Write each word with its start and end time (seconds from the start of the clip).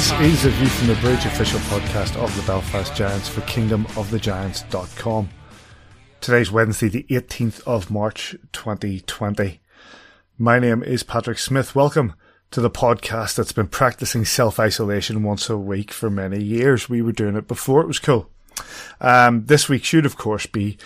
This 0.00 0.12
is 0.12 0.46
a 0.46 0.48
View 0.48 0.66
from 0.66 0.86
the 0.86 0.94
Bridge 0.94 1.26
official 1.26 1.60
podcast 1.60 2.16
of 2.16 2.34
the 2.34 2.42
Belfast 2.44 2.94
Giants 2.94 3.28
for 3.28 3.42
kingdomofthegiants.com. 3.42 5.28
Today's 6.22 6.50
Wednesday, 6.50 6.88
the 6.88 7.02
18th 7.10 7.60
of 7.66 7.90
March 7.90 8.34
2020. 8.52 9.60
My 10.38 10.58
name 10.58 10.82
is 10.82 11.02
Patrick 11.02 11.36
Smith. 11.36 11.74
Welcome 11.74 12.14
to 12.50 12.62
the 12.62 12.70
podcast 12.70 13.34
that's 13.34 13.52
been 13.52 13.68
practicing 13.68 14.24
self 14.24 14.58
isolation 14.58 15.22
once 15.22 15.50
a 15.50 15.58
week 15.58 15.92
for 15.92 16.08
many 16.08 16.42
years. 16.42 16.88
We 16.88 17.02
were 17.02 17.12
doing 17.12 17.36
it 17.36 17.46
before 17.46 17.82
it 17.82 17.86
was 17.86 17.98
cool. 17.98 18.30
Um, 19.02 19.44
this 19.44 19.68
week 19.68 19.84
should, 19.84 20.06
of 20.06 20.16
course, 20.16 20.46
be 20.46 20.78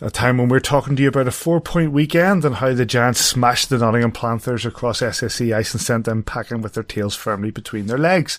a 0.00 0.10
time 0.10 0.38
when 0.38 0.48
we're 0.48 0.60
talking 0.60 0.94
to 0.94 1.02
you 1.02 1.08
about 1.08 1.26
a 1.26 1.32
four 1.32 1.60
point 1.60 1.92
weekend 1.92 2.44
and 2.44 2.56
how 2.56 2.72
the 2.72 2.86
Giants 2.86 3.20
smashed 3.20 3.68
the 3.68 3.78
Nottingham 3.78 4.12
Panthers 4.12 4.64
across 4.64 5.00
SSE 5.00 5.54
ice 5.54 5.74
and 5.74 5.80
sent 5.80 6.04
them 6.04 6.22
packing 6.22 6.62
with 6.62 6.74
their 6.74 6.84
tails 6.84 7.16
firmly 7.16 7.50
between 7.50 7.86
their 7.86 7.98
legs. 7.98 8.38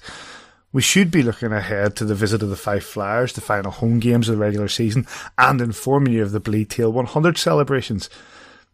We 0.71 0.81
should 0.81 1.11
be 1.11 1.23
looking 1.23 1.51
ahead 1.51 1.95
to 1.97 2.05
the 2.05 2.15
visit 2.15 2.43
of 2.43 2.49
the 2.49 2.55
Fife 2.55 2.85
Flyers, 2.85 3.33
the 3.33 3.41
final 3.41 3.71
home 3.71 3.99
games 3.99 4.29
of 4.29 4.35
the 4.35 4.41
regular 4.41 4.67
season, 4.67 5.07
and 5.37 5.59
informing 5.59 6.13
you 6.13 6.21
of 6.21 6.31
the 6.31 6.39
Bleed 6.39 6.69
Teal 6.69 6.93
100 6.93 7.37
celebrations, 7.37 8.09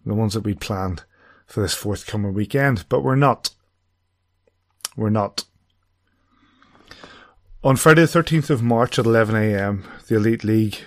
the 0.06 0.13
ones 0.13 0.33
that 0.33 0.44
we'd 0.44 0.59
planned 0.59 1.03
for 1.47 1.61
this 1.61 1.73
forthcoming 1.73 2.33
weekend. 2.33 2.86
But 2.89 3.02
we're 3.02 3.16
not. 3.16 3.50
We're 4.97 5.09
not. 5.09 5.45
On 7.63 7.78
Friday 7.78 8.02
the 8.02 8.08
13th 8.08 8.50
of 8.52 8.61
March 8.61 9.00
at 9.00 9.06
11am, 9.06 9.83
the 10.08 10.16
Elite 10.17 10.44
League 10.44 10.80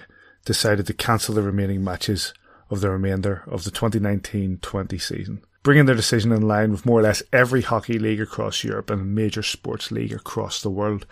decided 0.49 0.87
to 0.87 0.95
cancel 0.95 1.35
the 1.35 1.43
remaining 1.43 1.85
matches 1.85 2.33
of 2.71 2.81
the 2.81 2.89
remainder 2.89 3.43
of 3.47 3.65
the 3.65 3.71
2019-20 3.71 4.99
season, 4.99 5.45
bringing 5.63 5.85
their 5.85 5.95
decision 5.95 6.33
in 6.33 6.41
line 6.41 6.71
with 6.71 6.87
more 6.87 7.01
or 7.01 7.03
less 7.03 7.23
every 7.35 7.61
hockey 7.61 7.99
league 7.99 8.21
across 8.21 8.65
Europe 8.65 8.89
and 8.89 9.15
major 9.15 9.43
sports 9.43 9.93
league 9.93 10.11
across 10.11 10.63
the 10.63 10.71
world. 10.71 11.05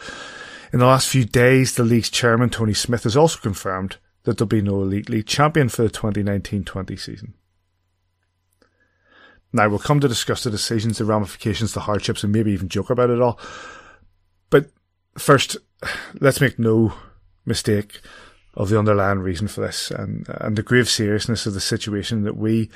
In 0.73 0.79
the 0.79 0.87
last 0.87 1.11
few 1.11 1.27
days, 1.27 1.75
the 1.75 1.85
league's 1.85 2.09
chairman, 2.09 2.49
Tony 2.49 2.73
Smith, 2.73 3.03
has 3.03 3.15
also 3.15 3.39
confirmed 3.39 3.99
that 4.23 4.39
there'll 4.39 4.49
be 4.49 4.63
no 4.63 4.81
Elite 4.81 5.11
League 5.11 5.27
champion 5.27 5.69
for 5.69 5.83
the 5.83 5.91
2019-20 5.91 6.99
season. 6.99 7.35
Now, 9.53 9.69
we'll 9.69 9.79
come 9.81 10.01
to 10.01 10.09
discuss 10.09 10.45
the 10.45 10.51
decisions, 10.51 10.97
the 10.97 11.05
ramifications, 11.05 11.75
the 11.75 11.81
hardships, 11.81 12.25
and 12.25 12.33
maybe 12.33 12.53
even 12.53 12.71
joke 12.71 12.89
about 12.89 13.11
it 13.11 13.21
all. 13.21 13.39
But 14.49 14.71
first, 15.19 15.59
let's 16.21 16.41
make 16.41 16.59
no 16.59 16.95
mistake 17.45 18.01
of 18.57 18.71
the 18.71 18.79
underlying 18.79 19.19
reason 19.19 19.49
for 19.49 19.61
this 19.61 19.91
and, 19.91 20.27
and 20.29 20.57
the 20.57 20.63
grave 20.63 20.89
seriousness 20.89 21.45
of 21.47 21.55
the 21.55 21.61
situation 21.61 22.23
that 22.25 22.37
we, 22.37 22.71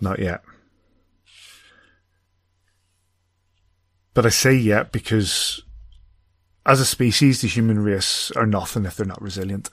Not 0.00 0.20
yet. 0.20 0.42
But 4.14 4.24
I 4.24 4.30
say 4.30 4.54
yet 4.54 4.90
because 4.90 5.62
as 6.64 6.80
a 6.80 6.86
species, 6.86 7.42
the 7.42 7.48
human 7.48 7.84
race 7.84 8.30
are 8.30 8.46
nothing 8.46 8.86
if 8.86 8.96
they're 8.96 9.04
not 9.04 9.20
resilient. 9.20 9.68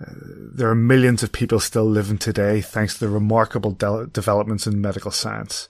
There 0.00 0.68
are 0.68 0.74
millions 0.74 1.22
of 1.22 1.32
people 1.32 1.60
still 1.60 1.88
living 1.88 2.18
today 2.18 2.60
thanks 2.60 2.94
to 2.94 3.00
the 3.00 3.12
remarkable 3.12 3.70
de- 3.70 4.06
developments 4.06 4.66
in 4.66 4.80
medical 4.80 5.10
science 5.10 5.68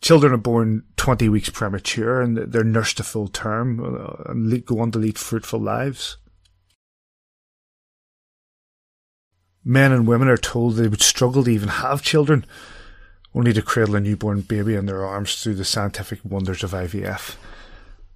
children 0.00 0.32
are 0.32 0.38
born 0.38 0.84
20 0.96 1.28
weeks 1.28 1.50
premature 1.50 2.20
and 2.20 2.36
they're 2.36 2.64
nursed 2.64 2.98
to 2.98 3.02
full 3.02 3.28
term 3.28 3.80
uh, 3.80 4.30
and 4.30 4.64
go 4.64 4.80
on 4.80 4.90
to 4.92 4.98
lead 4.98 5.18
fruitful 5.18 5.60
lives. 5.60 6.16
Men 9.64 9.90
and 9.90 10.06
women 10.06 10.28
are 10.28 10.36
told 10.36 10.74
they 10.74 10.86
would 10.86 11.02
struggle 11.02 11.42
to 11.42 11.50
even 11.50 11.68
have 11.68 12.02
children, 12.02 12.46
only 13.34 13.52
to 13.52 13.62
cradle 13.62 13.96
a 13.96 14.00
newborn 14.00 14.42
baby 14.42 14.76
in 14.76 14.86
their 14.86 15.04
arms 15.04 15.42
through 15.42 15.56
the 15.56 15.64
scientific 15.64 16.20
wonders 16.24 16.62
of 16.62 16.70
IVF. 16.70 17.34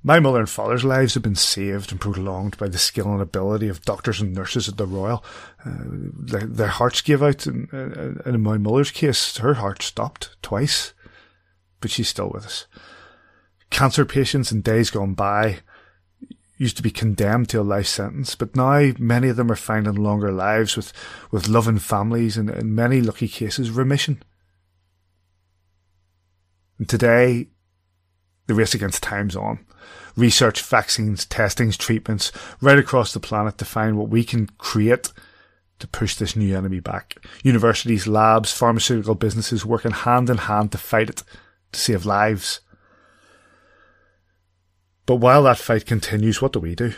My 0.02 0.18
mother 0.18 0.38
and 0.38 0.48
father's 0.48 0.84
lives 0.84 1.14
have 1.14 1.22
been 1.22 1.34
saved 1.34 1.92
and 1.92 2.00
prolonged 2.00 2.56
by 2.56 2.68
the 2.68 2.78
skill 2.78 3.12
and 3.12 3.20
ability 3.20 3.68
of 3.68 3.82
doctors 3.82 4.20
and 4.20 4.32
nurses 4.32 4.68
at 4.68 4.78
the 4.78 4.86
Royal. 4.86 5.22
Uh, 5.64 5.72
their, 5.84 6.46
their, 6.46 6.68
hearts 6.68 7.02
gave 7.02 7.22
out, 7.22 7.44
and, 7.46 7.68
uh, 7.72 8.24
and 8.24 8.34
in 8.34 8.40
my 8.40 8.56
mother's 8.56 8.90
case, 8.90 9.36
her 9.36 9.54
heart 9.54 9.82
stopped 9.82 10.36
twice 10.40 10.94
but 11.80 11.90
she's 11.90 12.08
still 12.08 12.30
with 12.30 12.44
us. 12.44 12.66
Cancer 13.70 14.04
patients 14.04 14.52
in 14.52 14.60
days 14.60 14.90
gone 14.90 15.14
by 15.14 15.60
used 16.58 16.76
to 16.76 16.82
be 16.82 16.90
condemned 16.90 17.48
to 17.48 17.60
a 17.60 17.62
life 17.62 17.86
sentence, 17.86 18.34
but 18.34 18.54
now 18.54 18.92
many 18.98 19.28
of 19.28 19.36
them 19.36 19.50
are 19.50 19.56
finding 19.56 19.94
longer 19.94 20.30
lives 20.30 20.76
with, 20.76 20.92
with 21.30 21.48
loving 21.48 21.78
families 21.78 22.36
and 22.36 22.50
in 22.50 22.74
many 22.74 23.00
lucky 23.00 23.28
cases 23.28 23.70
remission. 23.70 24.22
And 26.78 26.88
today, 26.88 27.48
the 28.46 28.54
race 28.54 28.74
against 28.74 29.02
time's 29.02 29.36
on. 29.36 29.64
Research, 30.20 30.60
vaccines, 30.62 31.24
testings, 31.24 31.78
treatments, 31.78 32.30
right 32.60 32.78
across 32.78 33.14
the 33.14 33.20
planet 33.20 33.56
to 33.56 33.64
find 33.64 33.96
what 33.96 34.10
we 34.10 34.22
can 34.22 34.48
create 34.58 35.14
to 35.78 35.86
push 35.86 36.14
this 36.14 36.36
new 36.36 36.54
enemy 36.54 36.78
back. 36.78 37.16
Universities, 37.42 38.06
labs, 38.06 38.52
pharmaceutical 38.52 39.14
businesses 39.14 39.64
working 39.64 39.92
hand 39.92 40.28
in 40.28 40.36
hand 40.36 40.72
to 40.72 40.78
fight 40.78 41.08
it 41.08 41.22
to 41.72 41.80
save 41.80 42.04
lives. 42.04 42.60
But 45.06 45.16
while 45.16 45.44
that 45.44 45.56
fight 45.56 45.86
continues, 45.86 46.42
what 46.42 46.52
do 46.52 46.60
we 46.60 46.74
do? 46.74 46.92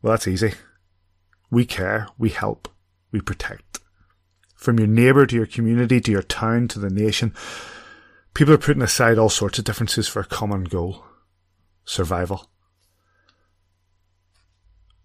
Well, 0.00 0.12
that's 0.12 0.28
easy. 0.28 0.52
We 1.50 1.64
care, 1.64 2.06
we 2.16 2.28
help, 2.28 2.68
we 3.10 3.20
protect. 3.20 3.80
From 4.54 4.78
your 4.78 4.86
neighbour 4.86 5.26
to 5.26 5.34
your 5.34 5.46
community 5.46 6.00
to 6.00 6.12
your 6.12 6.22
town 6.22 6.68
to 6.68 6.78
the 6.78 6.90
nation, 6.90 7.34
people 8.34 8.54
are 8.54 8.58
putting 8.58 8.82
aside 8.82 9.18
all 9.18 9.30
sorts 9.30 9.58
of 9.58 9.64
differences 9.64 10.06
for 10.06 10.20
a 10.20 10.24
common 10.24 10.62
goal. 10.62 11.04
Survival. 11.90 12.48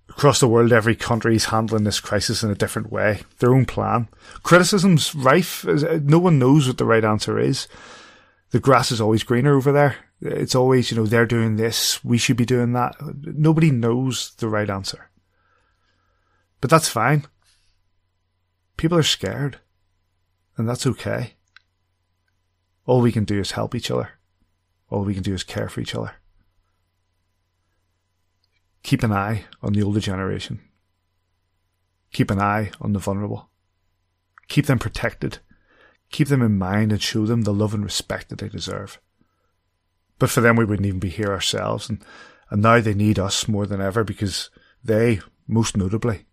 Across 0.09 0.39
the 0.39 0.47
world, 0.47 0.71
every 0.71 0.95
country 0.95 1.35
is 1.35 1.45
handling 1.45 1.83
this 1.83 1.99
crisis 1.99 2.43
in 2.43 2.51
a 2.51 2.55
different 2.55 2.91
way, 2.91 3.21
their 3.39 3.53
own 3.53 3.65
plan. 3.65 4.07
Criticism's 4.43 5.13
rife. 5.13 5.67
Uh, 5.67 5.99
no 6.03 6.19
one 6.19 6.39
knows 6.39 6.67
what 6.67 6.77
the 6.77 6.85
right 6.85 7.03
answer 7.03 7.37
is. 7.39 7.67
The 8.51 8.59
grass 8.59 8.91
is 8.91 9.01
always 9.01 9.23
greener 9.23 9.55
over 9.55 9.71
there. 9.71 9.97
It's 10.21 10.55
always, 10.55 10.89
you 10.89 10.97
know, 10.97 11.05
they're 11.05 11.25
doing 11.25 11.57
this, 11.57 12.05
we 12.05 12.17
should 12.17 12.37
be 12.37 12.45
doing 12.45 12.71
that. 12.73 12.95
Nobody 13.01 13.71
knows 13.71 14.33
the 14.37 14.47
right 14.47 14.69
answer. 14.69 15.09
But 16.61 16.69
that's 16.69 16.87
fine. 16.87 17.25
People 18.77 18.97
are 18.97 19.03
scared. 19.03 19.59
And 20.55 20.69
that's 20.69 20.87
okay. 20.87 21.33
All 22.85 23.01
we 23.01 23.11
can 23.11 23.25
do 23.25 23.39
is 23.39 23.51
help 23.51 23.75
each 23.75 23.91
other. 23.91 24.11
All 24.89 25.03
we 25.03 25.13
can 25.13 25.23
do 25.23 25.33
is 25.33 25.43
care 25.43 25.67
for 25.67 25.81
each 25.81 25.95
other. 25.95 26.13
Keep 28.85 29.01
an 29.01 29.11
eye 29.11 29.45
on 29.63 29.73
the 29.73 29.81
older 29.81 29.99
generation. 29.99 30.61
Keep 32.13 32.29
an 32.29 32.39
eye 32.39 32.69
on 32.79 32.93
the 32.93 32.99
vulnerable. 32.99 33.49
Keep 34.47 34.67
them 34.67 34.77
protected. 34.77 35.39
Keep 36.11 36.27
them 36.27 36.43
in 36.43 36.59
mind 36.59 36.91
and 36.91 37.01
show 37.01 37.25
them 37.25 37.41
the 37.41 37.51
love 37.51 37.73
and 37.73 37.83
respect 37.83 38.29
that 38.29 38.37
they 38.37 38.47
deserve. 38.47 39.01
But 40.19 40.29
for 40.29 40.41
them, 40.41 40.55
we 40.55 40.65
wouldn't 40.65 40.85
even 40.85 40.99
be 40.99 41.09
here 41.09 41.31
ourselves. 41.31 41.89
And, 41.89 42.05
and 42.51 42.61
now 42.61 42.79
they 42.79 42.93
need 42.93 43.17
us 43.17 43.47
more 43.47 43.65
than 43.65 43.81
ever 43.81 44.03
because 44.03 44.51
they, 44.83 45.19
most 45.47 45.75
notably, 45.75 46.27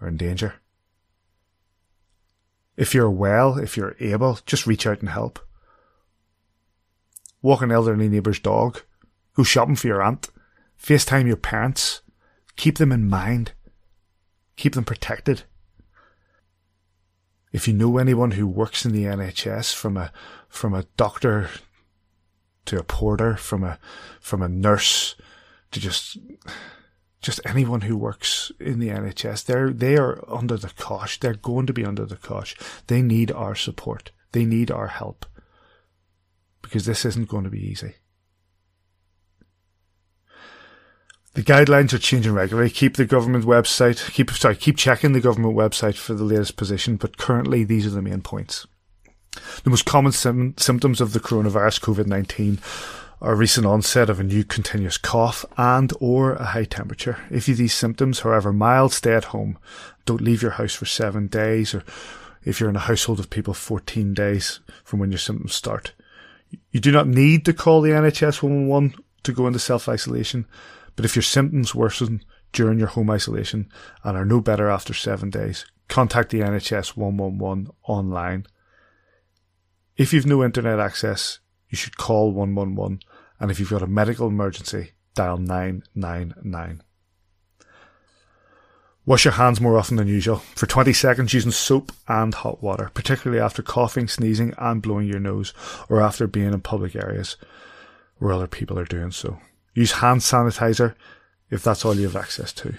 are 0.00 0.08
in 0.08 0.16
danger. 0.16 0.54
If 2.76 2.92
you're 2.92 3.08
well, 3.08 3.56
if 3.56 3.76
you're 3.76 3.94
able, 4.00 4.40
just 4.46 4.66
reach 4.66 4.84
out 4.84 4.98
and 4.98 5.10
help. 5.10 5.38
Walk 7.40 7.62
an 7.62 7.70
elderly 7.70 8.08
neighbour's 8.08 8.40
dog. 8.40 8.80
Go 9.34 9.44
shopping 9.44 9.76
for 9.76 9.86
your 9.86 10.02
aunt. 10.02 10.28
FaceTime 10.80 11.26
your 11.26 11.36
parents. 11.36 12.02
Keep 12.56 12.78
them 12.78 12.92
in 12.92 13.08
mind. 13.08 13.52
Keep 14.56 14.74
them 14.74 14.84
protected. 14.84 15.44
If 17.52 17.66
you 17.66 17.74
know 17.74 17.98
anyone 17.98 18.32
who 18.32 18.46
works 18.46 18.84
in 18.84 18.92
the 18.92 19.04
NHS, 19.04 19.74
from 19.74 19.96
a 19.96 20.12
from 20.48 20.74
a 20.74 20.84
doctor 20.96 21.50
to 22.66 22.78
a 22.78 22.82
porter, 22.82 23.36
from 23.36 23.64
a 23.64 23.78
from 24.20 24.42
a 24.42 24.48
nurse 24.48 25.14
to 25.70 25.80
just 25.80 26.18
just 27.20 27.40
anyone 27.44 27.82
who 27.82 27.96
works 27.96 28.52
in 28.60 28.78
the 28.78 28.88
NHS, 28.88 29.44
they're 29.44 29.70
they 29.70 29.96
are 29.96 30.22
under 30.28 30.56
the 30.56 30.70
cosh. 30.70 31.18
They're 31.18 31.34
going 31.34 31.66
to 31.66 31.72
be 31.72 31.84
under 31.84 32.04
the 32.04 32.16
cosh. 32.16 32.56
They 32.86 33.02
need 33.02 33.32
our 33.32 33.54
support. 33.54 34.12
They 34.32 34.44
need 34.44 34.70
our 34.70 34.88
help. 34.88 35.26
Because 36.60 36.84
this 36.84 37.04
isn't 37.04 37.28
going 37.28 37.44
to 37.44 37.50
be 37.50 37.66
easy. 37.66 37.94
The 41.38 41.44
guidelines 41.44 41.92
are 41.92 41.98
changing 41.98 42.32
regularly. 42.32 42.68
Keep 42.68 42.96
the 42.96 43.04
government 43.04 43.44
website, 43.44 44.10
keep, 44.10 44.28
sorry, 44.32 44.56
keep 44.56 44.76
checking 44.76 45.12
the 45.12 45.20
government 45.20 45.54
website 45.54 45.94
for 45.94 46.14
the 46.14 46.24
latest 46.24 46.56
position, 46.56 46.96
but 46.96 47.16
currently 47.16 47.62
these 47.62 47.86
are 47.86 47.90
the 47.90 48.02
main 48.02 48.22
points. 48.22 48.66
The 49.62 49.70
most 49.70 49.84
common 49.84 50.10
sim- 50.10 50.56
symptoms 50.58 51.00
of 51.00 51.12
the 51.12 51.20
coronavirus 51.20 51.80
COVID-19 51.80 52.58
are 53.22 53.36
recent 53.36 53.68
onset 53.68 54.10
of 54.10 54.18
a 54.18 54.24
new 54.24 54.42
continuous 54.42 54.98
cough 54.98 55.44
and 55.56 55.92
or 56.00 56.32
a 56.32 56.44
high 56.46 56.64
temperature. 56.64 57.18
If 57.30 57.46
you 57.46 57.54
these 57.54 57.72
symptoms, 57.72 58.18
however 58.18 58.52
mild, 58.52 58.92
stay 58.92 59.14
at 59.14 59.26
home. 59.26 59.58
Don't 60.06 60.20
leave 60.20 60.42
your 60.42 60.50
house 60.50 60.74
for 60.74 60.86
seven 60.86 61.28
days 61.28 61.72
or 61.72 61.84
if 62.44 62.58
you're 62.58 62.68
in 62.68 62.74
a 62.74 62.80
household 62.80 63.20
of 63.20 63.30
people 63.30 63.54
14 63.54 64.12
days 64.12 64.58
from 64.82 64.98
when 64.98 65.12
your 65.12 65.18
symptoms 65.18 65.54
start. 65.54 65.92
You 66.72 66.80
do 66.80 66.90
not 66.90 67.06
need 67.06 67.44
to 67.44 67.52
call 67.52 67.80
the 67.80 67.90
NHS 67.90 68.42
111 68.42 68.96
to 69.22 69.32
go 69.32 69.46
into 69.46 69.60
self-isolation. 69.60 70.44
But 70.98 71.04
if 71.04 71.14
your 71.14 71.22
symptoms 71.22 71.76
worsen 71.76 72.24
during 72.52 72.80
your 72.80 72.88
home 72.88 73.08
isolation 73.08 73.70
and 74.02 74.16
are 74.16 74.24
no 74.24 74.40
better 74.40 74.68
after 74.68 74.92
seven 74.92 75.30
days, 75.30 75.64
contact 75.86 76.30
the 76.30 76.40
NHS 76.40 76.96
111 76.96 77.70
online. 77.84 78.44
If 79.96 80.12
you've 80.12 80.26
no 80.26 80.42
internet 80.42 80.80
access, 80.80 81.38
you 81.68 81.76
should 81.76 81.98
call 81.98 82.32
111. 82.32 82.98
And 83.38 83.48
if 83.48 83.60
you've 83.60 83.70
got 83.70 83.84
a 83.84 83.86
medical 83.86 84.26
emergency, 84.26 84.90
dial 85.14 85.36
999. 85.36 86.82
Wash 89.06 89.24
your 89.24 89.34
hands 89.34 89.60
more 89.60 89.78
often 89.78 89.98
than 89.98 90.08
usual. 90.08 90.38
For 90.56 90.66
20 90.66 90.92
seconds 90.94 91.32
using 91.32 91.52
soap 91.52 91.92
and 92.08 92.34
hot 92.34 92.60
water, 92.60 92.90
particularly 92.92 93.40
after 93.40 93.62
coughing, 93.62 94.08
sneezing 94.08 94.52
and 94.58 94.82
blowing 94.82 95.06
your 95.06 95.20
nose 95.20 95.54
or 95.88 96.00
after 96.02 96.26
being 96.26 96.52
in 96.52 96.60
public 96.60 96.96
areas 96.96 97.36
where 98.16 98.32
other 98.32 98.48
people 98.48 98.76
are 98.80 98.84
doing 98.84 99.12
so. 99.12 99.38
Use 99.78 99.92
hand 99.92 100.22
sanitizer 100.22 100.96
if 101.50 101.62
that's 101.62 101.84
all 101.84 101.94
you 101.94 102.02
have 102.02 102.16
access 102.16 102.52
to. 102.52 102.74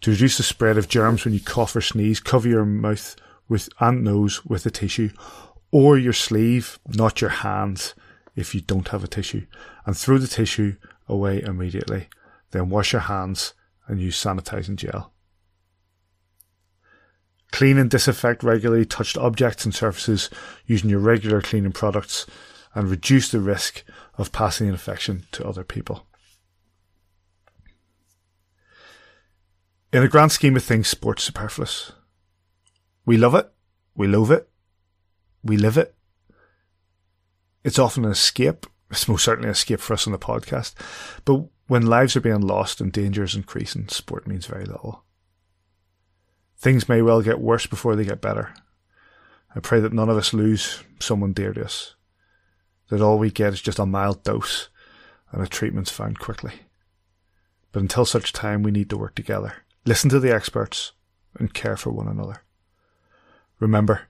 To 0.00 0.10
reduce 0.10 0.36
the 0.36 0.42
spread 0.42 0.76
of 0.76 0.88
germs 0.88 1.24
when 1.24 1.32
you 1.32 1.38
cough 1.38 1.76
or 1.76 1.80
sneeze, 1.80 2.18
cover 2.18 2.48
your 2.48 2.64
mouth 2.64 3.14
with 3.48 3.68
and 3.78 4.02
nose 4.02 4.44
with 4.44 4.66
a 4.66 4.72
tissue 4.72 5.10
or 5.70 5.96
your 5.96 6.12
sleeve, 6.12 6.80
not 6.88 7.20
your 7.20 7.30
hands 7.30 7.94
if 8.34 8.52
you 8.52 8.62
don't 8.62 8.88
have 8.88 9.04
a 9.04 9.06
tissue, 9.06 9.46
and 9.86 9.96
throw 9.96 10.18
the 10.18 10.26
tissue 10.26 10.74
away 11.06 11.40
immediately. 11.40 12.08
Then 12.50 12.68
wash 12.68 12.92
your 12.92 13.02
hands 13.02 13.54
and 13.86 14.00
use 14.00 14.20
sanitizing 14.20 14.74
gel. 14.74 15.12
Clean 17.52 17.78
and 17.78 17.88
disinfect 17.88 18.42
regularly 18.42 18.86
touched 18.86 19.16
objects 19.16 19.64
and 19.64 19.72
surfaces 19.72 20.30
using 20.66 20.90
your 20.90 20.98
regular 20.98 21.40
cleaning 21.40 21.70
products 21.70 22.26
and 22.74 22.90
reduce 22.90 23.30
the 23.30 23.40
risk 23.40 23.84
of 24.18 24.32
passing 24.32 24.68
infection 24.68 25.24
to 25.32 25.46
other 25.46 25.64
people. 25.64 26.06
In 29.92 30.02
the 30.02 30.08
grand 30.08 30.32
scheme 30.32 30.56
of 30.56 30.64
things, 30.64 30.88
sport's 30.88 31.22
superfluous. 31.22 31.92
We 33.06 33.16
love 33.16 33.34
it, 33.34 33.48
we 33.94 34.08
loathe 34.08 34.32
it, 34.32 34.48
we 35.44 35.56
live 35.56 35.78
it. 35.78 35.94
It's 37.62 37.78
often 37.78 38.04
an 38.04 38.10
escape. 38.10 38.66
It's 38.90 39.08
most 39.08 39.24
certainly 39.24 39.48
an 39.48 39.52
escape 39.52 39.80
for 39.80 39.94
us 39.94 40.06
on 40.06 40.12
the 40.12 40.18
podcast. 40.18 40.74
But 41.24 41.44
when 41.68 41.86
lives 41.86 42.16
are 42.16 42.20
being 42.20 42.40
lost 42.40 42.80
and 42.80 42.92
dangers 42.92 43.34
increasing, 43.34 43.88
sport 43.88 44.26
means 44.26 44.46
very 44.46 44.64
little. 44.64 45.04
Things 46.58 46.88
may 46.88 47.00
well 47.00 47.22
get 47.22 47.40
worse 47.40 47.66
before 47.66 47.94
they 47.94 48.04
get 48.04 48.20
better. 48.20 48.52
I 49.54 49.60
pray 49.60 49.80
that 49.80 49.92
none 49.92 50.08
of 50.08 50.16
us 50.16 50.34
lose 50.34 50.82
someone 50.98 51.32
dear 51.32 51.52
to 51.52 51.64
us 51.64 51.93
that 52.88 53.00
all 53.00 53.18
we 53.18 53.30
get 53.30 53.52
is 53.52 53.60
just 53.60 53.78
a 53.78 53.86
mild 53.86 54.22
dose 54.22 54.68
and 55.32 55.42
a 55.42 55.46
treatment's 55.46 55.90
found 55.90 56.18
quickly. 56.18 56.52
But 57.72 57.82
until 57.82 58.04
such 58.04 58.32
time, 58.32 58.62
we 58.62 58.70
need 58.70 58.90
to 58.90 58.96
work 58.96 59.14
together, 59.14 59.54
listen 59.84 60.10
to 60.10 60.20
the 60.20 60.32
experts, 60.32 60.92
and 61.38 61.52
care 61.52 61.76
for 61.76 61.90
one 61.90 62.08
another. 62.08 62.42
Remember, 63.58 64.02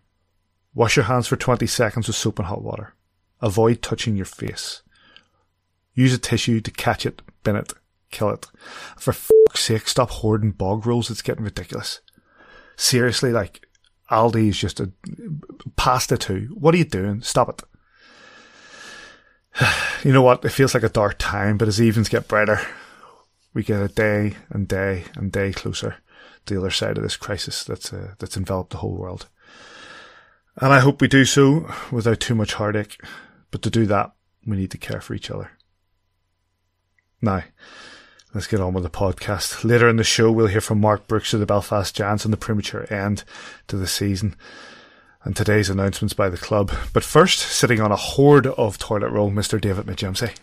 wash 0.74 0.96
your 0.96 1.06
hands 1.06 1.26
for 1.26 1.36
20 1.36 1.66
seconds 1.66 2.06
with 2.06 2.16
soap 2.16 2.38
and 2.38 2.48
hot 2.48 2.62
water. 2.62 2.94
Avoid 3.40 3.82
touching 3.82 4.16
your 4.16 4.26
face. 4.26 4.82
Use 5.94 6.12
a 6.12 6.18
tissue 6.18 6.60
to 6.60 6.70
catch 6.70 7.06
it, 7.06 7.22
bin 7.42 7.56
it, 7.56 7.72
kill 8.10 8.30
it. 8.30 8.46
For 8.98 9.12
fuck's 9.12 9.62
sake, 9.62 9.88
stop 9.88 10.10
hoarding 10.10 10.50
bog 10.50 10.86
rolls. 10.86 11.10
It's 11.10 11.22
getting 11.22 11.44
ridiculous. 11.44 12.00
Seriously, 12.76 13.30
like, 13.30 13.66
Aldi 14.10 14.48
is 14.48 14.58
just 14.58 14.80
a 14.80 14.92
pasta 15.76 16.16
too. 16.16 16.50
What 16.54 16.74
are 16.74 16.78
you 16.78 16.84
doing? 16.84 17.22
Stop 17.22 17.48
it. 17.48 17.62
you 20.04 20.12
know 20.12 20.22
what? 20.22 20.44
It 20.44 20.50
feels 20.50 20.74
like 20.74 20.82
a 20.82 20.88
dark 20.88 21.16
time, 21.18 21.58
but 21.58 21.68
as 21.68 21.80
evenings 21.80 22.08
get 22.08 22.28
brighter, 22.28 22.60
we 23.52 23.62
get 23.62 23.82
a 23.82 23.88
day 23.88 24.34
and 24.50 24.66
day 24.66 25.04
and 25.14 25.30
day 25.30 25.52
closer 25.52 25.96
to 26.46 26.54
the 26.54 26.60
other 26.60 26.70
side 26.70 26.96
of 26.96 27.02
this 27.02 27.16
crisis 27.16 27.64
that's 27.64 27.92
uh, 27.92 28.14
that's 28.18 28.36
enveloped 28.36 28.70
the 28.70 28.78
whole 28.78 28.96
world. 28.96 29.28
And 30.56 30.72
I 30.72 30.80
hope 30.80 31.00
we 31.00 31.08
do 31.08 31.24
so 31.24 31.72
without 31.90 32.20
too 32.20 32.34
much 32.34 32.54
heartache. 32.54 33.00
But 33.50 33.62
to 33.62 33.70
do 33.70 33.86
that, 33.86 34.12
we 34.46 34.56
need 34.56 34.70
to 34.72 34.78
care 34.78 35.00
for 35.00 35.14
each 35.14 35.30
other. 35.30 35.50
Now, 37.20 37.44
let's 38.32 38.46
get 38.46 38.60
on 38.60 38.74
with 38.74 38.84
the 38.84 38.90
podcast. 38.90 39.64
Later 39.64 39.88
in 39.88 39.96
the 39.96 40.04
show, 40.04 40.30
we'll 40.30 40.48
hear 40.48 40.60
from 40.60 40.80
Mark 40.80 41.08
Brooks 41.08 41.34
of 41.34 41.40
the 41.40 41.46
Belfast 41.46 41.94
Giants 41.94 42.24
on 42.24 42.30
the 42.30 42.36
premature 42.36 42.92
end 42.92 43.24
to 43.68 43.76
the 43.76 43.86
season 43.86 44.36
and 45.24 45.34
today's 45.34 45.70
announcements 45.70 46.14
by 46.14 46.28
the 46.28 46.36
club. 46.36 46.72
But 46.92 47.02
first, 47.02 47.38
sitting 47.40 47.80
on 47.80 47.90
a 47.90 47.96
hoard 47.96 48.46
of 48.46 48.78
toilet 48.78 49.10
roll, 49.10 49.30
Mr. 49.30 49.60
David 49.60 49.86
McJimsey. 49.86 50.36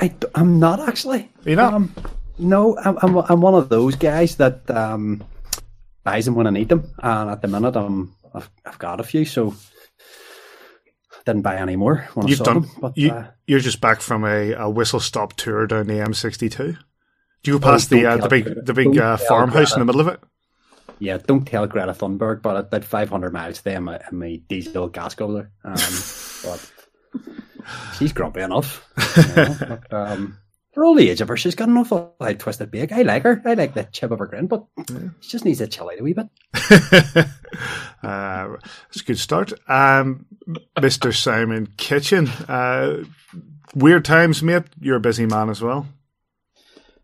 I, 0.00 0.14
am 0.34 0.58
not 0.58 0.80
actually. 0.80 1.30
you 1.44 1.56
know? 1.56 1.66
Um, 1.66 1.94
no, 2.38 2.78
I'm, 2.78 2.98
I'm, 3.02 3.16
I'm 3.16 3.40
one 3.40 3.54
of 3.54 3.68
those 3.68 3.96
guys 3.96 4.36
that 4.36 4.70
um, 4.70 5.24
buys 6.04 6.24
them 6.26 6.34
when 6.34 6.46
I 6.46 6.50
need 6.50 6.68
them, 6.68 6.90
and 7.02 7.30
at 7.30 7.42
the 7.42 7.48
minute 7.48 7.76
I'm 7.76 8.14
I've, 8.34 8.50
I've 8.64 8.78
got 8.78 9.00
a 9.00 9.04
few, 9.04 9.24
so 9.24 9.54
didn't 11.24 11.42
buy 11.42 11.56
any 11.56 11.76
more 11.76 12.08
when 12.14 12.28
You've 12.28 12.40
I 12.40 12.44
saw 12.44 12.52
done. 12.52 12.62
them. 12.62 12.70
But, 12.80 12.96
you, 12.96 13.10
uh, 13.10 13.26
you're 13.46 13.60
just 13.60 13.80
back 13.80 14.00
from 14.00 14.24
a, 14.24 14.52
a 14.52 14.70
whistle 14.70 15.00
stop 15.00 15.34
tour 15.34 15.66
down 15.66 15.86
the 15.86 15.94
M62. 15.94 16.56
Do 17.42 17.50
you 17.50 17.58
go 17.58 17.70
past 17.70 17.90
the 17.90 18.06
uh, 18.06 18.16
the 18.16 18.28
big 18.28 18.64
the 18.64 18.74
big 18.74 18.96
uh, 18.98 19.16
farmhouse 19.16 19.72
in 19.72 19.80
the 19.80 19.84
middle 19.84 20.00
of 20.00 20.08
it? 20.08 20.20
Yeah, 20.98 21.18
don't 21.18 21.44
tell 21.44 21.66
Greta 21.66 21.92
Thunberg, 21.92 22.42
but 22.42 22.56
at 22.56 22.70
that 22.70 22.84
500 22.84 23.32
miles 23.32 23.58
today, 23.58 23.74
I'm 23.74 23.88
a, 23.88 24.00
I'm 24.06 24.22
a 24.22 24.36
diesel 24.36 24.88
gas 24.88 25.14
guzzler. 25.14 25.50
Um, 25.64 25.74
but 26.44 26.70
she's 27.98 28.12
grumpy 28.12 28.40
enough. 28.40 28.88
You 29.16 29.22
know? 29.34 29.56
but, 29.90 29.92
um, 29.92 30.38
for 30.76 30.84
all 30.84 30.94
the 30.94 31.08
age 31.08 31.22
of 31.22 31.28
her, 31.28 31.38
she's 31.38 31.54
got 31.54 31.70
an 31.70 31.76
awful 31.78 32.14
like 32.20 32.38
twisted 32.38 32.70
beak. 32.70 32.92
I 32.92 33.00
like 33.00 33.22
her. 33.22 33.40
I 33.46 33.54
like 33.54 33.72
the 33.72 33.84
chip 33.84 34.10
of 34.10 34.18
her 34.18 34.26
grin, 34.26 34.46
but 34.46 34.66
yeah. 34.90 35.08
she 35.20 35.30
just 35.30 35.46
needs 35.46 35.58
to 35.58 35.66
chill 35.66 35.88
out 35.88 35.98
a 35.98 36.02
wee 36.02 36.12
bit. 36.12 36.26
uh, 38.02 38.56
it's 38.90 39.00
a 39.00 39.04
good 39.04 39.18
start. 39.18 39.54
Um, 39.70 40.26
Mr. 40.76 41.14
Simon 41.14 41.68
Kitchen. 41.78 42.28
Uh, 42.46 43.04
weird 43.74 44.04
times, 44.04 44.42
mate. 44.42 44.64
You're 44.78 44.96
a 44.96 45.00
busy 45.00 45.24
man 45.24 45.48
as 45.48 45.62
well. 45.62 45.86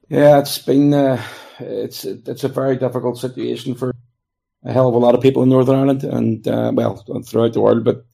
Yeah, 0.09 0.39
it's 0.39 0.59
been 0.59 0.93
uh, 0.93 1.23
it's 1.59 2.05
it's 2.05 2.45
a 2.45 2.49
very 2.49 2.77
difficult 2.77 3.19
situation 3.19 3.75
for 3.75 3.95
a 4.65 4.73
hell 4.73 4.89
of 4.89 4.95
a 4.95 4.99
lot 4.99 5.15
of 5.15 5.21
people 5.21 5.43
in 5.43 5.49
Northern 5.49 5.77
Ireland 5.77 6.05
and 6.05 6.47
uh, 6.47 6.73
well 6.75 6.97
throughout 7.25 7.53
the 7.53 7.61
world. 7.61 7.85
But 7.85 8.05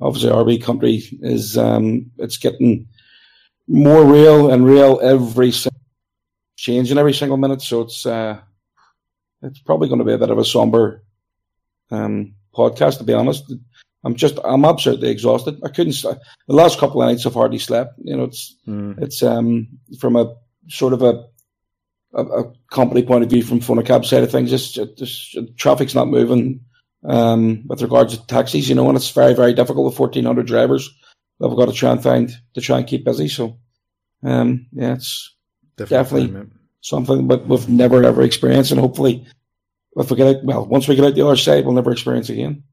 obviously, 0.00 0.30
our 0.30 0.44
wee 0.44 0.58
country 0.58 1.02
is 1.20 1.58
um, 1.58 2.10
it's 2.18 2.38
getting 2.38 2.88
more 3.68 4.04
real 4.04 4.50
and 4.50 4.66
real 4.66 5.00
every 5.02 5.52
changing 6.56 6.98
every 6.98 7.14
single 7.14 7.36
minute. 7.36 7.62
So 7.62 7.82
it's 7.82 8.06
uh, 8.06 8.40
it's 9.42 9.60
probably 9.60 9.88
going 9.88 10.00
to 10.00 10.04
be 10.04 10.14
a 10.14 10.18
bit 10.18 10.30
of 10.30 10.38
a 10.38 10.44
somber 10.44 11.02
um, 11.90 12.34
podcast, 12.54 12.98
to 12.98 13.04
be 13.04 13.12
honest. 13.12 13.52
I'm 14.04 14.16
just 14.16 14.38
I'm 14.44 14.64
absolutely 14.64 15.10
exhausted. 15.10 15.60
I 15.64 15.68
couldn't. 15.68 16.00
The 16.02 16.18
last 16.48 16.78
couple 16.78 17.02
of 17.02 17.08
nights 17.08 17.24
I've 17.24 17.34
hardly 17.34 17.58
slept. 17.58 17.98
You 18.02 18.16
know, 18.16 18.24
it's 18.24 18.56
mm. 18.66 19.00
it's 19.00 19.22
um 19.22 19.68
from 20.00 20.16
a 20.16 20.34
sort 20.68 20.92
of 20.92 21.02
a, 21.02 21.24
a, 22.14 22.22
a 22.22 22.52
company 22.70 23.02
point 23.02 23.24
of 23.24 23.30
view 23.30 23.42
from 23.42 23.60
Fonacab 23.60 24.04
side 24.04 24.22
of 24.22 24.30
things. 24.30 24.50
Just, 24.50 24.78
just 24.96 25.36
traffic's 25.56 25.94
not 25.94 26.08
moving 26.08 26.60
um, 27.04 27.64
with 27.66 27.82
regards 27.82 28.16
to 28.16 28.26
taxis. 28.26 28.68
You 28.68 28.74
know, 28.74 28.88
and 28.88 28.96
it's 28.96 29.10
very 29.10 29.34
very 29.34 29.54
difficult 29.54 29.86
with 29.86 29.98
1,400 29.98 30.46
drivers 30.46 30.90
that 31.38 31.48
we've 31.48 31.58
got 31.58 31.66
to 31.66 31.72
try 31.72 31.90
and 31.90 32.02
find 32.02 32.32
to 32.54 32.60
try 32.60 32.78
and 32.78 32.86
keep 32.86 33.04
busy. 33.04 33.28
So, 33.28 33.58
um, 34.22 34.66
yeah, 34.72 34.94
it's 34.94 35.34
definitely, 35.76 36.26
definitely 36.26 36.56
something 36.80 37.28
that 37.28 37.46
we've 37.46 37.68
never 37.68 38.02
ever 38.04 38.22
experienced, 38.22 38.70
and 38.70 38.80
hopefully, 38.80 39.26
if 39.96 40.10
we 40.10 40.16
get 40.16 40.36
out, 40.36 40.44
well, 40.44 40.66
once 40.66 40.88
we 40.88 40.94
get 40.94 41.04
out 41.04 41.14
the 41.14 41.26
other 41.26 41.36
side, 41.36 41.64
we'll 41.64 41.74
never 41.74 41.92
experience 41.92 42.28
again. 42.28 42.64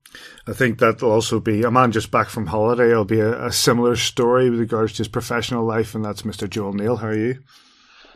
I 0.48 0.54
think 0.54 0.80
that'll 0.80 1.12
also 1.12 1.40
be 1.40 1.64
a 1.64 1.72
man 1.72 1.92
just 1.92 2.10
back 2.10 2.30
from 2.30 2.48
holiday. 2.48 2.90
It'll 2.90 3.06
be 3.06 3.20
a, 3.20 3.46
a 3.48 3.52
similar 3.52 3.96
story 3.96 4.50
with 4.50 4.60
regards 4.60 4.94
to 4.94 4.98
his 5.00 5.08
professional 5.08 5.66
life, 5.66 5.94
and 5.94 6.04
that's 6.04 6.24
Mr. 6.24 6.50
Joel 6.50 6.74
Neal. 6.74 6.98
How 6.98 7.08
are 7.08 7.16
you? 7.16 7.40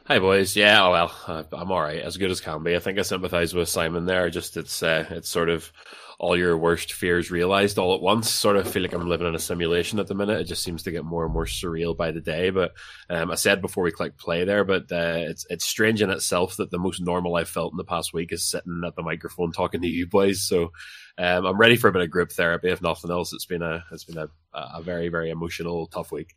Hi 0.06 0.20
boys, 0.20 0.58
yeah, 0.58 0.84
oh, 0.84 0.92
well, 0.92 1.48
I'm 1.54 1.72
all 1.72 1.80
right, 1.80 2.02
as 2.02 2.18
good 2.18 2.30
as 2.30 2.42
can 2.42 2.62
be. 2.62 2.76
I 2.76 2.80
think 2.80 3.00
I 3.00 3.04
sympathise 3.04 3.54
with 3.54 3.70
Simon 3.70 4.06
there. 4.06 4.30
Just 4.30 4.58
it's 4.58 4.84
uh, 4.84 5.06
it's 5.12 5.30
sort 5.30 5.48
of 5.48 5.72
all 6.20 6.36
your 6.36 6.58
worst 6.58 6.92
fears 6.92 7.32
realized 7.32 7.80
all 7.80 7.96
at 7.96 8.02
once. 8.02 8.30
Sort 8.30 8.58
of 8.58 8.70
feel 8.70 8.82
like 8.82 8.92
I'm 8.92 9.08
living 9.08 9.28
in 9.28 9.34
a 9.34 9.40
simulation 9.40 10.00
at 10.00 10.08
the 10.08 10.14
minute. 10.14 10.42
It 10.42 10.44
just 10.44 10.62
seems 10.62 10.84
to 10.84 10.92
get 10.92 11.06
more 11.06 11.24
and 11.24 11.34
more 11.34 11.46
surreal 11.46 11.96
by 11.96 12.12
the 12.12 12.20
day. 12.20 12.50
But 12.50 12.74
um, 13.10 13.32
I 13.32 13.36
said 13.36 13.62
before 13.62 13.86
we 13.86 13.92
click 13.92 14.18
play 14.18 14.44
there, 14.44 14.66
but 14.66 14.92
uh, 14.92 15.24
it's 15.30 15.46
it's 15.50 15.64
strange 15.64 16.02
in 16.02 16.10
itself 16.10 16.58
that 16.58 16.70
the 16.70 16.80
most 16.80 17.02
normal 17.02 17.38
I've 17.38 17.48
felt 17.48 17.72
in 17.72 17.78
the 17.78 17.86
past 17.86 18.14
week 18.14 18.34
is 18.34 18.44
sitting 18.44 18.84
at 18.86 18.98
the 18.98 19.04
microphone 19.04 19.54
talking 19.54 19.82
to 19.84 19.88
you 19.88 20.06
boys. 20.06 20.42
So 20.42 20.74
um, 21.18 21.46
I'm 21.46 21.58
ready 21.58 21.78
for 21.78 21.88
a 21.88 21.94
bit 21.94 22.02
of 22.02 22.12
group 22.12 22.34
therapy. 22.34 22.70
If 22.70 22.82
nothing 22.82 23.10
else, 23.10 23.32
it's 23.32 23.46
been 23.46 23.62
a 23.62 23.86
it's 23.94 24.04
been 24.04 24.18
a, 24.18 24.28
a 24.54 24.82
very 24.82 25.08
very 25.08 25.30
emotional 25.30 25.88
tough 25.88 26.12
week. 26.12 26.36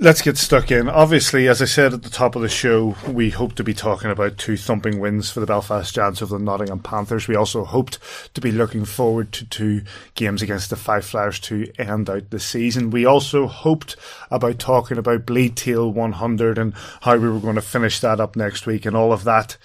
Let's 0.00 0.22
get 0.22 0.36
stuck 0.36 0.72
in. 0.72 0.88
Obviously, 0.88 1.46
as 1.46 1.62
I 1.62 1.66
said 1.66 1.94
at 1.94 2.02
the 2.02 2.10
top 2.10 2.34
of 2.34 2.42
the 2.42 2.48
show, 2.48 2.96
we 3.08 3.30
hope 3.30 3.54
to 3.54 3.62
be 3.62 3.72
talking 3.72 4.10
about 4.10 4.38
two 4.38 4.56
thumping 4.56 4.98
wins 4.98 5.30
for 5.30 5.38
the 5.38 5.46
Belfast 5.46 5.94
Giants 5.94 6.20
of 6.20 6.30
the 6.30 6.38
Nottingham 6.40 6.80
Panthers. 6.80 7.28
We 7.28 7.36
also 7.36 7.64
hoped 7.64 8.00
to 8.34 8.40
be 8.40 8.50
looking 8.50 8.84
forward 8.84 9.30
to 9.34 9.46
two 9.46 9.82
games 10.16 10.42
against 10.42 10.68
the 10.68 10.76
Fife 10.76 11.04
Flyers 11.04 11.38
to 11.40 11.70
end 11.78 12.10
out 12.10 12.30
the 12.30 12.40
season. 12.40 12.90
We 12.90 13.06
also 13.06 13.46
hoped 13.46 13.94
about 14.32 14.58
talking 14.58 14.98
about 14.98 15.26
Bleed 15.26 15.56
Teal 15.56 15.92
100 15.92 16.58
and 16.58 16.74
how 17.02 17.16
we 17.16 17.28
were 17.28 17.38
going 17.38 17.54
to 17.54 17.62
finish 17.62 18.00
that 18.00 18.18
up 18.18 18.34
next 18.34 18.66
week, 18.66 18.86
and 18.86 18.96
all 18.96 19.12
of 19.12 19.22
that 19.22 19.56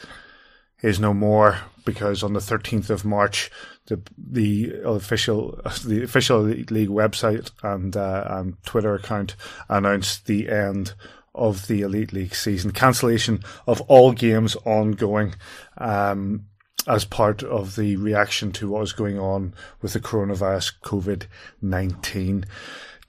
is 0.83 0.99
no 0.99 1.11
more 1.11 1.57
because 1.85 2.21
on 2.21 2.33
the 2.33 2.39
13th 2.39 2.91
of 2.91 3.03
March, 3.03 3.49
the 3.89 4.01
the 4.17 4.81
official 4.85 5.59
the 5.85 6.03
official 6.03 6.41
league 6.41 6.89
website 6.89 7.51
and 7.61 7.95
uh, 7.97 8.25
and 8.29 8.61
Twitter 8.63 8.95
account 8.95 9.35
announced 9.67 10.25
the 10.25 10.49
end 10.49 10.93
of 11.35 11.67
the 11.67 11.81
Elite 11.81 12.13
League 12.13 12.35
season, 12.35 12.71
cancellation 12.71 13.43
of 13.67 13.81
all 13.81 14.13
games 14.13 14.55
ongoing. 14.65 15.35
Um, 15.77 16.45
as 16.87 17.03
part 17.05 17.43
of 17.43 17.75
the 17.75 17.97
reaction 17.97 18.51
to 18.53 18.69
what 18.69 18.79
was 18.79 18.93
going 18.93 19.19
on 19.19 19.53
with 19.81 19.93
the 19.93 19.99
coronavirus 19.99 20.71
COVID 20.81 21.25
19. 21.61 22.45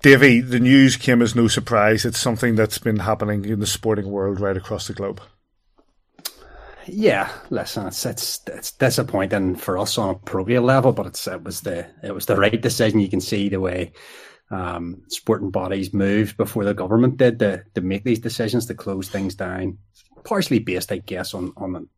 Davy, 0.02 0.40
the 0.40 0.60
news 0.60 0.96
came 0.96 1.22
as 1.22 1.37
no 1.37 1.46
surprise. 1.46 2.04
It's 2.04 2.18
something 2.18 2.56
that's 2.56 2.78
been 2.78 2.99
happening 2.99 3.44
in 3.44 3.60
the 3.60 3.66
sporting 3.66 4.10
world 4.10 4.40
right 4.40 4.56
across 4.56 4.87
the 4.87 4.92
globe 4.92 5.20
yeah, 6.87 7.30
listen, 7.50 7.87
it's 7.87 8.04
it's 8.06 8.40
it's 8.46 8.72
disappointing 8.72 9.56
for 9.56 9.78
us 9.78 9.99
on 9.99 10.10
a 10.10 10.18
pro 10.18 10.42
level, 10.42 10.92
but 10.92 11.06
it's 11.06 11.26
it 11.26 11.42
was 11.42 11.60
the 11.60 11.87
it 12.02 12.14
was 12.14 12.26
the 12.26 12.37
right 12.37 12.60
decision. 12.60 13.00
You 13.00 13.08
can 13.08 13.20
see 13.20 13.49
the 13.49 13.60
way 13.60 13.92
um, 14.50 15.02
sporting 15.08 15.50
bodies 15.50 15.94
moved 15.94 16.37
before 16.37 16.64
the 16.64 16.75
government 16.75 17.16
did 17.16 17.38
to 17.40 17.64
to 17.75 17.80
make 17.80 18.04
these 18.04 18.18
decisions 18.18 18.66
to 18.66 18.75
close 18.75 19.08
things 19.08 19.34
down. 19.34 19.78
Partially 20.25 20.58
based, 20.58 20.92
I 20.92 20.99
guess, 20.99 21.34
on 21.34 21.52
on 21.56 21.88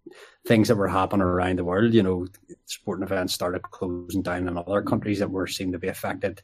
things 0.47 0.69
that 0.69 0.77
were 0.77 0.89
happening 0.89 1.23
around 1.23 1.59
the 1.59 1.65
world. 1.65 1.95
You 1.95 2.03
know, 2.03 2.27
sporting 2.67 3.05
events 3.05 3.35
started 3.35 3.63
closing 3.63 4.23
down 4.23 4.49
in 4.49 4.57
other 4.57 4.83
countries 4.83 5.19
that 5.19 5.31
were 5.31 5.47
seemed 5.47 5.73
to 5.73 5.79
be 5.79 5.89
affected 5.89 6.43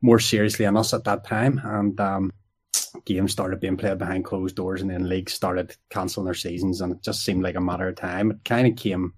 more 0.00 0.18
seriously 0.18 0.64
than 0.64 0.76
us 0.76 0.94
at 0.94 1.04
that 1.04 1.24
time, 1.24 1.60
and 1.64 2.00
um, 2.00 2.32
games 3.04 3.32
started 3.32 3.60
being 3.60 3.76
played 3.76 3.98
behind 3.98 4.24
closed 4.24 4.56
doors 4.56 4.82
and 4.82 4.90
then 4.90 5.08
leagues 5.08 5.32
started 5.32 5.76
cancelling 5.90 6.24
their 6.24 6.34
seasons 6.34 6.80
and 6.80 6.92
it 6.92 7.02
just 7.02 7.24
seemed 7.24 7.42
like 7.42 7.56
a 7.56 7.60
matter 7.60 7.88
of 7.88 7.96
time. 7.96 8.30
It 8.30 8.44
kind 8.44 8.66
of 8.66 8.76
came 8.76 9.14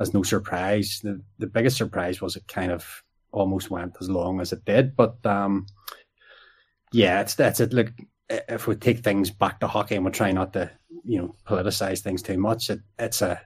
as 0.00 0.14
no 0.14 0.22
surprise. 0.22 1.00
The 1.02 1.20
the 1.38 1.46
biggest 1.46 1.76
surprise 1.76 2.20
was 2.20 2.36
it 2.36 2.46
kind 2.48 2.72
of 2.72 3.02
almost 3.32 3.70
went 3.70 3.96
as 4.00 4.08
long 4.08 4.40
as 4.40 4.52
it 4.52 4.64
did. 4.64 4.96
But 4.96 5.24
um, 5.24 5.66
yeah, 6.92 7.20
it's 7.20 7.34
that's 7.34 7.60
it. 7.60 7.72
Look, 7.72 7.92
if 8.28 8.66
we 8.66 8.76
take 8.76 9.00
things 9.00 9.30
back 9.30 9.60
to 9.60 9.66
hockey 9.66 9.96
and 9.96 10.04
we 10.04 10.10
try 10.10 10.32
not 10.32 10.52
to, 10.54 10.70
you 11.04 11.18
know, 11.18 11.34
politicize 11.46 12.00
things 12.00 12.22
too 12.22 12.38
much, 12.38 12.70
it, 12.70 12.80
it's 12.98 13.22
a 13.22 13.40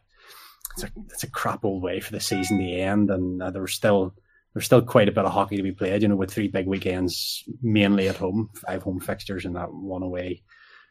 it's 0.75 0.85
a 0.85 0.91
it's 1.11 1.25
a 1.25 1.31
crap 1.31 1.65
old 1.65 1.83
way 1.83 2.01
for 2.01 2.13
the 2.13 2.21
season 2.21 2.59
to 2.59 2.65
end, 2.65 3.11
and 3.11 3.43
uh, 3.43 3.51
there 3.51 3.63
was 3.63 3.75
still 3.75 4.15
there's 4.53 4.65
still 4.65 4.83
quite 4.83 5.09
a 5.09 5.13
bit 5.13 5.25
of 5.25 5.33
hockey 5.33 5.57
to 5.57 5.63
be 5.63 5.73
played, 5.73 6.03
you 6.03 6.09
know, 6.09 6.17
with 6.17 6.31
three 6.31 6.49
big 6.49 6.67
weekends 6.67 7.45
mainly 7.63 8.09
at 8.09 8.17
home, 8.17 8.51
five 8.67 8.83
home 8.83 9.01
fixtures 9.01 9.45
and 9.45 9.57
that 9.57 9.73
one 9.73 10.03
away 10.03 10.43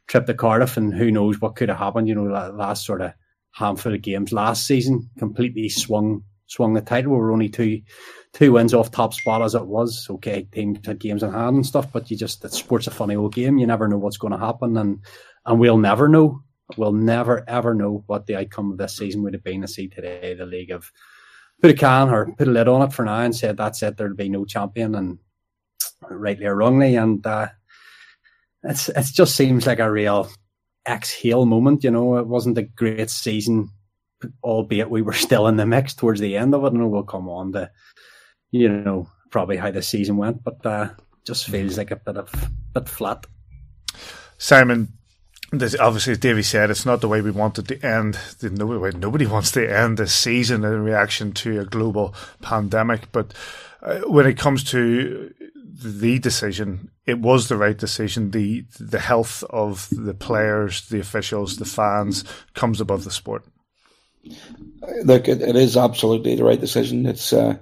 trip 0.07 0.25
to 0.25 0.33
Cardiff. 0.33 0.77
And 0.77 0.93
who 0.93 1.11
knows 1.11 1.39
what 1.39 1.55
could 1.55 1.69
have 1.69 1.77
happened, 1.77 2.07
you 2.07 2.15
know, 2.15 2.31
that 2.31 2.55
last 2.55 2.85
sort 2.85 3.01
of 3.01 3.13
handful 3.51 3.93
of 3.93 4.01
games 4.01 4.31
last 4.31 4.65
season 4.65 5.09
completely 5.19 5.69
swung 5.69 6.23
swung 6.47 6.73
the 6.73 6.81
title. 6.81 7.11
We 7.13 7.17
were 7.17 7.31
only 7.31 7.49
two 7.49 7.81
two 8.33 8.51
wins 8.51 8.73
off 8.73 8.91
top 8.91 9.13
spot 9.13 9.41
as 9.41 9.55
it 9.55 9.65
was. 9.65 10.07
Okay, 10.09 10.47
teams 10.51 10.79
had 10.85 10.99
games 10.99 11.23
in 11.23 11.31
hand 11.31 11.55
and 11.55 11.65
stuff, 11.65 11.91
but 11.91 12.11
you 12.11 12.17
just 12.17 12.41
that 12.41 12.53
sport's 12.53 12.87
a 12.87 12.91
funny 12.91 13.15
old 13.15 13.33
game. 13.33 13.57
You 13.57 13.67
never 13.67 13.87
know 13.87 13.97
what's 13.97 14.17
going 14.17 14.33
to 14.33 14.39
happen, 14.39 14.77
and 14.77 14.99
and 15.45 15.59
we'll 15.59 15.77
never 15.77 16.07
know. 16.07 16.41
We'll 16.77 16.93
never 16.93 17.43
ever 17.49 17.73
know 17.73 18.03
what 18.07 18.27
the 18.27 18.37
outcome 18.37 18.71
of 18.71 18.77
this 18.77 18.95
season 18.95 19.23
would 19.23 19.33
have 19.33 19.43
been. 19.43 19.61
To 19.61 19.67
see 19.67 19.87
today, 19.87 20.33
the 20.33 20.45
league 20.45 20.71
of 20.71 20.91
put 21.61 21.71
a 21.71 21.75
can 21.75 22.09
or 22.09 22.33
put 22.33 22.47
a 22.47 22.51
lid 22.51 22.67
on 22.67 22.81
it 22.81 22.93
for 22.93 23.05
now 23.05 23.19
and 23.19 23.35
said 23.35 23.57
that's 23.57 23.83
it. 23.83 23.97
There'll 23.97 24.15
be 24.15 24.29
no 24.29 24.45
champion, 24.45 24.95
and 24.95 25.19
rightly 26.09 26.45
or 26.45 26.55
wrongly, 26.55 26.95
and 26.95 27.25
uh, 27.25 27.49
it's 28.63 28.89
it 28.89 29.05
just 29.13 29.35
seems 29.35 29.67
like 29.67 29.79
a 29.79 29.91
real 29.91 30.29
exhale 30.87 31.45
moment. 31.45 31.83
You 31.83 31.91
know, 31.91 32.17
it 32.17 32.27
wasn't 32.27 32.57
a 32.57 32.63
great 32.63 33.09
season, 33.09 33.69
albeit 34.43 34.89
we 34.89 35.01
were 35.01 35.13
still 35.27 35.47
in 35.47 35.57
the 35.57 35.65
mix 35.65 35.93
towards 35.93 36.19
the 36.19 36.37
end 36.37 36.53
of 36.53 36.63
it. 36.63 36.73
And 36.73 36.91
we'll 36.91 37.03
come 37.03 37.29
on 37.29 37.51
to, 37.53 37.69
you 38.51 38.69
know, 38.69 39.07
probably 39.29 39.57
how 39.57 39.71
the 39.71 39.81
season 39.81 40.17
went, 40.17 40.43
but 40.43 40.65
uh, 40.65 40.89
just 41.25 41.47
feels 41.47 41.77
like 41.77 41.91
a 41.91 41.95
bit 41.95 42.17
of 42.17 42.31
bit 42.73 42.89
flat. 42.89 43.25
Simon, 44.37 44.91
this, 45.51 45.75
obviously, 45.77 46.13
as 46.13 46.17
Davey 46.17 46.43
said, 46.43 46.69
it's 46.69 46.85
not 46.85 47.01
the 47.01 47.09
way 47.09 47.21
we 47.21 47.31
wanted 47.31 47.67
to 47.67 47.85
end. 47.85 48.17
The, 48.39 48.49
nobody, 48.49 48.97
nobody 48.97 49.25
wants 49.27 49.51
to 49.51 49.67
end 49.67 49.97
this 49.97 50.13
season 50.13 50.63
in 50.63 50.83
reaction 50.83 51.33
to 51.33 51.59
a 51.59 51.65
global 51.65 52.15
pandemic. 52.41 53.11
But 53.11 53.33
uh, 53.81 53.99
when 54.01 54.25
it 54.25 54.37
comes 54.37 54.63
to 54.71 55.33
the 55.83 56.19
decision, 56.19 56.91
it 57.05 57.19
was 57.19 57.47
the 57.47 57.57
right 57.57 57.77
decision. 57.77 58.31
The 58.31 58.65
the 58.79 58.99
health 58.99 59.43
of 59.49 59.89
the 59.91 60.13
players, 60.13 60.87
the 60.87 60.99
officials, 60.99 61.57
the 61.57 61.65
fans 61.65 62.23
comes 62.53 62.79
above 62.79 63.03
the 63.03 63.11
sport. 63.11 63.43
Look, 65.03 65.27
it, 65.27 65.41
it 65.41 65.55
is 65.55 65.75
absolutely 65.75 66.35
the 66.35 66.43
right 66.45 66.59
decision. 66.59 67.05
It's 67.05 67.33
uh, 67.33 67.57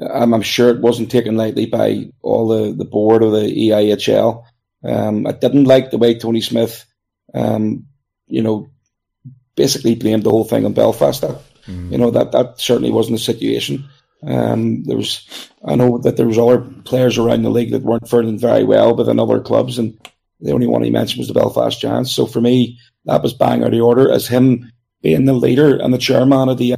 I'm, 0.00 0.34
I'm, 0.34 0.42
sure 0.42 0.70
it 0.70 0.80
wasn't 0.80 1.10
taken 1.10 1.36
lightly 1.36 1.66
by 1.66 2.10
all 2.22 2.48
the, 2.48 2.72
the 2.72 2.84
board 2.84 3.22
of 3.22 3.32
the 3.32 3.46
EIHL. 3.46 4.44
Um, 4.84 5.26
I 5.26 5.32
didn't 5.32 5.64
like 5.64 5.90
the 5.90 5.98
way 5.98 6.18
Tony 6.18 6.40
Smith 6.40 6.86
um, 7.34 7.86
you 8.26 8.42
know, 8.42 8.70
basically 9.56 9.94
blamed 9.94 10.24
the 10.24 10.30
whole 10.30 10.44
thing 10.44 10.64
on 10.64 10.72
Belfast. 10.72 11.20
That, 11.20 11.40
mm. 11.66 11.90
You 11.90 11.98
know, 11.98 12.10
that, 12.10 12.32
that 12.32 12.60
certainly 12.60 12.90
wasn't 12.90 13.18
the 13.18 13.22
situation. 13.24 13.88
Um, 14.24 14.84
there 14.84 14.96
was, 14.96 15.26
I 15.64 15.74
know 15.74 15.98
that 15.98 16.16
there 16.16 16.26
was 16.28 16.38
other 16.38 16.60
players 16.84 17.18
around 17.18 17.42
the 17.42 17.50
league 17.50 17.72
that 17.72 17.82
weren't 17.82 18.08
faring 18.08 18.38
very 18.38 18.64
well 18.64 18.94
within 18.94 19.18
other 19.18 19.40
clubs, 19.40 19.78
and 19.78 19.98
the 20.40 20.52
only 20.52 20.66
one 20.66 20.82
he 20.82 20.90
mentioned 20.90 21.18
was 21.18 21.28
the 21.28 21.34
Belfast 21.34 21.80
Giants. 21.80 22.12
So 22.12 22.26
for 22.26 22.40
me, 22.40 22.78
that 23.04 23.22
was 23.22 23.34
bang 23.34 23.64
out 23.64 23.74
of 23.74 23.80
order 23.80 24.10
as 24.10 24.28
him 24.28 24.70
being 25.02 25.24
the 25.24 25.32
leader 25.32 25.76
and 25.76 25.92
the 25.92 25.98
chairman 25.98 26.48
of 26.48 26.58
the. 26.58 26.76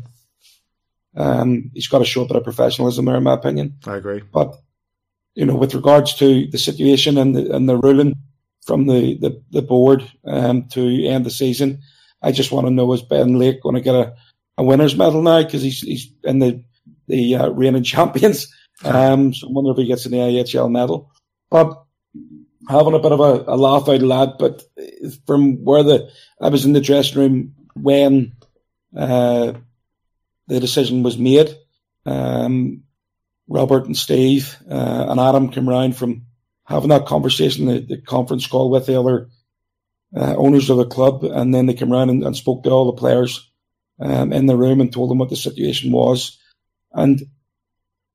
Um, 1.17 1.71
he's 1.75 1.89
got 1.89 1.99
to 1.99 2.05
show 2.05 2.23
a 2.23 2.27
bit 2.27 2.37
of 2.37 2.45
professionalism 2.45 3.05
there, 3.05 3.17
in 3.17 3.23
my 3.23 3.35
opinion. 3.35 3.75
I 3.87 3.97
agree. 3.97 4.21
But 4.21 4.57
you 5.35 5.45
know, 5.45 5.55
with 5.55 5.75
regards 5.75 6.15
to 6.17 6.47
the 6.47 6.59
situation 6.59 7.19
and 7.19 7.35
the 7.35 7.55
and 7.55 7.69
the 7.69 7.77
ruling 7.77 8.15
from 8.65 8.87
the 8.87 9.17
the, 9.19 9.43
the 9.51 9.63
board 9.63 10.11
um, 10.27 10.69
to 10.69 11.07
end 11.07 11.27
the 11.27 11.31
season, 11.31 11.81
I 12.23 12.33
just 12.33 12.53
want 12.53 12.67
to 12.67 12.73
know 12.73 12.93
is 12.93 13.03
Ben 13.03 13.39
Lake 13.39 13.63
going 13.63 13.75
to 13.75 13.81
get 13.81 13.95
a, 13.95 14.15
a 14.59 14.65
winner's 14.65 14.97
medal 14.97 15.23
now 15.23 15.43
because 15.43 15.63
he's 15.63 15.81
he's 15.81 16.13
in 16.23 16.39
the 16.39 16.63
the 17.07 17.37
uh, 17.37 17.49
reigning 17.51 17.83
champions. 17.95 18.53
Um, 18.85 19.33
so 19.33 19.47
I 19.49 19.53
wonder 19.53 19.71
if 19.71 19.77
he 19.77 19.87
gets 19.87 20.07
an 20.07 20.13
EIHL 20.13 20.71
medal. 20.71 21.11
But 21.51 21.85
having 22.69 22.95
a 22.95 22.99
bit 22.99 23.13
of 23.13 23.21
a, 23.21 23.45
a 23.47 23.57
laugh 23.57 23.89
out 23.89 24.01
loud, 24.03 24.39
but 24.39 24.63
from 25.27 25.65
where 25.65 25.83
the 25.83 26.11
I 26.41 26.49
was 26.49 26.65
in 26.65 26.73
the 26.73 26.81
dressing 26.81 27.19
room 27.19 27.55
when 27.75 28.33
uh, 28.97 29.53
the 30.47 30.61
decision 30.61 31.03
was 31.03 31.19
made. 31.19 31.57
Um, 32.07 32.83
Robert 33.49 33.85
and 33.87 33.97
Steve 33.97 34.57
uh, 34.71 35.07
and 35.09 35.21
Adam 35.21 35.51
came 35.51 35.69
round 35.69 35.97
from 35.97 36.27
having 36.65 36.89
that 36.89 37.07
conversation, 37.07 37.67
the, 37.67 37.81
the 37.81 38.01
conference 38.01 38.47
call 38.47 38.71
with 38.71 38.87
the 38.87 38.99
other 38.99 39.29
uh, 40.17 40.35
owners 40.37 40.71
of 40.71 40.79
the 40.79 40.87
club, 40.87 41.25
and 41.25 41.55
then 41.55 41.67
they 41.67 41.75
came 41.75 41.93
around 41.93 42.11
and, 42.11 42.23
and 42.25 42.37
spoke 42.37 42.63
to 42.63 42.71
all 42.71 42.87
the 42.87 43.01
players 43.01 43.51
um, 44.01 44.33
in 44.33 44.47
the 44.47 44.57
room 44.57 44.81
and 44.81 44.93
told 44.93 45.11
them 45.11 45.19
what 45.19 45.31
the 45.31 45.37
situation 45.37 45.93
was. 45.93 46.39
And 46.93 47.23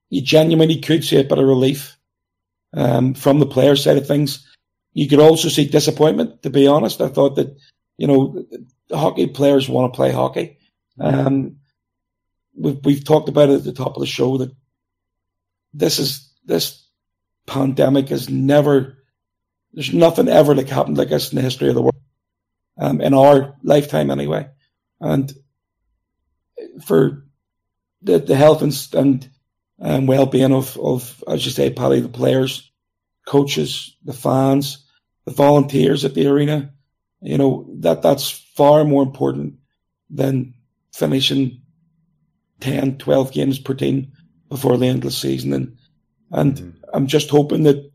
you 0.10 0.22
genuinely 0.22 0.80
could 0.80 1.04
see 1.04 1.20
a 1.20 1.24
bit 1.24 1.38
of 1.38 1.46
relief 1.46 1.98
um, 2.74 3.14
from 3.14 3.40
the 3.40 3.46
player 3.46 3.76
side 3.76 3.98
of 3.98 4.08
things. 4.08 4.48
You 4.94 5.08
could 5.08 5.20
also 5.20 5.50
see 5.50 5.66
disappointment, 5.66 6.42
to 6.44 6.50
be 6.50 6.68
honest. 6.68 7.02
I 7.02 7.10
thought 7.10 7.36
that, 7.36 7.56
you 7.98 8.08
know, 8.08 8.46
hockey 8.92 9.28
players 9.28 9.70
want 9.70 9.94
to 9.94 9.96
play 9.96 10.12
hockey. 10.12 10.58
Um, 11.00 11.58
we've, 12.56 12.80
we've 12.84 13.04
talked 13.04 13.30
about 13.30 13.50
it 13.50 13.56
at 13.56 13.64
the 13.64 13.74
top 13.74 13.96
of 13.96 14.02
the 14.02 14.08
show 14.08 14.38
that 14.38 14.52
this 15.74 16.00
is, 16.00 16.34
this 16.46 16.79
pandemic 17.50 18.10
has 18.10 18.30
never, 18.30 18.98
there's 19.74 19.94
nothing 19.94 20.28
ever 20.28 20.56
like 20.56 20.70
happened 20.70 20.98
like 20.98 21.10
this 21.10 21.32
in 21.32 21.36
the 21.36 21.42
history 21.42 21.70
of 21.70 21.76
the 21.76 21.82
world, 21.82 22.02
um, 22.78 23.02
in 23.02 23.14
our 23.14 23.56
lifetime 23.64 24.12
anyway. 24.12 24.48
And 25.02 25.34
for 26.86 27.26
the, 28.02 28.20
the 28.20 28.36
health 28.36 28.62
and, 28.62 28.88
and 28.94 29.30
um, 29.82 30.06
well-being 30.06 30.54
of, 30.54 30.78
of, 30.78 31.24
as 31.28 31.46
you 31.46 31.52
say, 31.52 31.72
Paddy, 31.72 32.02
the 32.02 32.10
players, 32.10 32.72
coaches, 33.26 33.96
the 34.04 34.14
fans, 34.14 34.86
the 35.26 35.32
volunteers 35.32 36.06
at 36.06 36.14
the 36.14 36.28
arena. 36.28 36.74
You 37.22 37.38
know, 37.38 37.70
that, 37.80 38.02
that's 38.02 38.30
far 38.30 38.84
more 38.84 39.04
important 39.04 39.56
than 40.10 40.54
finishing 40.94 41.62
10, 42.62 42.98
12 42.98 43.32
games 43.32 43.60
per 43.60 43.74
team 43.74 44.14
before 44.50 44.78
the 44.78 44.88
end 44.88 45.00
of 45.00 45.04
the 45.04 45.12
season. 45.12 45.54
And, 45.54 45.78
and 46.32 46.56
mm-hmm. 46.56 46.79
I'm 46.94 47.08
just 47.08 47.30
hoping 47.30 47.64
that 47.64 47.92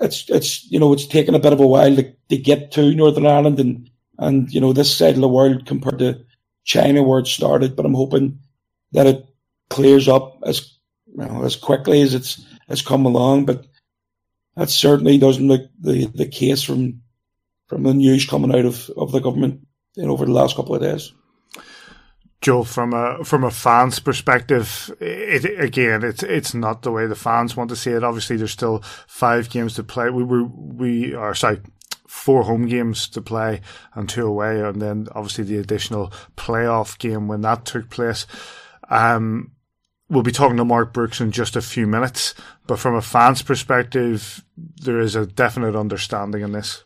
it's, 0.00 0.28
it's, 0.28 0.70
you 0.70 0.78
know, 0.78 0.92
it's 0.92 1.06
taken 1.06 1.34
a 1.34 1.38
bit 1.40 1.52
of 1.52 1.60
a 1.60 1.66
while 1.66 1.94
to, 1.96 2.12
to 2.28 2.36
get 2.36 2.72
to 2.72 2.94
Northern 2.94 3.26
Ireland 3.26 3.60
and, 3.60 3.90
and, 4.18 4.52
you 4.52 4.60
know, 4.60 4.72
this 4.72 4.96
side 4.96 5.14
of 5.14 5.20
the 5.20 5.28
world 5.28 5.66
compared 5.66 5.98
to 6.00 6.24
China 6.64 7.02
where 7.02 7.20
it 7.20 7.26
started, 7.26 7.76
but 7.76 7.86
I'm 7.86 7.94
hoping 7.94 8.38
that 8.92 9.06
it 9.06 9.26
clears 9.70 10.08
up 10.08 10.38
as 10.44 10.76
you 11.06 11.24
know, 11.24 11.44
as 11.44 11.56
quickly 11.56 12.02
as 12.02 12.14
it's 12.14 12.44
has 12.68 12.82
come 12.82 13.04
along. 13.06 13.46
But 13.46 13.66
that 14.56 14.70
certainly 14.70 15.18
doesn't 15.18 15.48
look 15.48 15.62
the, 15.80 16.06
the 16.06 16.26
case 16.26 16.62
from 16.62 17.02
from 17.66 17.84
the 17.84 17.94
news 17.94 18.26
coming 18.26 18.54
out 18.54 18.66
of, 18.66 18.90
of 18.96 19.12
the 19.12 19.20
government 19.20 19.66
you 19.96 20.04
know, 20.04 20.12
over 20.12 20.26
the 20.26 20.32
last 20.32 20.56
couple 20.56 20.74
of 20.74 20.82
days. 20.82 21.12
Joe, 22.42 22.64
from 22.64 22.92
a 22.92 23.24
from 23.24 23.44
a 23.44 23.52
fan's 23.52 24.00
perspective, 24.00 24.94
it 25.00 25.44
again, 25.62 26.02
it's 26.02 26.24
it's 26.24 26.54
not 26.54 26.82
the 26.82 26.90
way 26.90 27.06
the 27.06 27.14
fans 27.14 27.56
want 27.56 27.70
to 27.70 27.76
see 27.76 27.92
it. 27.92 28.02
Obviously, 28.02 28.36
there's 28.36 28.50
still 28.50 28.80
five 29.06 29.48
games 29.48 29.74
to 29.74 29.84
play. 29.84 30.10
We 30.10 30.24
were 30.24 30.42
we 30.44 31.14
are 31.14 31.36
sorry, 31.36 31.60
four 32.08 32.42
home 32.42 32.66
games 32.66 33.08
to 33.10 33.22
play 33.22 33.60
and 33.94 34.08
two 34.08 34.26
away, 34.26 34.60
and 34.60 34.82
then 34.82 35.06
obviously 35.14 35.44
the 35.44 35.58
additional 35.58 36.12
playoff 36.36 36.98
game 36.98 37.28
when 37.28 37.42
that 37.42 37.64
took 37.64 37.88
place. 37.90 38.26
Um, 38.90 39.52
we'll 40.08 40.24
be 40.24 40.32
talking 40.32 40.56
to 40.56 40.64
Mark 40.64 40.92
Brooks 40.92 41.20
in 41.20 41.30
just 41.30 41.54
a 41.54 41.62
few 41.62 41.86
minutes, 41.86 42.34
but 42.66 42.80
from 42.80 42.96
a 42.96 43.02
fan's 43.02 43.42
perspective, 43.42 44.44
there 44.56 44.98
is 44.98 45.14
a 45.14 45.26
definite 45.26 45.76
understanding 45.76 46.42
in 46.42 46.50
this 46.50 46.82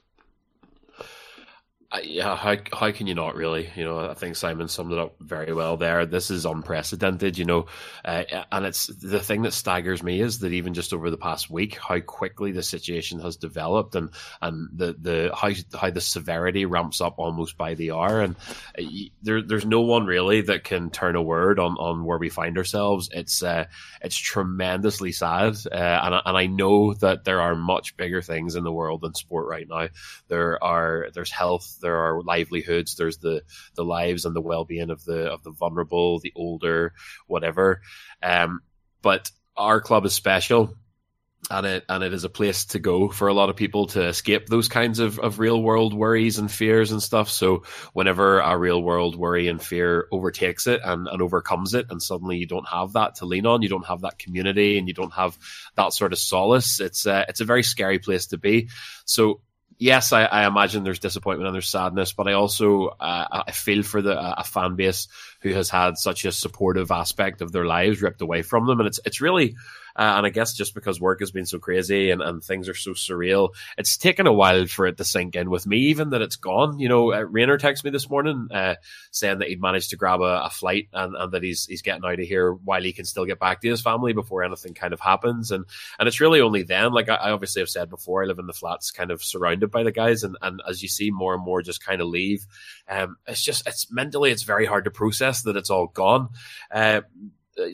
yeah, 2.03 2.37
how 2.37 2.57
how 2.72 2.90
can 2.90 3.07
you 3.07 3.14
not 3.14 3.37
really? 3.37 3.70
You 3.77 3.85
know, 3.85 4.11
I 4.11 4.14
think 4.14 4.35
Simon 4.37 4.66
summed 4.68 4.92
it 4.92 4.99
up 4.99 5.16
very 5.20 5.53
well 5.53 5.77
there. 5.77 6.05
This 6.05 6.31
is 6.31 6.44
unprecedented, 6.44 7.38
you 7.38 7.44
know, 7.44 7.66
uh, 8.05 8.25
and 8.51 8.66
it's 8.66 8.88
the 8.88 9.20
thing 9.20 9.42
that 9.42 9.53
staggers 9.53 10.03
me 10.03 10.20
is 10.20 10.40
that 10.40 10.53
even 10.53 10.75
just 10.75 10.92
over 10.92 11.11
the 11.11 11.16
past 11.16 11.49
week, 11.49 11.77
how 11.77 12.01
quickly 12.01 12.51
the 12.51 12.62
situation 12.62 13.20
has 13.20 13.37
developed, 13.37 13.94
and 13.94 14.11
and 14.42 14.68
the 14.77 14.96
the 15.01 15.31
how 15.35 15.51
how 15.79 15.90
the 15.90 16.01
severity 16.01 16.64
ramps 16.64 17.01
up 17.01 17.14
almost 17.18 17.57
by 17.57 17.75
the 17.75 17.92
hour, 17.92 18.20
and 18.20 18.37
uh, 18.79 18.83
there 19.22 19.42
there's 19.42 19.66
no 19.66 19.83
one 19.83 20.07
really 20.07 20.40
that 20.40 20.64
can 20.64 20.90
turn 20.90 21.14
a 21.14 21.22
word 21.22 21.61
on 21.61 21.77
on 21.77 22.05
where 22.05 22.18
we 22.18 22.29
find 22.29 22.59
ourselves. 22.59 23.09
It's 23.12 23.42
uh, 23.42 23.66
it's 24.03 24.16
tremendously 24.16 25.12
sad, 25.12 25.57
uh, 25.70 25.75
and 25.77 26.20
and 26.25 26.37
I 26.37 26.46
know 26.46 26.94
that 26.94 27.25
there 27.25 27.40
are 27.40 27.55
much 27.55 27.96
bigger 27.96 28.22
things 28.22 28.57
in 28.57 28.64
the 28.64 28.72
world 28.72 29.03
than 29.03 29.14
sport 29.14 29.46
right 29.46 29.68
now. 29.68 29.88
There 30.29 30.62
are 30.62 31.11
there's 31.14 31.31
health 31.31 31.76
there 31.81 31.97
are 31.97 32.23
livelihoods, 32.23 32.97
there's 32.97 33.19
the 33.19 33.43
the 33.75 33.85
lives 33.85 34.25
and 34.25 34.35
the 34.35 34.41
well 34.41 34.65
being 34.65 34.91
of 34.91 35.05
the 35.05 35.31
of 35.31 35.43
the 35.43 35.51
vulnerable, 35.51 36.19
the 36.21 36.33
older, 36.35 36.93
whatever. 37.27 37.81
Um, 38.23 38.61
but 39.03 39.31
our 39.57 39.81
club 39.81 40.05
is 40.05 40.15
special 40.15 40.75
and 41.51 41.67
it 41.67 41.85
and 41.89 42.03
it 42.03 42.12
is 42.12 42.25
a 42.25 42.29
place 42.29 42.65
to 42.67 42.79
go 42.79 43.09
for 43.09 43.29
a 43.29 43.35
lot 43.35 43.51
of 43.51 43.57
people 43.57 43.87
to 43.87 44.05
escape 44.07 44.47
those 44.47 44.69
kinds 44.69 44.99
of, 44.99 45.19
of 45.19 45.39
real 45.39 45.62
world 45.62 45.95
worries 45.95 46.39
and 46.39 46.51
fears 46.51 46.91
and 46.91 47.03
stuff. 47.03 47.29
So 47.31 47.62
whenever 47.93 48.41
a 48.41 48.57
real 48.59 48.83
world 48.83 49.17
worry 49.17 49.49
and 49.49 49.62
fear 49.62 50.09
overtakes 50.11 50.67
it 50.67 50.81
and, 50.85 51.07
and 51.07 51.23
overcomes 51.23 51.75
it, 51.75 51.87
and 51.91 52.03
suddenly 52.03 52.39
you 52.39 52.47
don't 52.47 52.69
have 52.69 52.95
that 52.95 53.17
to 53.17 53.27
lean 53.27 53.47
on, 53.47 53.62
you 53.62 53.69
don't 53.69 53.87
have 53.87 54.01
that 54.01 54.19
community, 54.19 54.79
and 54.79 54.89
you 54.89 54.95
don't 54.95 55.15
have 55.15 55.39
that 55.77 55.93
sort 55.93 56.12
of 56.12 56.19
solace. 56.19 56.81
It's 56.81 57.07
a, 57.07 57.27
it's 57.29 57.41
a 57.41 57.45
very 57.45 57.62
scary 57.62 57.99
place 57.99 58.27
to 58.29 58.39
be. 58.39 58.69
So 59.05 59.41
yes, 59.79 60.12
I, 60.12 60.25
I, 60.25 60.47
imagine 60.47 60.85
there's 60.85 60.99
disappointment 60.99 61.47
and 61.47 61.55
there's 61.55 61.69
sadness, 61.69 62.12
but 62.12 62.29
I 62.29 62.33
also 62.33 62.87
uh, 62.87 63.43
I 63.47 63.53
feel 63.53 63.83
for 63.83 64.03
the 64.03 64.19
a 64.39 64.45
fan 64.45 64.77
base 64.77 65.09
who 65.41 65.53
has 65.53 65.71
had 65.71 65.99
such 65.99 66.25
a 66.25 66.33
supportive 66.33 66.91
aspect 66.91 67.43
of 67.43 67.53
their 67.53 67.65
lives 67.65 68.03
ripped 68.03 68.23
away 68.23 68.43
from 68.43 68.67
them, 68.67 68.81
and 68.81 68.87
it's 68.87 69.01
it's 69.05 69.21
really 69.21 69.57
uh, 69.97 70.15
and 70.17 70.27
I 70.27 70.31
guess 70.31 70.53
just 70.53 70.75
because 70.75 71.01
work 71.01 71.21
has 71.21 71.31
been 71.31 71.47
so 71.47 71.59
crazy 71.59 72.11
and, 72.11 72.21
and 72.21 72.43
things 72.43 72.69
are 72.69 72.75
so 72.75 72.93
surreal, 72.93 73.55
it's 73.79 73.97
taken 73.97 74.27
a 74.27 74.33
while 74.33 74.67
for 74.67 74.87
it 74.87 74.99
to 74.99 75.05
sink 75.05 75.37
in 75.37 75.49
with 75.51 75.67
me, 75.67 75.79
even 75.79 76.11
that 76.11 76.23
it's 76.23 76.37
gone. 76.37 76.79
You 76.79 76.89
know, 76.89 77.13
uh, 77.13 77.21
Rayner 77.21 77.59
texted 77.59 77.85
me 77.85 77.91
this 77.91 78.11
morning 78.11 78.49
uh, 78.53 78.75
saying 79.11 79.39
that 79.39 79.49
he'd 79.49 79.61
managed 79.61 79.91
to 79.91 79.97
grab 79.97 80.21
a, 80.21 80.45
a 80.45 80.51
flight 80.51 80.89
and, 80.93 81.17
and, 81.17 81.33
that 81.33 81.43
he's 81.43 81.67
he's 81.67 81.83
getting 81.83 82.05
out 82.05 82.21
of 82.21 82.27
here 82.27 82.53
while 82.53 82.83
he 82.83 82.93
can 82.93 83.05
still 83.05 83.25
get 83.25 83.41
back 83.41 83.61
to 83.61 83.69
his 83.69 83.81
family 83.81 84.13
before 84.13 84.43
anything 84.43 84.75
kind 84.75 84.93
of 84.93 85.01
happens. 85.01 85.51
And 85.51 85.65
and 85.99 86.07
it's 86.07 86.21
really 86.21 86.41
only 86.41 86.63
then, 86.63 86.93
like 86.93 87.09
I, 87.09 87.15
I 87.17 87.31
obviously 87.31 87.63
have 87.63 87.69
said 87.69 87.91
before, 87.91 88.23
I 88.23 88.27
live 88.27 88.39
in 88.39 88.47
the 88.47 88.53
flats 88.53 88.91
kind 88.91 89.11
of 89.11 89.25
surrounded 89.25 89.71
by 89.71 89.83
the 89.83 89.93
guys. 89.93 90.23
And, 90.23 90.37
and 90.43 90.63
as 90.69 90.83
you 90.83 90.89
see 90.89 91.11
more 91.11 91.35
and 91.35 91.45
more 91.45 91.63
just 91.63 91.85
kind 91.85 92.01
of 92.01 92.09
leave, 92.09 92.47
um, 92.89 93.17
it's 93.27 93.43
just, 93.43 93.67
it's 93.67 93.91
mentally, 93.91 94.31
it's 94.31 94.43
very 94.43 94.67
hard 94.67 94.85
to 94.85 94.91
process 94.91 95.43
that 95.43 95.57
it's 95.57 95.71
all 95.71 95.87
gone. 95.87 96.31
Uh, 96.71 97.03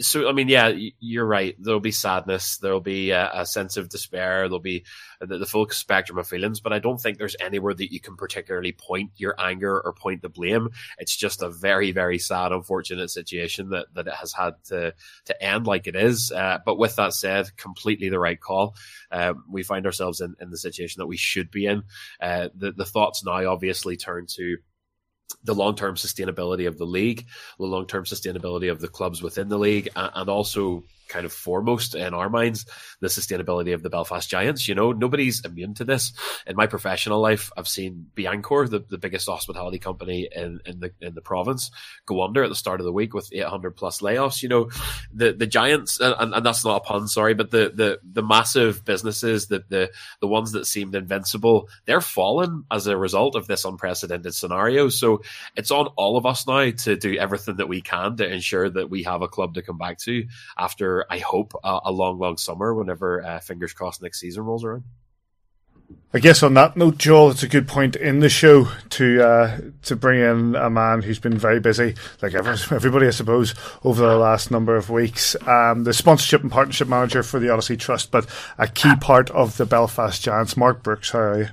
so 0.01 0.29
I 0.29 0.33
mean, 0.33 0.49
yeah, 0.49 0.73
you're 1.01 1.27
right. 1.27 1.57
There'll 1.59 1.81
be 1.81 1.91
sadness. 1.91 2.59
There'll 2.59 2.81
be 2.81 3.11
a, 3.11 3.31
a 3.35 3.47
sense 3.47 3.77
of 3.77 3.89
despair. 3.89 4.49
There'll 4.49 4.61
be 4.61 4.85
the, 5.21 5.39
the, 5.39 5.47
full 5.47 5.69
spectrum 5.71 6.19
of 6.19 6.29
feelings. 6.29 6.61
But 6.61 6.73
I 6.73 6.79
don't 6.79 6.99
think 6.99 7.19
there's 7.19 7.37
anywhere 7.41 7.75
that 7.75 7.93
you 7.93 8.01
can 8.01 8.17
particularly 8.17 8.73
point 8.73 9.11
your 9.17 9.35
anger 9.39 9.81
or 9.81 9.93
point 9.93 10.23
the 10.23 10.29
blame. 10.29 10.69
It's 10.99 11.17
just 11.17 11.43
a 11.43 11.51
very, 11.51 11.91
very 11.91 12.19
sad, 12.19 12.53
unfortunate 12.53 13.11
situation 13.11 13.71
that 13.71 13.87
that 13.95 14.07
it 14.07 14.15
has 14.15 14.33
had 14.33 14.55
to 14.67 14.95
to 15.27 15.43
end 15.43 15.67
like 15.67 15.87
it 15.87 15.97
is. 15.97 16.31
Uh, 16.31 16.59
but 16.65 16.79
with 16.79 16.97
that 16.97 17.13
said, 17.13 17.57
completely 17.57 18.09
the 18.09 18.21
right 18.21 18.41
call. 18.41 18.77
Uh, 19.11 19.35
we 19.51 19.63
find 19.63 19.87
ourselves 19.87 20.21
in, 20.21 20.37
in 20.41 20.51
the 20.51 20.59
situation 20.59 21.01
that 21.01 21.07
we 21.07 21.17
should 21.17 21.51
be 21.51 21.67
in. 21.67 21.83
Uh, 22.21 22.49
the 22.55 22.73
the 22.73 22.85
thoughts 22.85 23.25
now 23.25 23.51
obviously 23.51 23.97
turn 23.97 24.27
to 24.37 24.59
the 25.45 25.55
long 25.55 25.75
term 25.75 25.97
sustainability 25.97 26.67
of 26.67 26.79
the 26.79 26.85
league, 26.85 27.27
the 27.59 27.65
long 27.65 27.87
term 27.87 28.05
sustainability 28.05 28.71
of 28.71 28.81
the 28.81 28.89
clubs 28.89 29.23
within 29.23 29.49
the 29.49 29.59
league, 29.59 29.89
and 29.97 30.29
also 30.29 30.85
kind 31.13 31.27
of 31.27 31.33
foremost 31.33 31.95
in 31.95 32.15
our 32.15 32.31
minds 32.31 32.65
the 33.01 33.09
sustainability 33.09 33.75
of 33.75 33.83
the 33.83 33.91
Belfast 33.91 34.29
Giants. 34.29 34.67
You 34.67 34.75
know, 34.75 34.93
nobody's 34.93 35.45
immune 35.45 35.75
to 35.75 35.85
this. 35.85 36.13
In 36.47 36.57
my 36.57 36.67
professional 36.67 37.21
life, 37.21 37.51
I've 37.57 37.69
seen 37.69 38.07
Beannchor, 38.17 38.69
the, 38.69 38.81
the 38.89 38.99
biggest 38.99 39.29
hospitality 39.29 39.79
company 39.79 40.29
in, 40.35 40.61
in 40.65 40.81
the 40.81 40.93
in 41.01 41.15
the 41.15 41.21
province, 41.21 41.71
go 42.07 42.23
under 42.25 42.43
at 42.43 42.49
the 42.49 42.57
start 42.57 42.81
of 42.81 42.87
the 42.87 42.93
week 42.93 43.15
with 43.15 43.29
800 43.33 43.73
plus 43.73 44.01
layoffs. 44.01 44.43
You 44.43 44.49
know, 44.49 44.71
the 45.13 45.33
the 45.33 45.47
Giants, 45.47 46.01
and, 46.01 46.35
and 46.35 46.47
that's 46.47 46.65
not 46.65 46.77
a 46.77 46.81
pun, 46.81 47.09
sorry, 47.09 47.35
but 47.35 47.51
the 47.51 47.71
the 47.75 48.01
the 48.03 48.23
massive 48.23 48.85
businesses, 48.85 49.49
the 49.49 49.65
the 49.69 49.91
the 50.21 50.27
ones 50.27 50.53
that 50.53 50.67
seemed 50.67 50.95
invincible, 50.95 51.69
they're 51.85 52.01
fallen 52.01 52.65
as 52.71 52.87
a 52.87 52.97
result 52.97 53.37
of 53.37 53.47
this 53.47 53.65
unprecedented 53.65 54.35
scenario. 54.35 54.89
So 54.89 55.23
it's 55.57 55.71
on 55.71 55.89
all 55.97 56.17
of 56.17 56.25
us 56.25 56.47
now 56.47 56.71
to 56.71 56.97
do 56.97 57.17
everything 57.17 57.57
that 57.57 57.69
we 57.69 57.83
can 57.83 58.17
to 58.17 58.33
ensure 58.33 58.71
that 58.71 58.89
we 58.89 59.03
have 59.03 59.23
a 59.23 59.29
club 59.29 59.55
to 59.55 59.63
come 59.63 59.79
back 59.79 59.99
to 59.99 60.27
after, 60.57 61.02
I 61.11 61.19
hope, 61.19 61.55
a, 61.63 61.81
a 61.87 61.93
long, 61.93 62.19
long 62.19 62.37
summer. 62.37 62.75
Whenever 62.75 63.25
uh, 63.25 63.41
fingers 63.41 63.73
crossed 63.73 64.03
next 64.03 64.21
season 64.21 64.45
rolls 64.45 64.65
around. 64.65 64.85
I 66.15 66.19
guess 66.19 66.43
on 66.43 66.55
that 66.55 66.77
note, 66.77 66.99
Joel, 66.99 67.31
it's 67.31 67.43
a 67.43 67.49
good 67.49 67.67
point 67.67 67.97
in 67.97 68.21
the 68.21 68.29
show 68.29 68.69
to 68.91 69.27
uh, 69.27 69.61
to 69.83 69.97
bring 69.97 70.21
in 70.21 70.55
a 70.57 70.69
man 70.69 71.01
who's 71.01 71.19
been 71.19 71.39
very 71.39 71.59
busy, 71.59 71.95
like 72.21 72.35
everybody, 72.71 73.07
I 73.07 73.11
suppose, 73.11 73.55
over 73.83 74.07
the 74.07 74.17
last 74.17 74.51
number 74.51 74.77
of 74.77 74.91
weeks. 74.91 75.35
Um, 75.47 75.85
the 75.85 75.95
sponsorship 75.95 76.43
and 76.43 76.53
partnership 76.53 76.87
manager 76.89 77.23
for 77.23 77.41
the 77.41 77.49
Odyssey 77.49 77.79
Trust, 77.79 78.11
but 78.11 78.27
a 78.59 78.69
key 78.69 78.95
part 78.97 79.31
of 79.31 79.57
the 79.57 79.65
Belfast 79.65 80.23
Giants. 80.23 80.57
Mark 80.57 80.83
Brooks, 80.83 81.11
how 81.11 81.19
are 81.19 81.39
you? 81.39 81.49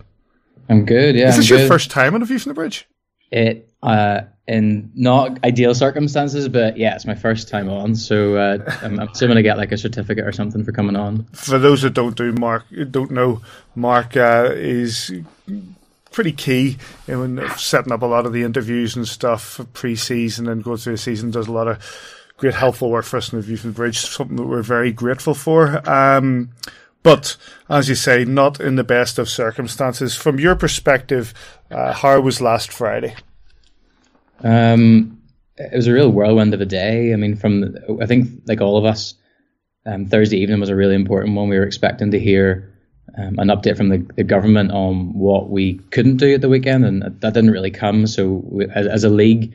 I'm 0.68 0.86
good. 0.86 1.16
Yeah. 1.16 1.30
Is 1.30 1.38
this 1.38 1.50
I'm 1.50 1.58
your 1.58 1.66
good. 1.66 1.74
first 1.74 1.90
time 1.90 2.14
on 2.14 2.22
a 2.22 2.26
View 2.26 2.40
from 2.40 2.50
the 2.50 2.56
Bridge? 2.56 2.86
It 3.32 3.72
uh, 3.82 4.22
in 4.50 4.92
not 4.96 5.38
ideal 5.46 5.76
circumstances, 5.76 6.50
but 6.50 6.76
yeah, 6.76 6.96
it's 6.96 7.06
my 7.06 7.14
first 7.14 7.48
time 7.50 7.70
on, 7.70 7.96
so 7.96 8.36
uh, 8.36 8.58
I'm, 8.82 9.00
I'm 9.00 9.10
assuming 9.10 9.38
I 9.38 9.44
get 9.44 9.58
like 9.58 9.72
a 9.72 9.78
certificate 9.78 10.26
or 10.26 10.32
something 10.32 10.64
for 10.64 10.72
coming 10.72 10.96
on. 10.96 11.26
For 11.34 11.60
those 11.60 11.84
that 11.84 11.94
don't 11.94 12.18
do 12.18 12.32
Mark, 12.34 12.66
don't 12.90 13.12
know, 13.12 13.42
Mark 13.76 14.18
uh, 14.18 14.50
is 14.52 15.14
pretty 16.12 16.32
key 16.32 16.78
in 17.08 17.48
setting 17.58 17.92
up 17.92 18.02
a 18.02 18.08
lot 18.08 18.26
of 18.26 18.34
the 18.34 18.42
interviews 18.42 18.96
and 18.96 19.08
stuff 19.08 19.62
pre-season 19.74 20.50
and 20.50 20.64
goes 20.64 20.84
through 20.84 20.94
the 20.94 20.98
season. 20.98 21.30
Does 21.30 21.48
a 21.48 21.52
lot 21.52 21.68
of 21.68 21.78
great 22.38 22.56
helpful 22.56 22.90
work 22.90 23.06
for 23.06 23.18
us 23.18 23.32
in 23.32 23.38
the 23.38 23.46
View 23.46 23.58
from 23.58 23.74
Bridge, 23.74 24.00
something 24.00 24.38
that 24.38 24.48
we're 24.48 24.64
very 24.64 24.92
grateful 24.92 25.36
for. 25.36 25.88
Um, 25.88 26.50
but 27.04 27.38
as 27.70 27.88
you 27.88 27.94
say, 27.94 28.26
not 28.26 28.60
in 28.60 28.78
the 28.78 28.84
best 28.84 29.20
of 29.20 29.30
circumstances. 29.30 30.16
From 30.16 30.40
your 30.40 30.56
perspective, 30.56 31.36
uh, 31.70 31.94
how 31.94 32.20
was 32.20 32.42
last 32.42 32.74
Friday? 32.74 33.16
Um, 34.44 35.22
it 35.58 35.76
was 35.76 35.88
a 35.88 35.94
real 35.94 36.10
whirlwind 36.10 36.54
of 36.54 36.62
a 36.62 36.66
day. 36.66 37.14
I 37.14 37.16
mean, 37.18 37.36
from 37.36 37.76
I 38.02 38.06
think 38.06 38.44
like 38.48 38.62
all 38.62 38.78
of 38.78 38.86
us, 38.86 39.16
um, 39.86 40.06
Thursday 40.06 40.38
evening 40.38 40.60
was 40.60 40.70
a 40.70 40.76
really 40.76 40.96
important 40.96 41.36
one. 41.36 41.50
We 41.50 41.58
were 41.58 41.66
expecting 41.66 42.12
to 42.12 42.20
hear 42.20 42.74
um, 43.18 43.40
an 43.40 43.48
update 43.48 43.76
from 43.76 43.90
the, 43.90 44.06
the, 44.16 44.24
government 44.24 44.72
on 44.72 45.14
what 45.14 45.50
we 45.50 45.76
couldn't 45.92 46.18
do 46.18 46.34
at 46.34 46.42
the 46.42 46.50
weekend, 46.50 46.86
and 46.86 47.02
that 47.02 47.34
didn't 47.34 47.52
really 47.52 47.72
come. 47.72 48.08
So, 48.08 48.42
we, 48.46 48.66
as, 48.66 48.88
as, 48.88 49.04
a 49.04 49.10
league, 49.10 49.54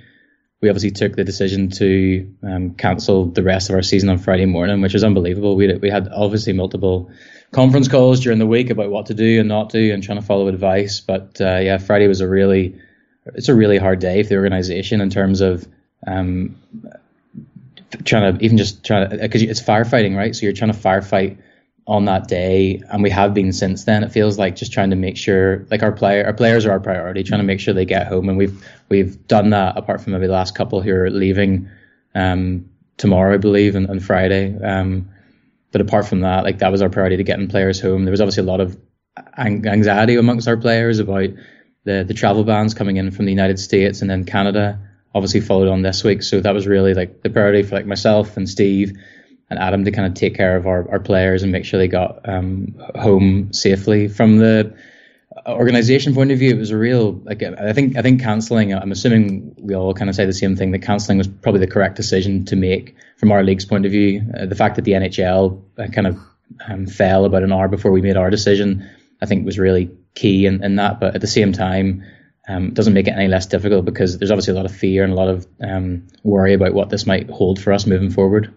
we 0.61 0.68
obviously 0.68 0.90
took 0.90 1.14
the 1.14 1.25
decision 1.25 1.70
to 1.70 2.35
um, 2.42 2.75
cancel 2.75 3.27
the 3.27 3.42
rest 3.42 3.70
of 3.70 3.77
our 3.77 3.83
season 3.83 4.09
on 4.09 4.18
Friday 4.18 4.47
morning, 4.47 4.81
which 4.81 4.94
is 4.94 5.05
unbelievable. 5.05 5.57
We 5.57 5.73
we 5.75 5.88
had 5.88 6.09
obviously 6.09 6.53
multiple 6.53 7.11
conference 7.53 7.88
calls 7.88 8.20
during 8.20 8.38
the 8.40 8.47
week 8.47 8.70
about 8.70 8.90
what 8.90 9.07
to 9.07 9.14
do 9.14 9.40
and 9.40 9.49
not 9.49 9.70
do, 9.70 9.92
and 9.94 10.03
trying 10.03 10.20
to 10.20 10.27
follow 10.27 10.49
advice. 10.49 11.01
But 11.01 11.40
uh, 11.40 11.59
yeah, 11.59 11.79
Friday 11.79 12.09
was 12.09 12.20
a 12.20 12.29
really 12.29 12.81
it's 13.26 13.48
a 13.48 13.54
really 13.54 13.78
hard 13.78 13.98
day 13.98 14.22
for 14.22 14.30
the 14.30 14.37
organization 14.37 15.00
in 15.00 15.10
terms 15.10 15.40
of 15.40 15.66
um, 16.06 16.56
trying 18.04 18.37
to 18.37 18.44
even 18.44 18.58
just 18.58 18.84
trying 18.84 19.08
to 19.08 19.16
because 19.16 19.42
it's 19.42 19.62
firefighting, 19.62 20.16
right? 20.16 20.34
So 20.34 20.44
you're 20.44 20.52
trying 20.52 20.72
to 20.72 20.78
firefight 20.78 21.38
on 21.87 22.06
that 22.06 22.28
day, 22.28 22.82
and 22.90 23.02
we 23.02 23.10
have 23.10 23.34
been 23.34 23.52
since 23.52 23.84
then. 23.84 24.02
It 24.04 24.12
feels 24.12 24.38
like 24.38 24.56
just 24.56 24.72
trying 24.72 24.90
to 24.90 24.96
make 24.96 25.16
sure, 25.16 25.66
like 25.70 25.82
our 25.82 25.92
player, 25.92 26.24
our 26.24 26.32
players 26.32 26.64
are 26.66 26.72
our 26.72 26.80
priority, 26.80 27.22
trying 27.22 27.40
to 27.40 27.46
make 27.46 27.60
sure 27.60 27.74
they 27.74 27.84
get 27.84 28.06
home, 28.06 28.28
and 28.28 28.38
we've 28.38 28.66
we've 28.88 29.26
done 29.26 29.50
that. 29.50 29.76
Apart 29.76 30.00
from 30.00 30.12
maybe 30.12 30.26
the 30.26 30.32
last 30.32 30.54
couple 30.54 30.80
who 30.80 30.92
are 30.92 31.10
leaving 31.10 31.68
um, 32.14 32.68
tomorrow, 32.96 33.34
I 33.34 33.38
believe, 33.38 33.74
and, 33.74 33.88
and 33.88 34.04
Friday. 34.04 34.56
Um, 34.62 35.10
but 35.72 35.80
apart 35.80 36.06
from 36.06 36.20
that, 36.20 36.44
like 36.44 36.58
that 36.58 36.70
was 36.70 36.82
our 36.82 36.88
priority 36.88 37.16
to 37.16 37.24
getting 37.24 37.48
players 37.48 37.80
home. 37.80 38.04
There 38.04 38.12
was 38.12 38.20
obviously 38.20 38.42
a 38.42 38.46
lot 38.46 38.60
of 38.60 38.78
anxiety 39.37 40.16
amongst 40.16 40.48
our 40.48 40.56
players 40.56 40.98
about 41.00 41.30
the 41.85 42.05
the 42.07 42.14
travel 42.14 42.44
bans 42.44 42.75
coming 42.75 42.97
in 42.97 43.11
from 43.11 43.25
the 43.25 43.33
United 43.33 43.59
States 43.59 44.01
and 44.01 44.11
then 44.11 44.25
Canada 44.25 44.79
obviously 45.14 45.40
followed 45.40 45.68
on 45.68 45.83
this 45.83 46.03
week. 46.03 46.23
So 46.23 46.40
that 46.40 46.55
was 46.55 46.66
really 46.66 46.94
like 46.94 47.23
the 47.23 47.31
priority 47.31 47.62
for 47.62 47.77
like 47.77 47.87
myself 47.87 48.37
and 48.37 48.49
Steve 48.49 48.99
and 49.49 49.59
Adam 49.59 49.85
to 49.85 49.90
kind 49.92 50.07
of 50.07 50.14
take 50.14 50.35
care 50.35 50.57
of 50.57 50.66
our, 50.66 50.90
our 50.90 50.99
players 50.99 51.42
and 51.42 51.53
make 51.53 51.64
sure 51.64 51.79
they 51.79 51.88
got 51.88 52.29
um, 52.29 52.75
home 52.97 53.53
safely. 53.53 54.09
From 54.09 54.38
the 54.38 54.75
organization 55.47 56.14
point 56.14 56.33
of 56.33 56.38
view, 56.38 56.51
it 56.51 56.59
was 56.59 56.70
a 56.70 56.77
real 56.77 57.12
like 57.25 57.42
I 57.42 57.73
think 57.73 57.97
I 57.97 58.03
think 58.03 58.23
cancelling. 58.23 58.75
I'm 58.75 58.92
assuming 58.92 59.55
we 59.59 59.75
all 59.75 59.94
kind 59.94 60.09
of 60.09 60.16
say 60.16 60.27
the 60.27 60.33
same 60.33 60.57
thing 60.57 60.73
that 60.73 60.81
cancelling 60.81 61.18
was 61.18 61.29
probably 61.29 61.61
the 61.61 61.66
correct 61.66 61.97
decision 61.97 62.44
to 62.47 62.57
make 62.57 62.97
from 63.16 63.31
our 63.31 63.44
league's 63.44 63.64
point 63.64 63.87
of 63.87 63.92
view. 63.92 64.23
Uh, 64.37 64.47
the 64.47 64.55
fact 64.55 64.77
that 64.77 64.83
the 64.83 64.92
NHL 64.92 65.62
uh, 65.79 65.87
kind 65.88 66.07
of 66.07 66.18
um, 66.66 66.87
fell 66.87 67.25
about 67.25 67.42
an 67.42 67.53
hour 67.53 67.68
before 67.68 67.92
we 67.92 68.01
made 68.01 68.16
our 68.16 68.31
decision, 68.31 68.88
I 69.20 69.27
think 69.27 69.44
was 69.44 69.59
really 69.59 69.90
key 70.14 70.46
in, 70.46 70.62
in 70.62 70.77
that. 70.77 71.00
But 71.00 71.14
at 71.14 71.20
the 71.20 71.27
same 71.27 71.53
time, 71.53 72.05
um, 72.48 72.68
it 72.68 72.74
doesn't 72.74 72.94
make 72.94 73.09
it 73.09 73.12
any 73.12 73.29
less 73.29 73.46
difficult 73.46 73.85
because 73.85 74.18
there's 74.18 74.31
obviously 74.31 74.53
a 74.53 74.57
lot 74.57 74.66
of 74.66 74.74
fear 74.74 75.03
and 75.03 75.12
a 75.12 75.16
lot 75.16 75.29
of 75.29 75.46
um, 75.62 76.07
worry 76.22 76.53
about 76.53 76.74
what 76.74 76.90
this 76.90 77.07
might 77.07 77.31
hold 77.31 77.61
for 77.61 77.72
us 77.72 77.87
moving 77.87 78.11
forward. 78.11 78.53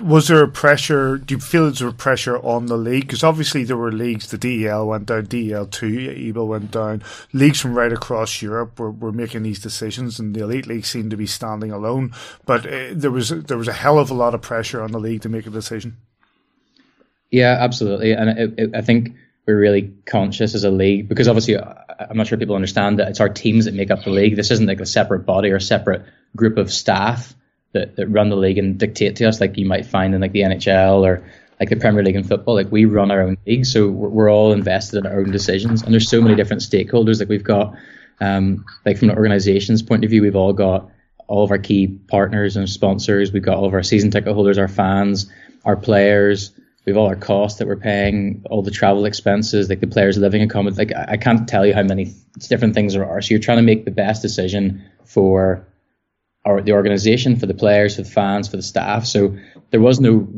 Was 0.00 0.28
there 0.28 0.44
a 0.44 0.48
pressure? 0.48 1.18
Do 1.18 1.34
you 1.34 1.40
feel 1.40 1.68
there 1.68 1.88
was 1.88 1.96
pressure 1.96 2.38
on 2.38 2.66
the 2.66 2.76
league? 2.76 3.02
Because 3.02 3.24
obviously 3.24 3.64
there 3.64 3.76
were 3.76 3.90
leagues. 3.90 4.28
The 4.28 4.38
DEL 4.38 4.86
went 4.86 5.06
down, 5.06 5.24
DEL 5.24 5.66
two, 5.66 5.88
EBL 5.88 6.46
went 6.46 6.70
down. 6.70 7.02
Leagues 7.32 7.60
from 7.60 7.74
right 7.74 7.92
across 7.92 8.40
Europe 8.40 8.78
were, 8.78 8.92
were 8.92 9.10
making 9.10 9.42
these 9.42 9.58
decisions, 9.58 10.20
and 10.20 10.36
the 10.36 10.44
elite 10.44 10.68
league 10.68 10.86
seemed 10.86 11.10
to 11.10 11.16
be 11.16 11.26
standing 11.26 11.72
alone. 11.72 12.12
But 12.46 12.64
uh, 12.64 12.90
there 12.92 13.10
was 13.10 13.30
there 13.30 13.58
was 13.58 13.66
a 13.66 13.72
hell 13.72 13.98
of 13.98 14.08
a 14.08 14.14
lot 14.14 14.36
of 14.36 14.42
pressure 14.42 14.80
on 14.80 14.92
the 14.92 15.00
league 15.00 15.22
to 15.22 15.28
make 15.28 15.48
a 15.48 15.50
decision. 15.50 15.96
Yeah, 17.32 17.56
absolutely, 17.58 18.12
and 18.12 18.30
it, 18.30 18.54
it, 18.56 18.74
I 18.76 18.82
think 18.82 19.16
we're 19.46 19.58
really 19.58 19.92
conscious 20.06 20.54
as 20.54 20.64
a 20.64 20.70
league 20.70 21.08
because 21.08 21.28
obviously 21.28 21.58
I'm 21.58 22.16
not 22.16 22.26
sure 22.26 22.38
people 22.38 22.54
understand 22.54 22.98
that 22.98 23.08
it's 23.08 23.20
our 23.20 23.28
teams 23.28 23.64
that 23.64 23.74
make 23.74 23.90
up 23.90 24.04
the 24.04 24.10
league. 24.10 24.36
This 24.36 24.50
isn't 24.50 24.66
like 24.66 24.80
a 24.80 24.86
separate 24.86 25.26
body 25.26 25.50
or 25.50 25.58
separate 25.58 26.04
group 26.36 26.58
of 26.58 26.72
staff 26.72 27.34
that, 27.72 27.96
that 27.96 28.06
run 28.06 28.28
the 28.28 28.36
league 28.36 28.58
and 28.58 28.78
dictate 28.78 29.16
to 29.16 29.24
us 29.24 29.40
like 29.40 29.56
you 29.56 29.66
might 29.66 29.86
find 29.86 30.14
in 30.14 30.20
like 30.20 30.32
the 30.32 30.42
NHL 30.42 31.02
or 31.02 31.24
like 31.58 31.68
the 31.68 31.76
Premier 31.76 32.02
League 32.02 32.16
in 32.16 32.24
football. 32.24 32.54
Like 32.54 32.70
we 32.70 32.84
run 32.84 33.10
our 33.10 33.22
own 33.22 33.36
league, 33.46 33.66
so 33.66 33.88
we're, 33.88 34.08
we're 34.08 34.30
all 34.30 34.52
invested 34.52 34.98
in 34.98 35.06
our 35.06 35.20
own 35.20 35.30
decisions. 35.30 35.82
And 35.82 35.92
there's 35.92 36.08
so 36.08 36.20
many 36.20 36.36
different 36.36 36.62
stakeholders. 36.62 37.18
Like 37.18 37.28
we've 37.28 37.44
got, 37.44 37.74
um, 38.20 38.64
like 38.86 38.98
from 38.98 39.10
an 39.10 39.16
organization's 39.16 39.82
point 39.82 40.04
of 40.04 40.10
view, 40.10 40.22
we've 40.22 40.36
all 40.36 40.52
got 40.52 40.88
all 41.26 41.44
of 41.44 41.50
our 41.50 41.58
key 41.58 41.88
partners 42.08 42.56
and 42.56 42.68
sponsors. 42.68 43.32
We've 43.32 43.42
got 43.42 43.56
all 43.56 43.64
of 43.64 43.74
our 43.74 43.82
season 43.82 44.10
ticket 44.10 44.34
holders, 44.34 44.58
our 44.58 44.68
fans, 44.68 45.30
our 45.64 45.76
players 45.76 46.52
we 46.84 46.90
have 46.90 46.96
all 46.96 47.06
our 47.06 47.16
costs 47.16 47.58
that 47.58 47.68
we're 47.68 47.76
paying, 47.76 48.44
all 48.50 48.62
the 48.62 48.70
travel 48.70 49.04
expenses, 49.04 49.68
like 49.68 49.80
the 49.80 49.86
players 49.86 50.18
living 50.18 50.42
accommodation. 50.42 50.88
Like 50.88 51.08
I 51.08 51.16
can't 51.16 51.48
tell 51.48 51.64
you 51.64 51.74
how 51.74 51.82
many 51.82 52.12
different 52.38 52.74
things 52.74 52.94
there 52.94 53.08
are. 53.08 53.20
So 53.22 53.30
you're 53.30 53.40
trying 53.40 53.58
to 53.58 53.62
make 53.62 53.84
the 53.84 53.90
best 53.90 54.22
decision 54.22 54.84
for 55.04 55.66
our 56.44 56.60
the 56.60 56.72
organization, 56.72 57.36
for 57.36 57.46
the 57.46 57.54
players, 57.54 57.96
for 57.96 58.02
the 58.02 58.10
fans, 58.10 58.48
for 58.48 58.56
the 58.56 58.62
staff. 58.62 59.06
So 59.06 59.36
there 59.70 59.80
was 59.80 60.00
no 60.00 60.28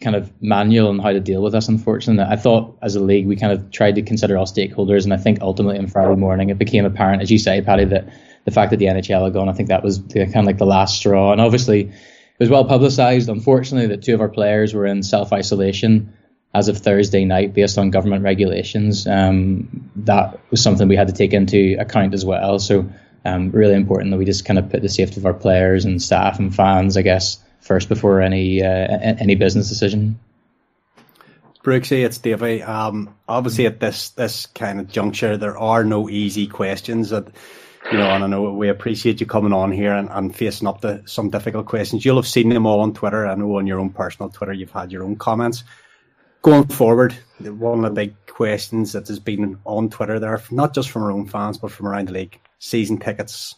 kind 0.00 0.16
of 0.16 0.30
manual 0.42 0.88
on 0.88 0.98
how 0.98 1.12
to 1.12 1.20
deal 1.20 1.42
with 1.42 1.54
us. 1.54 1.68
Unfortunately, 1.68 2.30
I 2.30 2.36
thought 2.36 2.76
as 2.82 2.96
a 2.96 3.00
league 3.00 3.26
we 3.26 3.36
kind 3.36 3.52
of 3.52 3.70
tried 3.70 3.94
to 3.94 4.02
consider 4.02 4.36
all 4.36 4.46
stakeholders, 4.46 5.04
and 5.04 5.14
I 5.14 5.16
think 5.16 5.40
ultimately 5.40 5.78
on 5.78 5.86
Friday 5.86 6.16
morning 6.16 6.50
it 6.50 6.58
became 6.58 6.84
apparent, 6.84 7.22
as 7.22 7.30
you 7.30 7.38
say, 7.38 7.62
Paddy, 7.62 7.84
that 7.86 8.08
the 8.44 8.50
fact 8.50 8.70
that 8.70 8.78
the 8.78 8.86
NHL 8.86 9.24
had 9.24 9.32
gone, 9.32 9.48
I 9.48 9.52
think 9.52 9.68
that 9.68 9.82
was 9.82 10.04
the, 10.08 10.24
kind 10.24 10.38
of 10.38 10.44
like 10.46 10.58
the 10.58 10.66
last 10.66 10.96
straw. 10.96 11.32
And 11.32 11.40
obviously 11.40 11.92
it 12.38 12.42
was 12.42 12.50
well 12.50 12.66
publicised, 12.66 13.30
unfortunately, 13.30 13.88
that 13.88 14.02
two 14.02 14.14
of 14.14 14.20
our 14.20 14.28
players 14.28 14.74
were 14.74 14.84
in 14.84 15.02
self 15.02 15.32
isolation 15.32 16.12
as 16.54 16.68
of 16.68 16.78
Thursday 16.78 17.24
night 17.24 17.54
based 17.54 17.78
on 17.78 17.90
government 17.90 18.24
regulations. 18.24 19.06
Um, 19.06 19.90
that 19.96 20.38
was 20.50 20.62
something 20.62 20.86
we 20.86 20.96
had 20.96 21.08
to 21.08 21.14
take 21.14 21.32
into 21.32 21.76
account 21.78 22.12
as 22.12 22.24
well. 22.24 22.58
So, 22.58 22.90
um, 23.24 23.50
really 23.52 23.74
important 23.74 24.10
that 24.10 24.18
we 24.18 24.26
just 24.26 24.44
kind 24.44 24.58
of 24.58 24.70
put 24.70 24.82
the 24.82 24.88
safety 24.88 25.18
of 25.18 25.26
our 25.26 25.34
players 25.34 25.86
and 25.86 26.00
staff 26.00 26.38
and 26.38 26.54
fans, 26.54 26.96
I 26.96 27.02
guess, 27.02 27.38
first 27.60 27.88
before 27.88 28.20
any 28.20 28.62
uh, 28.62 28.66
any 28.66 29.34
business 29.34 29.68
decision. 29.68 30.18
Brooksy, 31.62 32.04
it's 32.04 32.18
Davey. 32.18 32.62
Um, 32.62 33.14
obviously, 33.26 33.66
at 33.66 33.80
this 33.80 34.10
this 34.10 34.46
kind 34.46 34.78
of 34.78 34.88
juncture, 34.88 35.36
there 35.36 35.56
are 35.56 35.84
no 35.84 36.08
easy 36.10 36.46
questions 36.46 37.10
that 37.10 37.28
you 37.92 37.98
know, 37.98 38.10
and 38.10 38.24
I 38.24 38.26
know 38.26 38.52
we 38.52 38.68
appreciate 38.68 39.20
you 39.20 39.26
coming 39.26 39.52
on 39.52 39.70
here 39.70 39.92
and, 39.92 40.08
and 40.10 40.34
facing 40.34 40.66
up 40.66 40.80
to 40.80 41.02
some 41.06 41.30
difficult 41.30 41.66
questions. 41.66 42.04
You'll 42.04 42.16
have 42.16 42.26
seen 42.26 42.48
them 42.48 42.66
all 42.66 42.80
on 42.80 42.94
Twitter. 42.94 43.26
I 43.26 43.34
know 43.36 43.58
on 43.58 43.66
your 43.66 43.78
own 43.78 43.90
personal 43.90 44.28
Twitter, 44.28 44.52
you've 44.52 44.72
had 44.72 44.90
your 44.90 45.04
own 45.04 45.16
comments. 45.16 45.62
Going 46.42 46.66
forward, 46.66 47.16
one 47.40 47.84
of 47.84 47.94
the 47.94 48.00
big 48.00 48.14
questions 48.26 48.92
that 48.92 49.08
has 49.08 49.20
been 49.20 49.58
on 49.64 49.90
Twitter 49.90 50.18
there, 50.18 50.42
not 50.50 50.74
just 50.74 50.90
from 50.90 51.04
our 51.04 51.12
own 51.12 51.26
fans, 51.26 51.58
but 51.58 51.70
from 51.70 51.86
around 51.86 52.08
the 52.08 52.12
league, 52.12 52.40
season 52.58 52.98
tickets 52.98 53.54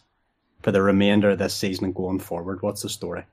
for 0.61 0.71
the 0.71 0.81
remainder 0.81 1.31
of 1.31 1.39
this 1.39 1.55
season 1.55 1.85
and 1.85 1.95
going 1.95 2.19
forward. 2.19 2.61
What's 2.61 2.83
the 2.83 2.89
story? 2.89 3.25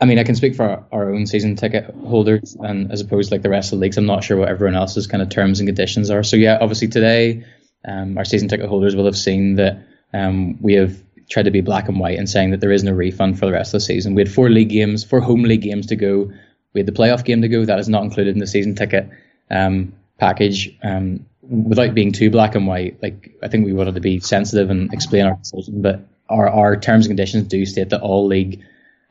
I 0.00 0.06
mean, 0.06 0.18
I 0.18 0.24
can 0.24 0.34
speak 0.34 0.54
for 0.56 0.84
our, 0.92 1.14
own 1.14 1.26
season 1.26 1.56
ticket 1.56 1.94
holders, 2.06 2.56
and 2.60 2.90
as 2.90 3.02
opposed 3.02 3.28
to 3.28 3.34
like 3.34 3.42
the 3.42 3.50
rest 3.50 3.72
of 3.72 3.78
the 3.78 3.82
leagues, 3.82 3.98
I'm 3.98 4.06
not 4.06 4.24
sure 4.24 4.38
what 4.38 4.48
everyone 4.48 4.74
else's 4.74 5.06
kind 5.06 5.22
of 5.22 5.28
terms 5.28 5.60
and 5.60 5.68
conditions 5.68 6.10
are. 6.10 6.22
So 6.22 6.36
yeah, 6.36 6.56
obviously 6.58 6.88
today, 6.88 7.44
um, 7.84 8.18
our 8.18 8.24
season 8.24 8.48
ticket 8.48 8.68
holders 8.68 8.94
will 8.94 9.06
have 9.06 9.16
seen 9.16 9.56
that 9.56 9.86
um, 10.12 10.60
we 10.60 10.74
have 10.74 11.00
tried 11.28 11.44
to 11.44 11.50
be 11.50 11.60
black 11.60 11.88
and 11.88 11.98
white 11.98 12.18
and 12.18 12.28
saying 12.28 12.50
that 12.50 12.60
there 12.60 12.72
is 12.72 12.84
no 12.84 12.92
refund 12.92 13.38
for 13.38 13.46
the 13.46 13.52
rest 13.52 13.68
of 13.68 13.80
the 13.80 13.84
season. 13.84 14.14
We 14.14 14.22
had 14.22 14.32
four 14.32 14.50
league 14.50 14.68
games, 14.68 15.04
four 15.04 15.20
home 15.20 15.42
league 15.42 15.62
games 15.62 15.86
to 15.86 15.96
go. 15.96 16.32
We 16.72 16.80
had 16.80 16.86
the 16.86 16.92
playoff 16.92 17.24
game 17.24 17.42
to 17.42 17.48
go. 17.48 17.64
That 17.64 17.78
is 17.78 17.88
not 17.88 18.02
included 18.02 18.34
in 18.34 18.40
the 18.40 18.46
season 18.46 18.74
ticket 18.74 19.08
um, 19.50 19.92
package. 20.18 20.76
Um, 20.82 21.26
without 21.42 21.94
being 21.94 22.12
too 22.12 22.30
black 22.30 22.54
and 22.54 22.66
white, 22.66 23.02
like 23.02 23.36
I 23.42 23.48
think 23.48 23.64
we 23.64 23.72
wanted 23.72 23.94
to 23.94 24.00
be 24.00 24.20
sensitive 24.20 24.70
and 24.70 24.92
explain 24.92 25.26
our 25.26 25.34
decision, 25.34 25.82
but 25.82 26.00
our, 26.28 26.48
our 26.48 26.76
terms 26.76 27.06
and 27.06 27.10
conditions 27.10 27.48
do 27.48 27.64
state 27.66 27.90
that 27.90 28.02
all 28.02 28.26
league 28.26 28.62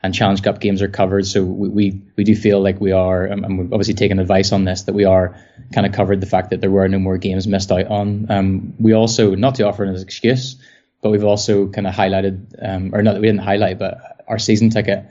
and 0.02 0.14
Challenge 0.14 0.42
Cup 0.42 0.60
games 0.60 0.80
are 0.82 0.88
covered. 0.88 1.26
So 1.26 1.44
we, 1.44 1.68
we, 1.68 2.02
we 2.16 2.24
do 2.24 2.34
feel 2.34 2.60
like 2.60 2.80
we 2.80 2.92
are, 2.92 3.24
and 3.24 3.58
we've 3.58 3.72
obviously 3.72 3.94
taken 3.94 4.18
advice 4.18 4.52
on 4.52 4.64
this, 4.64 4.82
that 4.82 4.94
we 4.94 5.04
are 5.04 5.36
kind 5.74 5.86
of 5.86 5.92
covered 5.92 6.20
the 6.20 6.26
fact 6.26 6.50
that 6.50 6.60
there 6.60 6.70
were 6.70 6.88
no 6.88 6.98
more 6.98 7.18
games 7.18 7.46
missed 7.46 7.70
out 7.70 7.86
on. 7.86 8.26
Um, 8.30 8.74
we 8.78 8.94
also, 8.94 9.34
not 9.34 9.56
to 9.56 9.64
offer 9.64 9.84
an 9.84 9.94
excuse, 9.94 10.56
but 11.02 11.10
we've 11.10 11.24
also 11.24 11.68
kind 11.68 11.86
of 11.86 11.94
highlighted, 11.94 12.54
um, 12.62 12.94
or 12.94 13.02
not 13.02 13.12
that 13.12 13.20
we 13.20 13.28
didn't 13.28 13.42
highlight, 13.42 13.78
but 13.78 14.24
our 14.26 14.38
season 14.38 14.70
ticket. 14.70 15.04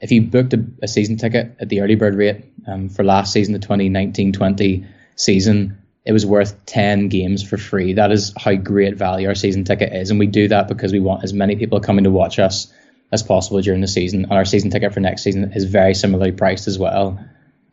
If 0.00 0.10
you 0.10 0.22
booked 0.22 0.54
a, 0.54 0.64
a 0.82 0.88
season 0.88 1.16
ticket 1.16 1.56
at 1.60 1.68
the 1.68 1.80
early 1.80 1.94
bird 1.94 2.16
rate 2.16 2.44
um, 2.66 2.88
for 2.88 3.04
last 3.04 3.32
season, 3.32 3.52
the 3.52 3.60
2019-20 3.60 4.86
season, 5.14 5.78
it 6.04 6.12
was 6.12 6.26
worth 6.26 6.66
10 6.66 7.08
games 7.08 7.48
for 7.48 7.56
free. 7.56 7.92
That 7.92 8.10
is 8.10 8.32
how 8.36 8.56
great 8.56 8.96
value 8.96 9.28
our 9.28 9.36
season 9.36 9.62
ticket 9.62 9.92
is. 9.92 10.10
And 10.10 10.18
we 10.18 10.26
do 10.26 10.48
that 10.48 10.66
because 10.66 10.92
we 10.92 10.98
want 10.98 11.22
as 11.22 11.32
many 11.32 11.54
people 11.54 11.78
coming 11.78 12.04
to 12.04 12.10
watch 12.10 12.40
us 12.40 12.72
as 13.12 13.22
possible 13.22 13.60
during 13.60 13.80
the 13.80 13.88
season. 13.88 14.24
And 14.24 14.32
our 14.32 14.44
season 14.44 14.70
ticket 14.70 14.92
for 14.92 15.00
next 15.00 15.22
season 15.22 15.52
is 15.52 15.64
very 15.64 15.94
similarly 15.94 16.32
priced 16.32 16.66
as 16.66 16.78
well. 16.78 17.22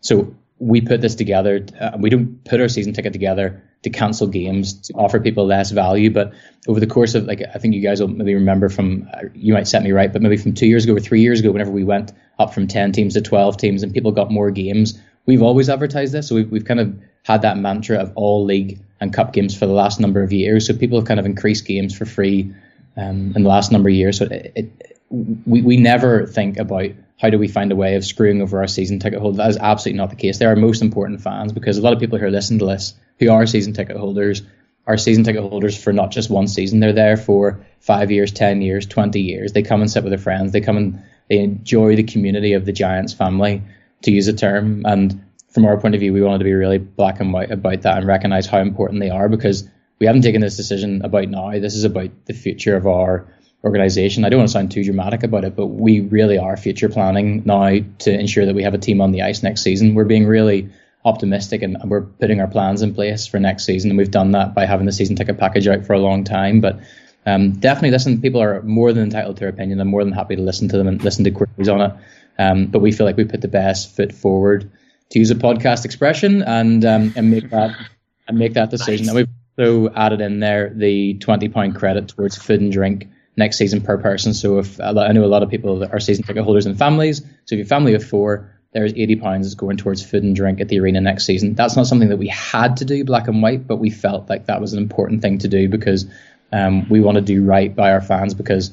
So 0.01 0.35
we 0.59 0.81
put 0.81 1.01
this 1.01 1.15
together. 1.15 1.65
Uh, 1.79 1.97
we 1.97 2.09
don't 2.09 2.43
put 2.43 2.59
our 2.59 2.67
season 2.67 2.93
ticket 2.93 3.13
together 3.13 3.63
to 3.83 3.89
cancel 3.89 4.27
games 4.27 4.73
to 4.73 4.93
offer 4.93 5.21
people 5.21 5.45
less 5.45 5.71
value. 5.71 6.11
But 6.11 6.33
over 6.67 6.81
the 6.81 6.87
course 6.87 7.15
of 7.15 7.23
like, 7.23 7.41
I 7.41 7.57
think 7.57 7.73
you 7.73 7.81
guys 7.81 8.01
will 8.01 8.09
maybe 8.09 8.35
remember 8.35 8.67
from, 8.67 9.09
uh, 9.13 9.21
you 9.33 9.53
might 9.53 9.69
set 9.69 9.81
me 9.81 9.93
right, 9.93 10.11
but 10.11 10.21
maybe 10.21 10.35
from 10.35 10.53
two 10.53 10.67
years 10.67 10.83
ago 10.83 10.95
or 10.95 10.99
three 10.99 11.21
years 11.21 11.39
ago, 11.39 11.51
whenever 11.51 11.71
we 11.71 11.85
went 11.85 12.11
up 12.37 12.53
from 12.53 12.67
10 12.67 12.91
teams 12.91 13.13
to 13.13 13.21
12 13.21 13.55
teams 13.55 13.83
and 13.83 13.93
people 13.93 14.11
got 14.11 14.29
more 14.29 14.51
games, 14.51 14.99
we've 15.25 15.41
always 15.41 15.69
advertised 15.69 16.13
this. 16.13 16.27
So 16.27 16.35
we've, 16.35 16.51
we've 16.51 16.65
kind 16.65 16.81
of 16.81 16.99
had 17.23 17.43
that 17.43 17.57
mantra 17.57 17.97
of 17.99 18.11
all 18.15 18.43
league 18.43 18.81
and 18.99 19.13
cup 19.13 19.31
games 19.31 19.57
for 19.57 19.65
the 19.65 19.73
last 19.73 20.01
number 20.01 20.21
of 20.21 20.33
years. 20.33 20.67
So 20.67 20.73
people 20.73 20.99
have 20.99 21.07
kind 21.07 21.19
of 21.19 21.25
increased 21.25 21.65
games 21.65 21.97
for 21.97 22.05
free 22.05 22.53
um, 22.97 23.33
in 23.35 23.43
the 23.43 23.49
last 23.49 23.71
number 23.71 23.87
of 23.87 23.95
years. 23.95 24.17
So 24.17 24.25
it, 24.25 24.51
it, 24.55 24.98
we, 25.09 25.61
we 25.61 25.77
never 25.77 26.25
think 26.25 26.57
about 26.57 26.91
how 27.19 27.29
do 27.29 27.37
we 27.37 27.47
find 27.47 27.71
a 27.71 27.75
way 27.75 27.95
of 27.95 28.05
screwing 28.05 28.41
over 28.41 28.59
our 28.59 28.67
season 28.67 28.99
ticket 28.99 29.19
holders. 29.19 29.37
That 29.37 29.49
is 29.49 29.57
absolutely 29.57 29.97
not 29.97 30.09
the 30.09 30.15
case. 30.15 30.37
They 30.37 30.45
are 30.45 30.55
most 30.55 30.81
important 30.81 31.21
fans 31.21 31.51
because 31.51 31.77
a 31.77 31.81
lot 31.81 31.93
of 31.93 31.99
people 31.99 32.17
who 32.17 32.25
are 32.25 32.31
listening 32.31 32.59
to 32.59 32.65
this 32.65 32.93
who 33.19 33.29
are 33.29 33.45
season 33.45 33.73
ticket 33.73 33.97
holders 33.97 34.41
are 34.87 34.97
season 34.97 35.23
ticket 35.23 35.41
holders 35.41 35.81
for 35.81 35.91
not 35.91 36.11
just 36.11 36.29
one 36.29 36.47
season. 36.47 36.79
They're 36.79 36.93
there 36.93 37.17
for 37.17 37.65
five 37.79 38.11
years, 38.11 38.31
ten 38.31 38.61
years, 38.61 38.85
twenty 38.85 39.21
years. 39.21 39.51
They 39.51 39.61
come 39.61 39.81
and 39.81 39.91
sit 39.91 40.03
with 40.03 40.11
their 40.11 40.19
friends. 40.19 40.51
They 40.51 40.61
come 40.61 40.77
and 40.77 41.03
they 41.29 41.39
enjoy 41.39 41.95
the 41.95 42.03
community 42.03 42.53
of 42.53 42.65
the 42.65 42.71
Giants 42.71 43.13
family, 43.13 43.61
to 44.01 44.11
use 44.11 44.27
a 44.27 44.33
term. 44.33 44.83
And 44.85 45.23
from 45.49 45.65
our 45.65 45.79
point 45.79 45.95
of 45.95 46.01
view, 46.01 46.13
we 46.13 46.21
wanted 46.21 46.39
to 46.39 46.43
be 46.45 46.53
really 46.53 46.77
black 46.77 47.19
and 47.19 47.33
white 47.33 47.51
about 47.51 47.81
that 47.81 47.97
and 47.97 48.07
recognize 48.07 48.47
how 48.47 48.59
important 48.59 49.01
they 49.01 49.09
are 49.09 49.29
because 49.29 49.67
we 49.99 50.07
haven't 50.07 50.21
taken 50.21 50.41
this 50.41 50.57
decision 50.57 51.01
about 51.03 51.27
now. 51.27 51.51
This 51.51 51.75
is 51.75 51.83
about 51.83 52.09
the 52.25 52.33
future 52.33 52.75
of 52.75 52.87
our 52.87 53.27
organization. 53.63 54.23
I 54.23 54.29
don't 54.29 54.39
want 54.39 54.49
to 54.49 54.53
sound 54.53 54.71
too 54.71 54.83
dramatic 54.83 55.23
about 55.23 55.43
it, 55.43 55.55
but 55.55 55.67
we 55.67 55.99
really 55.99 56.37
are 56.37 56.55
future 56.55 56.89
planning 56.89 57.43
now 57.45 57.79
to 57.99 58.19
ensure 58.19 58.45
that 58.45 58.55
we 58.55 58.63
have 58.63 58.73
a 58.73 58.77
team 58.77 59.01
on 59.01 59.11
the 59.11 59.21
ice 59.21 59.43
next 59.43 59.61
season. 59.61 59.95
We're 59.95 60.05
being 60.05 60.25
really 60.25 60.69
optimistic 61.05 61.61
and 61.61 61.77
we're 61.85 62.01
putting 62.01 62.39
our 62.39 62.47
plans 62.47 62.81
in 62.81 62.93
place 62.93 63.27
for 63.27 63.39
next 63.39 63.65
season. 63.65 63.91
And 63.91 63.97
we've 63.97 64.11
done 64.11 64.31
that 64.31 64.53
by 64.53 64.65
having 64.65 64.85
the 64.85 64.91
season 64.91 65.15
ticket 65.15 65.37
package 65.37 65.67
out 65.67 65.85
for 65.85 65.93
a 65.93 65.99
long 65.99 66.23
time. 66.23 66.61
But 66.61 66.79
um, 67.25 67.51
definitely 67.51 67.91
listen, 67.91 68.21
people 68.21 68.41
are 68.41 68.61
more 68.63 68.93
than 68.93 69.03
entitled 69.03 69.35
to 69.37 69.39
their 69.41 69.49
opinion. 69.49 69.81
I'm 69.81 69.87
more 69.89 70.03
than 70.03 70.13
happy 70.13 70.35
to 70.35 70.41
listen 70.41 70.69
to 70.69 70.77
them 70.77 70.87
and 70.87 71.03
listen 71.03 71.23
to 71.25 71.31
queries 71.31 71.69
on 71.69 71.81
it. 71.81 71.93
Um, 72.37 72.67
but 72.67 72.79
we 72.79 72.93
feel 72.93 73.05
like 73.05 73.17
we 73.17 73.25
put 73.25 73.41
the 73.41 73.49
best 73.49 73.95
foot 73.95 74.13
forward 74.13 74.71
to 75.09 75.19
use 75.19 75.31
a 75.31 75.35
podcast 75.35 75.83
expression 75.83 76.41
and 76.43 76.85
um, 76.85 77.13
and 77.17 77.29
make 77.29 77.49
that 77.49 77.75
and 78.27 78.37
make 78.37 78.53
that 78.53 78.69
decision. 78.69 79.07
Nice. 79.07 79.15
And 79.15 79.27
we've 79.57 79.67
also 79.81 79.93
added 79.93 80.21
in 80.21 80.39
there 80.39 80.71
the 80.73 81.15
twenty 81.15 81.49
pound 81.49 81.75
credit 81.75 82.07
towards 82.07 82.37
food 82.37 82.61
and 82.61 82.71
drink 82.71 83.09
next 83.39 83.57
season 83.57 83.81
per 83.81 83.97
person. 83.97 84.33
So 84.35 84.59
if 84.59 84.79
I 84.79 85.11
know 85.11 85.25
a 85.25 85.33
lot 85.33 85.41
of 85.41 85.49
people 85.49 85.79
that 85.79 85.91
are 85.91 85.99
season 85.99 86.23
ticket 86.23 86.43
holders 86.43 86.67
and 86.67 86.77
families, 86.77 87.19
so 87.19 87.25
if 87.25 87.51
you 87.53 87.57
have 87.59 87.67
family 87.67 87.95
of 87.95 88.03
four, 88.03 88.51
there's 88.71 88.93
eighty 88.93 89.15
pounds 89.15 89.55
going 89.55 89.77
towards 89.77 90.05
food 90.05 90.21
and 90.21 90.35
drink 90.35 90.61
at 90.61 90.67
the 90.67 90.79
arena 90.79 91.01
next 91.01 91.25
season. 91.25 91.55
That's 91.55 91.75
not 91.75 91.87
something 91.87 92.09
that 92.09 92.17
we 92.17 92.27
had 92.27 92.77
to 92.77 92.85
do 92.85 93.03
black 93.03 93.27
and 93.27 93.41
white, 93.41 93.65
but 93.65 93.77
we 93.77 93.89
felt 93.89 94.29
like 94.29 94.45
that 94.45 94.61
was 94.61 94.73
an 94.73 94.79
important 94.79 95.23
thing 95.23 95.39
to 95.39 95.47
do 95.47 95.67
because 95.67 96.05
um, 96.51 96.87
we 96.89 96.99
want 97.01 97.15
to 97.15 97.21
do 97.21 97.43
right 97.43 97.75
by 97.75 97.91
our 97.91 98.01
fans 98.01 98.35
because 98.35 98.71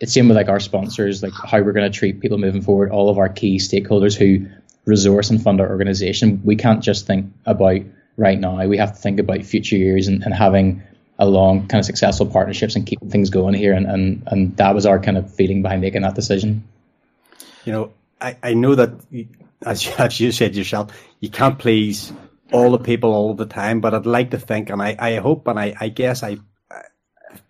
it's 0.00 0.12
same 0.12 0.28
with 0.28 0.36
like 0.36 0.48
our 0.48 0.60
sponsors, 0.60 1.22
like 1.22 1.32
how 1.32 1.60
we're 1.60 1.72
going 1.72 1.90
to 1.90 1.98
treat 1.98 2.20
people 2.20 2.38
moving 2.38 2.62
forward, 2.62 2.90
all 2.90 3.08
of 3.08 3.18
our 3.18 3.28
key 3.28 3.58
stakeholders 3.58 4.16
who 4.16 4.46
resource 4.84 5.30
and 5.30 5.42
fund 5.42 5.60
our 5.60 5.68
organization. 5.68 6.40
We 6.44 6.56
can't 6.56 6.82
just 6.82 7.06
think 7.06 7.32
about 7.46 7.80
right 8.16 8.38
now. 8.38 8.66
We 8.66 8.78
have 8.78 8.92
to 8.92 8.98
think 8.98 9.20
about 9.20 9.44
future 9.44 9.76
years 9.76 10.08
and, 10.08 10.22
and 10.22 10.34
having 10.34 10.82
a 11.18 11.26
long 11.26 11.66
kind 11.66 11.80
of 11.80 11.84
successful 11.84 12.26
partnerships 12.26 12.76
and 12.76 12.86
keeping 12.86 13.10
things 13.10 13.30
going 13.30 13.54
here. 13.54 13.72
And, 13.72 13.86
and, 13.86 14.22
and 14.26 14.56
that 14.56 14.74
was 14.74 14.86
our 14.86 15.00
kind 15.00 15.16
of 15.16 15.32
feeling 15.34 15.62
behind 15.62 15.80
making 15.80 16.02
that 16.02 16.14
decision. 16.14 16.64
You 17.64 17.72
know, 17.72 17.92
I, 18.20 18.36
I 18.42 18.54
know 18.54 18.74
that, 18.76 18.90
as 19.64 19.84
you, 19.84 19.92
as 19.98 20.20
you 20.20 20.32
said 20.32 20.54
yourself, 20.54 20.92
you 21.20 21.30
can't 21.30 21.58
please 21.58 22.12
all 22.52 22.70
the 22.70 22.78
people 22.78 23.12
all 23.12 23.34
the 23.34 23.46
time, 23.46 23.80
but 23.80 23.94
I'd 23.94 24.06
like 24.06 24.30
to 24.30 24.38
think, 24.38 24.70
and 24.70 24.80
I, 24.80 24.96
I 24.98 25.16
hope, 25.16 25.48
and 25.48 25.58
I, 25.58 25.74
I 25.78 25.88
guess 25.88 26.22
I, 26.22 26.38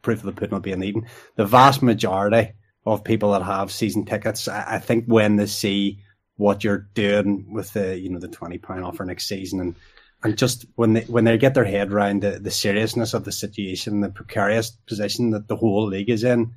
proof 0.02 0.20
of 0.20 0.24
the 0.24 0.32
pudding 0.32 0.54
will 0.54 0.60
be 0.60 0.72
in 0.72 0.82
Eden, 0.82 1.06
the 1.36 1.46
vast 1.46 1.82
majority 1.82 2.52
of 2.84 3.04
people 3.04 3.32
that 3.32 3.42
have 3.42 3.70
season 3.70 4.06
tickets, 4.06 4.48
I, 4.48 4.64
I 4.66 4.78
think 4.78 5.04
when 5.04 5.36
they 5.36 5.46
see 5.46 6.00
what 6.36 6.64
you're 6.64 6.88
doing 6.94 7.52
with 7.52 7.72
the, 7.74 7.98
you 7.98 8.08
know, 8.08 8.18
the 8.18 8.28
£20 8.28 8.84
offer 8.84 9.04
next 9.04 9.26
season 9.28 9.60
and, 9.60 9.76
and 10.22 10.36
just 10.36 10.66
when 10.74 10.94
they 10.94 11.02
when 11.02 11.24
they 11.24 11.38
get 11.38 11.54
their 11.54 11.64
head 11.64 11.92
around 11.92 12.22
the, 12.22 12.38
the 12.38 12.50
seriousness 12.50 13.14
of 13.14 13.24
the 13.24 13.32
situation, 13.32 14.00
the 14.00 14.08
precarious 14.08 14.70
position 14.70 15.30
that 15.30 15.48
the 15.48 15.56
whole 15.56 15.86
league 15.86 16.10
is 16.10 16.24
in, 16.24 16.54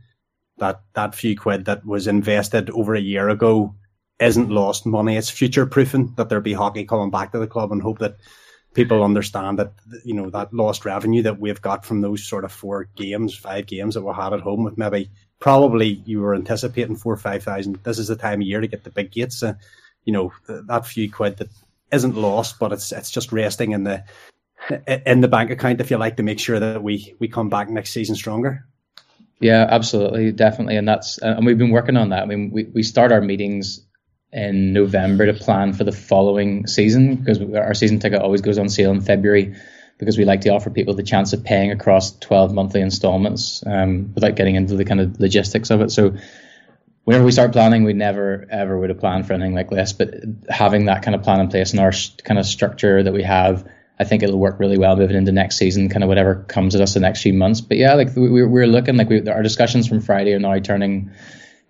that 0.57 0.81
that 0.93 1.15
few 1.15 1.37
quid 1.37 1.65
that 1.65 1.85
was 1.85 2.07
invested 2.07 2.69
over 2.71 2.95
a 2.95 3.01
year 3.01 3.29
ago 3.29 3.75
isn't 4.19 4.49
lost 4.49 4.85
money. 4.85 5.15
It's 5.15 5.29
future 5.29 5.65
proofing 5.65 6.13
that 6.15 6.29
there'll 6.29 6.43
be 6.43 6.53
hockey 6.53 6.85
coming 6.85 7.11
back 7.11 7.31
to 7.31 7.39
the 7.39 7.47
club, 7.47 7.71
and 7.71 7.81
hope 7.81 7.99
that 7.99 8.17
people 8.73 9.03
understand 9.03 9.59
that 9.59 9.73
you 10.03 10.15
know 10.15 10.31
that 10.31 10.53
lost 10.53 10.85
revenue 10.85 11.21
that 11.23 11.39
we've 11.39 11.61
got 11.61 11.85
from 11.85 12.01
those 12.01 12.23
sort 12.23 12.45
of 12.45 12.51
four 12.51 12.89
games, 12.95 13.35
five 13.35 13.67
games 13.67 13.93
that 13.93 14.01
we 14.01 14.13
had 14.13 14.33
at 14.33 14.41
home 14.41 14.63
with 14.63 14.77
maybe 14.77 15.11
probably 15.39 16.01
you 16.05 16.19
were 16.19 16.33
anticipating 16.33 16.95
four 16.95 17.13
or 17.13 17.17
five 17.17 17.43
thousand. 17.43 17.77
This 17.83 17.99
is 17.99 18.07
the 18.07 18.15
time 18.15 18.41
of 18.41 18.47
year 18.47 18.61
to 18.61 18.67
get 18.67 18.83
the 18.83 18.89
big 18.89 19.11
gates. 19.11 19.43
Uh, 19.43 19.53
you 20.03 20.13
know 20.13 20.33
that 20.47 20.87
few 20.87 21.11
quid 21.11 21.37
that 21.37 21.49
isn't 21.91 22.15
lost, 22.15 22.59
but 22.59 22.71
it's 22.71 22.91
it's 22.91 23.11
just 23.11 23.31
resting 23.31 23.71
in 23.71 23.83
the 23.83 24.03
in 25.05 25.21
the 25.21 25.27
bank 25.27 25.51
account, 25.51 25.81
if 25.81 25.91
you 25.91 25.97
like, 25.97 26.17
to 26.17 26.23
make 26.23 26.39
sure 26.39 26.59
that 26.59 26.83
we 26.83 27.15
we 27.19 27.27
come 27.27 27.49
back 27.49 27.69
next 27.69 27.91
season 27.91 28.15
stronger. 28.15 28.65
Yeah, 29.39 29.65
absolutely, 29.69 30.31
definitely, 30.31 30.77
and 30.77 30.87
that's 30.87 31.17
and 31.17 31.45
we've 31.45 31.57
been 31.57 31.71
working 31.71 31.97
on 31.97 32.09
that. 32.09 32.21
I 32.21 32.25
mean, 32.25 32.51
we 32.51 32.65
we 32.65 32.83
start 32.83 33.11
our 33.11 33.21
meetings 33.21 33.85
in 34.31 34.71
November 34.71 35.25
to 35.25 35.33
plan 35.33 35.73
for 35.73 35.83
the 35.83 35.91
following 35.91 36.65
season 36.67 37.15
because 37.15 37.41
our 37.53 37.73
season 37.73 37.99
ticket 37.99 38.21
always 38.21 38.41
goes 38.41 38.57
on 38.57 38.69
sale 38.69 38.91
in 38.91 39.01
February 39.01 39.55
because 39.97 40.17
we 40.17 40.25
like 40.25 40.41
to 40.41 40.49
offer 40.49 40.69
people 40.69 40.93
the 40.93 41.03
chance 41.03 41.33
of 41.33 41.43
paying 41.43 41.71
across 41.71 42.17
12 42.19 42.53
monthly 42.53 42.81
installments 42.81 43.63
um, 43.67 44.11
without 44.15 44.35
getting 44.35 44.55
into 44.55 44.75
the 44.75 44.85
kind 44.85 44.99
of 44.99 45.19
logistics 45.19 45.69
of 45.69 45.81
it. 45.81 45.91
So 45.91 46.15
whenever 47.05 47.25
we 47.25 47.31
start 47.31 47.51
planning, 47.51 47.83
we 47.83 47.93
never 47.93 48.45
ever 48.49 48.77
would 48.79 48.89
have 48.89 48.99
planned 48.99 49.27
for 49.27 49.33
anything 49.33 49.55
like 49.55 49.69
this. 49.69 49.93
But 49.93 50.13
having 50.49 50.85
that 50.85 51.03
kind 51.03 51.15
of 51.15 51.23
plan 51.23 51.39
in 51.39 51.49
place 51.49 51.71
and 51.71 51.79
our 51.79 51.91
kind 52.23 52.39
of 52.39 52.45
structure 52.45 53.03
that 53.03 53.13
we 53.13 53.23
have, 53.23 53.67
I 53.99 54.03
think 54.03 54.23
it'll 54.23 54.39
work 54.39 54.59
really 54.59 54.77
well 54.77 54.95
moving 54.95 55.15
into 55.15 55.31
next 55.31 55.57
season, 55.57 55.89
kind 55.89 56.03
of 56.03 56.09
whatever 56.09 56.43
comes 56.47 56.75
at 56.75 56.81
us 56.81 56.95
in 56.95 57.01
the 57.01 57.07
next 57.07 57.21
few 57.21 57.33
months. 57.33 57.61
But 57.61 57.77
yeah, 57.77 57.93
like 57.93 58.15
we, 58.15 58.43
we're 58.45 58.67
looking 58.67 58.97
like 58.97 59.09
we, 59.09 59.27
our 59.27 59.43
discussions 59.43 59.87
from 59.87 60.01
Friday 60.01 60.33
are 60.33 60.39
now 60.39 60.57
turning 60.59 61.11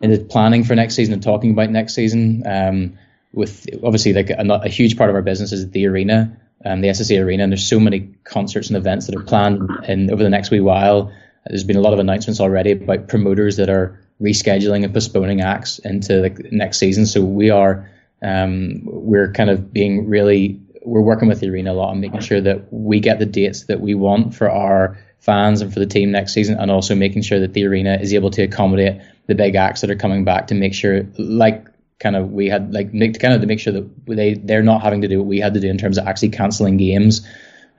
into 0.01 0.17
planning 0.23 0.63
for 0.63 0.75
next 0.75 0.95
season 0.95 1.13
and 1.13 1.23
talking 1.23 1.51
about 1.51 1.69
next 1.69 1.93
season. 1.93 2.43
Um, 2.45 2.97
with 3.33 3.67
obviously 3.83 4.13
like 4.13 4.29
a, 4.29 4.43
a, 4.63 4.67
huge 4.67 4.97
part 4.97 5.09
of 5.09 5.15
our 5.15 5.21
business 5.21 5.53
is 5.53 5.69
the 5.69 5.87
arena, 5.87 6.37
um, 6.65 6.81
the 6.81 6.89
SSE 6.89 7.23
arena, 7.23 7.43
and 7.43 7.51
there's 7.51 7.67
so 7.67 7.79
many 7.79 8.13
concerts 8.25 8.67
and 8.67 8.75
events 8.75 9.05
that 9.05 9.15
are 9.15 9.23
planned 9.23 9.69
in 9.87 10.11
over 10.11 10.21
the 10.21 10.29
next 10.29 10.51
wee 10.51 10.59
while. 10.59 11.13
There's 11.45 11.63
been 11.63 11.77
a 11.77 11.81
lot 11.81 11.93
of 11.93 11.99
announcements 11.99 12.41
already 12.41 12.71
about 12.71 13.07
promoters 13.07 13.55
that 13.57 13.69
are 13.69 13.99
rescheduling 14.21 14.83
and 14.83 14.93
postponing 14.93 15.41
acts 15.41 15.79
into 15.79 16.21
the 16.21 16.49
next 16.51 16.77
season. 16.77 17.05
So 17.05 17.23
we 17.23 17.49
are 17.49 17.89
um, 18.21 18.81
we're 18.83 19.31
kind 19.31 19.49
of 19.49 19.73
being 19.73 20.07
really 20.07 20.59
we're 20.83 21.01
working 21.01 21.27
with 21.27 21.39
the 21.39 21.49
arena 21.49 21.71
a 21.71 21.73
lot 21.73 21.91
and 21.91 22.01
making 22.01 22.21
sure 22.21 22.41
that 22.41 22.71
we 22.71 22.99
get 22.99 23.19
the 23.19 23.25
dates 23.25 23.65
that 23.65 23.81
we 23.81 23.95
want 23.95 24.35
for 24.35 24.49
our 24.49 24.97
fans 25.19 25.61
and 25.61 25.71
for 25.71 25.79
the 25.79 25.85
team 25.85 26.11
next 26.11 26.33
season, 26.33 26.57
and 26.59 26.71
also 26.71 26.95
making 26.95 27.21
sure 27.21 27.39
that 27.39 27.53
the 27.53 27.65
arena 27.65 27.97
is 28.01 28.13
able 28.13 28.31
to 28.31 28.41
accommodate 28.41 29.01
the 29.27 29.35
big 29.35 29.55
acts 29.55 29.81
that 29.81 29.91
are 29.91 29.95
coming 29.95 30.25
back 30.25 30.47
to 30.47 30.55
make 30.55 30.73
sure, 30.73 31.03
like 31.17 31.67
kind 31.99 32.15
of 32.15 32.31
we 32.31 32.49
had 32.49 32.73
like 32.73 32.91
to 32.91 33.19
kind 33.19 33.33
of 33.33 33.41
to 33.41 33.47
make 33.47 33.59
sure 33.59 33.73
that 33.73 34.05
they 34.07 34.33
they're 34.33 34.63
not 34.63 34.81
having 34.81 35.01
to 35.01 35.07
do 35.07 35.19
what 35.19 35.27
we 35.27 35.39
had 35.39 35.53
to 35.53 35.59
do 35.59 35.69
in 35.69 35.77
terms 35.77 35.99
of 35.99 36.07
actually 36.07 36.29
cancelling 36.29 36.77
games 36.77 37.27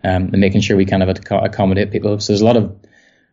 um, 0.05 0.31
and 0.33 0.39
making 0.39 0.61
sure 0.61 0.77
we 0.77 0.87
kind 0.87 1.03
of 1.03 1.09
accommodate 1.09 1.91
people. 1.91 2.19
So 2.21 2.33
there's 2.33 2.41
a 2.41 2.45
lot 2.45 2.57
of 2.57 2.77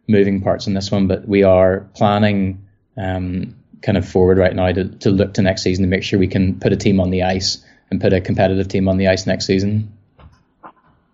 moving 0.07 0.41
parts 0.41 0.65
in 0.65 0.73
this 0.73 0.91
one, 0.91 1.07
but 1.07 1.27
we 1.27 1.43
are 1.43 1.87
planning 1.93 2.65
um, 2.99 3.55
kind 3.81 3.97
of 3.97 4.07
forward 4.07 4.37
right 4.37 4.55
now 4.55 4.71
to, 4.71 4.89
to 4.89 5.09
look 5.09 5.33
to 5.33 5.41
next 5.41 5.63
season 5.63 5.83
to 5.83 5.89
make 5.89 6.03
sure 6.03 6.19
we 6.19 6.27
can 6.27 6.59
put 6.59 6.73
a 6.73 6.77
team 6.77 6.99
on 6.99 7.09
the 7.09 7.23
ice 7.23 7.63
and 7.89 8.01
put 8.01 8.13
a 8.13 8.21
competitive 8.21 8.67
team 8.67 8.87
on 8.87 8.97
the 8.97 9.07
ice 9.07 9.25
next 9.25 9.45
season. 9.45 9.91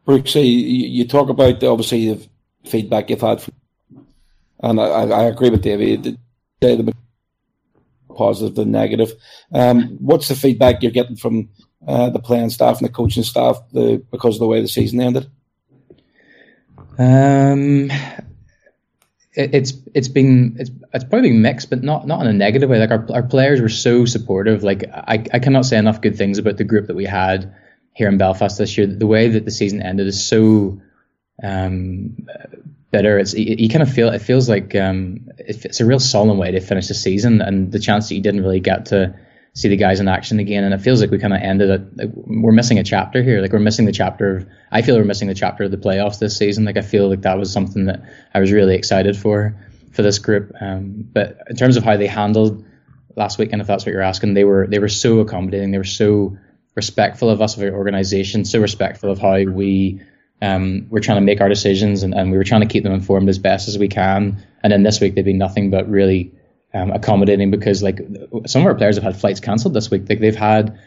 Brooks, 0.06 0.36
you, 0.36 0.42
you 0.42 1.08
talk 1.08 1.30
about 1.30 1.60
the, 1.60 1.68
obviously 1.68 2.14
the 2.14 2.28
feedback 2.70 3.10
you've 3.10 3.22
had, 3.22 3.42
from, 3.42 3.54
and 4.62 4.80
I, 4.80 4.84
I 4.84 5.24
agree 5.24 5.50
with 5.50 5.62
David. 5.62 6.18
The, 6.62 6.76
the 6.76 6.94
positive 8.16 8.58
and 8.58 8.72
negative. 8.72 9.12
Um, 9.52 9.98
what's 10.00 10.30
the 10.30 10.36
feedback 10.36 10.82
you're 10.82 10.92
getting 10.92 11.18
from 11.18 11.50
uh, 11.88 12.10
the 12.10 12.20
playing 12.20 12.50
staff 12.50 12.78
and 12.78 12.88
the 12.88 12.92
coaching 12.92 13.24
staff 13.24 13.58
the, 13.74 14.04
because 14.10 14.36
of 14.36 14.40
the 14.40 14.48
way 14.48 14.62
the 14.62 14.68
season 14.68 15.02
ended? 15.02 15.30
Um, 16.98 17.92
it's 19.36 19.74
it's 19.94 20.08
been 20.08 20.56
it's 20.60 20.72
it's 20.94 21.04
probably 21.04 21.30
been 21.30 21.42
mixed, 21.42 21.70
but 21.70 21.84
not 21.84 22.08
not 22.08 22.22
in 22.22 22.28
a 22.28 22.34
negative 22.34 22.70
way. 22.70 22.80
Like 22.80 22.92
our 22.92 23.06
our 23.14 23.24
players 23.24 23.62
were 23.62 23.70
so 23.70 24.06
supportive. 24.06 24.64
Like 24.64 24.86
I 24.94 25.26
I 25.34 25.40
cannot 25.40 25.66
say 25.66 25.78
enough 25.78 26.02
good 26.02 26.18
things 26.18 26.38
about 26.38 26.58
the 26.58 26.64
group 26.64 26.88
that 26.88 26.96
we 26.96 27.06
had 27.06 27.54
here 27.94 28.08
in 28.08 28.18
Belfast 28.18 28.58
this 28.58 28.78
year. 28.78 28.88
The 28.88 29.08
way 29.08 29.30
that 29.30 29.46
the 29.46 29.52
season 29.52 29.82
ended 29.82 30.08
is 30.08 30.26
so 30.26 30.82
um, 31.44 32.28
bitter. 32.92 33.20
It's 33.20 33.34
you, 33.34 33.56
you, 33.58 33.70
kind 33.70 33.84
of 33.84 33.92
feel 33.92 34.10
it 34.10 34.20
feels 34.20 34.48
like 34.48 34.76
um, 34.76 35.30
it's 35.38 35.80
a 35.80 35.86
real 35.86 36.00
solemn 36.00 36.38
way 36.38 36.52
to 36.52 36.62
finish 36.62 36.88
the 36.88 36.94
season, 36.94 37.42
and 37.42 37.72
the 37.72 37.80
chance 37.80 38.10
that 38.10 38.16
you 38.16 38.22
didn't 38.22 38.42
really 38.42 38.62
get 38.62 38.88
to 38.88 39.16
see 39.56 39.70
the 39.70 39.78
guys 39.78 40.00
in 40.00 40.08
action 40.08 40.40
again. 40.40 40.64
And 40.64 40.74
it 40.74 40.80
feels 40.80 41.02
like 41.02 41.10
we 41.10 41.18
kind 41.18 41.34
of 41.34 41.42
ended 41.42 41.70
it. 41.70 41.98
Like 41.98 42.10
we're 42.14 42.52
missing 42.52 42.78
a 42.78 42.84
chapter 42.84 43.24
here. 43.24 43.42
Like 43.42 43.54
we're 43.54 43.60
missing 43.60 43.86
the 43.86 43.92
chapter 43.92 44.38
of. 44.38 44.48
I 44.72 44.82
feel 44.82 44.98
we're 44.98 45.06
missing 45.06 45.30
the 45.30 45.34
chapter 45.34 45.64
of 45.64 45.72
the 45.72 45.78
playoffs 45.78 46.20
this 46.20 46.38
season. 46.38 46.66
Like 46.66 46.78
I 46.78 46.82
feel 46.82 47.10
like 47.10 47.22
that 47.22 47.38
was 47.38 47.52
something 47.52 47.86
that 47.86 48.04
I 48.34 48.40
was 48.40 48.52
really 48.52 48.76
excited 48.76 49.18
for 49.18 49.56
for 49.92 50.02
this 50.02 50.20
group. 50.20 50.52
Um, 50.60 51.10
but 51.12 51.40
in 51.50 51.56
terms 51.56 51.78
of 51.78 51.84
how 51.84 51.96
they 51.96 52.08
handled 52.08 52.66
last 53.16 53.40
weekend, 53.40 53.62
if 53.62 53.68
that's 53.68 53.86
what 53.86 53.94
you're 53.94 54.02
asking, 54.02 54.34
they 54.34 54.44
were 54.44 54.68
they 54.68 54.80
were 54.80 54.90
so 54.90 55.20
accommodating. 55.20 55.72
They 55.72 55.78
were 55.78 55.86
so 55.86 56.38
respectful 56.76 57.30
of 57.30 57.42
us, 57.42 57.56
of 57.56 57.64
our 57.64 57.72
organization, 57.72 58.44
so 58.44 58.60
respectful 58.60 59.10
of 59.10 59.20
how 59.20 59.42
we 59.44 60.02
um, 60.42 60.88
we're 60.90 61.00
trying 61.00 61.18
to 61.18 61.26
make 61.26 61.40
our 61.40 61.48
decisions 61.48 62.04
and, 62.04 62.14
and 62.14 62.30
we 62.30 62.38
were 62.38 62.44
trying 62.44 62.60
to 62.60 62.68
keep 62.68 62.84
them 62.84 62.92
informed 62.92 63.30
as 63.30 63.40
best 63.40 63.70
as 63.70 63.78
we 63.78 63.88
can. 63.88 64.46
And 64.64 64.74
then 64.74 64.84
this 64.84 65.00
week 65.00 65.16
they've 65.16 65.24
been 65.24 65.38
nothing 65.38 65.70
but 65.70 65.90
really 65.90 66.34
um, 66.76 66.92
accommodating 66.92 67.52
because 67.52 67.82
like 67.82 68.00
some 68.46 68.62
of 68.62 68.68
our 68.68 68.76
players 68.76 68.98
have 68.98 69.04
had 69.04 69.20
flights 69.20 69.40
cancelled 69.40 69.74
this 69.74 69.90
week. 69.90 70.04
Like 70.10 70.20
they've 70.20 70.36
had 70.36 70.78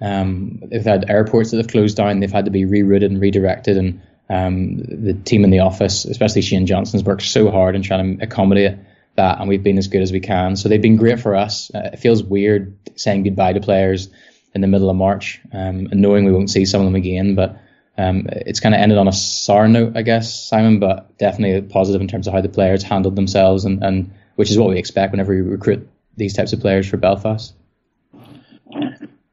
um, 0.00 0.62
they've 0.66 0.84
had 0.84 1.08
airports 1.10 1.50
that 1.50 1.56
have 1.56 1.68
closed 1.68 1.96
down. 1.96 2.20
They've 2.20 2.30
had 2.30 2.44
to 2.44 2.50
be 2.50 2.64
rerouted 2.64 3.06
and 3.06 3.20
redirected. 3.20 3.76
And 3.76 4.02
um, 4.28 4.76
the 4.76 5.14
team 5.14 5.44
in 5.44 5.50
the 5.50 5.60
office, 5.60 6.04
especially 6.04 6.42
Shane 6.42 6.66
Johnson's, 6.66 7.02
worked 7.02 7.22
so 7.22 7.50
hard 7.50 7.74
in 7.74 7.82
trying 7.82 8.18
to 8.18 8.24
accommodate 8.24 8.78
that, 9.16 9.40
and 9.40 9.48
we've 9.48 9.62
been 9.62 9.78
as 9.78 9.88
good 9.88 10.02
as 10.02 10.12
we 10.12 10.20
can. 10.20 10.54
So 10.54 10.68
they've 10.68 10.82
been 10.82 10.96
great 10.96 11.18
for 11.18 11.34
us. 11.34 11.72
Uh, 11.74 11.90
it 11.94 11.98
feels 11.98 12.22
weird 12.22 12.76
saying 12.96 13.24
goodbye 13.24 13.54
to 13.54 13.60
players 13.60 14.10
in 14.54 14.60
the 14.60 14.68
middle 14.68 14.90
of 14.90 14.96
March 14.96 15.40
um, 15.52 15.88
and 15.90 16.00
knowing 16.00 16.24
we 16.24 16.32
won't 16.32 16.50
see 16.50 16.66
some 16.66 16.80
of 16.80 16.86
them 16.86 16.94
again, 16.94 17.34
but. 17.34 17.58
Um, 18.00 18.28
it's 18.30 18.60
kind 18.60 18.76
of 18.76 18.80
ended 18.80 18.96
on 18.96 19.08
a 19.08 19.12
sour 19.12 19.66
note, 19.66 19.96
I 19.96 20.02
guess, 20.02 20.48
Simon, 20.48 20.78
but 20.78 21.18
definitely 21.18 21.60
positive 21.62 22.00
in 22.00 22.06
terms 22.06 22.28
of 22.28 22.32
how 22.32 22.40
the 22.40 22.48
players 22.48 22.84
handled 22.84 23.16
themselves 23.16 23.64
and, 23.64 23.82
and 23.82 24.12
which 24.38 24.52
is 24.52 24.56
what 24.56 24.68
we 24.68 24.78
expect 24.78 25.10
whenever 25.10 25.34
we 25.34 25.40
recruit 25.40 25.90
these 26.16 26.32
types 26.32 26.52
of 26.52 26.60
players 26.60 26.86
for 26.88 26.96
Belfast. 26.96 27.54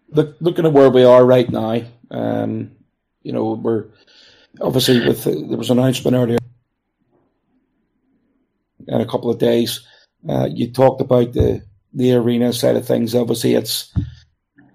Look, 0.10 0.36
looking 0.40 0.66
at 0.66 0.74
where 0.74 0.90
we 0.90 1.04
are 1.04 1.24
right 1.24 1.48
now, 1.48 1.84
um, 2.10 2.72
you 3.22 3.32
know, 3.32 3.52
we're 3.54 3.86
obviously 4.60 5.08
with 5.08 5.26
there 5.26 5.58
was 5.60 5.70
an 5.70 5.78
announcement 5.78 6.18
earlier 6.18 6.40
in 8.88 9.00
a 9.00 9.06
couple 9.06 9.30
of 9.30 9.38
days. 9.38 9.86
Uh, 10.28 10.50
you 10.52 10.72
talked 10.72 11.02
about 11.02 11.34
the 11.34 11.64
the 11.94 12.14
arena 12.14 12.52
side 12.52 12.76
of 12.76 12.88
things. 12.88 13.14
Obviously, 13.14 13.54
it's 13.54 13.94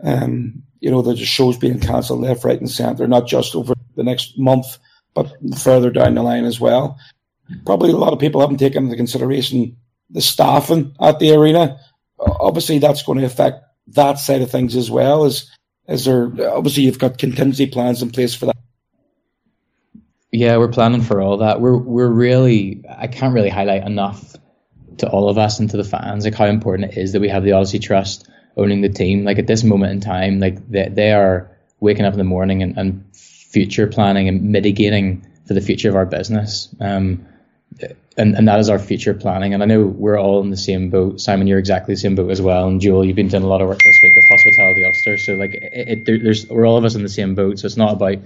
um, 0.05 0.63
you 0.79 0.93
know 0.93 1.03
there's 1.03 1.19
shows 1.19 1.59
being 1.59 1.81
cancelled 1.81 2.21
left, 2.21 2.45
right, 2.45 2.61
and 2.61 2.71
centre, 2.71 3.09
not 3.09 3.27
just 3.27 3.57
over 3.57 3.75
the 3.97 4.05
next 4.05 4.39
month, 4.39 4.79
but 5.13 5.29
further 5.59 5.91
down 5.91 6.15
the 6.15 6.23
line 6.23 6.45
as 6.45 6.61
well. 6.61 6.97
Probably 7.67 7.91
a 7.91 7.97
lot 7.97 8.13
of 8.13 8.21
people 8.21 8.41
haven't 8.41 8.59
taken 8.59 8.85
into 8.85 8.97
consideration 8.97 9.77
the 10.11 10.21
staffing 10.21 10.95
at 11.01 11.19
the 11.19 11.33
arena. 11.35 11.81
Obviously, 12.19 12.79
that's 12.79 13.03
going 13.03 13.19
to 13.19 13.25
affect 13.25 13.65
that 13.89 14.19
side 14.19 14.43
of 14.43 14.51
things 14.51 14.77
as 14.77 14.91
well. 14.91 15.25
Is 15.25 15.51
is 15.89 16.05
there 16.05 16.31
obviously 16.51 16.85
you've 16.85 16.99
got 16.99 17.19
contingency 17.19 17.67
plans 17.67 18.03
in 18.03 18.11
place 18.11 18.35
for 18.35 18.47
that? 18.47 18.57
Yeah, 20.33 20.59
we're 20.59 20.69
planning 20.69 21.03
for 21.03 21.21
all 21.21 21.39
that. 21.39 21.61
We're 21.61 21.77
we're 21.77 22.09
really 22.09 22.85
I 22.89 23.07
can't 23.07 23.35
really 23.35 23.49
highlight 23.49 23.85
enough 23.85 24.37
to 24.99 25.09
all 25.09 25.29
of 25.29 25.39
us 25.39 25.59
and 25.59 25.71
to 25.71 25.77
the 25.77 25.85
fans 25.85 26.25
like 26.25 26.35
how 26.35 26.47
important 26.47 26.93
it 26.93 26.99
is 26.99 27.13
that 27.13 27.21
we 27.21 27.29
have 27.29 27.43
the 27.43 27.53
Odyssey 27.53 27.79
Trust 27.79 28.29
owning 28.57 28.83
the 28.83 28.89
team. 28.89 29.25
Like 29.25 29.39
at 29.39 29.47
this 29.47 29.65
moment 29.65 29.93
in 29.93 30.01
time, 30.01 30.41
like 30.41 30.69
they 30.69 30.89
they 30.89 31.13
are 31.13 31.51
waking 31.81 32.05
up 32.05 32.13
in 32.13 32.19
the 32.19 32.25
morning 32.25 32.63
and, 32.63 32.77
and 32.77 33.05
future 33.17 33.87
planning 33.87 34.29
and 34.29 34.43
mitigating 34.53 35.27
for 35.47 35.55
the 35.55 35.61
future 35.61 35.89
of 35.89 35.97
our 35.97 36.07
business. 36.07 36.69
Um, 36.81 37.27
and, 38.21 38.37
and 38.37 38.47
that 38.49 38.61
is 38.61 38.69
our 38.69 38.79
future 38.79 39.15
planning. 39.15 39.55
And 39.55 39.63
I 39.63 39.67
know 39.67 39.83
we're 39.87 40.19
all 40.21 40.43
in 40.43 40.51
the 40.51 40.57
same 40.57 40.91
boat. 40.91 41.21
Simon, 41.21 41.47
you're 41.47 41.59
exactly 41.59 41.95
the 41.95 42.01
same 42.01 42.15
boat 42.15 42.31
as 42.31 42.43
well. 42.43 42.69
And 42.69 42.81
Joel, 42.81 43.05
you've 43.05 43.17
been 43.17 43.29
doing 43.29 43.43
a 43.43 43.47
lot 43.47 43.63
of 43.63 43.69
work 43.69 43.79
this 43.83 43.99
week 44.03 44.13
with 44.15 44.25
Hospitality 44.29 44.85
Ulster. 44.85 45.19
So 45.19 45.33
like, 45.35 45.55
it, 45.55 46.07
it, 46.07 46.23
there's 46.23 46.47
we're 46.47 46.67
all 46.67 46.77
of 46.77 46.85
us 46.85 46.95
in 46.95 47.03
the 47.03 47.09
same 47.09 47.35
boat. 47.35 47.59
So 47.59 47.67
it's 47.67 47.79
not 47.79 47.95
about 47.95 48.19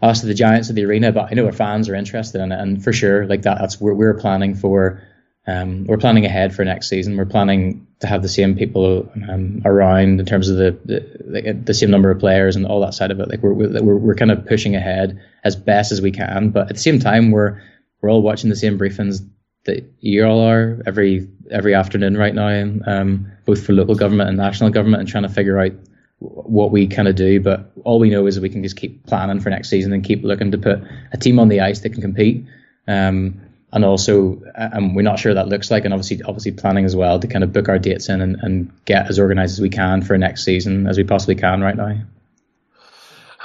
us 0.00 0.22
the 0.22 0.32
giants 0.32 0.70
of 0.70 0.76
the 0.76 0.86
arena, 0.86 1.12
but 1.12 1.28
I 1.30 1.34
know 1.34 1.44
our 1.44 1.52
fans 1.52 1.90
are 1.90 1.94
interested 1.94 2.40
in 2.40 2.52
it. 2.52 2.58
And 2.58 2.82
for 2.82 2.92
sure, 2.92 3.26
like 3.26 3.42
that, 3.42 3.58
that's 3.60 3.78
where 3.78 3.94
we're 3.94 4.14
planning 4.14 4.54
for. 4.54 5.02
Um, 5.46 5.84
we're 5.84 5.98
planning 5.98 6.24
ahead 6.24 6.54
for 6.54 6.64
next 6.64 6.88
season. 6.88 7.18
We're 7.18 7.26
planning 7.26 7.86
to 8.00 8.06
have 8.06 8.22
the 8.22 8.30
same 8.30 8.56
people 8.56 9.12
um, 9.28 9.60
around 9.66 10.20
in 10.20 10.24
terms 10.24 10.48
of 10.48 10.56
the 10.56 10.70
the, 10.86 11.52
the 11.52 11.74
same 11.74 11.90
number 11.90 12.10
of 12.10 12.18
players 12.18 12.56
and 12.56 12.64
all 12.64 12.80
that 12.80 12.94
side 12.94 13.10
of 13.10 13.20
it. 13.20 13.28
Like 13.28 13.42
we're, 13.42 13.52
we're 13.52 13.96
we're 13.96 14.14
kind 14.14 14.30
of 14.30 14.46
pushing 14.46 14.74
ahead 14.74 15.20
as 15.44 15.54
best 15.54 15.92
as 15.92 16.00
we 16.00 16.12
can, 16.12 16.48
but 16.48 16.70
at 16.70 16.74
the 16.76 16.80
same 16.80 16.98
time, 16.98 17.30
we're 17.30 17.60
we're 18.00 18.10
all 18.10 18.22
watching 18.22 18.48
the 18.48 18.56
same 18.56 18.78
briefings 18.78 19.20
that 19.64 19.84
you 20.00 20.24
all 20.24 20.40
are 20.40 20.82
every 20.86 21.28
every 21.50 21.74
afternoon 21.74 22.16
right 22.16 22.34
now, 22.34 22.48
um, 22.86 23.30
both 23.44 23.64
for 23.64 23.72
local 23.72 23.94
government 23.94 24.28
and 24.28 24.38
national 24.38 24.70
government, 24.70 25.00
and 25.00 25.08
trying 25.08 25.22
to 25.22 25.28
figure 25.28 25.58
out 25.58 25.72
what 26.18 26.70
we 26.70 26.86
kind 26.86 27.08
of 27.08 27.16
do. 27.16 27.40
But 27.40 27.70
all 27.84 27.98
we 27.98 28.10
know 28.10 28.26
is 28.26 28.36
that 28.36 28.42
we 28.42 28.50
can 28.50 28.62
just 28.62 28.76
keep 28.76 29.06
planning 29.06 29.40
for 29.40 29.50
next 29.50 29.68
season 29.68 29.92
and 29.92 30.04
keep 30.04 30.22
looking 30.22 30.50
to 30.52 30.58
put 30.58 30.80
a 31.12 31.16
team 31.16 31.38
on 31.38 31.48
the 31.48 31.60
ice 31.60 31.80
that 31.80 31.90
can 31.90 32.02
compete. 32.02 32.46
Um, 32.86 33.40
and 33.72 33.84
also, 33.84 34.40
um, 34.54 34.94
we're 34.94 35.02
not 35.02 35.18
sure 35.18 35.34
that 35.34 35.48
looks 35.48 35.68
like, 35.68 35.84
and 35.84 35.92
obviously, 35.92 36.22
obviously 36.22 36.52
planning 36.52 36.84
as 36.84 36.94
well 36.94 37.18
to 37.18 37.26
kind 37.26 37.42
of 37.42 37.52
book 37.52 37.68
our 37.68 37.78
dates 37.78 38.08
in 38.08 38.20
and, 38.20 38.36
and 38.40 38.84
get 38.84 39.08
as 39.08 39.18
organised 39.18 39.54
as 39.54 39.60
we 39.60 39.68
can 39.68 40.00
for 40.00 40.16
next 40.16 40.44
season 40.44 40.86
as 40.86 40.96
we 40.96 41.02
possibly 41.02 41.34
can 41.34 41.60
right 41.60 41.76
now. 41.76 41.98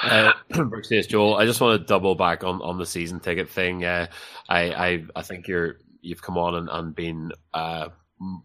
Uh, 0.03 0.33
Joel. 1.07 1.35
I 1.35 1.45
just 1.45 1.59
want 1.59 1.81
to 1.81 1.87
double 1.87 2.13
back 2.13 2.43
on, 2.43 2.61
on 2.61 2.77
the 2.77 2.85
season 2.85 3.19
ticket 3.19 3.49
thing. 3.49 3.83
Uh, 3.83 4.05
I, 4.47 4.59
I 4.71 5.03
I 5.15 5.21
think 5.23 5.47
you're 5.47 5.77
you've 6.01 6.21
come 6.21 6.37
on 6.37 6.55
and, 6.55 6.69
and 6.69 6.95
been 6.95 7.31
uh, 7.53 7.89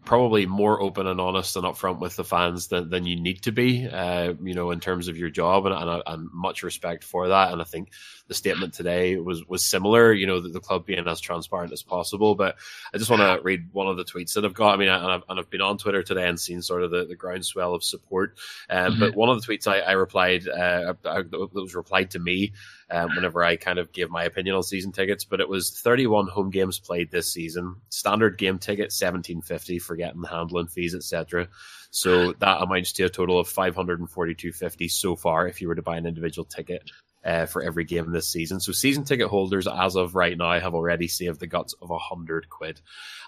probably 0.05 0.45
more 0.45 0.81
open 0.81 1.05
and 1.05 1.19
honest 1.19 1.57
and 1.57 1.65
upfront 1.65 1.99
with 1.99 2.15
the 2.15 2.23
fans 2.23 2.67
than, 2.67 2.89
than 2.89 3.05
you 3.05 3.19
need 3.19 3.41
to 3.41 3.51
be, 3.51 3.85
uh, 3.85 4.33
you 4.41 4.53
know, 4.53 4.71
in 4.71 4.79
terms 4.79 5.09
of 5.09 5.17
your 5.17 5.29
job, 5.29 5.65
and, 5.65 5.75
and, 5.75 6.03
and, 6.07 6.29
much 6.31 6.63
respect 6.63 7.03
for 7.03 7.27
that. 7.27 7.51
And 7.51 7.61
I 7.61 7.65
think 7.65 7.91
the 8.27 8.33
statement 8.33 8.73
today 8.73 9.17
was 9.17 9.45
was 9.45 9.69
similar, 9.69 10.13
you 10.13 10.27
know, 10.27 10.39
the, 10.39 10.47
the 10.47 10.61
club 10.61 10.85
being 10.85 11.05
as 11.05 11.19
transparent 11.19 11.73
as 11.73 11.83
possible. 11.83 12.35
But 12.35 12.55
I 12.93 12.97
just 12.97 13.09
want 13.09 13.21
to 13.21 13.43
read 13.43 13.67
one 13.73 13.87
of 13.87 13.97
the 13.97 14.05
tweets 14.05 14.35
that 14.35 14.45
I've 14.45 14.53
got. 14.53 14.75
I 14.75 14.77
mean, 14.77 14.87
and 14.87 15.11
I've, 15.11 15.23
and 15.27 15.39
I've 15.39 15.49
been 15.49 15.61
on 15.61 15.77
Twitter 15.77 16.03
today 16.03 16.27
and 16.27 16.39
seen 16.39 16.61
sort 16.61 16.83
of 16.83 16.91
the, 16.91 17.05
the 17.05 17.15
groundswell 17.15 17.75
of 17.75 17.83
support. 17.83 18.37
Um, 18.69 18.93
mm-hmm. 18.93 18.99
But 19.01 19.15
one 19.15 19.27
of 19.27 19.41
the 19.41 19.45
tweets 19.45 19.67
I, 19.67 19.79
I 19.79 19.91
replied, 19.93 20.47
uh, 20.47 20.93
that 21.03 21.51
was 21.53 21.75
replied 21.75 22.11
to 22.11 22.19
me 22.19 22.53
um, 22.91 23.09
whenever 23.15 23.43
I 23.43 23.55
kind 23.55 23.79
of 23.79 23.91
gave 23.91 24.09
my 24.09 24.23
opinion 24.23 24.55
on 24.55 24.63
season 24.63 24.91
tickets. 24.91 25.23
But 25.23 25.41
it 25.41 25.49
was 25.49 25.79
31 25.79 26.27
home 26.27 26.49
games 26.49 26.79
played 26.79 27.11
this 27.11 27.31
season, 27.31 27.75
standard 27.89 28.37
game 28.37 28.59
ticket 28.59 28.93
1750, 28.93 29.79
forgetting 29.79 30.21
the 30.21 30.27
handling 30.27 30.67
fees, 30.67 30.95
etc. 30.95 31.47
So 31.91 32.33
that 32.39 32.61
amounts 32.61 32.93
to 32.93 33.03
a 33.03 33.09
total 33.09 33.39
of 33.39 33.47
542.50 33.47 34.91
so 34.91 35.15
far 35.15 35.47
if 35.47 35.61
you 35.61 35.67
were 35.67 35.75
to 35.75 35.81
buy 35.81 35.97
an 35.97 36.05
individual 36.05 36.45
ticket. 36.45 36.89
uh, 37.25 37.47
for 37.47 37.63
every 37.63 37.83
game 37.83 38.11
this 38.11 38.27
season. 38.27 38.59
So 38.59 38.71
season 38.71 39.03
ticket 39.03 39.27
holders, 39.27 39.67
as 39.67 39.95
of 39.95 40.13
right 40.13 40.37
now, 40.37 40.59
have 40.59 40.75
already 40.75 41.07
saved 41.07 41.39
the 41.39 41.47
guts 41.47 41.73
of 41.81 41.89
a 41.89 41.97
hundred 41.97 42.49
quid. 42.49 42.79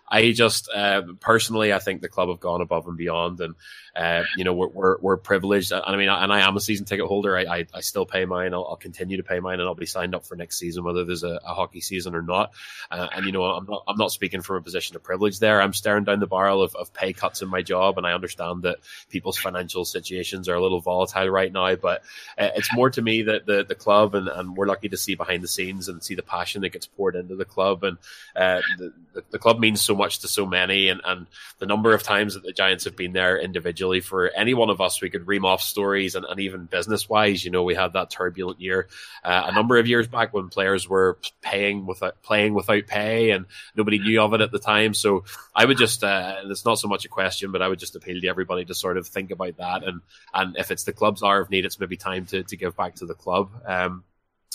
I 0.09 0.31
just 0.31 0.69
uh, 0.73 1.01
personally, 1.19 1.73
I 1.73 1.79
think 1.79 2.01
the 2.01 2.07
club 2.07 2.29
have 2.29 2.39
gone 2.39 2.61
above 2.61 2.87
and 2.87 2.97
beyond, 2.97 3.41
and 3.41 3.55
uh, 3.93 4.23
you 4.37 4.45
know 4.45 4.53
we're, 4.53 4.67
we're, 4.67 4.97
we're 4.99 5.17
privileged. 5.17 5.73
And 5.73 5.83
I 5.85 5.97
mean, 5.97 6.07
and 6.07 6.31
I 6.31 6.47
am 6.47 6.55
a 6.55 6.61
season 6.61 6.85
ticket 6.85 7.07
holder. 7.07 7.35
I, 7.35 7.41
I, 7.43 7.65
I 7.73 7.81
still 7.81 8.05
pay 8.05 8.23
mine. 8.23 8.53
I'll, 8.53 8.65
I'll, 8.65 8.77
continue 8.77 9.17
to 9.17 9.23
pay 9.23 9.39
mine, 9.41 9.59
and 9.59 9.67
I'll 9.67 9.75
be 9.75 9.85
signed 9.85 10.15
up 10.15 10.25
for 10.25 10.35
next 10.35 10.59
season, 10.59 10.85
whether 10.85 11.03
there's 11.03 11.23
a, 11.23 11.39
a 11.43 11.53
hockey 11.53 11.81
season 11.81 12.15
or 12.15 12.21
not. 12.21 12.53
Uh, 12.89 13.07
and 13.13 13.25
you 13.25 13.33
know, 13.33 13.43
I'm 13.43 13.65
not 13.65 13.83
I'm 13.85 13.97
not 13.97 14.11
speaking 14.11 14.41
from 14.41 14.55
a 14.55 14.61
position 14.61 14.95
of 14.95 15.03
privilege 15.03 15.39
there. 15.39 15.61
I'm 15.61 15.73
staring 15.73 16.05
down 16.05 16.21
the 16.21 16.27
barrel 16.27 16.61
of, 16.63 16.73
of 16.75 16.93
pay 16.93 17.11
cuts 17.11 17.41
in 17.41 17.49
my 17.49 17.61
job, 17.61 17.97
and 17.97 18.07
I 18.07 18.13
understand 18.13 18.63
that 18.63 18.77
people's 19.09 19.37
financial 19.37 19.83
situations 19.83 20.47
are 20.47 20.55
a 20.55 20.61
little 20.61 20.79
volatile 20.79 21.27
right 21.27 21.51
now. 21.51 21.75
But 21.75 22.03
uh, 22.37 22.49
it's 22.55 22.73
more 22.73 22.89
to 22.91 23.01
me 23.01 23.23
that 23.23 23.45
the 23.45 23.65
the 23.67 23.75
club 23.75 24.15
and, 24.15 24.29
and 24.29 24.55
we're 24.55 24.67
lucky 24.67 24.87
to 24.87 24.97
see 24.97 25.15
behind 25.15 25.43
the 25.43 25.49
scenes 25.49 25.89
and 25.89 26.01
see 26.01 26.15
the 26.15 26.23
passion 26.23 26.61
that 26.61 26.69
gets 26.69 26.85
poured 26.85 27.17
into 27.17 27.35
the 27.35 27.45
club, 27.45 27.83
and 27.83 27.97
uh, 28.37 28.61
the, 28.77 28.93
the, 29.13 29.23
the 29.31 29.39
club 29.39 29.59
means 29.59 29.81
so 29.81 29.96
much 29.97 30.19
to 30.19 30.29
so 30.29 30.45
many, 30.45 30.87
and, 30.87 31.01
and 31.03 31.27
the 31.59 31.65
number 31.65 31.93
of 31.93 32.03
times 32.03 32.35
that 32.35 32.43
the 32.43 32.53
Giants 32.53 32.85
have 32.85 32.95
been 32.95 33.11
there 33.11 33.37
individually 33.37 33.99
for 33.99 34.29
any 34.29 34.53
one 34.53 34.69
of 34.69 34.79
us, 34.79 35.01
we 35.01 35.09
could 35.09 35.27
ream 35.27 35.43
off 35.43 35.61
stories, 35.61 36.15
and, 36.15 36.25
and 36.25 36.39
even 36.39 36.65
business 36.65 37.09
wise, 37.09 37.43
you 37.43 37.51
know, 37.51 37.63
we 37.63 37.75
had 37.75 37.93
that 37.93 38.09
turbulent 38.09 38.61
year 38.61 38.87
uh, 39.23 39.43
a 39.47 39.51
number 39.51 39.77
of 39.77 39.87
years 39.87 40.07
back 40.07 40.33
when 40.33 40.47
players 40.47 40.87
were 40.87 41.17
paying 41.41 41.85
without 41.85 42.21
playing 42.23 42.53
without 42.53 42.87
pay, 42.87 43.31
and 43.31 43.45
nobody 43.75 43.99
knew 43.99 44.21
of 44.21 44.33
it 44.33 44.41
at 44.41 44.51
the 44.51 44.59
time. 44.59 44.93
So 44.93 45.25
I 45.53 45.65
would 45.65 45.77
just, 45.77 46.03
uh, 46.03 46.37
it's 46.45 46.65
not 46.65 46.79
so 46.79 46.87
much 46.87 47.05
a 47.05 47.09
question, 47.09 47.51
but 47.51 47.61
I 47.61 47.67
would 47.67 47.79
just 47.79 47.95
appeal 47.95 48.21
to 48.21 48.27
everybody 48.27 48.63
to 48.65 48.75
sort 48.75 48.97
of 48.97 49.07
think 49.07 49.31
about 49.31 49.57
that, 49.57 49.83
and 49.83 50.01
and 50.33 50.55
if 50.57 50.71
it's 50.71 50.83
the 50.83 50.93
club's 50.93 51.23
hour 51.23 51.41
of 51.41 51.49
need, 51.49 51.65
it's 51.65 51.79
maybe 51.79 51.97
time 51.97 52.25
to 52.27 52.43
to 52.43 52.55
give 52.55 52.77
back 52.77 52.95
to 52.95 53.05
the 53.05 53.15
club. 53.15 53.49
Um, 53.65 54.03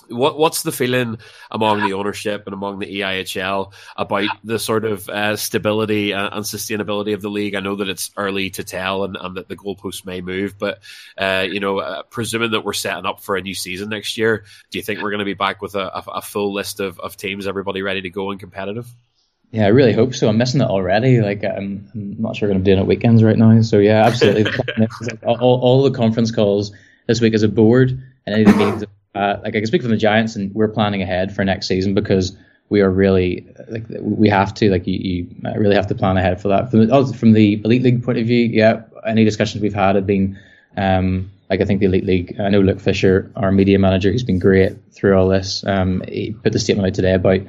what 0.09 0.39
what's 0.39 0.63
the 0.63 0.73
feeling 0.73 1.19
among 1.51 1.81
the 1.81 1.93
ownership 1.93 2.45
and 2.47 2.55
among 2.55 2.79
the 2.79 3.01
EIHL 3.01 3.73
about 3.97 4.29
the 4.45 4.59
sort 4.59 4.85
of 4.85 5.09
uh, 5.09 5.37
stability 5.37 6.13
and, 6.13 6.33
and, 6.33 6.45
sustainability 6.45 7.15
of 7.15 7.23
the 7.23 7.31
league? 7.31 7.55
I 7.55 7.61
know 7.61 7.77
that 7.77 7.89
it's 7.89 8.11
early 8.17 8.51
to 8.51 8.65
tell 8.65 9.05
and, 9.05 9.17
and 9.17 9.37
that 9.37 9.49
the 9.49 9.57
goalposts 9.57 10.05
may 10.05 10.21
move, 10.21 10.59
but 10.59 10.81
uh, 11.19 11.47
you 11.49 11.61
know, 11.61 11.79
uh, 11.79 12.03
presuming 12.05 12.51
that 12.53 12.65
we're 12.65 12.73
setting 12.73 13.07
up 13.07 13.21
for 13.21 13.37
a 13.37 13.43
new 13.43 13.55
season 13.55 13.89
next 13.89 14.19
year, 14.19 14.45
do 14.71 14.79
you 14.79 14.83
think 14.83 15.01
we're 15.01 15.11
going 15.11 15.19
to 15.21 15.25
be 15.25 15.35
back 15.35 15.63
with 15.63 15.75
a, 15.75 15.97
a, 15.97 16.05
a 16.15 16.23
full 16.23 16.53
list 16.53 16.81
of, 16.81 16.99
of 17.01 17.17
teams, 17.17 17.47
everybody 17.47 17.83
ready 17.83 18.01
to 18.03 18.11
go 18.11 18.31
and 18.31 18.41
competitive? 18.41 18.87
Yeah, 19.53 19.67
I 19.67 19.69
really 19.69 19.93
hope 19.93 20.15
so. 20.15 20.29
I'm 20.29 20.39
missing 20.39 20.63
it 20.63 20.69
already. 20.69 21.21
Like, 21.21 21.45
I'm, 21.45 21.87
I'm 21.95 22.17
not 22.19 22.37
sure 22.37 22.49
what 22.49 22.57
I'm 22.57 22.63
doing 22.63 22.79
at 22.79 22.87
weekends 22.87 23.23
right 23.23 23.37
now. 23.37 23.61
So 23.61 23.79
yeah, 23.79 24.07
absolutely. 24.07 24.51
all, 25.27 25.61
all, 25.61 25.83
the 25.83 25.91
conference 25.91 26.31
calls 26.31 26.73
this 27.07 27.21
week 27.21 27.35
as 27.35 27.43
a 27.43 27.49
board 27.49 27.91
and 28.25 28.35
any 28.35 28.45
of 28.45 28.53
the 28.53 28.57
meetings 28.57 28.85
uh, 29.15 29.37
like 29.43 29.55
I 29.55 29.59
can 29.59 29.67
speak 29.67 29.83
for 29.83 29.89
the 29.89 29.97
Giants, 29.97 30.37
and 30.37 30.55
we're 30.55 30.69
planning 30.69 31.03
ahead 31.03 31.35
for 31.35 31.45
next 31.45 31.67
season 31.69 31.95
because 31.95 32.37
we 32.69 32.81
are 32.81 32.91
really 32.91 33.47
like 33.69 33.85
we 34.01 34.29
have 34.29 34.55
to 34.55 34.71
like 34.71 34.87
you, 34.87 34.99
you 34.99 35.59
really 35.59 35.75
have 35.75 35.89
to 35.89 35.95
plan 35.95 36.17
ahead 36.17 36.41
for 36.41 36.49
that. 36.49 36.71
From 36.71 36.87
the, 36.87 37.15
from 37.15 37.33
the 37.33 37.61
elite 37.65 37.83
league 37.83 38.03
point 38.03 38.19
of 38.19 38.27
view, 38.27 38.47
yeah, 38.47 38.83
any 39.07 39.25
discussions 39.25 39.63
we've 39.63 39.75
had 39.75 39.97
have 39.97 40.07
been 40.07 40.39
um, 40.77 41.31
like 41.51 41.61
I 41.61 41.65
think 41.65 41.81
the 41.81 41.87
elite 41.87 42.07
league. 42.07 42.41
I 42.41 42.49
know 42.49 42.61
Luke 42.61 42.81
Fisher, 42.81 43.31
our 43.37 43.53
media 43.53 43.79
manager, 43.79 44.11
who's 44.11 44.23
been 44.23 44.39
great 44.39 44.73
through 44.93 45.19
all 45.19 45.29
this. 45.29 45.65
Um, 45.67 46.03
he 46.09 46.33
put 46.33 46.53
the 46.53 46.59
statement 46.59 46.87
out 46.87 46.95
today 46.95 47.13
about 47.13 47.41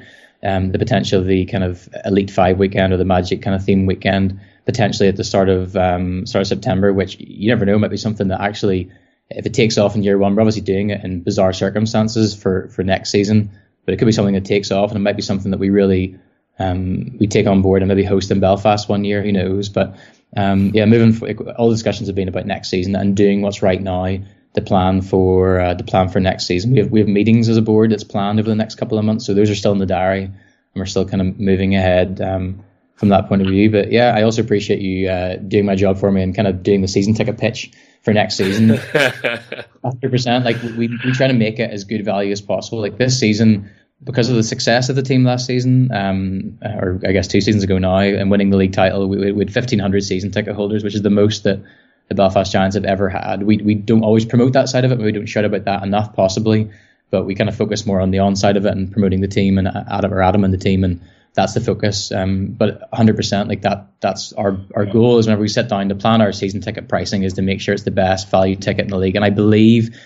um, 0.42 0.72
the 0.72 0.78
potential 0.78 1.20
of 1.20 1.26
the 1.26 1.46
kind 1.46 1.64
of 1.64 1.88
elite 2.04 2.30
five 2.30 2.58
weekend 2.58 2.92
or 2.92 2.98
the 2.98 3.06
magic 3.06 3.40
kind 3.40 3.56
of 3.56 3.64
theme 3.64 3.86
weekend 3.86 4.38
potentially 4.66 5.08
at 5.08 5.16
the 5.16 5.24
start 5.24 5.48
of 5.48 5.76
um, 5.76 6.26
start 6.26 6.42
of 6.42 6.48
September, 6.48 6.92
which 6.92 7.16
you 7.18 7.48
never 7.48 7.64
know 7.64 7.78
might 7.78 7.90
be 7.90 7.96
something 7.96 8.28
that 8.28 8.40
actually 8.40 8.90
if 9.30 9.46
it 9.46 9.54
takes 9.54 9.78
off 9.78 9.94
in 9.94 10.02
year 10.02 10.18
one, 10.18 10.34
we're 10.34 10.42
obviously 10.42 10.62
doing 10.62 10.90
it 10.90 11.04
in 11.04 11.22
bizarre 11.22 11.52
circumstances 11.52 12.34
for, 12.34 12.68
for 12.68 12.82
next 12.82 13.10
season, 13.10 13.50
but 13.84 13.94
it 13.94 13.98
could 13.98 14.06
be 14.06 14.12
something 14.12 14.34
that 14.34 14.44
takes 14.44 14.70
off 14.70 14.90
and 14.90 14.98
it 14.98 15.02
might 15.02 15.16
be 15.16 15.22
something 15.22 15.50
that 15.50 15.58
we 15.58 15.70
really 15.70 16.18
um, 16.58 17.16
we 17.18 17.26
take 17.26 17.46
on 17.46 17.62
board 17.62 17.82
and 17.82 17.88
maybe 17.88 18.04
host 18.04 18.30
in 18.30 18.40
Belfast 18.40 18.88
one 18.88 19.04
year, 19.04 19.22
who 19.22 19.32
knows? 19.32 19.68
But 19.68 19.96
um, 20.36 20.70
yeah, 20.74 20.84
moving 20.84 21.12
for, 21.12 21.52
all 21.52 21.70
discussions 21.70 22.08
have 22.08 22.16
been 22.16 22.28
about 22.28 22.46
next 22.46 22.70
season 22.70 22.94
and 22.94 23.16
doing 23.16 23.42
what's 23.42 23.62
right 23.62 23.80
now. 23.80 24.18
The 24.52 24.62
plan 24.62 25.00
for 25.00 25.58
uh, 25.58 25.74
the 25.74 25.82
plan 25.82 26.08
for 26.10 26.20
next 26.20 26.46
season. 26.46 26.70
We 26.70 26.78
have 26.78 26.88
we 26.88 27.00
have 27.00 27.08
meetings 27.08 27.48
as 27.48 27.56
a 27.56 27.62
board 27.62 27.90
that's 27.90 28.04
planned 28.04 28.38
over 28.38 28.48
the 28.48 28.54
next 28.54 28.76
couple 28.76 28.98
of 28.98 29.04
months, 29.04 29.26
so 29.26 29.34
those 29.34 29.50
are 29.50 29.54
still 29.56 29.72
in 29.72 29.78
the 29.78 29.86
diary, 29.86 30.26
and 30.26 30.34
we're 30.76 30.86
still 30.86 31.08
kind 31.08 31.20
of 31.20 31.40
moving 31.40 31.74
ahead 31.74 32.20
um, 32.20 32.62
from 32.94 33.08
that 33.08 33.26
point 33.26 33.42
of 33.42 33.48
view. 33.48 33.68
But 33.68 33.90
yeah, 33.90 34.14
I 34.14 34.22
also 34.22 34.42
appreciate 34.42 34.80
you 34.80 35.08
uh, 35.08 35.36
doing 35.38 35.66
my 35.66 35.74
job 35.74 35.98
for 35.98 36.08
me 36.12 36.22
and 36.22 36.36
kind 36.36 36.46
of 36.46 36.62
doing 36.62 36.82
the 36.82 36.88
season 36.88 37.14
ticket 37.14 37.36
pitch 37.36 37.72
for 38.04 38.12
next 38.12 38.36
season. 38.36 38.68
Hundred 39.84 40.10
percent. 40.10 40.44
Like 40.44 40.62
we 40.62 40.88
we 41.04 41.12
try 41.12 41.26
to 41.26 41.34
make 41.34 41.58
it 41.58 41.70
as 41.70 41.84
good 41.84 42.04
value 42.04 42.32
as 42.32 42.40
possible. 42.40 42.80
Like 42.80 42.98
this 42.98 43.18
season, 43.18 43.70
because 44.04 44.28
of 44.28 44.36
the 44.36 44.42
success 44.42 44.88
of 44.88 44.96
the 44.96 45.02
team 45.02 45.24
last 45.24 45.46
season, 45.46 45.90
um, 45.92 46.58
or 46.62 47.00
I 47.06 47.12
guess 47.12 47.26
two 47.26 47.40
seasons 47.40 47.64
ago 47.64 47.78
now, 47.78 47.98
and 47.98 48.30
winning 48.30 48.50
the 48.50 48.56
league 48.56 48.72
title, 48.72 49.08
we, 49.08 49.32
we 49.32 49.44
had 49.44 49.52
fifteen 49.52 49.78
hundred 49.78 50.04
season 50.04 50.30
ticket 50.30 50.54
holders, 50.54 50.84
which 50.84 50.94
is 50.94 51.02
the 51.02 51.10
most 51.10 51.44
that 51.44 51.60
the 52.08 52.14
Belfast 52.14 52.52
Giants 52.52 52.76
have 52.76 52.84
ever 52.84 53.08
had. 53.08 53.42
We 53.42 53.56
we 53.58 53.74
don't 53.74 54.04
always 54.04 54.24
promote 54.24 54.52
that 54.52 54.68
side 54.68 54.84
of 54.84 54.92
it. 54.92 54.98
We 54.98 55.12
don't 55.12 55.26
shout 55.26 55.46
about 55.46 55.64
that 55.64 55.82
enough, 55.82 56.14
possibly, 56.14 56.70
but 57.10 57.24
we 57.24 57.34
kind 57.34 57.48
of 57.48 57.56
focus 57.56 57.86
more 57.86 58.00
on 58.00 58.10
the 58.10 58.18
on 58.18 58.36
side 58.36 58.56
of 58.56 58.66
it 58.66 58.72
and 58.72 58.92
promoting 58.92 59.22
the 59.22 59.28
team 59.28 59.58
and 59.58 59.68
Adam 59.68 60.12
or 60.12 60.22
Adam 60.22 60.44
and 60.44 60.52
the 60.52 60.58
team 60.58 60.84
and 60.84 61.00
that's 61.34 61.54
the 61.54 61.60
focus. 61.60 62.12
Um, 62.12 62.48
but 62.52 62.90
100% 62.92 63.48
like 63.48 63.62
that, 63.62 63.88
that's 64.00 64.32
our, 64.34 64.56
our 64.74 64.86
goal 64.86 65.18
is 65.18 65.26
whenever 65.26 65.42
we 65.42 65.48
sit 65.48 65.68
down 65.68 65.88
to 65.88 65.94
plan 65.94 66.20
our 66.20 66.32
season 66.32 66.60
ticket 66.60 66.88
pricing 66.88 67.24
is 67.24 67.34
to 67.34 67.42
make 67.42 67.60
sure 67.60 67.74
it's 67.74 67.82
the 67.82 67.90
best 67.90 68.30
value 68.30 68.56
ticket 68.56 68.84
in 68.84 68.90
the 68.90 68.98
league. 68.98 69.16
And 69.16 69.24
I 69.24 69.30
believe, 69.30 69.96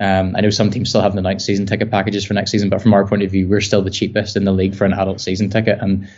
um, 0.00 0.34
I 0.36 0.40
know 0.40 0.50
some 0.50 0.70
teams 0.70 0.88
still 0.88 1.00
haven't 1.00 1.18
announced 1.18 1.46
season 1.46 1.66
ticket 1.66 1.90
packages 1.90 2.24
for 2.24 2.34
next 2.34 2.50
season, 2.50 2.68
but 2.68 2.82
from 2.82 2.94
our 2.94 3.06
point 3.06 3.22
of 3.22 3.30
view, 3.30 3.48
we're 3.48 3.60
still 3.60 3.82
the 3.82 3.90
cheapest 3.90 4.36
in 4.36 4.44
the 4.44 4.52
league 4.52 4.74
for 4.74 4.84
an 4.84 4.92
adult 4.92 5.20
season 5.20 5.50
ticket. 5.50 5.78
And 5.80 6.08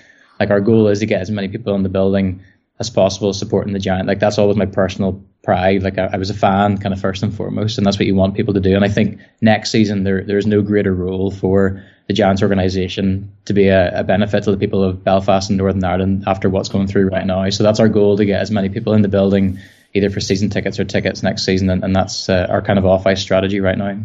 like 0.41 0.51
our 0.51 0.61
goal 0.61 0.89
is 0.89 1.01
to 1.01 1.07
get 1.07 1.21
as 1.21 1.31
many 1.31 1.49
people 1.49 1.75
in 1.75 1.83
the 1.83 1.91
building 1.91 2.43
as 2.81 2.91
possible 2.91 3.33
supporting 3.33 3.73
the 3.73 3.79
giant. 3.79 4.09
Like 4.09 4.19
that's 4.19 4.39
always 4.39 4.57
my 4.57 4.67
personal 4.67 5.23
pride. 5.43 5.83
Like 5.83 5.99
I, 5.99 6.07
I, 6.15 6.17
was 6.17 6.31
a 6.31 6.35
fan 6.35 6.79
kind 6.79 6.93
of 6.93 7.01
first 7.01 7.23
and 7.23 7.33
foremost, 7.33 7.79
and 7.79 7.87
that's 7.87 7.99
what 7.99 8.07
you 8.07 8.15
want 8.15 8.35
people 8.35 8.55
to 8.55 8.61
do. 8.61 8.75
And 8.75 8.85
I 8.85 8.89
think 8.89 9.21
next 9.41 9.71
season 9.71 10.03
there 10.03 10.25
there's 10.25 10.47
no 10.47 10.61
greater 10.63 10.93
role 10.93 11.31
for 11.31 11.85
the 12.07 12.13
Giants 12.13 12.43
organisation 12.43 13.33
to 13.47 13.55
be 13.55 13.69
a, 13.69 14.01
a, 14.01 14.05
benefit 14.05 14.45
to 14.45 14.51
the 14.51 14.57
people 14.57 14.85
of 14.85 15.03
Belfast 15.03 15.49
and 15.49 15.57
Northern 15.57 15.83
Ireland 15.83 16.25
after 16.27 16.51
what's 16.51 16.69
going 16.69 16.87
through 16.87 17.09
right 17.09 17.27
now. 17.27 17.49
So 17.51 17.63
that's 17.63 17.81
our 17.81 17.89
goal 17.89 18.19
to 18.19 18.25
get 18.27 18.41
as 18.41 18.51
many 18.51 18.69
people 18.69 18.93
in 18.93 19.03
the 19.03 19.09
building, 19.09 19.59
either 19.95 20.11
for 20.11 20.21
season 20.21 20.51
tickets 20.51 20.79
or 20.79 20.85
tickets 20.85 21.23
next 21.23 21.45
season, 21.45 21.71
and, 21.71 21.83
and 21.83 21.97
that's 21.97 22.29
uh, 22.29 22.47
our 22.51 22.61
kind 22.61 22.79
of 22.79 22.85
off 22.85 23.07
ice 23.07 23.23
strategy 23.23 23.61
right 23.61 23.79
now. 23.79 23.97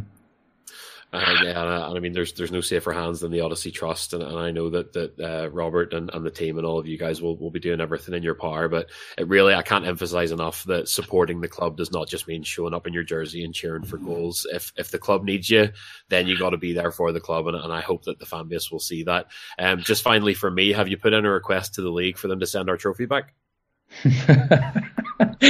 Yeah, 1.12 1.64
and, 1.64 1.97
I 1.97 1.99
mean, 1.99 2.14
there's 2.14 2.34
there's 2.34 2.51
no 2.51 2.62
safer 2.62 2.91
hands 2.91 3.22
than 3.22 3.32
the 3.32 3.41
Odyssey 3.41 3.72
Trust, 3.72 4.14
and, 4.14 4.22
and 4.22 4.38
I 4.38 4.51
know 4.51 4.70
that 4.70 4.93
that 4.93 5.20
uh, 5.20 5.49
Robert 5.49 5.91
and, 5.91 6.12
and 6.14 6.24
the 6.24 6.30
team 6.30 6.57
and 6.57 6.68
all 6.68 6.78
of 6.78 6.86
you 6.86 6.99
guys 6.99 7.20
will, 7.20 7.36
will 7.36 7.49
be 7.49 7.60
doing 7.60 7.82
everything 7.82 8.14
in 8.14 8.22
your 8.22 8.36
power. 8.36 8.68
But 8.68 8.91
it 9.18 9.28
really, 9.28 9.55
I 9.55 9.64
can't 9.64 9.88
emphasize 9.88 10.32
enough 10.32 10.64
that 10.66 10.88
supporting 10.88 11.41
the 11.41 11.47
club 11.47 11.78
does 11.78 11.91
not 11.91 12.07
just 12.07 12.28
mean 12.28 12.43
showing 12.43 12.76
up 12.76 12.86
in 12.86 12.93
your 12.93 13.03
jersey 13.03 13.43
and 13.43 13.55
cheering 13.55 13.86
for 13.86 13.97
goals. 13.97 14.45
If 14.53 14.72
if 14.78 14.91
the 14.91 14.99
club 14.99 15.24
needs 15.24 15.49
you, 15.49 15.70
then 16.10 16.28
you 16.28 16.38
got 16.38 16.51
to 16.51 16.57
be 16.57 16.74
there 16.74 16.91
for 16.91 17.12
the 17.12 17.20
club, 17.20 17.47
and, 17.47 17.57
and 17.57 17.74
I 17.74 17.82
hope 17.82 18.03
that 18.03 18.20
the 18.20 18.28
fan 18.28 18.47
base 18.47 18.70
will 18.70 18.80
see 18.80 19.03
that. 19.03 19.28
Um, 19.57 19.80
just 19.82 20.03
finally, 20.03 20.36
for 20.36 20.51
me, 20.51 20.74
have 20.74 20.89
you 20.89 20.97
put 20.97 21.14
in 21.14 21.26
a 21.26 21.32
request 21.32 21.74
to 21.76 21.82
the 21.82 21.89
league 21.89 22.20
for 22.20 22.28
them 22.28 22.39
to 22.39 22.45
send 22.47 22.70
our 22.70 22.78
trophy 22.78 23.07
back? 23.07 23.34
uh, 25.42 25.46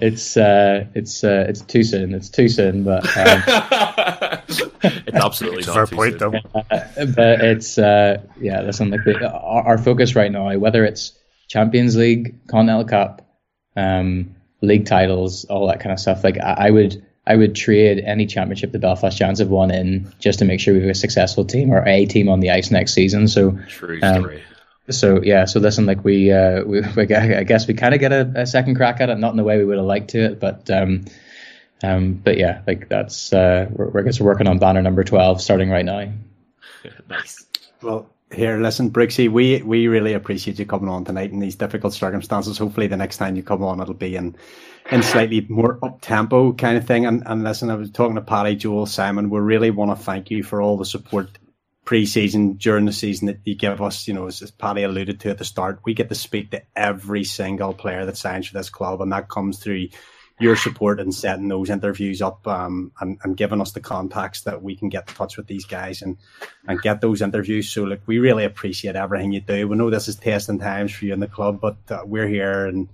it's 0.00 0.36
uh, 0.36 0.86
it's 0.94 1.24
uh, 1.24 1.44
it's 1.48 1.60
too 1.62 1.82
soon. 1.82 2.14
It's 2.14 2.28
too 2.28 2.48
soon, 2.48 2.84
but 2.84 3.04
um, 3.16 3.42
it's 4.48 5.08
absolutely 5.12 5.58
it's 5.58 5.66
not 5.66 5.88
too 5.88 5.96
point, 5.96 6.20
soon. 6.20 6.32
Though. 6.32 6.38
Uh, 6.54 6.60
but 7.16 7.40
it's 7.40 7.78
uh, 7.78 8.22
yeah. 8.40 8.60
Listen, 8.60 8.90
like 8.90 9.02
the, 9.02 9.28
our, 9.28 9.64
our, 9.64 9.78
focus 9.78 10.14
right 10.14 10.30
now, 10.30 10.56
whether 10.56 10.84
it's 10.84 11.18
Champions 11.48 11.96
League, 11.96 12.46
Continental 12.46 12.84
Cup, 12.84 13.28
um, 13.74 14.36
league 14.60 14.86
titles, 14.86 15.44
all 15.46 15.66
that 15.66 15.80
kind 15.80 15.92
of 15.92 15.98
stuff. 15.98 16.22
Like 16.22 16.38
I, 16.38 16.66
I, 16.66 16.70
would. 16.70 17.04
I 17.26 17.36
would 17.36 17.54
trade 17.54 18.02
any 18.04 18.26
championship 18.26 18.72
the 18.72 18.80
Belfast 18.80 19.16
Giants 19.16 19.38
have 19.38 19.48
won 19.48 19.70
in 19.70 20.12
just 20.18 20.40
to 20.40 20.44
make 20.44 20.58
sure 20.58 20.74
we 20.74 20.80
have 20.80 20.90
a 20.90 20.94
successful 20.94 21.44
team 21.44 21.72
or 21.72 21.86
a 21.86 22.04
team 22.06 22.28
on 22.28 22.40
the 22.40 22.50
ice 22.50 22.72
next 22.72 22.94
season. 22.94 23.28
So, 23.28 23.58
True 23.68 24.00
um, 24.02 24.22
story 24.22 24.42
so 24.90 25.22
yeah, 25.22 25.44
so 25.44 25.60
listen, 25.60 25.86
like 25.86 26.04
we, 26.04 26.32
uh, 26.32 26.62
we, 26.64 26.80
we 26.96 27.14
I 27.14 27.44
guess 27.44 27.66
we 27.66 27.74
kind 27.74 27.94
of 27.94 28.00
get 28.00 28.12
a, 28.12 28.32
a, 28.36 28.46
second 28.46 28.74
crack 28.74 29.00
at 29.00 29.10
it, 29.10 29.18
not 29.18 29.30
in 29.30 29.36
the 29.36 29.44
way 29.44 29.58
we 29.58 29.64
would 29.64 29.78
have 29.78 29.86
liked 29.86 30.10
to 30.10 30.24
it, 30.24 30.40
but 30.40 30.70
um, 30.70 31.04
um, 31.82 32.14
but 32.14 32.36
yeah, 32.38 32.62
like 32.66 32.88
that's 32.88 33.32
uh, 33.32 33.68
we're, 33.70 34.00
I 34.00 34.02
guess 34.02 34.20
we're 34.20 34.26
working 34.26 34.48
on 34.48 34.58
banner 34.58 34.82
number 34.82 35.04
twelve 35.04 35.40
starting 35.40 35.70
right 35.70 35.84
now. 35.84 36.12
nice. 37.08 37.46
Well, 37.80 38.08
here, 38.32 38.58
listen, 38.58 38.88
Brixie, 38.88 39.28
we 39.28 39.62
we 39.62 39.88
really 39.88 40.14
appreciate 40.14 40.58
you 40.58 40.66
coming 40.66 40.88
on 40.88 41.04
tonight 41.04 41.32
in 41.32 41.38
these 41.38 41.56
difficult 41.56 41.92
circumstances. 41.94 42.58
Hopefully, 42.58 42.86
the 42.86 42.96
next 42.96 43.18
time 43.18 43.36
you 43.36 43.42
come 43.42 43.62
on, 43.62 43.80
it'll 43.80 43.94
be 43.94 44.16
in 44.16 44.36
in 44.90 45.02
slightly 45.02 45.46
more 45.48 45.78
up 45.82 46.00
tempo 46.00 46.52
kind 46.52 46.76
of 46.76 46.86
thing. 46.86 47.06
And 47.06 47.22
and 47.26 47.44
listen, 47.44 47.70
I 47.70 47.74
was 47.74 47.90
talking 47.90 48.16
to 48.16 48.22
Paddy, 48.22 48.56
Joel, 48.56 48.86
Simon. 48.86 49.30
We 49.30 49.40
really 49.40 49.70
want 49.70 49.96
to 49.96 50.02
thank 50.02 50.30
you 50.30 50.42
for 50.42 50.60
all 50.60 50.76
the 50.76 50.84
support 50.84 51.38
pre-season 51.84 52.54
during 52.54 52.84
the 52.84 52.92
season 52.92 53.26
that 53.26 53.40
you 53.44 53.54
give 53.54 53.82
us, 53.82 54.06
you 54.06 54.14
know, 54.14 54.26
as, 54.26 54.40
as 54.42 54.50
Paddy 54.50 54.82
alluded 54.82 55.20
to 55.20 55.30
at 55.30 55.38
the 55.38 55.44
start, 55.44 55.80
we 55.84 55.94
get 55.94 56.08
to 56.08 56.14
speak 56.14 56.50
to 56.50 56.62
every 56.76 57.24
single 57.24 57.74
player 57.74 58.06
that 58.06 58.16
signs 58.16 58.48
for 58.48 58.56
this 58.56 58.70
club, 58.70 59.00
and 59.00 59.12
that 59.12 59.28
comes 59.28 59.58
through 59.58 59.88
your 60.38 60.56
support 60.56 60.98
in 61.00 61.12
setting 61.12 61.48
those 61.48 61.70
interviews 61.70 62.22
up 62.22 62.46
um, 62.48 62.92
and, 63.00 63.18
and 63.22 63.36
giving 63.36 63.60
us 63.60 63.72
the 63.72 63.80
contacts 63.80 64.42
that 64.42 64.62
we 64.62 64.74
can 64.74 64.88
get 64.88 65.08
in 65.08 65.14
touch 65.14 65.36
with 65.36 65.46
these 65.46 65.64
guys 65.64 66.02
and, 66.02 66.16
and 66.66 66.82
get 66.82 67.00
those 67.00 67.22
interviews. 67.22 67.68
So, 67.68 67.84
look, 67.84 68.00
we 68.06 68.18
really 68.18 68.44
appreciate 68.44 68.96
everything 68.96 69.32
you 69.32 69.40
do. 69.40 69.68
We 69.68 69.76
know 69.76 69.90
this 69.90 70.08
is 70.08 70.16
testing 70.16 70.58
times 70.58 70.92
for 70.92 71.04
you 71.04 71.12
in 71.12 71.20
the 71.20 71.28
club, 71.28 71.60
but 71.60 71.76
uh, 71.90 72.02
we're 72.04 72.28
here 72.28 72.66
and 72.66 72.88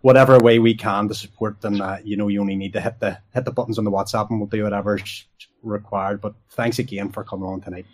whatever 0.00 0.38
way 0.38 0.58
we 0.58 0.74
can 0.74 1.08
to 1.08 1.14
support 1.14 1.60
them. 1.60 1.80
Uh, 1.80 1.98
you 2.04 2.16
know, 2.16 2.28
you 2.28 2.40
only 2.40 2.56
need 2.56 2.74
to 2.74 2.80
hit 2.80 3.00
the 3.00 3.18
hit 3.32 3.44
the 3.44 3.52
buttons 3.52 3.78
on 3.78 3.84
the 3.84 3.90
WhatsApp, 3.90 4.30
and 4.30 4.38
we'll 4.38 4.48
do 4.48 4.64
whatever's 4.64 5.24
required. 5.62 6.20
But 6.20 6.34
thanks 6.50 6.78
again 6.78 7.10
for 7.10 7.24
coming 7.24 7.48
on 7.48 7.60
tonight. 7.60 7.86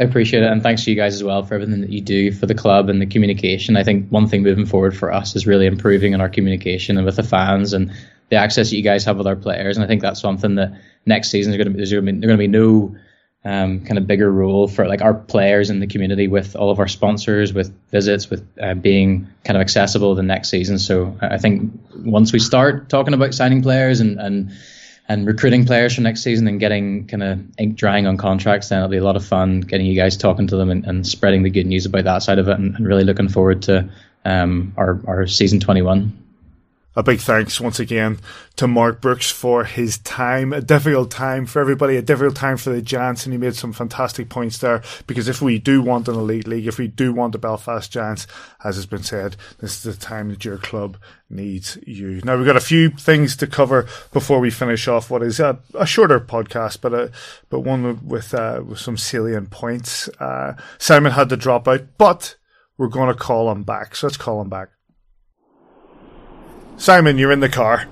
I 0.00 0.04
appreciate 0.04 0.42
it, 0.42 0.50
and 0.50 0.62
thanks 0.62 0.84
to 0.84 0.90
you 0.90 0.96
guys 0.96 1.14
as 1.14 1.22
well 1.22 1.42
for 1.42 1.54
everything 1.54 1.82
that 1.82 1.90
you 1.90 2.00
do 2.00 2.32
for 2.32 2.46
the 2.46 2.54
club 2.54 2.88
and 2.88 3.02
the 3.02 3.06
communication. 3.06 3.76
I 3.76 3.84
think 3.84 4.08
one 4.08 4.28
thing 4.28 4.42
moving 4.42 4.64
forward 4.64 4.96
for 4.96 5.12
us 5.12 5.36
is 5.36 5.46
really 5.46 5.66
improving 5.66 6.14
in 6.14 6.22
our 6.22 6.28
communication 6.30 6.96
and 6.96 7.04
with 7.04 7.16
the 7.16 7.22
fans 7.22 7.74
and 7.74 7.92
the 8.30 8.36
access 8.36 8.70
that 8.70 8.76
you 8.76 8.82
guys 8.82 9.04
have 9.04 9.18
with 9.18 9.26
our 9.26 9.36
players. 9.36 9.76
And 9.76 9.84
I 9.84 9.86
think 9.86 10.00
that's 10.00 10.20
something 10.20 10.54
that 10.54 10.72
next 11.04 11.30
season 11.30 11.52
is 11.52 11.58
going 11.58 11.66
to 11.66 11.72
be 11.72 11.76
there's 11.76 11.92
going 11.92 12.06
to 12.06 12.12
be, 12.12 12.26
going 12.26 12.38
to 12.38 12.38
be 12.38 12.46
no 12.48 12.96
um, 13.44 13.80
kind 13.84 13.98
of 13.98 14.06
bigger 14.06 14.30
role 14.30 14.68
for 14.68 14.88
like 14.88 15.02
our 15.02 15.12
players 15.12 15.68
in 15.68 15.80
the 15.80 15.86
community 15.86 16.28
with 16.28 16.56
all 16.56 16.70
of 16.70 16.78
our 16.78 16.88
sponsors, 16.88 17.52
with 17.52 17.70
visits, 17.90 18.30
with 18.30 18.46
uh, 18.58 18.72
being 18.72 19.28
kind 19.44 19.58
of 19.58 19.60
accessible 19.60 20.14
the 20.14 20.22
next 20.22 20.48
season. 20.48 20.78
So 20.78 21.14
I 21.20 21.36
think 21.36 21.72
once 21.94 22.32
we 22.32 22.38
start 22.38 22.88
talking 22.88 23.12
about 23.12 23.34
signing 23.34 23.60
players 23.62 24.00
and 24.00 24.18
and 24.18 24.52
and 25.10 25.26
recruiting 25.26 25.66
players 25.66 25.96
for 25.96 26.02
next 26.02 26.22
season 26.22 26.46
and 26.46 26.60
getting 26.60 27.04
kind 27.08 27.24
of 27.24 27.40
ink 27.58 27.74
drying 27.74 28.06
on 28.06 28.16
contracts, 28.16 28.68
then 28.68 28.78
it'll 28.78 28.88
be 28.88 28.96
a 28.96 29.02
lot 29.02 29.16
of 29.16 29.24
fun 29.24 29.60
getting 29.60 29.84
you 29.84 29.96
guys 29.96 30.16
talking 30.16 30.46
to 30.46 30.56
them 30.56 30.70
and, 30.70 30.84
and 30.86 31.04
spreading 31.04 31.42
the 31.42 31.50
good 31.50 31.66
news 31.66 31.84
about 31.84 32.04
that 32.04 32.22
side 32.22 32.38
of 32.38 32.46
it, 32.46 32.56
and, 32.56 32.76
and 32.76 32.86
really 32.86 33.02
looking 33.02 33.28
forward 33.28 33.60
to 33.62 33.90
um, 34.24 34.72
our 34.76 35.00
our 35.08 35.26
season 35.26 35.58
21 35.58 36.16
a 36.96 37.02
big 37.02 37.20
thanks 37.20 37.60
once 37.60 37.78
again 37.78 38.18
to 38.56 38.66
Mark 38.66 39.00
Brooks 39.00 39.30
for 39.30 39.64
his 39.64 39.98
time. 39.98 40.52
A 40.52 40.60
difficult 40.60 41.10
time 41.10 41.46
for 41.46 41.60
everybody, 41.60 41.96
a 41.96 42.02
difficult 42.02 42.34
time 42.34 42.56
for 42.56 42.70
the 42.70 42.82
Giants, 42.82 43.24
and 43.24 43.32
he 43.32 43.38
made 43.38 43.54
some 43.54 43.72
fantastic 43.72 44.28
points 44.28 44.58
there. 44.58 44.82
Because 45.06 45.28
if 45.28 45.40
we 45.40 45.58
do 45.58 45.82
want 45.82 46.08
an 46.08 46.16
elite 46.16 46.48
league, 46.48 46.66
if 46.66 46.78
we 46.78 46.88
do 46.88 47.12
want 47.12 47.32
the 47.32 47.38
Belfast 47.38 47.90
Giants, 47.90 48.26
as 48.64 48.74
has 48.74 48.86
been 48.86 49.04
said, 49.04 49.36
this 49.58 49.76
is 49.76 49.82
the 49.82 50.04
time 50.04 50.30
that 50.30 50.44
your 50.44 50.58
club 50.58 50.96
needs 51.28 51.78
you. 51.86 52.20
Now 52.24 52.36
we've 52.36 52.46
got 52.46 52.56
a 52.56 52.60
few 52.60 52.90
things 52.90 53.36
to 53.36 53.46
cover 53.46 53.86
before 54.12 54.40
we 54.40 54.50
finish 54.50 54.88
off 54.88 55.10
what 55.10 55.22
is 55.22 55.38
a, 55.38 55.60
a 55.74 55.86
shorter 55.86 56.18
podcast, 56.18 56.80
but 56.80 56.92
a 56.92 57.12
but 57.48 57.60
one 57.60 58.04
with 58.06 58.34
uh, 58.34 58.62
with 58.66 58.80
some 58.80 58.96
salient 58.96 59.50
points. 59.50 60.08
Uh, 60.18 60.54
Simon 60.78 61.12
had 61.12 61.28
to 61.28 61.36
drop 61.36 61.68
out, 61.68 61.82
but 61.98 62.36
we're 62.76 62.88
going 62.88 63.08
to 63.08 63.18
call 63.18 63.50
him 63.52 63.62
back. 63.62 63.94
So 63.94 64.08
let's 64.08 64.16
call 64.16 64.40
him 64.40 64.48
back. 64.48 64.70
Simon, 66.80 67.18
you're 67.18 67.30
in 67.30 67.40
the 67.40 67.48
car. 67.50 67.84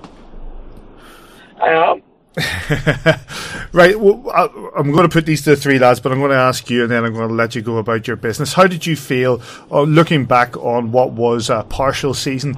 I 1.61 1.69
am. 1.69 2.01
right, 3.71 3.99
well, 3.99 4.31
I'm 4.75 4.91
going 4.91 5.07
to 5.07 5.13
put 5.13 5.27
these 5.27 5.43
to 5.43 5.51
the 5.51 5.55
three 5.55 5.77
lads, 5.77 5.99
but 5.99 6.11
I'm 6.11 6.17
going 6.17 6.31
to 6.31 6.37
ask 6.37 6.71
you, 6.71 6.81
and 6.81 6.91
then 6.91 7.05
I'm 7.05 7.13
going 7.13 7.27
to 7.27 7.33
let 7.35 7.53
you 7.53 7.61
go 7.61 7.77
about 7.77 8.07
your 8.07 8.15
business. 8.15 8.53
How 8.53 8.65
did 8.65 8.87
you 8.87 8.95
feel 8.95 9.43
uh, 9.69 9.83
looking 9.83 10.25
back 10.25 10.57
on 10.57 10.91
what 10.91 11.11
was 11.11 11.51
a 11.51 11.63
partial 11.69 12.15
season? 12.15 12.55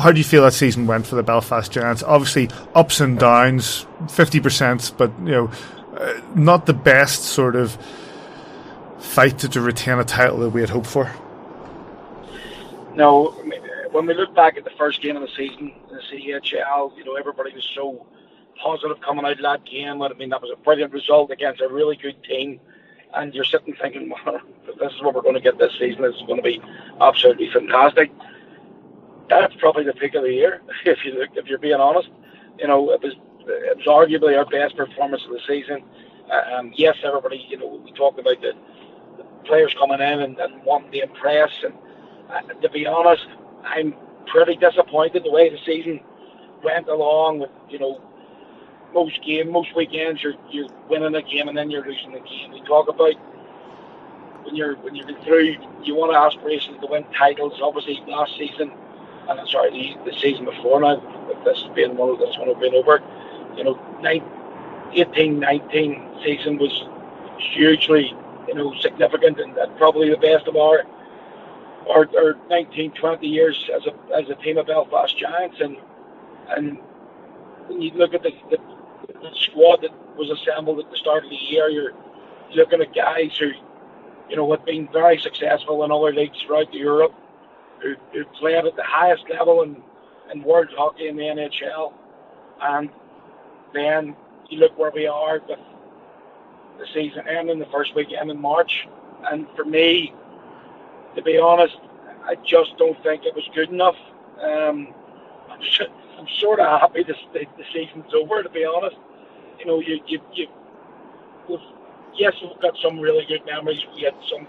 How 0.00 0.12
do 0.12 0.18
you 0.18 0.24
feel 0.24 0.44
that 0.44 0.54
season 0.54 0.86
went 0.86 1.06
for 1.06 1.14
the 1.14 1.22
Belfast 1.22 1.70
Giants? 1.70 2.02
Obviously, 2.02 2.48
ups 2.74 3.00
and 3.00 3.18
downs, 3.18 3.86
fifty 4.08 4.40
percent, 4.40 4.92
but 4.96 5.12
you 5.18 5.26
know, 5.26 5.50
uh, 5.98 6.22
not 6.34 6.64
the 6.64 6.74
best 6.74 7.24
sort 7.24 7.54
of 7.54 7.76
fight 8.98 9.40
to, 9.40 9.48
to 9.50 9.60
retain 9.60 9.98
a 9.98 10.04
title 10.04 10.38
that 10.38 10.50
we 10.50 10.62
had 10.62 10.70
hoped 10.70 10.86
for. 10.86 11.12
No, 12.94 13.36
when 13.96 14.04
we 14.04 14.12
look 14.12 14.34
back 14.34 14.58
at 14.58 14.64
the 14.64 14.70
first 14.76 15.00
game 15.00 15.16
of 15.16 15.22
the 15.22 15.34
season 15.34 15.72
in 15.88 15.96
the 15.96 16.02
CHL, 16.02 16.94
you 16.98 17.04
know, 17.04 17.14
everybody 17.14 17.54
was 17.54 17.66
so 17.74 18.06
positive 18.62 19.00
coming 19.00 19.24
out 19.24 19.32
of 19.32 19.42
that 19.42 19.64
game. 19.64 20.02
I 20.02 20.12
mean, 20.12 20.28
that 20.28 20.42
was 20.42 20.50
a 20.52 20.62
brilliant 20.62 20.92
result 20.92 21.30
against 21.30 21.62
a 21.62 21.68
really 21.68 21.96
good 21.96 22.22
team. 22.22 22.60
And 23.14 23.32
you're 23.32 23.44
sitting 23.44 23.74
thinking, 23.80 24.12
well, 24.26 24.38
this 24.78 24.92
is 24.92 25.00
what 25.00 25.14
we're 25.14 25.22
going 25.22 25.36
to 25.36 25.40
get 25.40 25.58
this 25.58 25.72
season. 25.78 26.04
Is 26.04 26.22
going 26.26 26.36
to 26.36 26.42
be 26.42 26.60
absolutely 27.00 27.48
fantastic. 27.50 28.12
That's 29.30 29.54
probably 29.54 29.84
the 29.84 29.94
peak 29.94 30.14
of 30.14 30.24
the 30.24 30.32
year, 30.32 30.60
if 30.84 31.02
you 31.02 31.18
look, 31.18 31.30
if 31.34 31.46
you're 31.46 31.58
being 31.58 31.80
honest. 31.80 32.10
You 32.58 32.68
know, 32.68 32.90
it 32.90 33.00
was 33.00 33.14
it 33.46 33.78
was 33.78 33.86
arguably 33.86 34.36
our 34.36 34.44
best 34.44 34.76
performance 34.76 35.24
of 35.24 35.30
the 35.30 35.40
season. 35.48 35.82
Um, 36.30 36.70
yes, 36.76 36.96
everybody, 37.02 37.46
you 37.48 37.56
know, 37.56 37.80
we 37.82 37.92
talked 37.92 38.18
about 38.18 38.42
the, 38.42 38.52
the 39.16 39.24
players 39.46 39.74
coming 39.78 40.00
in 40.00 40.20
and, 40.20 40.38
and 40.38 40.62
wanting 40.64 40.92
to 40.92 41.02
impress. 41.04 41.50
And 41.64 41.72
uh, 42.28 42.60
to 42.60 42.68
be 42.68 42.86
honest, 42.86 43.26
I'm 43.66 43.94
pretty 44.26 44.56
disappointed 44.56 45.24
the 45.24 45.30
way 45.30 45.50
the 45.50 45.58
season 45.64 46.00
went 46.62 46.88
along. 46.88 47.40
With 47.40 47.50
you 47.68 47.78
know, 47.78 48.00
most 48.94 49.22
game, 49.22 49.50
most 49.50 49.74
weekends 49.76 50.22
you're 50.22 50.34
you're 50.50 50.68
winning 50.88 51.14
a 51.14 51.22
game 51.22 51.48
and 51.48 51.56
then 51.56 51.70
you're 51.70 51.84
losing 51.84 52.12
the 52.12 52.20
game. 52.20 52.52
We 52.52 52.62
talk 52.62 52.88
about 52.88 53.14
when 54.44 54.54
you're 54.54 54.76
when 54.76 54.94
you're 54.94 55.06
through, 55.24 55.56
you 55.82 55.94
want 55.94 56.12
to 56.12 56.18
aspirations 56.18 56.80
to 56.80 56.86
win 56.86 57.04
titles. 57.16 57.60
Obviously, 57.60 58.02
last 58.06 58.36
season, 58.38 58.70
and 59.28 59.40
I'm 59.40 59.46
sorry, 59.48 59.70
the, 59.70 60.10
the 60.10 60.16
season 60.18 60.44
before 60.44 60.80
now, 60.80 60.96
this 61.44 61.64
being 61.74 61.96
one 61.96 62.10
of 62.10 62.18
this 62.18 62.36
one 62.38 62.58
been 62.60 62.74
over. 62.74 63.02
You 63.56 63.64
know, 63.64 63.80
18, 64.92 65.38
19 65.40 66.20
season 66.24 66.58
was 66.58 66.84
hugely, 67.38 68.14
you 68.46 68.54
know, 68.54 68.74
significant 68.80 69.40
and, 69.40 69.56
and 69.56 69.76
probably 69.76 70.10
the 70.10 70.18
best 70.18 70.46
of 70.46 70.56
our 70.56 70.84
or, 71.86 72.08
or 72.14 72.36
19, 72.50 72.92
20 72.92 73.26
years 73.26 73.70
as 73.74 73.86
a 73.86 74.16
as 74.16 74.28
a 74.28 74.34
team 74.42 74.58
of 74.58 74.66
Belfast 74.66 75.16
Giants, 75.18 75.56
and 75.60 75.76
and 76.48 76.78
when 77.68 77.82
you 77.82 77.90
look 77.92 78.14
at 78.14 78.22
the, 78.22 78.30
the, 78.50 78.58
the 79.06 79.30
squad 79.34 79.82
that 79.82 79.90
was 80.16 80.30
assembled 80.30 80.80
at 80.80 80.90
the 80.90 80.96
start 80.96 81.24
of 81.24 81.30
the 81.30 81.36
year, 81.36 81.68
you're 81.68 81.92
looking 82.54 82.80
at 82.80 82.94
guys 82.94 83.36
who, 83.38 83.50
you 84.28 84.36
know, 84.36 84.50
have 84.52 84.64
been 84.64 84.88
very 84.92 85.18
successful 85.18 85.84
in 85.84 85.90
other 85.90 86.12
leagues 86.12 86.38
throughout 86.42 86.72
Europe, 86.72 87.12
who, 87.82 87.94
who 88.12 88.24
played 88.38 88.64
at 88.64 88.76
the 88.76 88.84
highest 88.84 89.24
level 89.30 89.62
in, 89.62 89.82
in 90.32 90.42
world 90.42 90.68
hockey 90.76 91.08
in 91.08 91.16
the 91.16 91.22
NHL, 91.22 91.92
and 92.62 92.90
then 93.74 94.16
you 94.48 94.58
look 94.58 94.76
where 94.78 94.92
we 94.94 95.06
are 95.06 95.40
with 95.48 95.58
the 96.78 96.86
season 96.94 97.26
ending 97.28 97.58
the 97.58 97.66
first 97.66 97.94
weekend 97.94 98.30
in 98.30 98.40
March, 98.40 98.86
and 99.30 99.46
for 99.56 99.64
me, 99.64 100.14
to 101.16 101.22
be 101.22 101.38
honest, 101.38 101.76
I 102.24 102.36
just 102.46 102.76
don't 102.78 103.00
think 103.02 103.24
it 103.24 103.34
was 103.34 103.48
good 103.54 103.70
enough. 103.70 103.96
Um, 104.40 104.94
I'm, 105.50 105.60
I'm 106.18 106.28
sort 106.38 106.60
of 106.60 106.80
happy 106.80 107.02
the, 107.02 107.14
the, 107.32 107.46
the 107.56 107.64
season's 107.72 108.12
over, 108.14 108.42
to 108.42 108.48
be 108.48 108.64
honest. 108.64 108.96
You 109.58 109.66
know, 109.66 109.80
you, 109.80 110.00
you, 110.06 110.20
you 110.34 110.46
we've, 111.48 111.58
yes, 112.14 112.34
we've 112.42 112.60
got 112.60 112.76
some 112.82 113.00
really 113.00 113.24
good 113.26 113.44
memories. 113.46 113.84
We 113.94 114.02
had 114.02 114.14
some 114.30 114.46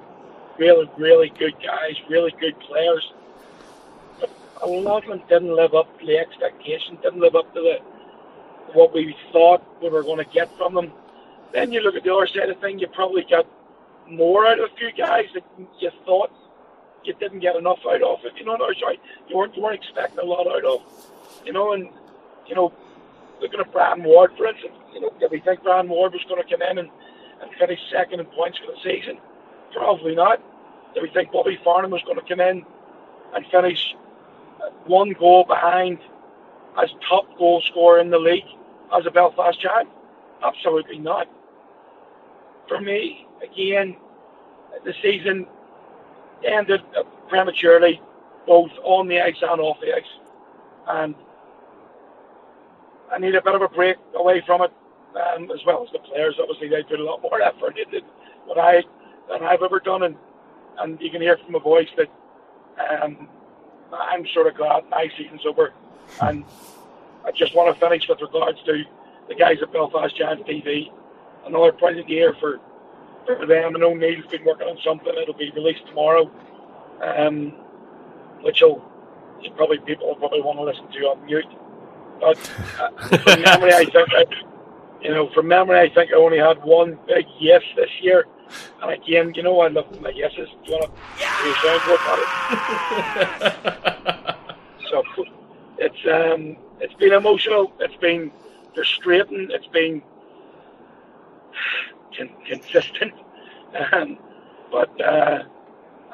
really, 0.57 0.89
really 0.97 1.29
good 1.29 1.55
guys, 1.63 1.95
really 2.09 2.33
good 2.39 2.59
players. 2.59 3.13
But 4.19 4.29
a 4.61 4.67
lot 4.67 5.03
of 5.03 5.09
them 5.09 5.21
didn't 5.29 5.55
live 5.55 5.73
up 5.73 5.99
to 5.99 6.05
the 6.05 6.17
expectation, 6.17 6.97
didn't 7.01 7.21
live 7.21 7.35
up 7.35 7.53
to 7.53 7.61
the 7.61 7.77
what 8.73 8.93
we 8.93 9.15
thought 9.31 9.63
we 9.81 9.89
were 9.89 10.03
going 10.03 10.17
to 10.17 10.31
get 10.33 10.55
from 10.57 10.73
them. 10.73 10.91
Then 11.53 11.71
you 11.71 11.79
look 11.79 11.95
at 11.95 12.03
the 12.03 12.13
other 12.13 12.27
side 12.27 12.49
of 12.49 12.59
things, 12.59 12.81
you 12.81 12.87
probably 12.87 13.23
got 13.23 13.47
more 14.09 14.45
out 14.45 14.59
of 14.59 14.69
a 14.69 14.75
few 14.75 14.91
guys 14.91 15.25
that 15.33 15.43
you 15.79 15.89
thought 16.05 16.31
you 17.07 17.13
didn't 17.13 17.39
get 17.39 17.55
enough 17.55 17.79
out 17.87 18.03
of 18.03 18.19
it. 18.25 18.33
You 18.37 18.45
know, 18.45 18.55
no, 18.55 18.67
sorry, 18.79 18.99
you 19.27 19.37
weren't 19.37 19.55
you 19.55 19.63
weren't 19.63 19.79
expecting 19.79 20.19
a 20.19 20.25
lot 20.25 20.47
out 20.47 20.65
of. 20.65 20.81
You 21.45 21.53
know, 21.53 21.73
and 21.73 21.89
you 22.45 22.55
know, 22.55 22.73
looking 23.41 23.59
at 23.59 23.71
Brian 23.71 24.03
Ward, 24.03 24.31
for 24.37 24.47
instance, 24.47 24.73
you 24.93 25.01
know, 25.01 25.11
did 25.19 25.31
we 25.31 25.39
think 25.39 25.63
Brian 25.63 25.87
Ward 25.87 26.13
was 26.13 26.23
going 26.27 26.41
to 26.41 26.49
come 26.49 26.61
in 26.61 26.77
and, 26.77 26.89
and 27.41 27.51
finish 27.59 27.79
second 27.91 28.19
in 28.19 28.25
points 28.27 28.57
for 28.57 28.71
the 28.71 28.77
season? 28.83 29.17
Probably 29.73 30.15
not. 30.15 30.41
Did 30.93 31.03
we 31.03 31.09
think 31.09 31.31
Bobby 31.31 31.59
Farnham 31.63 31.91
was 31.91 32.01
going 32.03 32.19
to 32.19 32.25
come 32.27 32.41
in 32.41 32.65
and 33.33 33.45
finish 33.51 33.95
one 34.85 35.13
goal 35.13 35.45
behind 35.45 35.99
as 36.81 36.89
top 37.07 37.25
goal 37.37 37.61
scorer 37.61 37.99
in 37.99 38.09
the 38.09 38.19
league 38.19 38.45
as 38.97 39.05
a 39.05 39.11
Belfast 39.11 39.59
Giant? 39.59 39.89
Absolutely 40.43 40.99
not. 40.99 41.27
For 42.67 42.79
me, 42.81 43.27
again, 43.43 43.95
the 44.83 44.93
season 45.01 45.47
ended 46.45 46.81
prematurely, 47.29 48.01
both 48.45 48.71
on 48.83 49.07
the 49.07 49.21
ice 49.21 49.37
and 49.41 49.61
off 49.61 49.77
the 49.81 49.95
ice. 49.95 50.03
And 50.87 51.15
I 53.11 53.19
need 53.19 53.35
a 53.35 53.41
bit 53.41 53.55
of 53.55 53.61
a 53.61 53.67
break 53.67 53.97
away 54.15 54.41
from 54.45 54.61
it, 54.61 54.71
um, 55.15 55.51
as 55.51 55.63
well 55.65 55.83
as 55.83 55.91
the 55.91 55.99
players. 55.99 56.35
Obviously, 56.39 56.67
they 56.69 56.83
put 56.83 56.99
a 56.99 57.03
lot 57.03 57.21
more 57.21 57.41
effort 57.41 57.77
into 57.77 58.01
what 58.45 58.57
I 58.57 58.83
than 59.29 59.43
I've 59.43 59.61
ever 59.61 59.79
done, 59.79 60.03
and 60.03 60.15
and 60.79 61.01
you 61.01 61.09
can 61.09 61.21
hear 61.21 61.37
from 61.37 61.53
my 61.53 61.59
voice 61.59 61.89
that 61.97 62.07
um, 63.03 63.27
I'm 63.91 64.25
sort 64.33 64.47
of 64.47 64.55
glad 64.55 64.87
my 64.89 65.09
season's 65.17 65.45
over, 65.45 65.73
and 66.21 66.45
I 67.25 67.31
just 67.31 67.55
want 67.55 67.73
to 67.73 67.79
finish 67.79 68.07
with 68.07 68.21
regards 68.21 68.59
to 68.65 68.83
the 69.27 69.35
guys 69.35 69.57
at 69.61 69.73
Belfast 69.73 70.15
Giants 70.15 70.43
TV. 70.47 70.91
Another 71.45 71.71
brilliant 71.71 72.09
year 72.09 72.35
for 72.39 72.59
for 73.35 73.45
them. 73.45 73.75
I 73.75 73.79
know 73.79 73.93
Neil's 73.93 74.25
been 74.27 74.45
working 74.45 74.67
on 74.67 74.77
something. 74.83 75.13
It'll 75.21 75.33
be 75.33 75.51
released 75.51 75.85
tomorrow, 75.87 76.31
um, 77.01 77.53
which 78.41 78.61
will 78.61 78.83
probably 79.55 79.79
people 79.79 80.07
will 80.07 80.15
probably 80.15 80.41
want 80.41 80.59
to 80.59 80.63
listen 80.63 80.87
to 80.91 80.99
on 81.07 81.25
mute. 81.25 81.45
But 82.19 82.37
uh, 82.79 83.17
from 83.17 83.41
memory, 83.41 83.73
I 83.73 83.85
think, 83.85 84.09
I, 84.11 84.25
you 85.01 85.11
know, 85.11 85.29
from 85.33 85.47
memory, 85.47 85.79
I 85.79 85.89
think 85.93 86.11
I 86.11 86.15
only 86.15 86.39
had 86.39 86.63
one 86.63 86.97
big 87.07 87.25
yes 87.39 87.61
this 87.75 87.89
year. 88.01 88.25
And 88.81 88.91
again, 88.91 89.33
you 89.35 89.43
know, 89.43 89.59
I 89.59 89.67
love 89.67 90.01
my 90.01 90.09
yeses. 90.09 90.49
Do 90.65 90.71
you 90.71 90.77
want 90.77 90.91
to 90.91 90.91
do 91.43 91.51
a 91.51 91.53
soundboard 91.53 91.99
about 92.03 92.19
it? 93.41 94.35
so 94.89 95.03
it's 95.77 96.07
um, 96.07 96.57
it's 96.79 96.93
been 96.95 97.13
emotional. 97.13 97.73
It's 97.79 97.95
been 97.97 98.31
frustrating. 98.73 99.49
It's 99.51 99.67
been 99.67 100.01
con- 102.17 102.35
consistent. 102.45 103.13
Um, 103.93 104.17
but 104.71 105.01
uh, 105.01 105.43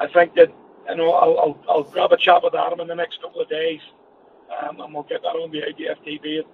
I 0.00 0.06
think 0.08 0.34
that 0.34 0.52
you 0.88 0.96
know 0.96 1.12
I'll, 1.12 1.38
I'll, 1.38 1.58
I'll 1.68 1.82
grab 1.84 2.12
a 2.12 2.16
chat 2.16 2.42
with 2.42 2.54
Adam 2.54 2.80
in 2.80 2.88
the 2.88 2.94
next 2.94 3.20
couple 3.22 3.40
of 3.40 3.48
days, 3.48 3.80
um, 4.62 4.80
and 4.80 4.92
we'll 4.94 5.04
get 5.04 5.22
that 5.22 5.28
on 5.28 5.50
the 5.50 5.58
IDF 5.58 5.98
TV 6.06 6.40
at, 6.40 6.46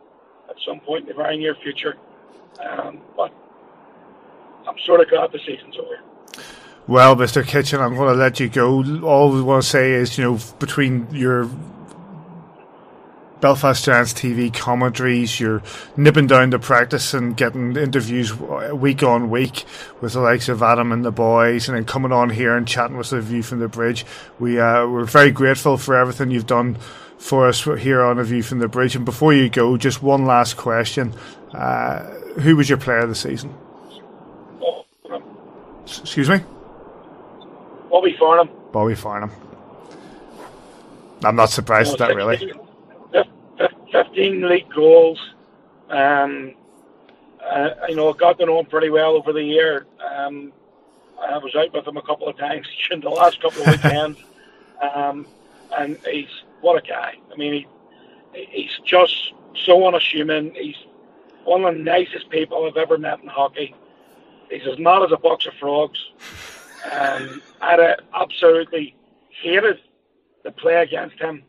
at 0.50 0.56
some 0.66 0.80
point 0.80 1.02
in 1.02 1.08
the 1.08 1.14
very 1.14 1.36
near 1.36 1.54
future. 1.56 1.96
Um, 2.60 3.00
but 3.16 3.32
I'm 4.68 4.76
sort 4.84 5.00
of 5.00 5.08
glad 5.08 5.32
the 5.32 5.38
season's 5.38 5.76
over. 5.78 6.00
Well, 6.86 7.14
Mr. 7.14 7.46
Kitchen, 7.46 7.80
I'm 7.80 7.94
going 7.94 8.12
to 8.12 8.18
let 8.18 8.40
you 8.40 8.48
go. 8.48 8.82
All 9.04 9.32
we 9.32 9.42
want 9.42 9.62
to 9.62 9.68
say 9.68 9.92
is, 9.92 10.18
you 10.18 10.24
know, 10.24 10.38
between 10.58 11.06
your 11.12 11.48
Belfast 13.40 13.82
Giants 13.82 14.12
TV 14.12 14.52
commentaries, 14.52 15.40
you're 15.40 15.62
nipping 15.96 16.26
down 16.26 16.50
to 16.50 16.58
practice 16.58 17.14
and 17.14 17.34
getting 17.34 17.74
interviews 17.74 18.34
week 18.36 19.02
on 19.02 19.30
week 19.30 19.64
with 20.02 20.12
the 20.12 20.20
likes 20.20 20.50
of 20.50 20.62
Adam 20.62 20.92
and 20.92 21.04
the 21.04 21.10
boys, 21.10 21.66
and 21.66 21.76
then 21.76 21.86
coming 21.86 22.12
on 22.12 22.28
here 22.28 22.54
and 22.54 22.68
chatting 22.68 22.98
with 22.98 23.10
the 23.10 23.20
view 23.20 23.42
from 23.42 23.60
the 23.60 23.68
bridge. 23.68 24.04
We 24.38 24.60
uh, 24.60 24.86
we're 24.86 25.04
very 25.04 25.30
grateful 25.30 25.78
for 25.78 25.94
everything 25.94 26.30
you've 26.30 26.46
done 26.46 26.76
for 27.16 27.48
us 27.48 27.64
here 27.64 28.02
on 28.02 28.18
a 28.18 28.24
view 28.24 28.42
from 28.42 28.58
the 28.58 28.68
bridge. 28.68 28.94
And 28.94 29.06
before 29.06 29.32
you 29.32 29.48
go, 29.48 29.78
just 29.78 30.02
one 30.02 30.26
last 30.26 30.58
question: 30.58 31.14
uh, 31.54 32.00
Who 32.40 32.56
was 32.56 32.68
your 32.68 32.78
player 32.78 32.98
of 32.98 33.08
the 33.08 33.14
season? 33.14 33.54
Oh, 34.62 34.84
Excuse 35.82 36.28
me, 36.28 36.40
Bobby 37.90 38.14
Farnham. 38.18 38.50
Bobby 38.70 38.94
Farnham. 38.94 39.30
I'm 41.24 41.36
not 41.36 41.50
surprised 41.50 41.92
at 41.92 41.98
that, 41.98 42.14
really. 42.14 42.52
15 43.92 44.48
league 44.48 44.70
goals. 44.74 45.18
Um, 45.88 46.54
uh, 47.44 47.70
you 47.88 47.96
know, 47.96 48.12
got 48.12 48.38
to 48.38 48.46
know 48.46 48.60
him 48.60 48.66
pretty 48.66 48.90
well 48.90 49.16
over 49.16 49.32
the 49.32 49.42
year. 49.42 49.86
Um, 50.14 50.52
I 51.20 51.38
was 51.38 51.54
out 51.54 51.72
with 51.72 51.86
him 51.86 51.96
a 51.96 52.02
couple 52.02 52.28
of 52.28 52.36
times 52.38 52.66
in 52.90 53.00
the 53.00 53.10
last 53.10 53.40
couple 53.40 53.62
of 53.62 53.68
weekends. 53.68 54.18
Um, 54.80 55.26
and 55.78 55.98
he's, 56.10 56.30
what 56.62 56.82
a 56.82 56.86
guy. 56.86 57.14
I 57.30 57.36
mean, 57.36 57.66
he, 58.32 58.44
he's 58.46 58.78
just 58.82 59.34
so 59.66 59.86
unassuming. 59.86 60.54
He's 60.54 60.76
one 61.44 61.64
of 61.64 61.74
the 61.74 61.82
nicest 61.82 62.30
people 62.30 62.66
I've 62.66 62.78
ever 62.78 62.96
met 62.96 63.20
in 63.20 63.28
hockey. 63.28 63.74
He's 64.50 64.66
as 64.66 64.78
mad 64.78 65.02
as 65.02 65.12
a 65.12 65.16
box 65.16 65.46
of 65.46 65.52
frogs. 65.60 65.98
Um, 66.90 67.42
I'd 67.60 67.78
have 67.78 68.00
absolutely 68.14 68.96
hated 69.28 69.80
to 70.44 70.50
play 70.50 70.76
against 70.76 71.18
him. 71.18 71.42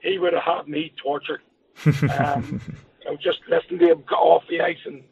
He 0.00 0.18
would 0.18 0.32
have 0.32 0.42
had 0.42 0.68
me 0.68 0.92
tortured. 0.96 1.42
Um, 1.86 2.60
you 3.04 3.10
know, 3.10 3.16
just 3.16 3.40
listening 3.48 3.80
to 3.80 3.92
him 3.92 4.04
go 4.06 4.16
off 4.16 4.44
the 4.48 4.60
ice 4.60 4.78
and, 4.84 5.02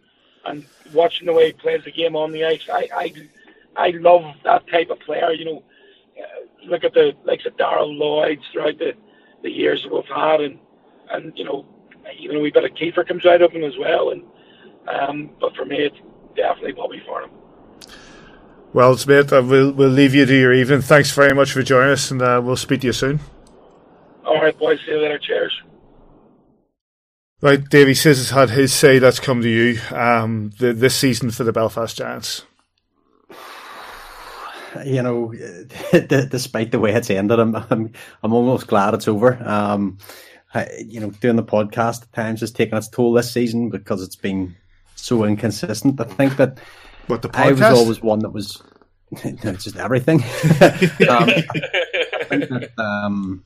and 0.44 0.64
watching 0.92 1.26
the 1.26 1.32
way 1.32 1.46
he 1.46 1.52
plays 1.52 1.84
the 1.84 1.92
game 1.92 2.16
on 2.16 2.32
the 2.32 2.44
ice. 2.44 2.68
I, 2.72 2.88
I, 2.94 3.12
I 3.76 3.90
love 3.90 4.34
that 4.44 4.68
type 4.68 4.90
of 4.90 5.00
player. 5.00 5.32
You 5.32 5.44
know, 5.44 5.62
uh, 6.18 6.66
look 6.66 6.84
at 6.84 6.94
the 6.94 7.14
likes 7.24 7.46
of 7.46 7.56
Daryl 7.56 7.96
Lloyd 7.96 8.40
throughout 8.52 8.78
the, 8.78 8.94
the 9.42 9.50
years 9.50 9.82
that 9.82 9.92
we've 9.92 10.04
had, 10.06 10.40
and 10.40 10.58
and 11.10 11.36
you 11.36 11.44
know, 11.44 11.66
even 12.18 12.36
a 12.36 12.40
wee 12.40 12.50
bit 12.50 12.64
of 12.64 12.72
Kiefer 12.72 13.06
comes 13.06 13.24
out 13.26 13.42
of 13.42 13.52
him 13.52 13.64
as 13.64 13.76
well. 13.78 14.10
And 14.10 14.22
um, 14.88 15.30
but 15.40 15.54
for 15.54 15.64
me, 15.64 15.78
it's 15.78 15.98
definitely 16.36 16.72
Bobby 16.72 17.02
Farnham. 17.06 17.30
Well, 18.72 18.96
Smith, 18.96 19.32
uh, 19.32 19.42
we'll 19.44 19.72
we'll 19.72 19.88
leave 19.88 20.14
you 20.14 20.26
to 20.26 20.34
your 20.34 20.52
evening. 20.52 20.82
Thanks 20.82 21.10
very 21.12 21.34
much 21.34 21.52
for 21.52 21.62
joining 21.62 21.92
us, 21.92 22.10
and 22.10 22.20
uh, 22.20 22.40
we'll 22.42 22.56
speak 22.56 22.82
to 22.82 22.88
you 22.88 22.92
soon. 22.92 23.20
All 24.24 24.40
right, 24.40 24.56
boys. 24.58 24.78
See 24.84 24.92
you 24.92 24.98
later. 24.98 25.18
Cheers. 25.18 25.62
Right, 27.40 27.62
says 27.70 28.18
has 28.18 28.30
had 28.30 28.50
his 28.50 28.72
say. 28.72 28.98
Let's 28.98 29.20
come 29.20 29.42
to 29.42 29.48
you. 29.48 29.80
Um, 29.92 30.50
the, 30.58 30.72
this 30.72 30.96
season 30.96 31.30
for 31.30 31.44
the 31.44 31.52
Belfast 31.52 31.96
Giants. 31.96 32.44
You 34.84 35.02
know, 35.02 35.32
despite 35.90 36.72
the 36.72 36.78
way 36.78 36.92
it's 36.92 37.08
ended, 37.08 37.40
I'm 37.40 37.56
I'm, 37.56 37.90
I'm 38.22 38.32
almost 38.34 38.66
glad 38.66 38.92
it's 38.92 39.08
over. 39.08 39.42
Um, 39.42 39.96
I, 40.54 40.68
you 40.86 41.00
know, 41.00 41.10
doing 41.10 41.36
the 41.36 41.42
podcast 41.42 42.02
at 42.02 42.12
times 42.12 42.40
has 42.40 42.52
taken 42.52 42.76
its 42.76 42.88
toll 42.88 43.14
this 43.14 43.32
season 43.32 43.70
because 43.70 44.02
it's 44.02 44.14
been 44.14 44.54
so 44.94 45.24
inconsistent. 45.24 45.98
I 46.00 46.04
think 46.04 46.36
that 46.36 46.60
what 47.06 47.22
the 47.22 47.30
podcast? 47.30 47.44
I 47.44 47.52
was 47.52 47.78
always 47.78 48.02
one 48.02 48.18
that 48.20 48.30
was 48.30 48.62
no, 49.24 49.54
just 49.54 49.76
everything. 49.76 50.16
um, 50.22 50.26
I 50.60 52.24
think 52.28 52.48
that, 52.50 52.70
um, 52.78 53.42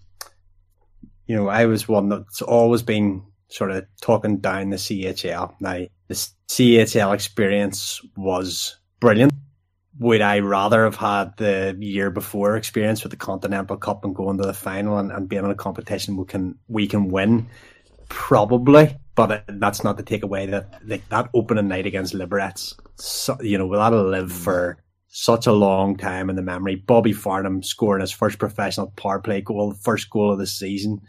you 1.26 1.36
know, 1.36 1.48
I 1.48 1.66
was 1.66 1.86
one 1.86 2.08
that's 2.08 2.42
always 2.42 2.82
been 2.82 3.22
sort 3.52 3.70
of 3.70 3.86
talking 4.00 4.38
down 4.38 4.70
the 4.70 4.76
CHL. 4.76 5.54
Now, 5.60 5.84
the 6.08 6.14
CHL 6.48 7.14
experience 7.14 8.00
was 8.16 8.78
brilliant. 8.98 9.32
Would 9.98 10.22
I 10.22 10.38
rather 10.38 10.84
have 10.84 10.96
had 10.96 11.36
the 11.36 11.76
year 11.78 12.10
before 12.10 12.56
experience 12.56 13.02
with 13.02 13.10
the 13.10 13.18
Continental 13.18 13.76
Cup 13.76 14.04
and 14.04 14.14
going 14.14 14.38
to 14.38 14.44
the 14.44 14.54
final 14.54 14.98
and, 14.98 15.12
and 15.12 15.28
being 15.28 15.44
in 15.44 15.50
a 15.50 15.54
competition 15.54 16.16
we 16.16 16.24
can 16.24 16.58
we 16.66 16.86
can 16.86 17.08
win? 17.08 17.46
Probably, 18.08 18.96
but 19.14 19.44
that's 19.46 19.84
not 19.84 19.98
to 19.98 20.02
take 20.02 20.22
away 20.22 20.46
that 20.46 20.80
like 20.86 21.06
that 21.10 21.28
opening 21.34 21.68
night 21.68 21.86
against 21.86 22.14
Liberec. 22.14 22.74
So, 22.96 23.36
you 23.42 23.58
know, 23.58 23.70
that'll 23.76 24.08
live 24.08 24.30
mm. 24.30 24.44
for 24.44 24.78
such 25.08 25.46
a 25.46 25.52
long 25.52 25.96
time 25.96 26.30
in 26.30 26.36
the 26.36 26.42
memory. 26.42 26.76
Bobby 26.76 27.12
Farnham 27.12 27.62
scoring 27.62 28.00
his 28.00 28.12
first 28.12 28.38
professional 28.38 28.92
power 28.96 29.20
play 29.20 29.42
goal, 29.42 29.74
first 29.74 30.08
goal 30.08 30.32
of 30.32 30.38
the 30.38 30.46
season. 30.46 31.02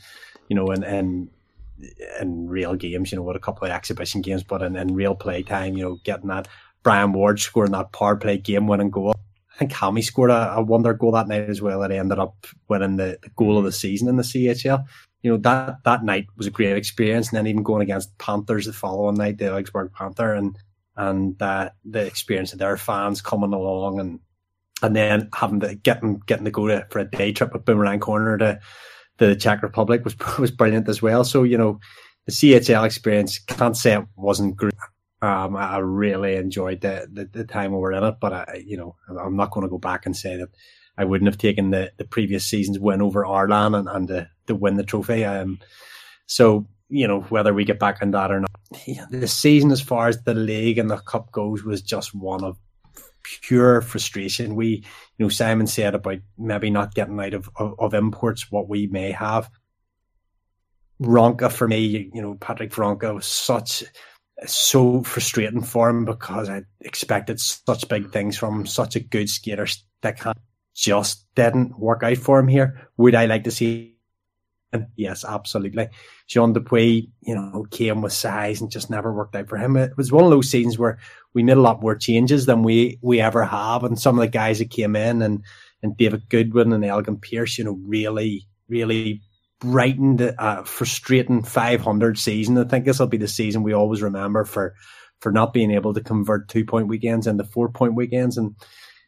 You 0.50 0.58
know, 0.58 0.68
and 0.68 0.84
and 0.84 1.30
in 2.20 2.48
real 2.48 2.76
games, 2.76 3.12
you 3.12 3.18
know, 3.18 3.24
with 3.24 3.36
a 3.36 3.40
couple 3.40 3.66
of 3.66 3.72
exhibition 3.72 4.22
games, 4.22 4.44
but 4.44 4.62
in, 4.62 4.76
in 4.76 4.96
real 4.96 5.16
play 5.16 5.44
time, 5.44 5.78
you 5.78 5.84
know, 5.84 6.00
getting 6.04 6.28
that 6.28 6.48
Brian 6.84 7.14
Ward 7.14 7.40
scoring 7.40 7.72
that 7.72 7.92
power 7.92 8.16
play 8.16 8.38
game 8.38 8.68
winning 8.68 8.92
goal. 8.92 9.16
I 9.56 9.58
think 9.58 9.72
Hammy 9.72 10.02
scored 10.02 10.32
a, 10.32 10.56
a 10.56 10.62
wonder 10.62 10.94
goal 10.94 11.12
that 11.12 11.28
night 11.28 11.50
as 11.50 11.62
well. 11.62 11.84
It 11.84 11.92
ended 11.92 12.20
up 12.20 12.46
winning 12.68 12.98
the, 12.98 13.20
the, 13.22 13.30
goal 13.30 13.58
of 13.58 13.64
the 13.66 13.72
season 13.72 14.08
in 14.08 14.18
the 14.18 14.24
CHL. 14.24 14.84
You 15.22 15.32
know, 15.32 15.38
that, 15.38 15.84
that 15.86 16.04
night 16.04 16.28
was 16.36 16.48
a 16.48 16.52
great 16.52 16.76
experience. 16.76 17.30
And 17.30 17.38
then 17.38 17.48
even 17.48 17.64
going 17.64 17.82
against 17.82 18.18
Panthers 18.18 18.66
the 18.66 18.74
following 18.74 19.16
night, 19.16 19.38
the 19.38 19.56
Augsburg 19.56 19.94
Panther 19.94 20.34
and, 20.34 20.58
and, 20.98 21.42
uh, 21.42 21.70
the 21.86 22.06
experience 22.06 22.52
of 22.54 22.60
their 22.60 22.78
fans 22.78 23.22
coming 23.22 23.54
along 23.54 24.00
and, 24.00 24.20
and 24.82 24.96
then 24.96 25.30
having 25.34 25.60
to 25.62 25.76
getting, 25.76 26.22
getting 26.26 26.46
to 26.46 26.52
go 26.52 26.68
to, 26.68 26.88
for 26.90 27.00
a 27.00 27.10
day 27.10 27.32
trip 27.32 27.54
with 27.54 27.64
Boomerang 27.64 28.00
Corner 28.00 28.38
to, 28.40 28.60
the 29.28 29.36
Czech 29.36 29.64
Republic 29.64 30.04
was 30.04 30.16
was 30.40 30.52
brilliant 30.52 30.90
as 30.90 31.02
well. 31.02 31.24
So 31.24 31.44
you 31.44 31.58
know, 31.58 31.80
the 32.26 32.32
CHL 32.32 32.86
experience 32.86 33.40
can't 33.40 33.78
say 33.78 33.98
it 33.98 34.06
wasn't 34.16 34.56
great. 34.56 34.74
Um, 35.22 35.56
I 35.56 35.78
really 35.78 36.36
enjoyed 36.36 36.82
the, 36.82 37.08
the, 37.10 37.24
the 37.32 37.46
time 37.46 37.72
we 37.72 37.78
were 37.78 37.94
in 37.94 38.04
it, 38.04 38.16
but 38.20 38.34
I, 38.34 38.64
you 38.66 38.76
know, 38.76 38.98
I'm 39.08 39.38
not 39.38 39.52
going 39.52 39.66
to 39.66 39.70
go 39.70 39.78
back 39.78 40.06
and 40.06 40.18
say 40.18 40.36
that 40.36 40.50
I 40.98 41.06
wouldn't 41.06 41.30
have 41.30 41.38
taken 41.38 41.70
the, 41.70 41.94
the 41.96 42.04
previous 42.04 42.46
season's 42.46 42.78
win 42.78 43.02
over 43.02 43.24
Arlan 43.24 43.80
and, 43.80 43.88
and 43.88 44.08
to, 44.10 44.30
to 44.48 44.56
win 44.56 44.76
the 44.76 44.84
trophy. 44.84 45.24
Um, 45.24 45.60
so 46.26 46.68
you 46.90 47.08
know 47.08 47.22
whether 47.22 47.54
we 47.54 47.66
get 47.66 47.80
back 47.80 48.02
in 48.02 48.12
that 48.12 48.32
or 48.32 48.42
not. 48.42 48.50
The 49.12 49.28
season, 49.28 49.72
as 49.72 49.82
far 49.82 50.08
as 50.08 50.22
the 50.24 50.34
league 50.34 50.78
and 50.78 50.90
the 50.90 50.98
cup 50.98 51.32
goes, 51.32 51.64
was 51.64 51.82
just 51.82 52.14
one 52.14 52.44
of 52.44 52.58
pure 53.24 53.82
frustration. 53.82 54.56
We, 54.56 54.68
you 55.18 55.26
know, 55.26 55.30
Simon 55.30 55.68
said 55.68 55.96
about 55.96 56.20
maybe 56.38 56.70
not 56.70 56.94
getting 56.94 57.20
out 57.20 57.34
of, 57.34 57.50
of, 57.56 57.76
of 57.80 57.94
imports 57.94 58.52
what 58.52 58.68
we 58.68 58.88
may 58.88 59.12
have. 59.12 59.50
Ronka 61.02 61.52
for 61.52 61.68
me, 61.68 62.10
you 62.14 62.22
know, 62.22 62.36
Patrick 62.36 62.72
Ronka 62.72 63.16
was 63.16 63.26
such 63.26 63.84
so 64.46 65.04
frustrating 65.04 65.64
for 65.64 65.90
him 65.90 66.06
because 66.06 66.50
I 66.50 66.64
expected 66.82 67.40
such 67.40 67.88
big 67.88 68.12
things 68.12 68.38
from 68.38 68.62
him, 68.62 68.66
such 68.66 68.96
a 68.96 69.00
good 69.00 69.30
skater 69.30 69.68
that 70.02 70.20
just 70.76 71.26
didn't 71.36 71.78
work 71.80 72.04
out 72.04 72.18
for 72.18 72.40
him 72.40 72.48
here. 72.48 72.90
Would 72.98 73.16
I 73.16 73.26
like 73.26 73.44
to 73.46 73.52
see 73.52 73.93
Yes, 74.96 75.26
absolutely. 75.26 75.90
Jean 76.28 76.54
Dupuy, 76.54 77.10
you 77.22 77.36
know, 77.36 77.66
came 77.72 78.02
with 78.02 78.14
size 78.14 78.62
and 78.62 78.72
just 78.72 78.90
never 78.90 79.14
worked 79.14 79.36
out 79.36 79.50
for 79.50 79.58
him. 79.58 79.76
It 79.78 79.96
was 79.98 80.12
one 80.12 80.24
of 80.24 80.30
those 80.30 80.50
seasons 80.50 80.78
where 80.78 81.00
we 81.34 81.44
made 81.44 81.58
a 81.58 81.62
lot 81.62 81.82
more 81.82 81.96
changes 81.96 82.46
than 82.46 82.64
we, 82.64 83.00
we 83.02 83.20
ever 83.22 83.44
have. 83.44 83.84
And 83.84 84.00
some 84.00 84.18
of 84.18 84.22
the 84.22 84.32
guys 84.32 84.60
that 84.60 84.70
came 84.70 84.96
in 84.96 85.22
and, 85.22 85.44
and 85.82 85.98
David 85.98 86.30
Goodwin 86.30 86.74
and 86.74 86.86
Elgin 86.86 87.18
Pearce, 87.18 87.58
you 87.58 87.64
know, 87.64 87.80
really, 87.86 88.48
really 88.68 89.22
brightened 89.60 90.22
a 90.22 90.66
frustrating 90.66 91.44
500 91.44 92.18
season. 92.18 92.58
I 92.58 92.64
think 92.66 92.86
this 92.86 93.00
will 93.00 93.08
be 93.08 93.18
the 93.18 93.28
season 93.28 93.64
we 93.64 93.74
always 93.74 94.02
remember 94.02 94.46
for, 94.46 94.76
for 95.20 95.32
not 95.32 95.54
being 95.54 95.72
able 95.72 95.94
to 95.94 96.02
convert 96.02 96.50
two 96.50 96.66
point 96.66 96.88
weekends 96.88 97.28
into 97.28 97.44
four 97.44 97.70
point 97.70 97.96
weekends. 97.96 98.38
And, 98.38 98.56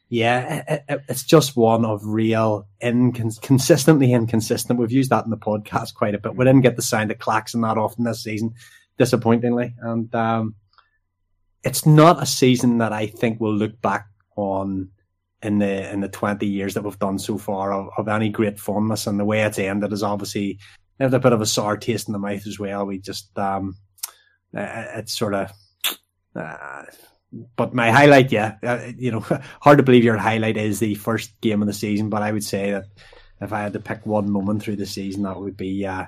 Yeah, 0.08 0.64
it, 0.68 0.84
it, 0.88 1.02
it's 1.10 1.24
just 1.24 1.58
one 1.58 1.84
of 1.84 2.06
real 2.06 2.68
incons- 2.82 3.42
consistently 3.42 4.14
inconsistent. 4.14 4.80
We've 4.80 4.92
used 4.92 5.10
that 5.10 5.26
in 5.26 5.32
the 5.32 5.38
podcast 5.38 5.96
quite 5.96 6.14
a 6.14 6.20
bit. 6.20 6.36
We 6.36 6.46
didn't 6.46 6.62
get 6.62 6.76
the 6.76 6.84
sound 6.84 7.10
of 7.10 7.18
Claxon 7.18 7.62
that 7.62 7.80
often 7.80 8.04
this 8.04 8.24
season, 8.24 8.54
disappointingly, 9.00 9.74
and 9.82 10.14
um, 10.14 10.56
it's 11.64 11.88
not 11.88 12.22
a 12.22 12.26
season 12.28 12.78
that 12.78 12.94
I 12.94 13.08
think 13.08 13.40
we'll 13.40 13.56
look 13.56 13.82
back 13.82 14.06
on 14.36 14.92
in 15.42 15.58
the 15.58 15.92
in 15.92 16.02
the 16.02 16.08
twenty 16.08 16.46
years 16.46 16.76
that 16.76 16.84
we've 16.84 17.00
done 17.00 17.18
so 17.18 17.40
far 17.40 17.74
of, 17.74 17.90
of 17.98 18.08
any 18.08 18.30
great 18.30 18.60
fondness. 18.60 19.08
And 19.08 19.20
the 19.20 19.26
way 19.26 19.42
it's 19.42 19.58
ended 19.58 19.92
is 19.92 20.04
obviously 20.04 20.60
there's 21.00 21.14
a 21.14 21.20
bit 21.20 21.34
of 21.34 21.42
a 21.42 21.48
sour 21.48 21.78
taste 21.78 22.08
in 22.08 22.14
the 22.14 22.20
mouth 22.20 22.46
as 22.46 22.60
well. 22.60 22.86
We 22.86 23.00
just 23.00 23.36
um, 23.40 23.76
it's 24.54 25.18
sort 25.18 25.34
of. 25.34 25.52
Uh, 26.36 26.84
but 27.56 27.74
my 27.74 27.92
highlight, 27.92 28.32
yeah, 28.32 28.56
uh, 28.64 28.92
you 28.98 29.12
know, 29.12 29.20
hard 29.62 29.78
to 29.78 29.84
believe 29.84 30.04
your 30.04 30.18
highlight 30.18 30.58
is 30.58 30.80
the 30.80 30.96
first 30.96 31.40
game 31.42 31.62
of 31.62 31.68
the 31.68 31.74
season. 31.74 32.10
But 32.10 32.22
I 32.22 32.32
would 32.32 32.44
say 32.44 32.72
that 32.72 32.86
if 33.42 33.52
I 33.52 33.62
had 33.62 33.74
to 33.74 33.80
pick 33.80 34.06
one 34.06 34.30
moment 34.30 34.64
through 34.64 34.78
the 34.78 34.86
season, 34.86 35.24
that 35.24 35.40
would 35.40 35.58
be 35.58 35.86
uh, 35.86 36.06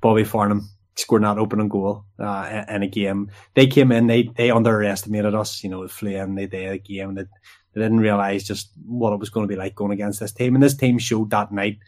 Bobby 0.00 0.24
Farnham 0.24 0.68
scoring 0.96 1.24
that 1.24 1.38
opening 1.38 1.68
goal 1.68 2.04
uh, 2.18 2.64
in 2.68 2.82
a 2.82 2.88
game. 2.88 3.30
They 3.54 3.66
came 3.66 3.92
in, 3.92 4.06
they 4.06 4.30
they 4.36 4.50
underestimated 4.50 5.34
us. 5.34 5.62
You 5.62 5.70
know, 5.70 5.86
flew 5.88 6.16
in, 6.16 6.34
they 6.34 6.46
did 6.46 6.72
a 6.72 6.78
game. 6.78 7.14
They, 7.14 7.24
they 7.72 7.82
didn't 7.82 8.00
realize 8.00 8.44
just 8.44 8.70
what 8.84 9.12
it 9.12 9.20
was 9.20 9.30
going 9.30 9.46
to 9.46 9.52
be 9.52 9.58
like 9.58 9.74
going 9.74 9.92
against 9.92 10.20
this 10.20 10.32
team. 10.32 10.54
And 10.54 10.62
this 10.62 10.76
team 10.76 10.98
showed 10.98 11.30
that 11.30 11.52
night 11.52 11.78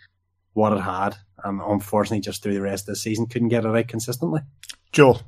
what 0.53 0.73
it 0.73 0.81
had. 0.81 1.17
And 1.43 1.61
unfortunately, 1.61 2.21
just 2.21 2.43
through 2.43 2.55
the 2.55 2.63
rest 2.63 2.85
of 2.85 2.95
the 2.95 2.97
season, 2.97 3.27
couldn't 3.27 3.49
get 3.49 3.65
it 3.65 3.69
right 3.69 3.87
consistently. 3.87 4.43
Joel 4.93 5.21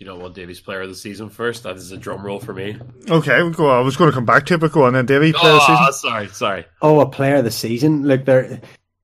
you 0.00 0.06
know 0.06 0.16
what 0.16 0.34
Davy's 0.34 0.60
player 0.60 0.80
of 0.80 0.88
the 0.88 0.94
season 0.94 1.28
first? 1.28 1.62
That 1.64 1.76
is 1.76 1.92
a 1.92 1.96
drum 1.98 2.24
roll 2.24 2.40
for 2.40 2.54
me. 2.54 2.78
Okay, 3.08 3.42
we'll 3.42 3.52
go. 3.52 3.68
I 3.68 3.80
was 3.80 3.98
going 3.98 4.10
to 4.10 4.14
come 4.14 4.24
back 4.24 4.46
to 4.46 4.54
it, 4.54 4.60
but 4.60 4.72
go 4.72 4.84
on 4.84 4.94
then, 4.94 5.04
Davy. 5.04 5.34
Player 5.34 5.52
oh, 5.52 5.56
of 5.56 5.66
the 5.66 5.72
ah, 5.72 5.90
season. 5.90 6.10
sorry, 6.10 6.28
sorry. 6.28 6.66
Oh, 6.80 7.00
a 7.00 7.08
player 7.08 7.36
of 7.36 7.44
the 7.44 7.50
season. 7.50 8.04
Look, 8.04 8.24
there. 8.24 8.62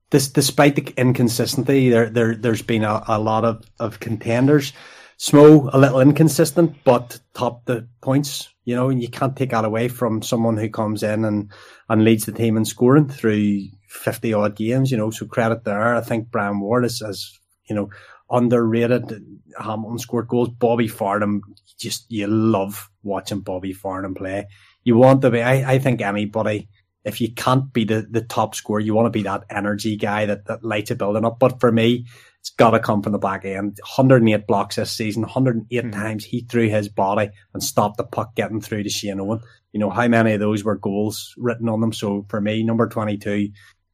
This, 0.09 0.29
despite 0.29 0.75
the 0.75 0.93
inconsistency, 0.97 1.89
there, 1.89 2.09
there, 2.09 2.33
there's 2.33 2.61
been 2.61 2.83
a, 2.83 3.03
a 3.07 3.19
lot 3.19 3.45
of, 3.45 3.63
of 3.77 3.99
contenders. 3.99 4.73
Smo, 5.19 5.69
a 5.71 5.77
little 5.77 5.99
inconsistent, 5.99 6.77
but 6.83 7.19
top 7.33 7.65
the 7.65 7.87
points. 8.01 8.49
You 8.63 8.75
know, 8.75 8.89
and 8.89 9.01
you 9.01 9.09
can't 9.09 9.35
take 9.35 9.51
that 9.51 9.65
away 9.65 9.89
from 9.89 10.23
someone 10.23 10.57
who 10.57 10.69
comes 10.69 11.03
in 11.03 11.25
and, 11.25 11.51
and 11.89 12.03
leads 12.03 12.25
the 12.25 12.31
team 12.31 12.57
in 12.57 12.65
scoring 12.65 13.07
through 13.07 13.67
fifty 13.87 14.33
odd 14.33 14.55
games. 14.55 14.89
You 14.89 14.97
know, 14.97 15.11
so 15.11 15.27
credit 15.27 15.63
there. 15.63 15.95
I 15.95 16.01
think 16.01 16.31
Brian 16.31 16.59
Ward 16.59 16.85
is, 16.85 17.03
as 17.03 17.37
you 17.69 17.75
know, 17.75 17.89
underrated. 18.29 19.25
Hamilton 19.59 19.99
scored 19.99 20.27
goals. 20.27 20.49
Bobby 20.49 20.87
Farnham, 20.87 21.41
just 21.77 22.05
you 22.11 22.27
love 22.27 22.89
watching 23.03 23.41
Bobby 23.41 23.73
Farnham 23.73 24.15
play. 24.15 24.47
You 24.83 24.97
want 24.97 25.21
to 25.21 25.31
be. 25.31 25.41
I, 25.41 25.73
I 25.73 25.79
think 25.79 26.01
anybody, 26.01 26.69
if 27.03 27.21
you 27.21 27.33
can't 27.33 27.71
be 27.73 27.85
the, 27.85 28.07
the 28.09 28.21
top 28.21 28.55
scorer, 28.55 28.79
you 28.79 28.93
want 28.93 29.07
to 29.07 29.17
be 29.17 29.23
that 29.23 29.45
energy 29.49 29.95
guy 29.95 30.25
that, 30.25 30.45
that 30.45 30.63
lights 30.63 30.91
a 30.91 30.95
building 30.95 31.25
up. 31.25 31.39
But 31.39 31.59
for 31.59 31.71
me, 31.71 32.05
it's 32.39 32.49
got 32.51 32.71
to 32.71 32.79
come 32.79 33.01
from 33.01 33.11
the 33.11 33.17
back 33.17 33.45
end. 33.45 33.79
108 33.81 34.47
blocks 34.47 34.75
this 34.75 34.91
season, 34.91 35.23
108 35.23 35.83
mm. 35.83 35.91
times 35.91 36.23
he 36.23 36.41
threw 36.41 36.69
his 36.69 36.87
body 36.87 37.29
and 37.53 37.63
stopped 37.63 37.97
the 37.97 38.03
puck 38.03 38.35
getting 38.35 38.61
through 38.61 38.83
to 38.83 38.89
Shane 38.89 39.19
Owen. 39.19 39.41
You 39.73 39.79
know, 39.79 39.89
how 39.89 40.07
many 40.07 40.33
of 40.33 40.39
those 40.39 40.63
were 40.63 40.77
goals 40.77 41.33
written 41.37 41.67
on 41.67 41.81
them? 41.81 41.93
So 41.93 42.25
for 42.29 42.39
me, 42.39 42.63
number 42.63 42.87
22, 42.87 43.49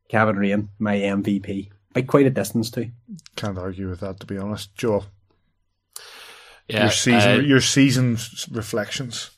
Kevin 0.10 0.36
Raine, 0.36 0.70
my 0.78 0.98
MVP 0.98 1.70
by 1.94 2.02
quite 2.02 2.26
a 2.26 2.32
distance 2.32 2.72
too. 2.72 2.91
Can't 3.36 3.58
argue 3.58 3.89
with 3.89 4.02
that, 4.02 4.20
to 4.20 4.26
be 4.26 4.38
honest, 4.38 4.76
Joel. 4.76 5.06
Yeah, 6.68 6.84
your 6.84 6.91
season, 6.91 7.32
uh, 7.32 7.41
your 7.41 7.62
season's 7.62 8.48
reflections. 8.52 9.32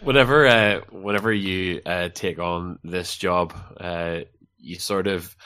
Whenever, 0.00 0.46
uh, 0.46 0.80
whenever 0.90 1.32
you 1.32 1.80
uh, 1.86 2.08
take 2.08 2.38
on 2.38 2.78
this 2.82 3.16
job, 3.16 3.54
uh, 3.78 4.20
you 4.58 4.76
sort 4.76 5.06
of, 5.06 5.36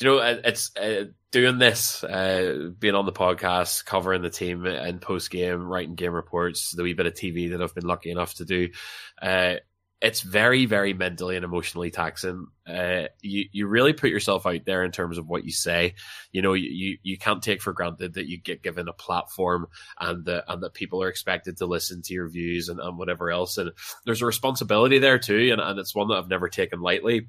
you 0.00 0.06
know, 0.06 0.18
uh, 0.18 0.40
it's 0.44 0.76
uh, 0.76 1.04
doing 1.30 1.58
this, 1.58 2.00
being 2.02 2.94
on 2.96 3.06
the 3.06 3.12
podcast, 3.12 3.84
covering 3.84 4.22
the 4.22 4.30
team 4.30 4.66
and 4.66 5.00
post 5.00 5.30
game, 5.30 5.64
writing 5.64 5.94
game 5.94 6.12
reports, 6.12 6.72
the 6.72 6.82
wee 6.82 6.94
bit 6.94 7.06
of 7.06 7.14
TV 7.14 7.50
that 7.50 7.62
I've 7.62 7.74
been 7.74 7.86
lucky 7.86 8.10
enough 8.10 8.34
to 8.34 8.44
do 8.44 8.70
it's 10.00 10.22
very, 10.22 10.64
very 10.64 10.94
mentally 10.94 11.36
and 11.36 11.44
emotionally 11.44 11.90
taxing. 11.90 12.46
Uh, 12.66 13.04
you 13.20 13.44
you 13.52 13.66
really 13.66 13.92
put 13.92 14.10
yourself 14.10 14.46
out 14.46 14.64
there 14.64 14.82
in 14.82 14.92
terms 14.92 15.18
of 15.18 15.28
what 15.28 15.44
you 15.44 15.52
say. 15.52 15.94
You 16.32 16.40
know, 16.40 16.54
you 16.54 16.96
you 17.02 17.18
can't 17.18 17.42
take 17.42 17.60
for 17.60 17.74
granted 17.74 18.14
that 18.14 18.26
you 18.26 18.38
get 18.38 18.62
given 18.62 18.88
a 18.88 18.94
platform 18.94 19.66
and 19.98 20.24
that 20.24 20.44
and 20.48 20.62
that 20.62 20.72
people 20.72 21.02
are 21.02 21.08
expected 21.08 21.58
to 21.58 21.66
listen 21.66 22.00
to 22.02 22.14
your 22.14 22.28
views 22.28 22.68
and, 22.68 22.80
and 22.80 22.96
whatever 22.96 23.30
else. 23.30 23.58
And 23.58 23.72
there's 24.06 24.22
a 24.22 24.26
responsibility 24.26 24.98
there 24.98 25.18
too, 25.18 25.50
and, 25.52 25.60
and 25.60 25.78
it's 25.78 25.94
one 25.94 26.08
that 26.08 26.16
I've 26.16 26.28
never 26.28 26.48
taken 26.48 26.80
lightly. 26.80 27.28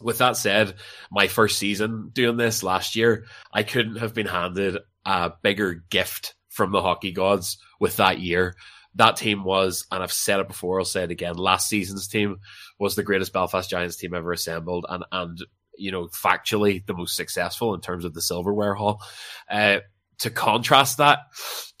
With 0.00 0.18
that 0.18 0.36
said, 0.36 0.74
my 1.12 1.28
first 1.28 1.58
season 1.58 2.10
doing 2.12 2.36
this 2.36 2.64
last 2.64 2.96
year, 2.96 3.26
I 3.52 3.62
couldn't 3.62 3.96
have 3.96 4.14
been 4.14 4.26
handed 4.26 4.78
a 5.04 5.32
bigger 5.42 5.84
gift 5.90 6.34
from 6.48 6.72
the 6.72 6.82
hockey 6.82 7.12
gods 7.12 7.58
with 7.78 7.98
that 7.98 8.18
year 8.18 8.56
that 8.96 9.16
team 9.16 9.44
was, 9.44 9.86
and 9.90 10.02
I've 10.02 10.12
said 10.12 10.40
it 10.40 10.48
before, 10.48 10.78
I'll 10.78 10.84
say 10.84 11.04
it 11.04 11.10
again. 11.10 11.36
Last 11.36 11.68
season's 11.68 12.08
team 12.08 12.38
was 12.78 12.94
the 12.94 13.02
greatest 13.02 13.32
Belfast 13.32 13.68
Giants 13.68 13.96
team 13.96 14.14
ever 14.14 14.32
assembled, 14.32 14.86
and 14.88 15.04
and 15.12 15.38
you 15.76 15.90
know 15.90 16.08
factually 16.08 16.84
the 16.84 16.94
most 16.94 17.16
successful 17.16 17.74
in 17.74 17.80
terms 17.80 18.04
of 18.04 18.14
the 18.14 18.22
silverware 18.22 18.74
haul. 18.74 19.02
Uh, 19.50 19.78
to 20.22 20.30
contrast 20.30 20.98
that, 20.98 21.18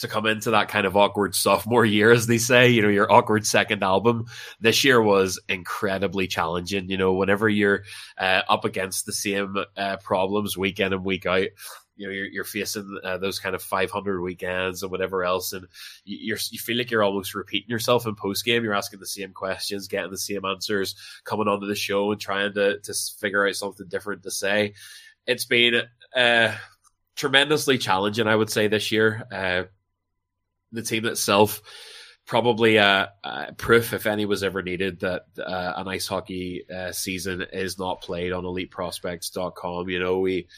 to 0.00 0.08
come 0.08 0.26
into 0.26 0.50
that 0.50 0.68
kind 0.68 0.84
of 0.84 0.96
awkward 0.96 1.34
sophomore 1.34 1.84
year, 1.84 2.10
as 2.10 2.26
they 2.26 2.38
say, 2.38 2.68
you 2.70 2.82
know, 2.82 2.88
your 2.88 3.10
awkward 3.10 3.46
second 3.46 3.84
album, 3.84 4.26
this 4.60 4.82
year 4.82 5.00
was 5.00 5.40
incredibly 5.48 6.26
challenging. 6.26 6.90
You 6.90 6.96
know, 6.96 7.12
whenever 7.12 7.48
you're 7.48 7.84
uh, 8.18 8.42
up 8.48 8.64
against 8.64 9.06
the 9.06 9.12
same 9.12 9.56
uh, 9.76 9.96
problems 9.98 10.56
week 10.56 10.80
in 10.80 10.92
and 10.92 11.04
week 11.04 11.24
out, 11.24 11.48
you 11.96 12.06
know 12.06 12.12
you're, 12.12 12.26
you're 12.26 12.44
facing 12.44 12.98
uh, 13.04 13.18
those 13.18 13.38
kind 13.38 13.54
of 13.54 13.62
500 13.62 14.20
weekends 14.20 14.82
and 14.82 14.90
whatever 14.90 15.24
else 15.24 15.52
and 15.52 15.66
you 16.04 16.36
you 16.50 16.58
feel 16.58 16.76
like 16.76 16.90
you're 16.90 17.02
almost 17.02 17.34
repeating 17.34 17.70
yourself 17.70 18.06
in 18.06 18.14
post 18.14 18.44
game 18.44 18.64
you're 18.64 18.74
asking 18.74 19.00
the 19.00 19.06
same 19.06 19.32
questions 19.32 19.88
getting 19.88 20.10
the 20.10 20.18
same 20.18 20.44
answers 20.44 20.94
coming 21.24 21.48
onto 21.48 21.66
the 21.66 21.74
show 21.74 22.12
and 22.12 22.20
trying 22.20 22.52
to 22.54 22.78
to 22.80 22.94
figure 23.18 23.46
out 23.46 23.54
something 23.54 23.86
different 23.88 24.22
to 24.22 24.30
say. 24.30 24.74
It's 25.26 25.44
been 25.44 25.82
uh, 26.16 26.54
tremendously 27.14 27.78
challenging 27.78 28.26
i 28.26 28.36
would 28.36 28.50
say 28.50 28.68
this 28.68 28.90
year. 28.90 29.24
Uh, 29.30 29.64
the 30.72 30.82
team 30.82 31.04
itself 31.04 31.60
probably 32.26 32.76
a, 32.76 33.12
a, 33.24 33.52
proof, 33.52 33.92
if 33.92 34.06
any 34.06 34.26
was 34.26 34.42
ever 34.42 34.62
needed, 34.62 35.00
that 35.00 35.26
uh, 35.38 35.72
an 35.76 35.88
ice 35.88 36.06
hockey 36.06 36.64
uh, 36.72 36.92
season 36.92 37.44
is 37.52 37.78
not 37.78 38.00
played 38.00 38.32
on 38.32 38.44
EliteProspects.com. 38.44 39.88
You 39.88 39.98
know, 39.98 40.18
we 40.20 40.48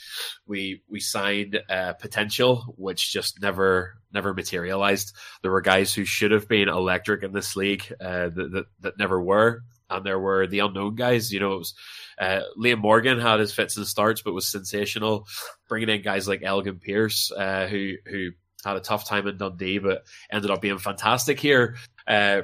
we 0.46 0.82
we 0.88 1.00
signed 1.00 1.60
uh, 1.68 1.94
potential, 1.94 2.74
which 2.76 3.12
just 3.12 3.40
never 3.40 3.94
never 4.12 4.34
materialized. 4.34 5.14
There 5.42 5.50
were 5.50 5.60
guys 5.60 5.94
who 5.94 6.04
should 6.04 6.30
have 6.30 6.48
been 6.48 6.68
electric 6.68 7.22
in 7.22 7.32
this 7.32 7.56
league 7.56 7.92
uh, 8.00 8.28
that, 8.28 8.50
that, 8.52 8.64
that 8.80 8.98
never 8.98 9.20
were, 9.20 9.62
and 9.90 10.04
there 10.04 10.20
were 10.20 10.46
the 10.46 10.60
unknown 10.60 10.94
guys. 10.94 11.32
You 11.32 11.40
know, 11.40 11.54
it 11.54 11.58
was. 11.58 11.74
Uh, 12.16 12.42
Liam 12.56 12.78
Morgan 12.78 13.18
had 13.18 13.40
his 13.40 13.52
fits 13.52 13.76
and 13.76 13.86
starts, 13.86 14.22
but 14.22 14.34
was 14.34 14.46
sensational. 14.46 15.26
Bringing 15.68 15.88
in 15.88 16.02
guys 16.02 16.28
like 16.28 16.44
Elgin 16.44 16.78
Pearce, 16.78 17.32
uh, 17.32 17.66
who 17.66 17.94
who 18.06 18.30
had 18.64 18.76
a 18.76 18.80
tough 18.80 19.06
time 19.06 19.26
in 19.26 19.36
Dundee, 19.36 19.78
but 19.78 20.04
ended 20.30 20.50
up 20.50 20.60
being 20.60 20.78
fantastic 20.78 21.38
here. 21.38 21.76
Uh, 22.06 22.42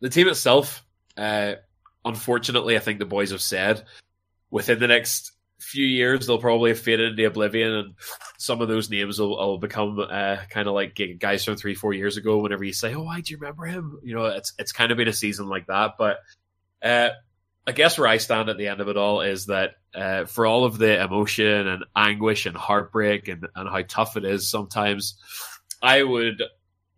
the 0.00 0.08
team 0.08 0.28
itself, 0.28 0.84
uh, 1.16 1.54
unfortunately, 2.04 2.76
I 2.76 2.80
think 2.80 2.98
the 2.98 3.06
boys 3.06 3.30
have 3.30 3.42
said 3.42 3.84
within 4.50 4.78
the 4.78 4.88
next 4.88 5.32
few 5.58 5.86
years 5.86 6.26
they'll 6.26 6.38
probably 6.38 6.70
have 6.70 6.80
faded 6.80 7.12
into 7.12 7.26
oblivion, 7.26 7.72
and 7.72 7.94
some 8.38 8.60
of 8.60 8.68
those 8.68 8.90
names 8.90 9.18
will, 9.18 9.36
will 9.36 9.58
become 9.58 9.98
uh, 9.98 10.36
kind 10.50 10.68
of 10.68 10.74
like 10.74 11.00
guys 11.18 11.44
from 11.44 11.56
three, 11.56 11.74
four 11.74 11.92
years 11.92 12.16
ago. 12.16 12.38
Whenever 12.38 12.64
you 12.64 12.72
say, 12.72 12.94
"Oh, 12.94 13.04
why 13.04 13.20
do 13.20 13.32
you 13.32 13.38
remember 13.38 13.64
him?" 13.64 13.98
You 14.02 14.14
know, 14.14 14.26
it's 14.26 14.52
it's 14.58 14.72
kind 14.72 14.92
of 14.92 14.98
been 14.98 15.08
a 15.08 15.12
season 15.12 15.48
like 15.48 15.66
that, 15.66 15.92
but. 15.98 16.18
I 17.66 17.72
guess 17.72 17.98
where 17.98 18.08
I 18.08 18.16
stand 18.16 18.48
at 18.48 18.58
the 18.58 18.68
end 18.68 18.80
of 18.80 18.88
it 18.88 18.96
all 18.96 19.20
is 19.20 19.46
that 19.46 19.76
uh, 19.94 20.24
for 20.24 20.46
all 20.46 20.64
of 20.64 20.78
the 20.78 21.00
emotion 21.00 21.68
and 21.68 21.84
anguish 21.94 22.46
and 22.46 22.56
heartbreak 22.56 23.28
and, 23.28 23.46
and 23.54 23.68
how 23.68 23.82
tough 23.82 24.16
it 24.16 24.24
is 24.24 24.48
sometimes, 24.48 25.16
I 25.80 26.02
would 26.02 26.42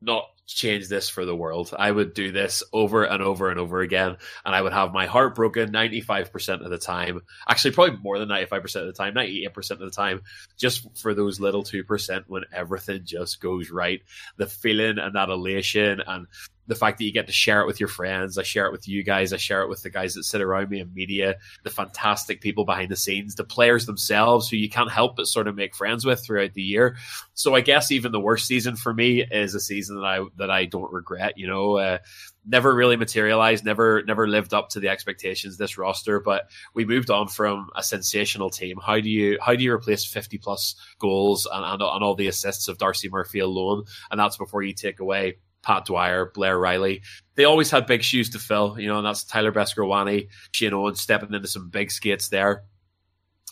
not 0.00 0.24
change 0.46 0.88
this 0.88 1.08
for 1.08 1.24
the 1.24 1.36
world. 1.36 1.74
I 1.78 1.90
would 1.90 2.14
do 2.14 2.30
this 2.30 2.62
over 2.72 3.04
and 3.04 3.22
over 3.22 3.50
and 3.50 3.58
over 3.58 3.80
again, 3.80 4.16
and 4.44 4.54
I 4.54 4.60
would 4.60 4.72
have 4.72 4.92
my 4.92 5.06
heart 5.06 5.34
broken 5.34 5.72
95% 5.72 6.64
of 6.64 6.70
the 6.70 6.78
time. 6.78 7.20
Actually, 7.48 7.72
probably 7.72 7.98
more 8.02 8.18
than 8.18 8.28
95% 8.28 8.62
of 8.76 8.86
the 8.86 8.92
time, 8.92 9.14
98% 9.14 9.70
of 9.72 9.78
the 9.80 9.90
time, 9.90 10.22
just 10.56 10.86
for 10.98 11.14
those 11.14 11.40
little 11.40 11.64
2% 11.64 12.24
when 12.26 12.44
everything 12.52 13.02
just 13.04 13.40
goes 13.40 13.70
right. 13.70 14.02
The 14.36 14.46
feeling 14.46 14.98
and 14.98 15.14
that 15.14 15.30
elation 15.30 16.02
and 16.06 16.26
the 16.66 16.74
fact 16.74 16.98
that 16.98 17.04
you 17.04 17.12
get 17.12 17.26
to 17.26 17.32
share 17.32 17.60
it 17.60 17.66
with 17.66 17.80
your 17.80 17.88
friends. 17.88 18.38
I 18.38 18.42
share 18.42 18.66
it 18.66 18.72
with 18.72 18.88
you 18.88 19.02
guys. 19.02 19.32
I 19.32 19.36
share 19.36 19.62
it 19.62 19.68
with 19.68 19.82
the 19.82 19.90
guys 19.90 20.14
that 20.14 20.24
sit 20.24 20.40
around 20.40 20.70
me 20.70 20.80
in 20.80 20.94
media, 20.94 21.36
the 21.62 21.70
fantastic 21.70 22.40
people 22.40 22.64
behind 22.64 22.90
the 22.90 22.96
scenes, 22.96 23.34
the 23.34 23.44
players 23.44 23.86
themselves 23.86 24.48
who 24.48 24.56
you 24.56 24.68
can't 24.68 24.90
help 24.90 25.16
but 25.16 25.26
sort 25.26 25.48
of 25.48 25.56
make 25.56 25.74
friends 25.74 26.04
with 26.04 26.24
throughout 26.24 26.54
the 26.54 26.62
year. 26.62 26.96
So 27.34 27.54
I 27.54 27.60
guess 27.60 27.90
even 27.90 28.12
the 28.12 28.20
worst 28.20 28.46
season 28.46 28.76
for 28.76 28.94
me 28.94 29.22
is 29.22 29.54
a 29.54 29.60
season 29.60 29.96
that 29.96 30.06
I 30.06 30.20
that 30.36 30.50
I 30.50 30.64
don't 30.64 30.92
regret. 30.92 31.36
You 31.36 31.46
know, 31.46 31.76
uh, 31.76 31.98
never 32.46 32.74
really 32.74 32.96
materialized, 32.96 33.64
never 33.64 34.02
never 34.04 34.26
lived 34.26 34.54
up 34.54 34.70
to 34.70 34.80
the 34.80 34.88
expectations 34.88 35.56
this 35.56 35.76
roster. 35.78 36.20
But 36.20 36.48
we 36.74 36.84
moved 36.84 37.10
on 37.10 37.28
from 37.28 37.68
a 37.76 37.82
sensational 37.82 38.50
team. 38.50 38.78
How 38.82 39.00
do 39.00 39.10
you 39.10 39.38
how 39.40 39.54
do 39.54 39.62
you 39.62 39.72
replace 39.72 40.04
fifty 40.04 40.38
plus 40.38 40.76
goals 40.98 41.46
and, 41.52 41.64
and, 41.64 41.82
and 41.82 42.04
all 42.04 42.14
the 42.14 42.28
assists 42.28 42.68
of 42.68 42.78
Darcy 42.78 43.08
Murphy 43.08 43.40
alone? 43.40 43.84
And 44.10 44.18
that's 44.18 44.36
before 44.36 44.62
you 44.62 44.72
take 44.72 45.00
away 45.00 45.36
Pat 45.64 45.86
Dwyer, 45.86 46.30
Blair 46.32 46.58
Riley. 46.58 47.02
They 47.34 47.44
always 47.44 47.70
had 47.70 47.86
big 47.86 48.02
shoes 48.02 48.30
to 48.30 48.38
fill, 48.38 48.78
you 48.78 48.88
know, 48.88 48.98
and 48.98 49.06
that's 49.06 49.24
Tyler 49.24 49.52
Beskorowany, 49.52 50.28
Shane 50.52 50.72
Owen 50.72 50.94
stepping 50.94 51.34
into 51.34 51.48
some 51.48 51.70
big 51.70 51.90
skates 51.90 52.28
there. 52.28 52.64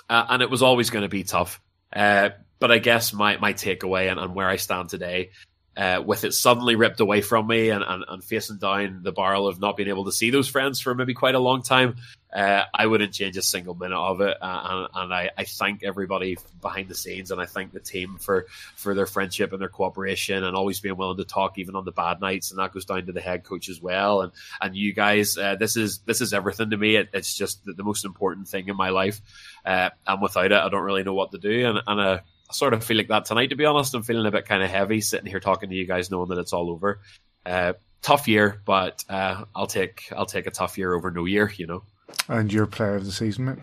Uh, 0.09 0.27
and 0.29 0.43
it 0.43 0.51
was 0.51 0.63
always 0.63 0.91
going 0.91 1.03
to 1.03 1.09
be 1.09 1.25
tough. 1.25 1.61
Uh, 1.93 2.31
but 2.59 2.71
I 2.71 2.79
guess 2.79 3.13
my, 3.13 3.39
my 3.39 3.53
takeaway 3.53 4.11
and, 4.11 4.21
and 4.21 4.35
where 4.35 4.49
I 4.49 4.57
stand 4.57 4.89
today 4.89 5.31
uh, 5.77 6.03
with 6.05 6.25
it 6.25 6.33
suddenly 6.33 6.77
ripped 6.77 7.01
away 7.01 7.23
from 7.23 7.47
me 7.47 7.71
and, 7.71 7.83
and, 7.83 8.05
and, 8.07 8.23
facing 8.23 8.59
down 8.59 9.01
the 9.03 9.13
barrel 9.13 9.49
of 9.49 9.59
not 9.59 9.77
being 9.77 9.89
able 9.89 10.05
to 10.05 10.13
see 10.13 10.31
those 10.31 10.49
friends 10.49 10.81
for 10.81 10.95
maybe 10.95 11.15
quite 11.15 11.35
a 11.35 11.41
long 11.41 11.63
time, 11.63 11.97
uh, 12.33 12.65
I 12.73 12.87
wouldn't 12.87 13.13
change 13.13 13.37
a 13.37 13.43
single 13.43 13.75
minute 13.75 13.99
of 13.99 14.23
it. 14.23 14.37
Uh, 14.41 14.89
and, 14.95 15.03
and 15.03 15.15
I, 15.15 15.31
I, 15.37 15.45
thank 15.45 15.83
everybody 15.83 16.39
behind 16.63 16.89
the 16.89 16.95
scenes 16.95 17.31
and 17.31 17.39
I 17.39 17.45
thank 17.45 17.73
the 17.73 17.81
team 17.81 18.17
for, 18.19 18.47
for 18.75 18.95
their 18.95 19.07
friendship 19.07 19.53
and 19.53 19.61
their 19.61 19.69
cooperation 19.69 20.43
and 20.43 20.57
always 20.57 20.81
being 20.81 20.97
willing 20.97 21.19
to 21.19 21.25
talk 21.25 21.59
even 21.59 21.77
on 21.77 21.85
the 21.85 21.93
bad 21.93 22.23
nights. 22.23 22.51
And 22.51 22.59
that 22.59 22.73
goes 22.73 22.87
down 22.87 23.05
to 23.05 23.13
the 23.13 23.21
head 23.21 23.45
coach 23.45 23.69
as 23.69 23.83
well. 23.83 24.23
And, 24.23 24.33
and 24.63 24.75
you 24.75 24.95
guys, 24.95 25.37
uh, 25.37 25.57
this 25.57 25.77
is, 25.77 25.99
this 26.07 26.23
is 26.23 26.33
everything 26.33 26.71
to 26.71 26.77
me. 26.79 26.97
It, 26.97 27.11
it's 27.13 27.35
just 27.35 27.67
the, 27.67 27.75
the, 27.75 27.85
most 27.85 28.07
important 28.07 28.49
thing 28.49 28.69
in 28.69 28.77
my 28.77 28.89
life. 28.89 29.21
Uh, 29.67 29.91
and 30.07 30.23
without 30.23 30.47
it, 30.47 30.53
I 30.53 30.71
don't 30.71 30.85
really 30.85 31.05
know 31.05 31.15
what 31.15 31.33
to 31.33 31.39
do. 31.39 31.69
And, 31.69 31.81
and 31.87 32.01
uh, 32.01 32.19
sort 32.51 32.73
of 32.73 32.83
feel 32.83 32.97
like 32.97 33.09
that 33.09 33.27
tonight, 33.27 33.49
to 33.49 33.57
be 33.57 33.67
honest. 33.67 33.95
I'm 33.95 34.03
feeling 34.03 34.25
a 34.25 34.31
bit 34.31 34.47
kind 34.47 34.63
of 34.63 34.71
heavy 34.71 35.03
sitting 35.03 35.27
here 35.27 35.41
talking 35.41 35.69
to 35.69 35.77
you 35.77 35.87
guys, 35.87 36.11
knowing 36.11 36.31
that 36.31 36.39
it's 36.39 36.55
all 36.55 36.71
over. 36.71 37.01
Uh, 37.45 37.75
tough 38.01 38.27
year, 38.27 38.63
but 38.65 39.05
I'll 39.11 39.67
take 39.67 40.11
I'll 40.17 40.27
take 40.27 40.47
a 40.47 40.51
tough 40.51 40.79
year 40.79 40.95
over 40.95 41.11
no 41.11 41.27
year, 41.27 41.53
you 41.55 41.67
know. 41.67 41.83
And 42.29 42.53
your 42.53 42.67
player 42.67 42.97
of 42.97 43.05
the 43.05 43.13
season, 43.13 43.45
mate? 43.47 43.59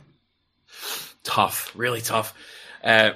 Tough, 1.24 1.72
really 1.76 2.02
tough. 2.02 2.34
Uh, 2.84 3.12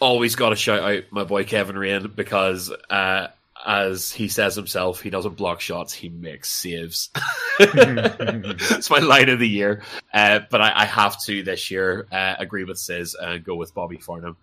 always 0.00 0.36
got 0.36 0.50
to 0.50 0.56
shout 0.56 0.80
out 0.80 1.04
my 1.10 1.24
boy 1.24 1.44
Kevin 1.44 1.76
Raine 1.76 2.12
because, 2.14 2.72
uh, 2.90 3.28
as 3.66 4.12
he 4.12 4.28
says 4.28 4.54
himself, 4.54 5.00
he 5.00 5.10
doesn't 5.10 5.36
block 5.36 5.60
shots; 5.60 5.92
he 5.92 6.08
makes 6.08 6.48
saves. 6.48 7.10
it's 7.58 8.90
my 8.90 8.98
line 8.98 9.28
of 9.28 9.38
the 9.38 9.48
year. 9.48 9.82
Uh, 10.12 10.40
but 10.50 10.60
I, 10.60 10.72
I, 10.82 10.84
have 10.84 11.20
to 11.24 11.42
this 11.42 11.70
year 11.70 12.06
uh, 12.12 12.34
agree 12.38 12.64
with 12.64 12.78
Sis 12.78 13.14
and 13.14 13.44
go 13.44 13.56
with 13.56 13.74
Bobby 13.74 13.98
Farnham. 13.98 14.36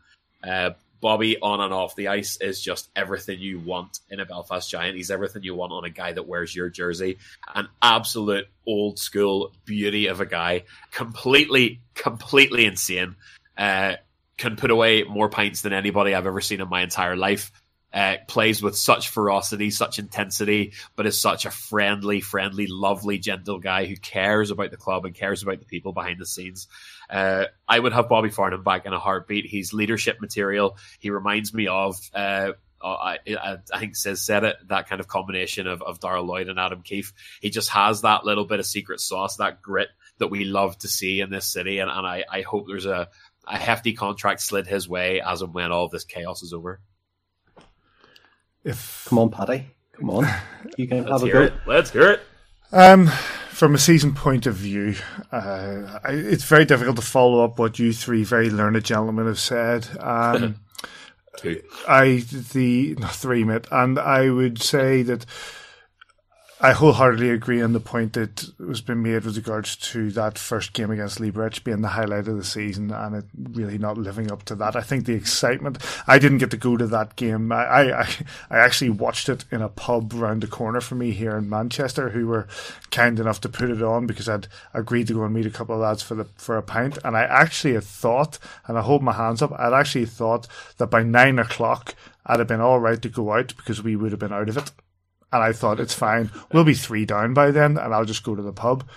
Bobby 1.01 1.37
on 1.39 1.61
and 1.61 1.73
off 1.73 1.95
the 1.95 2.07
ice 2.07 2.37
is 2.41 2.61
just 2.61 2.89
everything 2.95 3.39
you 3.39 3.59
want 3.59 3.99
in 4.09 4.19
a 4.19 4.25
Belfast 4.25 4.69
Giant. 4.69 4.95
He's 4.95 5.11
everything 5.11 5.43
you 5.43 5.55
want 5.55 5.71
on 5.71 5.85
a 5.85 5.89
guy 5.89 6.13
that 6.13 6.27
wears 6.27 6.55
your 6.55 6.69
jersey. 6.69 7.17
An 7.53 7.67
absolute 7.81 8.47
old 8.65 8.97
school 8.99 9.53
beauty 9.65 10.07
of 10.07 10.21
a 10.21 10.25
guy. 10.25 10.63
Completely, 10.91 11.81
completely 11.93 12.65
insane. 12.65 13.15
Uh, 13.57 13.95
can 14.37 14.55
put 14.55 14.71
away 14.71 15.03
more 15.03 15.29
pints 15.29 15.61
than 15.61 15.73
anybody 15.73 16.13
I've 16.13 16.27
ever 16.27 16.41
seen 16.41 16.61
in 16.61 16.67
my 16.67 16.81
entire 16.81 17.15
life. 17.15 17.51
Uh, 17.95 18.17
plays 18.27 18.61
with 18.61 18.75
such 18.75 19.07
ferocity, 19.07 19.69
such 19.69 19.99
intensity, 19.99 20.73
but 20.97 21.05
is 21.05 21.17
such 21.17 21.45
a 21.45 21.49
friendly, 21.49 22.19
friendly, 22.19 22.67
lovely, 22.67 23.17
gentle 23.17 23.57
guy 23.57 23.85
who 23.85 23.95
cares 23.95 24.51
about 24.51 24.69
the 24.69 24.75
club 24.75 25.05
and 25.05 25.15
cares 25.15 25.41
about 25.41 25.59
the 25.59 25.65
people 25.65 25.93
behind 25.93 26.19
the 26.19 26.25
scenes. 26.25 26.67
Uh, 27.09 27.45
I 27.65 27.79
would 27.79 27.93
have 27.93 28.09
Bobby 28.09 28.29
Farnham 28.29 28.63
back 28.63 28.85
in 28.85 28.91
a 28.91 28.99
heartbeat. 28.99 29.45
He's 29.45 29.71
leadership 29.71 30.19
material. 30.19 30.77
He 30.99 31.09
reminds 31.09 31.53
me 31.53 31.67
of. 31.67 31.97
Uh, 32.13 32.51
I, 32.83 33.19
I, 33.27 33.57
I, 33.73 33.79
think 33.79 33.95
Sis 33.95 34.21
said 34.21 34.43
it, 34.43 34.57
that 34.67 34.89
kind 34.89 34.99
of 34.99 35.07
combination 35.07 35.65
of, 35.65 35.81
of 35.81 36.01
Darrell 36.01 36.25
Lloyd 36.25 36.49
and 36.49 36.59
Adam 36.59 36.81
Keefe. 36.81 37.13
He 37.41 37.49
just 37.49 37.69
has 37.69 38.01
that 38.01 38.25
little 38.25 38.45
bit 38.45 38.59
of 38.59 38.65
secret 38.65 38.99
sauce, 38.99 39.37
that 39.37 39.61
grit 39.61 39.87
that 40.17 40.27
we 40.27 40.43
love 40.43 40.77
to 40.79 40.87
see 40.87 41.21
in 41.21 41.29
this 41.29 41.45
city. 41.45 41.79
And, 41.79 41.89
and 41.89 42.05
I, 42.05 42.25
I 42.29 42.41
hope 42.41 42.65
there's 42.67 42.85
a, 42.85 43.07
a 43.47 43.57
hefty 43.57 43.93
contract 43.93 44.41
slid 44.41 44.67
his 44.67 44.87
way 44.87 45.21
as 45.21 45.41
and 45.41 45.53
when 45.53 45.71
all 45.71 45.87
this 45.87 46.03
chaos 46.03 46.43
is 46.43 46.53
over. 46.53 46.81
If 48.65 49.05
Come 49.07 49.19
on, 49.19 49.29
Paddy. 49.29 49.67
Come 49.93 50.09
on. 50.09 50.27
You 50.77 50.87
can 50.87 51.05
have 51.05 51.23
a 51.23 51.31
go. 51.31 51.41
It. 51.43 51.53
Let's 51.65 51.91
hear 51.91 52.11
it. 52.11 52.21
Um, 52.73 53.07
from 53.49 53.75
a 53.75 53.77
season 53.77 54.13
point 54.13 54.45
of 54.45 54.55
view, 54.55 54.95
uh, 55.31 55.99
it's 56.05 56.43
very 56.43 56.65
difficult 56.65 56.97
to 56.97 57.01
follow 57.01 57.45
up 57.45 57.59
what 57.59 57.79
you 57.79 57.93
three 57.93 58.25
very 58.25 58.49
learned 58.49 58.83
gentlemen 58.83 59.27
have 59.27 59.39
said. 59.39 59.87
Um, 59.99 60.59
Two. 61.37 61.61
I 61.87 62.25
the 62.53 62.95
no, 62.99 63.07
three 63.07 63.45
mate, 63.45 63.67
and 63.71 63.97
I 63.97 64.29
would 64.29 64.61
say 64.61 65.01
that 65.03 65.25
I 66.61 66.71
wholeheartedly 66.71 67.31
agree 67.31 67.61
on 67.61 67.73
the 67.73 67.81
point 67.81 68.13
that 68.13 68.49
was 68.57 68.79
been 68.79 69.03
made 69.03 69.25
with 69.25 69.35
regards 69.35 69.75
to 69.75 70.09
that 70.11 70.37
first 70.37 70.71
game 70.71 70.89
against 70.89 71.19
Liberec 71.19 71.65
being 71.65 71.81
the 71.81 71.89
highlight 71.89 72.29
of 72.29 72.37
the 72.37 72.45
season 72.45 72.91
and 72.91 73.13
it 73.13 73.25
really 73.51 73.77
not 73.77 73.97
living 73.97 74.31
up 74.31 74.43
to 74.43 74.55
that. 74.55 74.73
I 74.73 74.81
think 74.81 75.05
the 75.05 75.15
excitement. 75.15 75.79
I 76.07 76.17
didn't 76.17 76.37
get 76.37 76.51
to 76.51 76.57
go 76.57 76.77
to 76.77 76.87
that 76.87 77.17
game. 77.17 77.51
I 77.51 77.91
I, 77.91 78.07
I 78.49 78.57
actually 78.59 78.91
watched 78.91 79.27
it 79.27 79.43
in 79.51 79.61
a 79.61 79.67
pub 79.67 80.13
round 80.13 80.43
the 80.43 80.47
corner 80.47 80.79
from 80.79 80.99
me 80.99 81.11
here 81.11 81.35
in 81.35 81.49
Manchester, 81.49 82.11
who 82.11 82.25
were 82.27 82.47
kind 82.89 83.19
enough 83.19 83.41
to 83.41 83.49
put 83.49 83.69
it 83.69 83.83
on 83.83 84.07
because 84.07 84.29
I'd 84.29 84.47
agreed 84.73 85.07
to 85.07 85.13
go 85.13 85.25
and 85.25 85.33
meet 85.33 85.45
a 85.45 85.51
couple 85.51 85.75
of 85.75 85.81
lads 85.81 86.03
for 86.03 86.15
the 86.15 86.23
for 86.37 86.55
a 86.55 86.63
pint, 86.63 86.97
and 87.03 87.17
I 87.17 87.23
actually 87.23 87.73
had 87.73 87.83
thought, 87.83 88.39
and 88.65 88.77
I 88.77 88.81
hold 88.81 89.03
my 89.03 89.13
hands 89.13 89.41
up, 89.41 89.51
I'd 89.59 89.73
actually 89.73 90.05
thought 90.05 90.47
that 90.77 90.87
by 90.87 91.03
nine 91.03 91.37
o'clock 91.37 91.95
I'd 92.25 92.39
have 92.39 92.47
been 92.47 92.61
all 92.61 92.79
right 92.79 93.01
to 93.01 93.09
go 93.09 93.33
out 93.33 93.55
because 93.57 93.83
we 93.83 93.97
would 93.97 94.11
have 94.11 94.19
been 94.19 94.33
out 94.33 94.47
of 94.47 94.57
it. 94.57 94.71
And 95.31 95.43
I 95.43 95.51
thought 95.51 95.79
it's 95.79 95.93
fine. 95.93 96.31
We'll 96.51 96.63
be 96.63 96.73
three 96.73 97.05
down 97.05 97.33
by 97.33 97.51
then, 97.51 97.77
and 97.77 97.93
I'll 97.93 98.05
just 98.05 98.23
go 98.23 98.35
to 98.35 98.41
the 98.41 98.53
pub. 98.53 98.87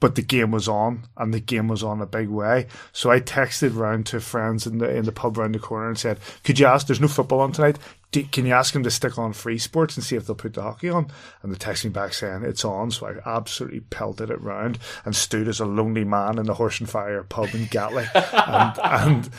But 0.00 0.16
the 0.16 0.22
game 0.22 0.50
was 0.50 0.68
on, 0.68 1.04
and 1.16 1.32
the 1.32 1.40
game 1.40 1.68
was 1.68 1.84
on 1.84 2.00
a 2.00 2.06
big 2.06 2.28
way. 2.28 2.66
So 2.92 3.10
I 3.10 3.20
texted 3.20 3.76
round 3.76 4.06
to 4.06 4.20
friends 4.20 4.66
in 4.66 4.78
the 4.78 4.90
in 4.90 5.04
the 5.04 5.12
pub 5.12 5.36
round 5.36 5.54
the 5.54 5.60
corner 5.60 5.88
and 5.88 5.98
said, 5.98 6.18
"Could 6.42 6.58
you 6.58 6.66
ask? 6.66 6.86
There's 6.86 7.00
no 7.00 7.08
football 7.08 7.40
on 7.40 7.52
tonight 7.52 7.78
can 8.12 8.44
you 8.44 8.52
ask 8.52 8.74
him 8.74 8.82
to 8.82 8.90
stick 8.90 9.18
on 9.18 9.32
FreeSports 9.32 9.96
and 9.96 10.04
see 10.04 10.16
if 10.16 10.26
they'll 10.26 10.36
put 10.36 10.52
the 10.52 10.62
hockey 10.62 10.90
on? 10.90 11.06
And 11.42 11.50
they 11.50 11.56
text 11.56 11.84
me 11.84 11.90
back 11.90 12.12
saying 12.12 12.42
it's 12.44 12.64
on. 12.64 12.90
So 12.90 13.06
I 13.06 13.14
absolutely 13.24 13.80
pelted 13.80 14.30
it 14.30 14.40
round 14.40 14.78
and 15.06 15.16
stood 15.16 15.48
as 15.48 15.60
a 15.60 15.64
lonely 15.64 16.04
man 16.04 16.38
in 16.38 16.44
the 16.44 16.54
Horse 16.54 16.78
and 16.78 16.88
Farrier 16.88 17.22
pub 17.22 17.48
in 17.54 17.66
Gatley 17.66 18.06
and, 18.14 18.78
and, 18.84 19.30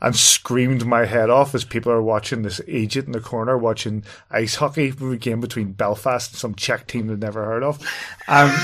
and 0.00 0.16
screamed 0.16 0.86
my 0.86 1.04
head 1.04 1.30
off 1.30 1.54
as 1.54 1.64
people 1.64 1.90
are 1.90 2.02
watching 2.02 2.42
this 2.42 2.60
agent 2.68 3.06
in 3.06 3.12
the 3.12 3.20
corner 3.20 3.58
watching 3.58 4.04
ice 4.30 4.54
hockey 4.54 4.92
game 5.16 5.40
between 5.40 5.72
Belfast 5.72 6.30
and 6.30 6.38
some 6.38 6.54
Czech 6.54 6.86
team 6.86 7.08
they'd 7.08 7.18
never 7.18 7.44
heard 7.44 7.64
of. 7.64 7.80
Um, 8.28 8.54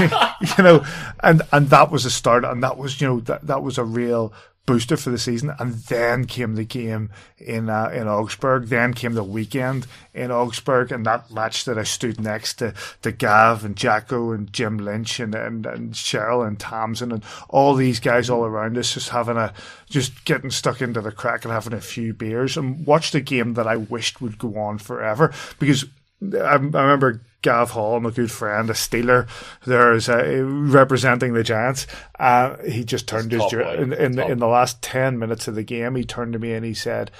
you 0.56 0.64
know, 0.64 0.84
and, 1.22 1.42
and 1.52 1.68
that 1.68 1.90
was 1.90 2.06
a 2.06 2.10
start. 2.10 2.44
And 2.44 2.62
that 2.62 2.78
was, 2.78 3.00
you 3.02 3.06
know, 3.06 3.20
that, 3.20 3.46
that 3.46 3.62
was 3.62 3.76
a 3.76 3.84
real 3.84 4.32
booster 4.68 4.98
for 4.98 5.08
the 5.08 5.18
season. 5.18 5.50
And 5.58 5.72
then 5.74 6.26
came 6.26 6.54
the 6.54 6.64
game 6.64 7.08
in 7.38 7.70
uh, 7.70 7.88
in 7.88 8.06
Augsburg. 8.06 8.66
Then 8.66 8.92
came 8.92 9.14
the 9.14 9.24
weekend 9.24 9.86
in 10.12 10.30
Augsburg, 10.30 10.92
and 10.92 11.06
that 11.06 11.30
match 11.30 11.64
that 11.64 11.78
I 11.78 11.84
stood 11.84 12.20
next 12.20 12.54
to, 12.54 12.74
to 13.00 13.10
Gav 13.10 13.64
and 13.64 13.74
Jacko 13.74 14.32
and 14.32 14.52
Jim 14.52 14.76
Lynch 14.76 15.20
and, 15.20 15.34
and, 15.34 15.64
and 15.64 15.94
Cheryl 15.94 16.46
and 16.46 16.60
Tamsin 16.60 17.12
and 17.12 17.24
all 17.48 17.74
these 17.74 17.98
guys 17.98 18.28
all 18.28 18.44
around 18.44 18.76
us, 18.76 18.92
just 18.92 19.08
having 19.08 19.38
a 19.38 19.54
just 19.88 20.26
getting 20.26 20.50
stuck 20.50 20.82
into 20.82 21.00
the 21.00 21.12
crack 21.12 21.46
and 21.46 21.52
having 21.52 21.72
a 21.72 21.80
few 21.80 22.12
beers 22.12 22.58
and 22.58 22.86
watched 22.86 23.14
a 23.14 23.20
game 23.20 23.54
that 23.54 23.66
I 23.66 23.76
wished 23.76 24.20
would 24.20 24.36
go 24.36 24.58
on 24.58 24.76
forever 24.76 25.32
because 25.58 25.86
I, 26.22 26.36
I 26.36 26.56
remember 26.56 27.22
Gav 27.42 27.70
Hall, 27.70 28.00
my 28.00 28.10
good 28.10 28.30
friend, 28.30 28.68
a 28.68 28.72
Steeler, 28.72 29.28
there's 29.64 30.08
uh, 30.08 30.42
representing 30.44 31.34
the 31.34 31.44
Giants. 31.44 31.86
Uh, 32.18 32.56
he 32.64 32.84
just 32.84 33.06
turned 33.06 33.30
his 33.30 33.52
in, 33.52 33.92
in 33.92 34.12
the, 34.12 34.26
in 34.26 34.38
the 34.38 34.48
last 34.48 34.82
ten 34.82 35.18
minutes 35.18 35.46
of 35.46 35.54
the 35.54 35.62
game. 35.62 35.94
He 35.94 36.04
turned 36.04 36.32
to 36.32 36.38
me 36.40 36.52
and 36.52 36.64
he 36.64 36.74
said, 36.74 37.12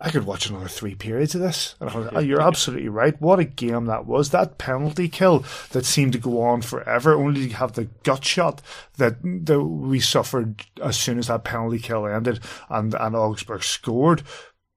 "I 0.00 0.10
could 0.10 0.24
watch 0.24 0.48
another 0.48 0.68
three 0.68 0.94
periods 0.94 1.34
of 1.34 1.42
this." 1.42 1.74
And 1.78 1.90
I 1.90 1.96
was, 1.96 2.08
oh, 2.14 2.20
"You're 2.20 2.40
absolutely 2.40 2.88
right. 2.88 3.20
What 3.20 3.38
a 3.38 3.44
game 3.44 3.84
that 3.84 4.06
was! 4.06 4.30
That 4.30 4.56
penalty 4.56 5.08
kill 5.10 5.44
that 5.72 5.84
seemed 5.84 6.14
to 6.14 6.18
go 6.18 6.40
on 6.40 6.62
forever, 6.62 7.12
only 7.12 7.48
to 7.48 7.54
have 7.56 7.74
the 7.74 7.88
gut 8.02 8.24
shot 8.24 8.62
that 8.96 9.16
that 9.22 9.62
we 9.62 10.00
suffered 10.00 10.64
as 10.82 10.98
soon 10.98 11.18
as 11.18 11.26
that 11.26 11.44
penalty 11.44 11.80
kill 11.80 12.06
ended, 12.06 12.40
and 12.70 12.94
and 12.94 13.14
Augsburg 13.14 13.62
scored." 13.62 14.22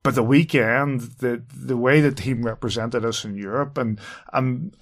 But 0.04 0.16
the 0.16 0.24
weekend, 0.24 1.02
the 1.20 1.44
the 1.54 1.78
way 1.78 2.02
the 2.02 2.12
team 2.12 2.46
represented 2.46 3.06
us 3.06 3.26
in 3.26 3.36
Europe, 3.36 3.78
and 3.78 4.00
and 4.32 4.76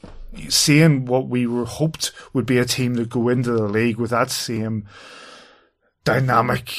seeing 0.49 1.05
what 1.05 1.27
we 1.27 1.45
were 1.45 1.65
hoped 1.65 2.11
would 2.33 2.45
be 2.45 2.57
a 2.57 2.65
team 2.65 2.95
that 2.95 3.09
go 3.09 3.29
into 3.29 3.51
the 3.51 3.67
league 3.67 3.97
with 3.97 4.11
that 4.11 4.31
same 4.31 4.87
dynamic 6.03 6.73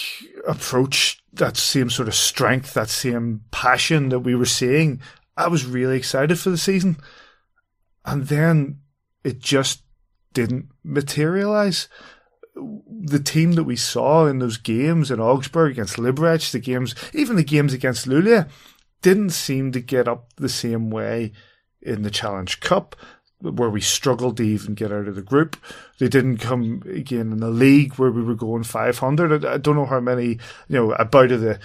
approach, 0.46 1.22
that 1.32 1.56
same 1.56 1.88
sort 1.90 2.08
of 2.08 2.14
strength, 2.14 2.74
that 2.74 2.88
same 2.88 3.42
passion 3.50 4.08
that 4.08 4.20
we 4.20 4.34
were 4.34 4.46
seeing, 4.46 5.00
I 5.36 5.48
was 5.48 5.64
really 5.64 5.96
excited 5.96 6.38
for 6.38 6.50
the 6.50 6.58
season. 6.58 6.96
and 8.04 8.26
then 8.26 8.80
it 9.22 9.38
just 9.38 9.82
didn't 10.32 10.66
materialize. 10.82 11.88
The 12.54 13.18
team 13.18 13.52
that 13.52 13.64
we 13.64 13.76
saw 13.76 14.26
in 14.26 14.38
those 14.38 14.58
games 14.58 15.10
in 15.10 15.20
Augsburg 15.20 15.72
against 15.72 15.96
Liberec, 15.96 16.50
the 16.50 16.58
games, 16.58 16.94
even 17.12 17.36
the 17.36 17.44
games 17.44 17.72
against 17.72 18.06
Luleå, 18.06 18.48
didn't 19.00 19.30
seem 19.30 19.72
to 19.72 19.80
get 19.80 20.06
up 20.06 20.32
the 20.36 20.48
same 20.48 20.90
way 20.90 21.32
in 21.80 22.02
the 22.02 22.10
Challenge 22.10 22.60
Cup 22.60 22.96
where 23.42 23.70
we 23.70 23.80
struggled 23.80 24.36
to 24.36 24.42
even 24.44 24.74
get 24.74 24.92
out 24.92 25.08
of 25.08 25.16
the 25.16 25.22
group. 25.22 25.56
They 25.98 26.08
didn't 26.08 26.38
come 26.38 26.82
again 26.86 27.32
in 27.32 27.38
the 27.38 27.50
league 27.50 27.94
where 27.94 28.10
we 28.10 28.22
were 28.22 28.34
going 28.34 28.62
500. 28.62 29.44
I, 29.44 29.54
I 29.54 29.58
don't 29.58 29.76
know 29.76 29.86
how 29.86 30.00
many, 30.00 30.26
you 30.26 30.38
know, 30.68 30.92
about 30.92 31.32
of 31.32 31.40
the, 31.40 31.58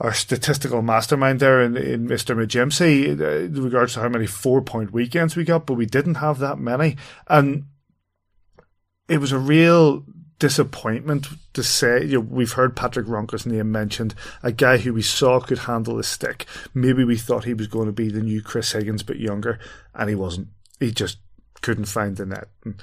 our 0.00 0.12
statistical 0.12 0.82
mastermind 0.82 1.40
there 1.40 1.62
in, 1.62 1.76
in 1.76 2.06
Mr. 2.06 2.36
Majimsi, 2.36 3.18
uh, 3.18 3.46
in 3.46 3.62
regards 3.62 3.94
to 3.94 4.00
how 4.00 4.08
many 4.08 4.26
four 4.26 4.62
point 4.62 4.92
weekends 4.92 5.36
we 5.36 5.44
got, 5.44 5.66
but 5.66 5.74
we 5.74 5.86
didn't 5.86 6.16
have 6.16 6.38
that 6.40 6.58
many. 6.58 6.96
And 7.26 7.64
it 9.08 9.18
was 9.18 9.32
a 9.32 9.38
real 9.38 10.04
disappointment 10.38 11.28
to 11.52 11.62
say, 11.62 12.04
you 12.04 12.14
know, 12.14 12.20
we've 12.20 12.52
heard 12.52 12.76
Patrick 12.76 13.06
Ronka's 13.06 13.46
name 13.46 13.70
mentioned, 13.70 14.14
a 14.42 14.52
guy 14.52 14.78
who 14.78 14.92
we 14.92 15.02
saw 15.02 15.40
could 15.40 15.60
handle 15.60 15.96
the 15.96 16.02
stick. 16.02 16.46
Maybe 16.74 17.04
we 17.04 17.16
thought 17.16 17.44
he 17.44 17.54
was 17.54 17.68
going 17.68 17.86
to 17.86 17.92
be 17.92 18.08
the 18.08 18.20
new 18.20 18.42
Chris 18.42 18.72
Higgins, 18.72 19.02
but 19.02 19.18
younger, 19.18 19.58
and 19.94 20.08
he 20.08 20.14
wasn't 20.14 20.48
he 20.80 20.90
just 20.90 21.18
couldn't 21.62 21.86
find 21.86 22.16
the 22.16 22.26
net. 22.26 22.48
And 22.64 22.80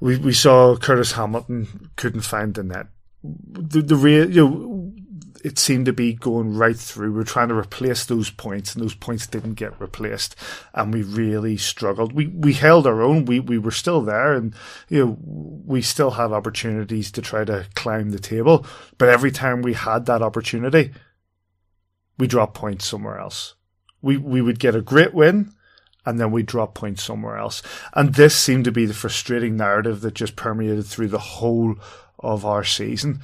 we 0.00 0.16
we 0.16 0.32
saw 0.32 0.76
Curtis 0.76 1.12
Hamilton 1.12 1.90
couldn't 1.96 2.22
find 2.22 2.54
the 2.54 2.64
net. 2.64 2.86
The 3.22 3.82
the 3.82 3.96
real 3.96 4.30
you 4.30 4.48
know 4.48 4.89
it 5.42 5.58
seemed 5.58 5.86
to 5.86 5.92
be 5.92 6.12
going 6.12 6.54
right 6.56 6.76
through. 6.76 7.12
We 7.12 7.20
are 7.20 7.24
trying 7.24 7.48
to 7.48 7.54
replace 7.54 8.04
those 8.04 8.30
points, 8.30 8.74
and 8.74 8.82
those 8.82 8.94
points 8.94 9.26
didn't 9.26 9.54
get 9.54 9.80
replaced, 9.80 10.36
and 10.74 10.92
we 10.92 11.02
really 11.02 11.56
struggled. 11.56 12.12
We 12.12 12.26
we 12.26 12.52
held 12.52 12.86
our 12.86 13.02
own. 13.02 13.24
We 13.24 13.40
we 13.40 13.58
were 13.58 13.70
still 13.70 14.02
there, 14.02 14.34
and 14.34 14.54
you 14.88 15.04
know 15.04 15.18
we 15.24 15.82
still 15.82 16.12
had 16.12 16.32
opportunities 16.32 17.10
to 17.12 17.22
try 17.22 17.44
to 17.44 17.66
climb 17.74 18.10
the 18.10 18.18
table. 18.18 18.66
But 18.98 19.08
every 19.08 19.30
time 19.30 19.62
we 19.62 19.74
had 19.74 20.06
that 20.06 20.22
opportunity, 20.22 20.92
we 22.18 22.26
dropped 22.26 22.54
points 22.54 22.86
somewhere 22.86 23.18
else. 23.18 23.54
We 24.02 24.16
we 24.16 24.42
would 24.42 24.58
get 24.58 24.74
a 24.74 24.82
great 24.82 25.14
win, 25.14 25.52
and 26.04 26.20
then 26.20 26.30
we 26.30 26.42
drop 26.42 26.74
points 26.74 27.02
somewhere 27.02 27.36
else. 27.36 27.62
And 27.94 28.14
this 28.14 28.36
seemed 28.36 28.64
to 28.64 28.72
be 28.72 28.86
the 28.86 28.94
frustrating 28.94 29.56
narrative 29.56 30.00
that 30.02 30.14
just 30.14 30.36
permeated 30.36 30.86
through 30.86 31.08
the 31.08 31.18
whole 31.18 31.76
of 32.18 32.44
our 32.44 32.64
season. 32.64 33.20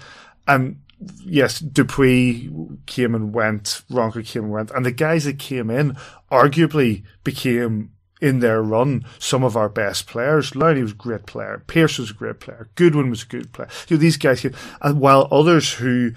And 0.49 0.81
yes, 1.25 1.59
Dupuy 1.61 2.51
came 2.87 3.15
and 3.15 3.35
went, 3.35 3.83
Ronka 3.91 4.25
came 4.25 4.45
and 4.45 4.53
went, 4.53 4.71
and 4.71 4.85
the 4.85 4.93
guys 4.93 5.25
that 5.25 5.39
came 5.39 5.71
in 5.71 5.97
arguably 6.31 7.05
became 7.25 7.93
in 8.21 8.41
their 8.41 8.63
run 8.63 9.05
some 9.19 9.45
of 9.45 9.57
our 9.57 9.69
best 9.69 10.07
players. 10.07 10.57
Lowry 10.57 10.83
was 10.83 10.93
a 10.93 10.95
great 10.95 11.27
player, 11.27 11.63
Pearce 11.67 11.99
was 11.99 12.11
a 12.11 12.15
great 12.15 12.41
player, 12.41 12.69
Goodwin 12.75 13.11
was 13.11 13.23
a 13.23 13.27
good 13.27 13.53
player. 13.53 13.69
You 13.89 13.97
know, 13.97 14.01
these 14.01 14.17
guys 14.17 14.41
came, 14.41 14.55
and 14.81 15.01
while 15.01 15.29
others 15.31 15.75
who 15.75 16.13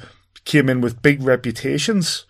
came 0.46 0.70
in 0.70 0.82
with 0.82 1.02
big 1.02 1.22
reputations 1.22 2.26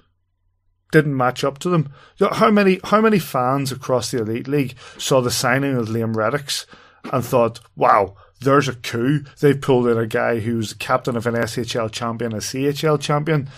didn't 0.92 1.16
match 1.16 1.44
up 1.44 1.60
to 1.60 1.70
them. 1.70 1.94
How 2.20 2.50
many 2.50 2.80
how 2.84 3.00
many 3.02 3.20
fans 3.20 3.72
across 3.72 4.12
the 4.12 4.22
elite 4.22 4.48
league 4.48 4.76
saw 4.98 5.22
the 5.22 5.32
signing 5.32 5.76
of 5.76 5.88
Liam 5.88 6.16
Reddox 6.16 6.66
and 7.14 7.24
thought, 7.24 7.60
"Wow, 7.76 8.16
there's 8.42 8.68
a 8.68 8.74
coup. 8.74 9.24
They've 9.40 9.60
pulled 9.60 9.88
in 9.88 9.98
a 9.98 10.08
guy 10.08 10.40
who's 10.40 10.74
captain 10.74 11.16
of 11.16 11.28
an 11.28 11.36
SHL 11.36 11.92
champion, 11.92 12.34
a 12.34 12.38
CHL 12.38 13.00
champion, 13.00 13.50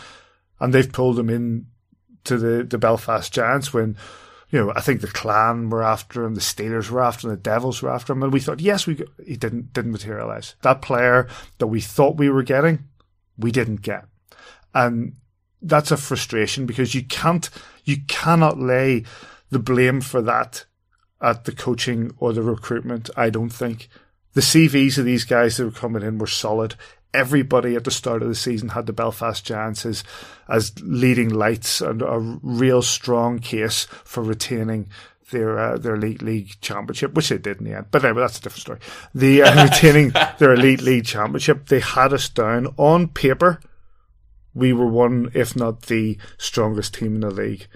and 0.59 0.73
they've 0.73 0.91
pulled 0.91 1.19
him 1.19 1.29
in 1.29 1.67
to 2.23 2.37
the, 2.37 2.63
the 2.63 2.77
Belfast 2.77 3.33
Giants 3.33 3.73
when, 3.73 3.97
you 4.49 4.59
know, 4.59 4.73
I 4.75 4.81
think 4.81 5.01
the 5.01 5.07
Clan 5.07 5.69
were 5.69 5.83
after 5.83 6.23
him, 6.23 6.35
the 6.35 6.41
Steelers 6.41 6.89
were 6.89 7.01
after 7.01 7.27
him, 7.27 7.35
the 7.35 7.41
Devils 7.41 7.81
were 7.81 7.89
after 7.89 8.13
him, 8.13 8.23
and 8.23 8.33
we 8.33 8.39
thought, 8.39 8.59
yes, 8.59 8.85
we 8.85 9.03
he 9.25 9.35
didn't 9.37 9.73
didn't 9.73 9.91
materialize. 9.91 10.55
That 10.61 10.81
player 10.81 11.27
that 11.57 11.67
we 11.67 11.81
thought 11.81 12.17
we 12.17 12.29
were 12.29 12.43
getting, 12.43 12.87
we 13.37 13.51
didn't 13.51 13.81
get, 13.81 14.05
and 14.73 15.15
that's 15.61 15.91
a 15.91 15.97
frustration 15.97 16.65
because 16.65 16.95
you 16.95 17.03
can't, 17.03 17.49
you 17.83 17.97
cannot 18.07 18.59
lay 18.59 19.03
the 19.49 19.59
blame 19.59 20.01
for 20.01 20.21
that 20.21 20.65
at 21.21 21.45
the 21.45 21.51
coaching 21.51 22.11
or 22.17 22.33
the 22.33 22.41
recruitment. 22.41 23.09
I 23.15 23.29
don't 23.29 23.51
think 23.51 23.89
the 24.33 24.41
CVs 24.41 24.97
of 24.97 25.05
these 25.05 25.25
guys 25.25 25.57
that 25.57 25.65
were 25.65 25.71
coming 25.71 26.03
in 26.03 26.17
were 26.17 26.27
solid. 26.27 26.75
Everybody 27.13 27.75
at 27.75 27.83
the 27.83 27.91
start 27.91 28.21
of 28.21 28.29
the 28.29 28.35
season 28.35 28.69
had 28.69 28.85
the 28.85 28.93
Belfast 28.93 29.45
Giants 29.45 29.85
as, 29.85 30.03
as 30.47 30.71
leading 30.81 31.29
lights 31.29 31.81
and 31.81 32.01
a 32.01 32.19
real 32.41 32.81
strong 32.81 33.39
case 33.39 33.85
for 34.05 34.23
retaining 34.23 34.89
their 35.31 35.57
uh, 35.57 35.77
their 35.77 35.95
elite 35.95 36.21
league 36.21 36.59
championship, 36.61 37.13
which 37.13 37.29
they 37.29 37.37
did 37.37 37.59
in 37.59 37.65
the 37.65 37.73
end. 37.73 37.87
But 37.91 38.03
anyway, 38.03 38.21
that's 38.21 38.37
a 38.37 38.41
different 38.41 38.61
story. 38.61 38.79
The 39.13 39.43
uh, 39.43 39.63
retaining 39.69 40.13
their 40.39 40.53
elite 40.53 40.81
league 40.81 41.05
championship, 41.05 41.67
they 41.67 41.79
had 41.79 42.13
us 42.13 42.27
down 42.29 42.73
on 42.77 43.07
paper 43.07 43.59
we 44.53 44.73
were 44.73 44.87
one, 44.87 45.31
if 45.33 45.55
not 45.55 45.83
the 45.83 46.17
strongest 46.37 46.93
team 46.93 47.15
in 47.15 47.21
the 47.21 47.31
league. 47.31 47.67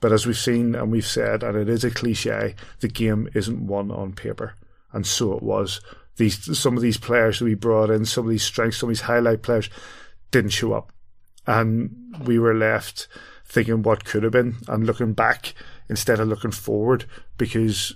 But 0.00 0.12
as 0.12 0.26
we've 0.26 0.38
seen 0.38 0.74
and 0.74 0.90
we've 0.90 1.06
said, 1.06 1.42
and 1.42 1.56
it 1.56 1.68
is 1.68 1.84
a 1.84 1.90
cliche, 1.90 2.54
the 2.80 2.88
game 2.88 3.28
isn't 3.34 3.66
won 3.66 3.90
on 3.90 4.12
paper. 4.12 4.54
And 4.92 5.06
so 5.06 5.32
it 5.34 5.42
was. 5.42 5.80
These 6.20 6.58
some 6.58 6.76
of 6.76 6.82
these 6.82 6.98
players 6.98 7.38
that 7.38 7.46
we 7.46 7.54
brought 7.54 7.90
in, 7.90 8.04
some 8.04 8.24
of 8.24 8.30
these 8.30 8.44
strengths, 8.44 8.76
some 8.76 8.90
of 8.90 8.90
these 8.90 9.00
highlight 9.00 9.40
players 9.40 9.70
didn't 10.30 10.50
show 10.50 10.74
up. 10.74 10.92
And 11.46 12.14
we 12.26 12.38
were 12.38 12.54
left 12.54 13.08
thinking 13.46 13.82
what 13.82 14.04
could 14.04 14.22
have 14.22 14.32
been 14.32 14.56
and 14.68 14.84
looking 14.84 15.14
back 15.14 15.54
instead 15.88 16.20
of 16.20 16.28
looking 16.28 16.50
forward 16.50 17.06
because 17.38 17.94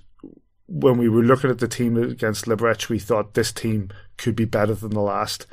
when 0.66 0.97
we 0.97 1.09
were 1.09 1.22
looking 1.22 1.51
at 1.51 1.59
the 1.59 1.68
team 1.68 1.97
against 1.97 2.47
Liberec, 2.47 2.89
we 2.89 2.99
thought 2.99 3.35
this 3.35 3.53
team 3.53 3.91
could 4.16 4.35
be 4.35 4.47
better 4.47 4.75
than 4.75 4.91
the 4.91 5.01
last. 5.01 5.47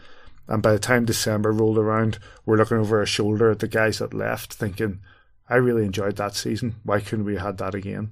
And 0.47 0.63
by 0.63 0.71
the 0.71 0.79
time 0.79 1.03
December 1.03 1.51
rolled 1.51 1.77
around, 1.77 2.19
we're 2.45 2.55
looking 2.55 2.77
over 2.77 2.99
our 2.99 3.05
shoulder 3.05 3.51
at 3.51 3.59
the 3.59 3.67
guys 3.67 3.99
that 3.99 4.13
left, 4.13 4.53
thinking, 4.53 5.01
I 5.49 5.55
really 5.55 5.85
enjoyed 5.85 6.15
that 6.15 6.35
season. 6.35 6.75
Why 6.83 7.01
couldn't 7.01 7.25
we 7.25 7.33
have 7.33 7.43
had 7.43 7.57
that 7.57 7.75
again? 7.75 8.11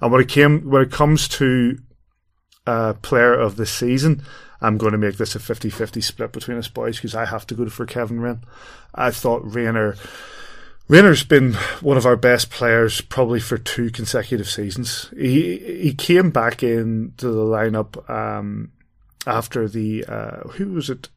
And 0.00 0.10
when 0.10 0.22
it 0.22 0.28
came, 0.28 0.68
when 0.70 0.82
it 0.82 0.90
comes 0.90 1.28
to 1.28 1.78
uh, 2.68 2.92
player 2.94 3.32
of 3.32 3.56
the 3.56 3.66
season, 3.66 4.22
I'm 4.60 4.76
going 4.76 4.92
to 4.92 4.98
make 4.98 5.16
this 5.16 5.34
a 5.34 5.38
50-50 5.38 6.02
split 6.02 6.32
between 6.32 6.58
us 6.58 6.68
boys 6.68 6.96
because 6.96 7.14
I 7.14 7.24
have 7.24 7.46
to 7.46 7.54
go 7.54 7.68
for 7.68 7.86
Kevin 7.86 8.20
Raine. 8.20 8.42
I 8.94 9.10
thought 9.10 9.42
Rayner, 9.42 9.96
Rayner's 10.88 11.24
been 11.24 11.54
one 11.80 11.96
of 11.96 12.04
our 12.04 12.16
best 12.16 12.50
players 12.50 13.00
probably 13.00 13.40
for 13.40 13.56
two 13.56 13.90
consecutive 13.90 14.48
seasons. 14.48 15.10
He 15.16 15.58
he 15.58 15.94
came 15.94 16.30
back 16.30 16.62
into 16.62 17.30
the 17.30 17.44
lineup 17.44 18.08
um, 18.10 18.72
after 19.26 19.68
the 19.68 20.04
uh, 20.06 20.48
who 20.48 20.72
was 20.72 20.90
it? 20.90 21.08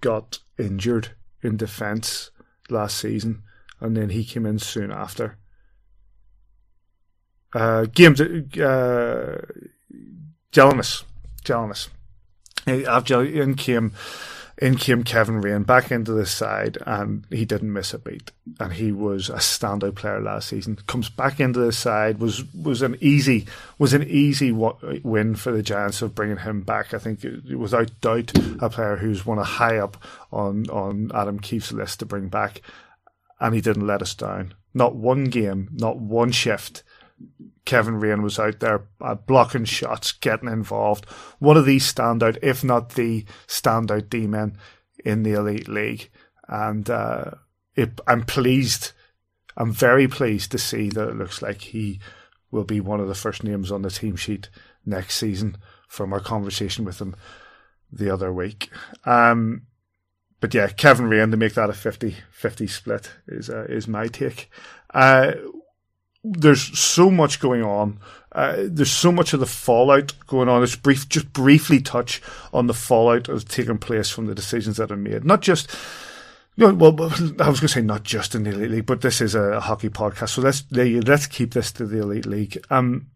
got 0.00 0.38
injured 0.58 1.08
in 1.42 1.56
defence 1.56 2.30
last 2.70 2.96
season, 2.98 3.42
and 3.80 3.96
then 3.96 4.10
he 4.10 4.24
came 4.24 4.46
in 4.46 4.58
soon 4.58 4.92
after. 4.92 5.38
Uh, 7.52 7.86
games, 7.86 8.20
uh, 8.20 9.40
Jelinas, 10.52 11.04
Jelinas. 11.44 11.88
In 12.66 13.54
came 13.54 13.92
in 14.58 14.76
came 14.76 15.04
Kevin 15.04 15.42
Raine 15.42 15.64
back 15.64 15.90
into 15.90 16.12
the 16.12 16.24
side, 16.24 16.78
and 16.86 17.26
he 17.30 17.44
didn't 17.44 17.72
miss 17.72 17.92
a 17.92 17.98
beat. 17.98 18.32
And 18.58 18.72
he 18.72 18.90
was 18.90 19.28
a 19.28 19.34
standout 19.34 19.96
player 19.96 20.20
last 20.20 20.48
season. 20.48 20.76
Comes 20.86 21.10
back 21.10 21.40
into 21.40 21.60
the 21.60 21.72
side 21.72 22.18
was 22.18 22.42
was 22.54 22.82
an 22.82 22.96
easy 23.00 23.46
was 23.78 23.92
an 23.92 24.02
easy 24.04 24.52
win 24.52 25.34
for 25.34 25.52
the 25.52 25.62
Giants 25.62 26.00
of 26.02 26.14
bringing 26.14 26.38
him 26.38 26.62
back. 26.62 26.94
I 26.94 26.98
think 26.98 27.24
without 27.54 28.00
doubt 28.00 28.32
a 28.60 28.70
player 28.70 28.96
who's 28.96 29.26
one 29.26 29.38
of 29.38 29.46
high 29.46 29.76
up 29.76 30.02
on 30.32 30.68
on 30.70 31.10
Adam 31.14 31.38
Keefe's 31.38 31.72
list 31.72 32.00
to 32.00 32.06
bring 32.06 32.28
back, 32.28 32.62
and 33.38 33.54
he 33.54 33.60
didn't 33.60 33.86
let 33.86 34.02
us 34.02 34.14
down. 34.14 34.54
Not 34.72 34.96
one 34.96 35.24
game, 35.24 35.68
not 35.72 35.98
one 35.98 36.32
shift. 36.32 36.82
Kevin 37.66 38.00
Raine 38.00 38.22
was 38.22 38.38
out 38.38 38.60
there 38.60 38.86
uh, 39.00 39.16
blocking 39.16 39.64
shots, 39.64 40.12
getting 40.12 40.48
involved. 40.48 41.04
One 41.38 41.58
of 41.58 41.66
these 41.66 41.92
standout, 41.92 42.38
if 42.40 42.64
not 42.64 42.90
the 42.90 43.26
standout 43.46 44.08
D 44.08 44.26
men 44.26 44.56
in 45.04 45.22
the 45.22 45.32
elite 45.32 45.68
league, 45.68 46.08
and 46.48 46.88
uh, 46.88 47.32
it, 47.74 48.00
I'm 48.06 48.24
pleased. 48.24 48.92
I'm 49.56 49.72
very 49.72 50.08
pleased 50.08 50.52
to 50.52 50.58
see 50.58 50.88
that 50.90 51.08
it 51.08 51.16
looks 51.16 51.42
like 51.42 51.60
he 51.60 52.00
will 52.50 52.64
be 52.64 52.80
one 52.80 53.00
of 53.00 53.08
the 53.08 53.14
first 53.14 53.42
names 53.42 53.70
on 53.70 53.82
the 53.82 53.90
team 53.90 54.16
sheet 54.16 54.48
next 54.86 55.16
season. 55.16 55.58
From 55.88 56.12
our 56.12 56.20
conversation 56.20 56.84
with 56.84 57.00
him 57.00 57.14
the 57.92 58.10
other 58.10 58.32
week. 58.32 58.70
Um, 59.04 59.62
but 60.40 60.52
yeah, 60.52 60.68
Kevin 60.68 61.08
Raine 61.08 61.30
to 61.30 61.36
make 61.36 61.54
that 61.54 61.70
a 61.70 61.72
50-50 61.72 62.68
split 62.68 63.10
is 63.28 63.48
uh, 63.48 63.66
is 63.68 63.88
my 63.88 64.08
take. 64.08 64.50
Uh, 64.92 65.32
there's 66.32 66.78
so 66.78 67.10
much 67.10 67.40
going 67.40 67.62
on. 67.62 67.98
Uh, 68.32 68.56
there's 68.58 68.90
so 68.90 69.10
much 69.10 69.32
of 69.32 69.40
the 69.40 69.46
fallout 69.46 70.12
going 70.26 70.48
on. 70.48 70.60
Let's 70.60 70.76
brief, 70.76 71.08
just 71.08 71.32
briefly 71.32 71.80
touch 71.80 72.20
on 72.52 72.66
the 72.66 72.74
fallout 72.74 73.24
that's 73.24 73.44
taken 73.44 73.78
place 73.78 74.10
from 74.10 74.26
the 74.26 74.34
decisions 74.34 74.76
that 74.76 74.90
are 74.90 74.96
made. 74.96 75.24
Not 75.24 75.40
just, 75.40 75.74
you 76.56 76.66
know, 76.66 76.74
well, 76.74 77.04
I 77.40 77.48
was 77.48 77.60
going 77.60 77.68
to 77.68 77.68
say 77.68 77.80
not 77.80 78.02
just 78.02 78.34
in 78.34 78.42
the 78.42 78.50
elite 78.50 78.70
league, 78.70 78.86
but 78.86 79.00
this 79.00 79.20
is 79.20 79.34
a 79.34 79.60
hockey 79.60 79.88
podcast, 79.88 80.30
so 80.30 80.42
let's 80.42 80.64
let's 80.70 81.26
keep 81.26 81.54
this 81.54 81.72
to 81.72 81.86
the 81.86 82.00
elite 82.00 82.26
league. 82.26 82.62
Um, 82.68 83.06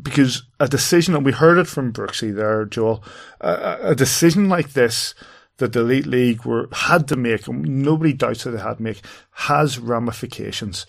because 0.00 0.44
a 0.58 0.68
decision, 0.68 1.14
and 1.14 1.24
we 1.24 1.32
heard 1.32 1.58
it 1.58 1.66
from 1.66 1.92
Brooksy 1.92 2.34
there, 2.34 2.64
Joel, 2.64 3.04
a, 3.40 3.78
a 3.82 3.94
decision 3.94 4.48
like 4.48 4.72
this 4.72 5.14
that 5.60 5.72
the 5.74 5.80
Elite 5.80 6.06
League 6.06 6.44
were 6.44 6.68
had 6.72 7.06
to 7.08 7.16
make, 7.16 7.46
and 7.46 7.84
nobody 7.84 8.12
doubts 8.12 8.44
that 8.44 8.50
they 8.50 8.60
had 8.60 8.78
to 8.78 8.82
make, 8.82 9.02
has 9.32 9.78
ramifications 9.78 10.86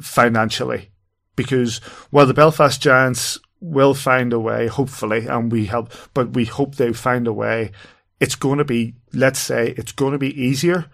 financially. 0.00 0.90
Because 1.34 1.78
while 2.10 2.26
the 2.26 2.34
Belfast 2.34 2.80
Giants 2.80 3.38
will 3.60 3.94
find 3.94 4.32
a 4.32 4.40
way, 4.40 4.66
hopefully, 4.66 5.26
and 5.26 5.50
we 5.50 5.66
help, 5.66 5.92
but 6.14 6.34
we 6.34 6.44
hope 6.44 6.74
they 6.74 6.92
find 6.92 7.26
a 7.26 7.32
way. 7.32 7.72
It's 8.20 8.34
going 8.34 8.58
to 8.58 8.64
be, 8.64 8.94
let's 9.12 9.38
say, 9.38 9.74
it's 9.76 9.92
going 9.92 10.12
to 10.12 10.18
be 10.18 10.40
easier. 10.40 10.86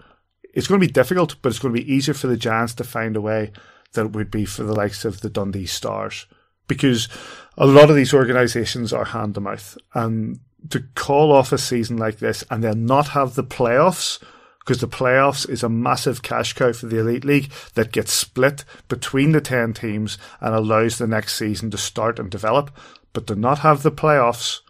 It's 0.55 0.67
going 0.67 0.81
to 0.81 0.87
be 0.87 0.93
difficult, 0.93 1.37
but 1.43 1.51
it's 1.51 1.59
going 1.59 1.75
to 1.75 1.81
be 1.81 1.93
easier 1.93 2.15
for 2.15 2.27
the 2.27 2.37
Giants 2.37 2.75
to 2.75 2.85
find 2.85 3.17
a 3.17 3.21
way 3.21 3.53
than 3.93 4.07
it 4.07 4.13
would 4.13 4.31
be 4.31 4.45
for 4.45 4.65
the 4.65 4.75
likes 4.75 5.05
of 5.05 5.21
the 5.21 5.31
Dundee 5.31 5.67
Stars. 5.67 6.27
Because 6.69 7.09
a 7.57 7.67
lot 7.67 7.91
of 7.91 7.97
these 7.97 8.15
organisations 8.15 8.93
are 8.93 9.05
hand 9.05 9.35
to 9.35 9.41
mouth. 9.41 9.77
And 9.95 10.41
to 10.71 10.81
call 10.95 11.33
off 11.33 11.53
a 11.53 11.59
season 11.59 11.97
like 11.97 12.19
this 12.19 12.45
and 12.51 12.63
then 12.63 12.87
not 12.87 13.09
have 13.09 13.35
the 13.35 13.45
playoffs 13.45 14.23
because 14.65 14.81
the 14.81 14.89
playoffs 14.89 15.49
is 15.49 15.63
a 15.63 15.69
massive 15.69 16.23
cash 16.23 16.53
cow 16.53 16.73
for 16.73 16.87
the 16.87 16.99
Elite 16.99 17.25
League 17.25 17.51
that 17.75 17.93
gets 17.93 18.13
split 18.13 18.65
between 18.89 19.33
the 19.33 19.41
10 19.41 19.75
teams 19.75 20.19
and 20.41 20.55
allows 20.55 20.99
the 20.99 21.07
next 21.07 21.35
season 21.37 21.71
to 21.71 21.79
start 21.79 22.19
and 22.19 22.31
develop. 22.31 22.71
But 23.13 23.27
to 23.27 23.35
not 23.35 23.61
have 23.61 23.83
the 23.83 23.93
playoffs 23.93 24.61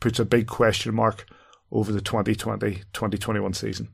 puts 0.00 0.18
a 0.18 0.24
big 0.24 0.46
question 0.46 0.94
mark 0.94 1.26
over 1.70 1.92
the 1.92 2.00
2020 2.00 2.82
2021 2.92 3.52
season. 3.52 3.88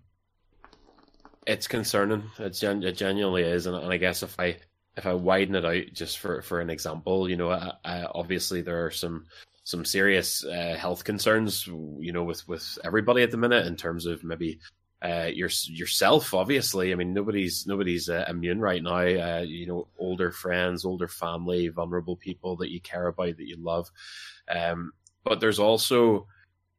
It's 1.46 1.66
concerning. 1.66 2.24
It, 2.38 2.50
gen- 2.50 2.84
it 2.84 2.92
genuinely 2.92 3.42
is. 3.42 3.66
And, 3.66 3.76
and 3.76 3.92
I 3.92 3.96
guess 3.96 4.22
if 4.22 4.38
I 4.38 4.58
if 4.96 5.06
I 5.06 5.14
widen 5.14 5.54
it 5.54 5.64
out 5.64 5.92
just 5.92 6.18
for, 6.18 6.42
for 6.42 6.61
an 6.61 6.70
example, 6.70 7.28
you 7.28 7.36
know, 7.36 7.50
I, 7.50 7.72
I, 7.84 8.04
obviously 8.14 8.62
there 8.62 8.84
are 8.84 8.90
some 8.90 9.26
some 9.64 9.84
serious 9.84 10.44
uh, 10.44 10.76
health 10.78 11.04
concerns, 11.04 11.66
you 11.66 12.12
know, 12.12 12.24
with 12.24 12.46
with 12.48 12.78
everybody 12.84 13.22
at 13.22 13.30
the 13.30 13.36
minute 13.36 13.66
in 13.66 13.76
terms 13.76 14.06
of 14.06 14.24
maybe 14.24 14.58
uh, 15.03 15.30
your, 15.32 15.48
yourself, 15.64 16.34
obviously. 16.34 16.92
I 16.92 16.94
mean, 16.94 17.14
nobody's 17.14 17.66
nobody's 17.66 18.09
uh, 18.09 18.26
immune 18.28 18.61
right 18.61 18.82
now. 18.82 18.98
Uh, 18.98 19.44
you 19.46 19.66
know, 19.66 19.88
older 19.98 20.30
friends, 20.30 20.84
older 20.84 21.09
family, 21.09 21.68
vulnerable 21.68 22.16
people 22.16 22.57
that 22.57 22.70
you 22.70 22.80
care 22.80 23.07
about, 23.07 23.36
that 23.38 23.48
you 23.48 23.57
love. 23.59 23.90
Um, 24.48 24.92
but 25.24 25.40
there's 25.40 25.59
also 25.59 26.26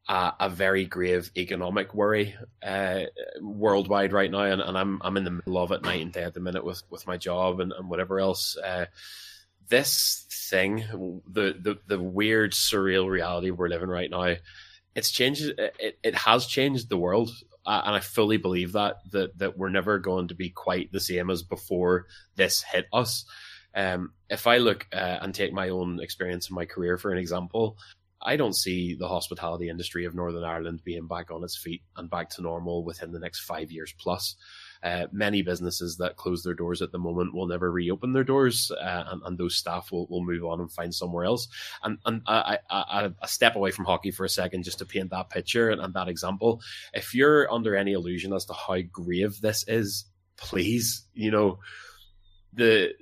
a, 0.07 0.33
a, 0.39 0.49
very 0.49 0.85
grave 0.85 1.31
economic 1.35 1.93
worry 1.93 2.35
uh, 2.63 3.03
worldwide 3.39 4.13
right 4.13 4.29
now, 4.29 4.43
and, 4.43 4.61
and, 4.61 4.77
I'm 4.77 5.01
I'm 5.03 5.17
in 5.17 5.23
the 5.23 5.31
middle 5.31 5.57
of 5.57 5.71
it 5.71 5.83
night 5.83 6.01
and 6.01 6.11
day 6.11 6.23
at 6.23 6.33
the 6.33 6.39
minute 6.39 6.63
with 6.63 6.83
with 6.89 7.07
my 7.07 7.17
job 7.17 7.59
and, 7.59 7.71
and 7.71 7.89
whatever 7.89 8.19
else. 8.19 8.57
Uh, 8.57 8.85
this 9.67 10.27
thing, 10.49 10.83
the, 11.27 11.55
the 11.59 11.79
the 11.87 11.99
weird 11.99 12.51
surreal 12.51 13.09
reality 13.09 13.51
we're 13.51 13.69
living 13.69 13.89
right 13.89 14.09
now, 14.09 14.35
it's 14.95 15.11
changed. 15.11 15.43
It, 15.57 15.97
it 16.03 16.15
has 16.15 16.45
changed 16.45 16.89
the 16.89 16.97
world 16.97 17.31
and 17.65 17.95
I 17.95 17.99
fully 17.99 18.37
believe 18.37 18.73
that 18.73 18.97
that 19.11 19.37
that 19.37 19.57
we're 19.57 19.69
never 19.69 19.99
going 19.99 20.29
to 20.29 20.35
be 20.35 20.49
quite 20.49 20.91
the 20.91 20.99
same 20.99 21.29
as 21.29 21.43
before 21.43 22.07
this 22.35 22.61
hit 22.63 22.87
us. 22.91 23.25
Um, 23.73 24.13
if 24.29 24.47
I 24.47 24.57
look 24.57 24.87
uh, 24.91 25.19
and 25.21 25.33
take 25.33 25.53
my 25.53 25.69
own 25.69 26.01
experience 26.01 26.49
in 26.49 26.55
my 26.55 26.65
career 26.65 26.97
for 26.97 27.11
an 27.11 27.17
example, 27.17 27.77
I 28.21 28.35
don't 28.35 28.55
see 28.55 28.95
the 28.95 29.07
hospitality 29.07 29.69
industry 29.69 30.05
of 30.05 30.13
Northern 30.13 30.43
Ireland 30.43 30.81
being 30.83 31.07
back 31.07 31.31
on 31.31 31.43
its 31.43 31.57
feet 31.57 31.81
and 31.95 32.09
back 32.09 32.29
to 32.31 32.41
normal 32.41 32.83
within 32.83 33.11
the 33.11 33.19
next 33.19 33.41
five 33.41 33.71
years 33.71 33.93
plus. 33.97 34.35
Uh, 34.83 35.05
many 35.11 35.41
businesses 35.41 35.97
that 35.97 36.15
close 36.15 36.43
their 36.43 36.53
doors 36.53 36.81
at 36.81 36.91
the 36.91 36.97
moment 36.97 37.33
will 37.33 37.47
never 37.47 37.71
reopen 37.71 38.13
their 38.13 38.23
doors, 38.23 38.71
uh, 38.71 39.03
and, 39.07 39.21
and, 39.23 39.37
those 39.37 39.55
staff 39.55 39.91
will, 39.91 40.07
will 40.07 40.23
move 40.23 40.43
on 40.43 40.59
and 40.59 40.71
find 40.71 40.93
somewhere 40.93 41.23
else. 41.23 41.47
And 41.83 41.99
and 42.05 42.21
I, 42.25 42.57
I, 42.69 43.11
I, 43.21 43.25
step 43.27 43.55
away 43.55 43.71
from 43.71 43.85
hockey 43.85 44.09
for 44.09 44.25
a 44.25 44.29
second 44.29 44.63
just 44.63 44.79
to 44.79 44.85
paint 44.85 45.11
that 45.11 45.29
picture 45.29 45.69
and, 45.69 45.79
and 45.79 45.93
that 45.93 46.07
example. 46.07 46.61
If 46.93 47.13
you're 47.13 47.51
under 47.51 47.75
any 47.75 47.93
illusion 47.93 48.33
as 48.33 48.45
to 48.45 48.53
how 48.53 48.81
grave 48.81 49.39
this 49.39 49.63
is, 49.67 50.05
please, 50.35 51.05
you 51.13 51.29
know, 51.29 51.59
the 52.53 52.93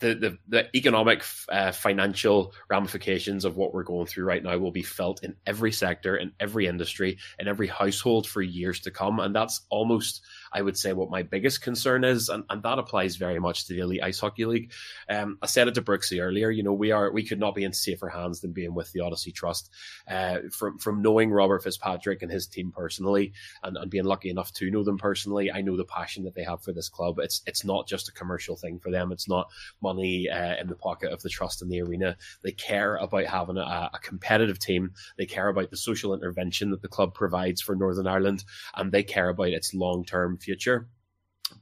the, 0.00 0.14
the, 0.14 0.38
the 0.48 0.76
economic 0.76 1.24
uh, 1.48 1.72
financial 1.72 2.54
ramifications 2.70 3.44
of 3.44 3.56
what 3.56 3.74
we're 3.74 3.82
going 3.82 4.06
through 4.06 4.24
right 4.24 4.42
now 4.42 4.56
will 4.56 4.70
be 4.70 4.82
felt 4.82 5.24
in 5.24 5.34
every 5.46 5.72
sector 5.72 6.16
in 6.16 6.32
every 6.38 6.66
industry 6.66 7.18
in 7.38 7.48
every 7.48 7.66
household 7.66 8.26
for 8.26 8.40
years 8.40 8.80
to 8.80 8.90
come 8.90 9.18
and 9.18 9.34
that's 9.34 9.62
almost 9.70 10.22
i 10.52 10.60
would 10.60 10.76
say 10.76 10.92
what 10.92 11.10
my 11.10 11.22
biggest 11.22 11.62
concern 11.62 12.04
is 12.04 12.28
and, 12.28 12.44
and 12.50 12.62
that 12.62 12.78
applies 12.78 13.16
very 13.16 13.38
much 13.38 13.66
to 13.66 13.74
the 13.74 13.80
elite 13.80 14.02
ice 14.02 14.20
hockey 14.20 14.44
league 14.44 14.72
um, 15.08 15.38
i 15.42 15.46
said 15.46 15.68
it 15.68 15.74
to 15.74 15.82
brooksy 15.82 16.22
earlier 16.22 16.50
you 16.50 16.62
know 16.62 16.72
we 16.72 16.90
are 16.90 17.12
we 17.12 17.24
could 17.24 17.40
not 17.40 17.54
be 17.54 17.64
in 17.64 17.72
safer 17.72 18.08
hands 18.08 18.40
than 18.40 18.52
being 18.52 18.74
with 18.74 18.90
the 18.92 19.00
odyssey 19.00 19.32
trust 19.32 19.70
uh, 20.08 20.38
from 20.52 20.78
from 20.78 21.02
knowing 21.02 21.30
robert 21.30 21.62
fitzpatrick 21.62 22.22
and 22.22 22.32
his 22.32 22.46
team 22.46 22.72
personally 22.72 23.32
and, 23.62 23.76
and 23.76 23.90
being 23.90 24.04
lucky 24.04 24.30
enough 24.30 24.52
to 24.52 24.70
know 24.70 24.84
them 24.84 24.98
personally 24.98 25.50
i 25.52 25.60
know 25.60 25.76
the 25.76 25.84
passion 25.84 26.24
that 26.24 26.34
they 26.34 26.44
have 26.44 26.62
for 26.62 26.72
this 26.72 26.88
club 26.88 27.18
it's 27.18 27.42
it's 27.46 27.64
not 27.64 27.86
just 27.86 28.08
a 28.08 28.12
commercial 28.12 28.56
thing 28.56 28.78
for 28.78 28.90
them 28.90 29.12
it's 29.12 29.28
not 29.28 29.50
money 29.80 30.28
uh, 30.28 30.56
in 30.60 30.66
the 30.66 30.76
pocket 30.76 31.12
of 31.12 31.22
the 31.22 31.28
trust 31.28 31.62
in 31.62 31.68
the 31.68 31.82
arena. 31.82 32.16
They 32.42 32.52
care 32.52 32.96
about 32.96 33.26
having 33.26 33.56
a, 33.58 33.90
a, 33.92 33.98
competitive 34.02 34.58
team. 34.58 34.92
They 35.16 35.26
care 35.26 35.48
about 35.48 35.70
the 35.70 35.76
social 35.76 36.14
intervention 36.14 36.70
that 36.70 36.82
the 36.82 36.88
club 36.88 37.14
provides 37.14 37.60
for 37.60 37.74
Northern 37.76 38.06
Ireland, 38.06 38.44
and 38.74 38.90
they 38.90 39.02
care 39.02 39.28
about 39.28 39.48
its 39.48 39.74
long 39.74 40.04
term 40.04 40.37
future. 40.38 40.88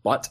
But 0.02 0.28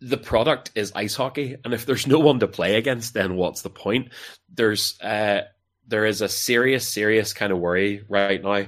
the 0.00 0.16
product 0.16 0.72
is 0.74 0.92
ice 0.94 1.14
hockey, 1.14 1.56
and 1.64 1.74
if 1.74 1.86
there's 1.86 2.06
no 2.06 2.18
one 2.18 2.40
to 2.40 2.48
play 2.48 2.76
against, 2.76 3.14
then 3.14 3.36
what's 3.36 3.62
the 3.62 3.70
point? 3.70 4.12
There's 4.52 5.00
uh, 5.00 5.42
there 5.86 6.04
is 6.04 6.20
a 6.20 6.28
serious, 6.28 6.86
serious 6.86 7.32
kind 7.32 7.52
of 7.52 7.58
worry 7.58 8.04
right 8.08 8.42
now 8.42 8.66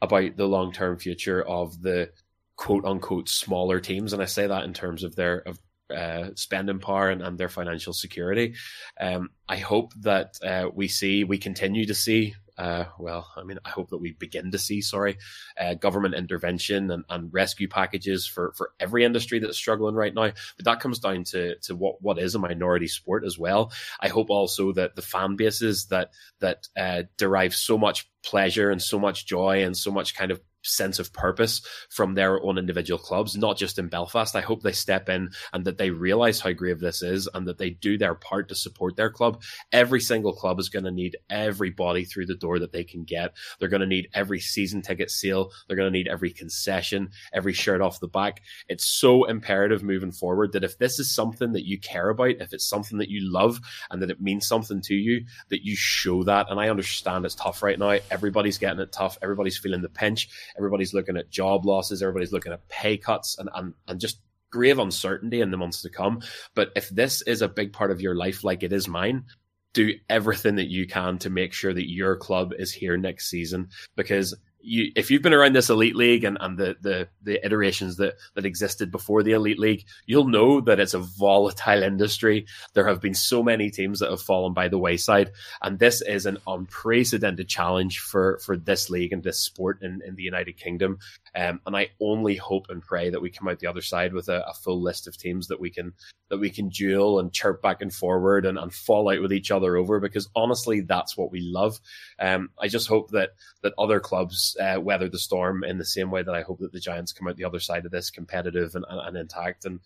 about 0.00 0.36
the 0.36 0.46
long 0.46 0.72
term 0.72 0.98
future 0.98 1.42
of 1.42 1.80
the 1.82 2.10
quote 2.56 2.84
unquote 2.84 3.28
smaller 3.28 3.80
teams, 3.80 4.12
and 4.12 4.22
I 4.22 4.26
say 4.26 4.46
that 4.46 4.64
in 4.64 4.72
terms 4.72 5.04
of 5.04 5.16
their 5.16 5.38
of 5.38 5.58
uh, 5.90 6.30
spending 6.36 6.78
power 6.78 7.10
and, 7.10 7.20
and, 7.20 7.36
their 7.36 7.48
financial 7.48 7.92
security. 7.92 8.54
Um, 9.00 9.30
I 9.48 9.56
hope 9.56 9.92
that 10.02 10.38
uh, 10.40 10.68
we 10.72 10.86
see, 10.86 11.24
we 11.24 11.38
continue 11.38 11.86
to 11.86 11.94
see. 11.94 12.36
Uh, 12.60 12.84
well, 12.98 13.26
I 13.38 13.42
mean, 13.42 13.58
I 13.64 13.70
hope 13.70 13.88
that 13.88 14.02
we 14.02 14.12
begin 14.12 14.50
to 14.50 14.58
see, 14.58 14.82
sorry, 14.82 15.16
uh, 15.58 15.72
government 15.72 16.14
intervention 16.14 16.90
and, 16.90 17.04
and, 17.08 17.32
rescue 17.32 17.68
packages 17.68 18.26
for, 18.26 18.52
for 18.54 18.72
every 18.78 19.02
industry 19.02 19.38
that's 19.38 19.56
struggling 19.56 19.94
right 19.94 20.12
now. 20.12 20.32
But 20.58 20.66
that 20.66 20.80
comes 20.80 20.98
down 20.98 21.24
to, 21.24 21.56
to 21.60 21.74
what, 21.74 22.02
what 22.02 22.18
is 22.18 22.34
a 22.34 22.38
minority 22.38 22.86
sport 22.86 23.24
as 23.24 23.38
well. 23.38 23.72
I 23.98 24.08
hope 24.08 24.28
also 24.28 24.72
that 24.72 24.94
the 24.94 25.00
fan 25.00 25.36
bases 25.36 25.86
that 25.86 26.10
that 26.40 26.68
uh, 26.76 27.04
derive 27.16 27.54
so 27.54 27.78
much 27.78 28.10
pleasure 28.22 28.70
and 28.70 28.82
so 28.82 28.98
much 28.98 29.24
joy 29.24 29.64
and 29.64 29.74
so 29.74 29.90
much 29.90 30.14
kind 30.14 30.30
of 30.30 30.42
sense 30.62 30.98
of 30.98 31.12
purpose 31.12 31.62
from 31.88 32.14
their 32.14 32.42
own 32.42 32.58
individual 32.58 32.98
clubs, 32.98 33.36
not 33.36 33.56
just 33.56 33.78
in 33.78 33.88
Belfast. 33.88 34.36
I 34.36 34.40
hope 34.40 34.62
they 34.62 34.72
step 34.72 35.08
in 35.08 35.30
and 35.52 35.64
that 35.64 35.78
they 35.78 35.90
realize 35.90 36.40
how 36.40 36.52
grave 36.52 36.80
this 36.80 37.02
is 37.02 37.28
and 37.32 37.46
that 37.46 37.58
they 37.58 37.70
do 37.70 37.98
their 37.98 38.14
part 38.14 38.48
to 38.48 38.54
support 38.54 38.96
their 38.96 39.10
club. 39.10 39.42
Every 39.72 40.00
single 40.00 40.32
club 40.32 40.58
is 40.60 40.68
going 40.68 40.84
to 40.84 40.90
need 40.90 41.16
everybody 41.28 42.04
through 42.04 42.26
the 42.26 42.34
door 42.34 42.58
that 42.58 42.72
they 42.72 42.84
can 42.84 43.04
get. 43.04 43.34
They're 43.58 43.68
going 43.68 43.80
to 43.80 43.86
need 43.86 44.08
every 44.14 44.40
season 44.40 44.82
ticket 44.82 45.10
sale. 45.10 45.52
They're 45.66 45.76
going 45.76 45.92
to 45.92 45.98
need 45.98 46.08
every 46.08 46.30
concession, 46.30 47.10
every 47.32 47.52
shirt 47.52 47.80
off 47.80 48.00
the 48.00 48.08
back. 48.08 48.42
It's 48.68 48.84
so 48.84 49.24
imperative 49.24 49.82
moving 49.82 50.12
forward 50.12 50.52
that 50.52 50.64
if 50.64 50.78
this 50.78 50.98
is 50.98 51.14
something 51.14 51.52
that 51.52 51.66
you 51.66 51.78
care 51.78 52.10
about, 52.10 52.30
if 52.40 52.52
it's 52.52 52.68
something 52.68 52.98
that 52.98 53.08
you 53.08 53.30
love 53.30 53.60
and 53.90 54.02
that 54.02 54.10
it 54.10 54.20
means 54.20 54.46
something 54.46 54.80
to 54.82 54.94
you, 54.94 55.24
that 55.48 55.64
you 55.64 55.76
show 55.76 56.22
that. 56.24 56.50
And 56.50 56.60
I 56.60 56.68
understand 56.68 57.24
it's 57.24 57.34
tough 57.34 57.62
right 57.62 57.78
now. 57.78 57.98
Everybody's 58.10 58.58
getting 58.58 58.80
it 58.80 58.92
tough. 58.92 59.18
Everybody's 59.22 59.58
feeling 59.58 59.82
the 59.82 59.88
pinch 59.88 60.28
Everybody's 60.56 60.94
looking 60.94 61.16
at 61.16 61.30
job 61.30 61.64
losses. 61.64 62.02
Everybody's 62.02 62.32
looking 62.32 62.52
at 62.52 62.68
pay 62.68 62.96
cuts 62.96 63.38
and, 63.38 63.48
and, 63.54 63.74
and 63.88 64.00
just 64.00 64.20
grave 64.50 64.78
uncertainty 64.78 65.40
in 65.40 65.50
the 65.50 65.56
months 65.56 65.82
to 65.82 65.90
come. 65.90 66.20
But 66.54 66.70
if 66.76 66.88
this 66.88 67.22
is 67.22 67.42
a 67.42 67.48
big 67.48 67.72
part 67.72 67.90
of 67.90 68.00
your 68.00 68.14
life, 68.14 68.44
like 68.44 68.62
it 68.62 68.72
is 68.72 68.88
mine, 68.88 69.24
do 69.72 69.92
everything 70.08 70.56
that 70.56 70.70
you 70.70 70.86
can 70.86 71.18
to 71.18 71.30
make 71.30 71.52
sure 71.52 71.72
that 71.72 71.90
your 71.90 72.16
club 72.16 72.52
is 72.58 72.72
here 72.72 72.96
next 72.96 73.30
season 73.30 73.68
because 73.96 74.36
you, 74.62 74.92
if 74.94 75.10
you've 75.10 75.22
been 75.22 75.34
around 75.34 75.54
this 75.54 75.70
elite 75.70 75.96
league 75.96 76.24
and, 76.24 76.36
and 76.40 76.58
the, 76.58 76.76
the, 76.80 77.08
the 77.22 77.44
iterations 77.44 77.96
that, 77.96 78.14
that 78.34 78.44
existed 78.44 78.90
before 78.90 79.22
the 79.22 79.32
elite 79.32 79.58
league, 79.58 79.84
you'll 80.06 80.28
know 80.28 80.60
that 80.60 80.80
it's 80.80 80.94
a 80.94 80.98
volatile 80.98 81.82
industry. 81.82 82.46
There 82.74 82.86
have 82.86 83.00
been 83.00 83.14
so 83.14 83.42
many 83.42 83.70
teams 83.70 84.00
that 84.00 84.10
have 84.10 84.22
fallen 84.22 84.52
by 84.52 84.68
the 84.68 84.78
wayside, 84.78 85.32
and 85.62 85.78
this 85.78 86.02
is 86.02 86.26
an 86.26 86.38
unprecedented 86.46 87.48
challenge 87.48 88.00
for, 88.00 88.38
for 88.44 88.56
this 88.56 88.90
league 88.90 89.12
and 89.12 89.22
this 89.22 89.40
sport 89.40 89.82
in, 89.82 90.00
in 90.06 90.14
the 90.14 90.22
United 90.22 90.56
Kingdom. 90.56 90.98
Um, 91.34 91.60
and 91.66 91.76
I 91.76 91.90
only 92.00 92.36
hope 92.36 92.66
and 92.68 92.82
pray 92.82 93.10
that 93.10 93.22
we 93.22 93.30
come 93.30 93.48
out 93.48 93.60
the 93.60 93.68
other 93.68 93.82
side 93.82 94.12
with 94.12 94.28
a, 94.28 94.44
a, 94.48 94.54
full 94.54 94.82
list 94.82 95.06
of 95.06 95.16
teams 95.16 95.46
that 95.48 95.60
we 95.60 95.70
can 95.70 95.92
that 96.28 96.38
we 96.38 96.50
can 96.50 96.68
duel 96.68 97.18
and 97.18 97.32
chirp 97.32 97.62
back 97.62 97.82
and 97.82 97.92
forward 97.92 98.46
and, 98.46 98.58
and 98.58 98.72
fall 98.72 99.10
out 99.10 99.20
with 99.20 99.32
each 99.32 99.50
other 99.50 99.76
over. 99.76 100.00
Because 100.00 100.28
honestly, 100.34 100.80
that's 100.80 101.16
what 101.16 101.30
we 101.30 101.40
love. 101.40 101.80
Um, 102.18 102.50
I 102.60 102.68
just 102.68 102.88
hope 102.88 103.10
that 103.10 103.30
that 103.62 103.74
other 103.78 104.00
clubs 104.00 104.49
uh, 104.56 104.80
weather 104.80 105.08
the 105.08 105.18
storm 105.18 105.64
in 105.64 105.78
the 105.78 105.84
same 105.84 106.10
way 106.10 106.22
that 106.22 106.34
I 106.34 106.42
hope 106.42 106.60
that 106.60 106.72
the 106.72 106.80
Giants 106.80 107.12
come 107.12 107.28
out 107.28 107.36
the 107.36 107.44
other 107.44 107.60
side 107.60 107.84
of 107.84 107.92
this 107.92 108.10
competitive 108.10 108.74
and, 108.74 108.84
and, 108.88 109.00
and 109.00 109.16
intact. 109.16 109.64
And 109.64 109.80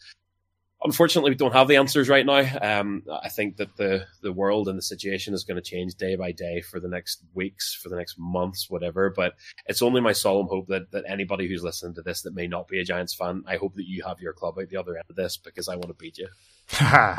unfortunately, 0.84 1.30
we 1.30 1.36
don't 1.36 1.52
have 1.52 1.66
the 1.66 1.76
answers 1.76 2.08
right 2.08 2.24
now. 2.24 2.46
Um, 2.60 3.02
I 3.10 3.28
think 3.28 3.56
that 3.56 3.76
the 3.76 4.06
the 4.22 4.32
world 4.32 4.68
and 4.68 4.78
the 4.78 4.82
situation 4.82 5.34
is 5.34 5.44
going 5.44 5.56
to 5.56 5.62
change 5.62 5.94
day 5.94 6.14
by 6.16 6.32
day 6.32 6.60
for 6.60 6.78
the 6.78 6.88
next 6.88 7.22
weeks, 7.34 7.74
for 7.74 7.88
the 7.88 7.96
next 7.96 8.16
months, 8.18 8.70
whatever. 8.70 9.10
But 9.10 9.34
it's 9.66 9.82
only 9.82 10.00
my 10.00 10.12
solemn 10.12 10.46
hope 10.46 10.68
that 10.68 10.90
that 10.92 11.04
anybody 11.08 11.48
who's 11.48 11.64
listening 11.64 11.94
to 11.94 12.02
this 12.02 12.22
that 12.22 12.34
may 12.34 12.46
not 12.46 12.68
be 12.68 12.80
a 12.80 12.84
Giants 12.84 13.14
fan, 13.14 13.44
I 13.46 13.56
hope 13.56 13.74
that 13.74 13.88
you 13.88 14.04
have 14.04 14.20
your 14.20 14.32
club 14.32 14.58
out 14.58 14.68
the 14.68 14.76
other 14.76 14.96
end 14.96 15.06
of 15.08 15.16
this 15.16 15.36
because 15.36 15.68
I 15.68 15.76
want 15.76 15.88
to 15.88 15.94
beat 15.94 16.18
you. 16.18 16.28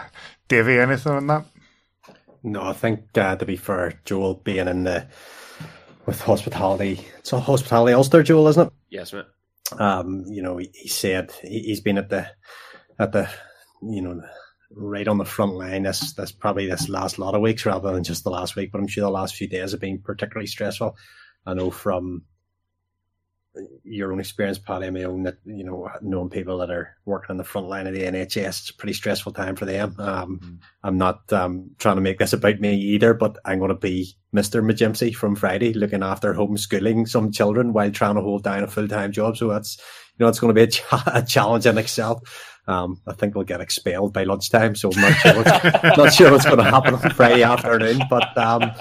Davey, 0.47 0.79
anything 0.79 1.11
on 1.11 1.27
that? 1.27 1.45
No, 2.43 2.61
I 2.61 2.73
think 2.73 3.17
uh, 3.17 3.35
to 3.35 3.45
be 3.45 3.55
fair, 3.55 3.99
Joel 4.05 4.35
being 4.35 4.67
in 4.67 4.83
the 4.83 5.07
with 6.05 6.21
hospitality, 6.21 7.05
it's 7.19 7.33
a 7.33 7.39
hospitality 7.39 7.93
Ulster, 7.93 8.23
Joel, 8.23 8.47
isn't 8.49 8.67
it? 8.67 8.73
Yes, 8.89 9.13
mate. 9.13 9.25
Um, 9.79 10.23
you 10.27 10.41
know, 10.41 10.57
he, 10.57 10.69
he 10.73 10.87
said 10.87 11.31
he, 11.41 11.69
has 11.69 11.81
been 11.81 11.97
at 11.97 12.09
the 12.09 12.27
at 12.99 13.11
the 13.11 13.29
you 13.81 14.01
know 14.01 14.21
right 14.71 15.07
on 15.07 15.17
the 15.17 15.25
front 15.25 15.53
line. 15.53 15.83
This 15.83 16.13
this 16.13 16.31
probably 16.31 16.67
this 16.67 16.89
last 16.89 17.17
lot 17.17 17.35
of 17.35 17.41
weeks 17.41 17.65
rather 17.65 17.91
than 17.91 18.03
just 18.03 18.23
the 18.23 18.29
last 18.29 18.55
week, 18.55 18.71
but 18.71 18.79
I'm 18.79 18.87
sure 18.87 19.03
the 19.03 19.09
last 19.09 19.35
few 19.35 19.47
days 19.47 19.71
have 19.71 19.81
been 19.81 19.99
particularly 19.99 20.47
stressful. 20.47 20.95
I 21.45 21.53
know 21.53 21.71
from 21.71 22.23
your 23.85 24.11
own 24.11 24.19
experience, 24.19 24.57
Paddy, 24.57 24.89
my 24.89 25.03
own 25.03 25.23
that 25.23 25.37
you 25.45 25.63
know 25.63 25.89
knowing 26.01 26.29
people 26.29 26.57
that 26.57 26.71
are 26.71 26.95
working 27.05 27.31
on 27.31 27.37
the 27.37 27.43
front 27.43 27.67
line 27.67 27.87
of 27.87 27.93
the 27.93 28.01
NHS, 28.01 28.47
it's 28.47 28.69
a 28.71 28.73
pretty 28.73 28.93
stressful 28.93 29.31
time 29.31 29.55
for 29.55 29.65
them. 29.65 29.95
Um, 29.99 30.39
mm-hmm. 30.39 30.55
I'm 30.83 30.97
not 30.97 31.31
um, 31.31 31.71
trying 31.77 31.95
to 31.95 32.01
make 32.01 32.17
this 32.19 32.33
about 32.33 32.59
me 32.59 32.75
either, 32.75 33.13
but 33.13 33.37
I'm 33.45 33.59
going 33.59 33.69
to 33.69 33.75
be 33.75 34.15
Mister 34.31 34.61
McGimpsey 34.61 35.15
from 35.15 35.35
Friday, 35.35 35.73
looking 35.73 36.03
after 36.03 36.33
homeschooling 36.33 37.07
some 37.07 37.31
children 37.31 37.73
while 37.73 37.91
trying 37.91 38.15
to 38.15 38.21
hold 38.21 38.43
down 38.43 38.63
a 38.63 38.67
full 38.67 38.87
time 38.87 39.11
job. 39.11 39.37
So 39.37 39.49
that's 39.49 39.77
you 39.77 40.23
know 40.23 40.27
it's 40.27 40.39
going 40.39 40.53
to 40.53 40.59
be 40.59 40.63
a, 40.63 40.67
ch- 40.67 40.83
a 41.07 41.23
challenge 41.23 41.65
in 41.65 41.77
itself. 41.77 42.51
Um, 42.67 42.99
I 43.05 43.13
think 43.13 43.35
we'll 43.35 43.43
get 43.43 43.61
expelled 43.61 44.11
by 44.13 44.23
lunchtime, 44.23 44.73
so 44.73 44.91
I'm 44.91 45.01
not 45.01 45.13
sure 45.17 45.35
what's, 45.35 45.73
not 45.97 46.13
sure 46.13 46.31
what's 46.31 46.45
going 46.45 46.57
to 46.57 46.63
happen 46.63 46.95
on 46.95 47.09
Friday 47.11 47.43
afternoon. 47.43 48.01
But 48.09 48.35
um, 48.35 48.71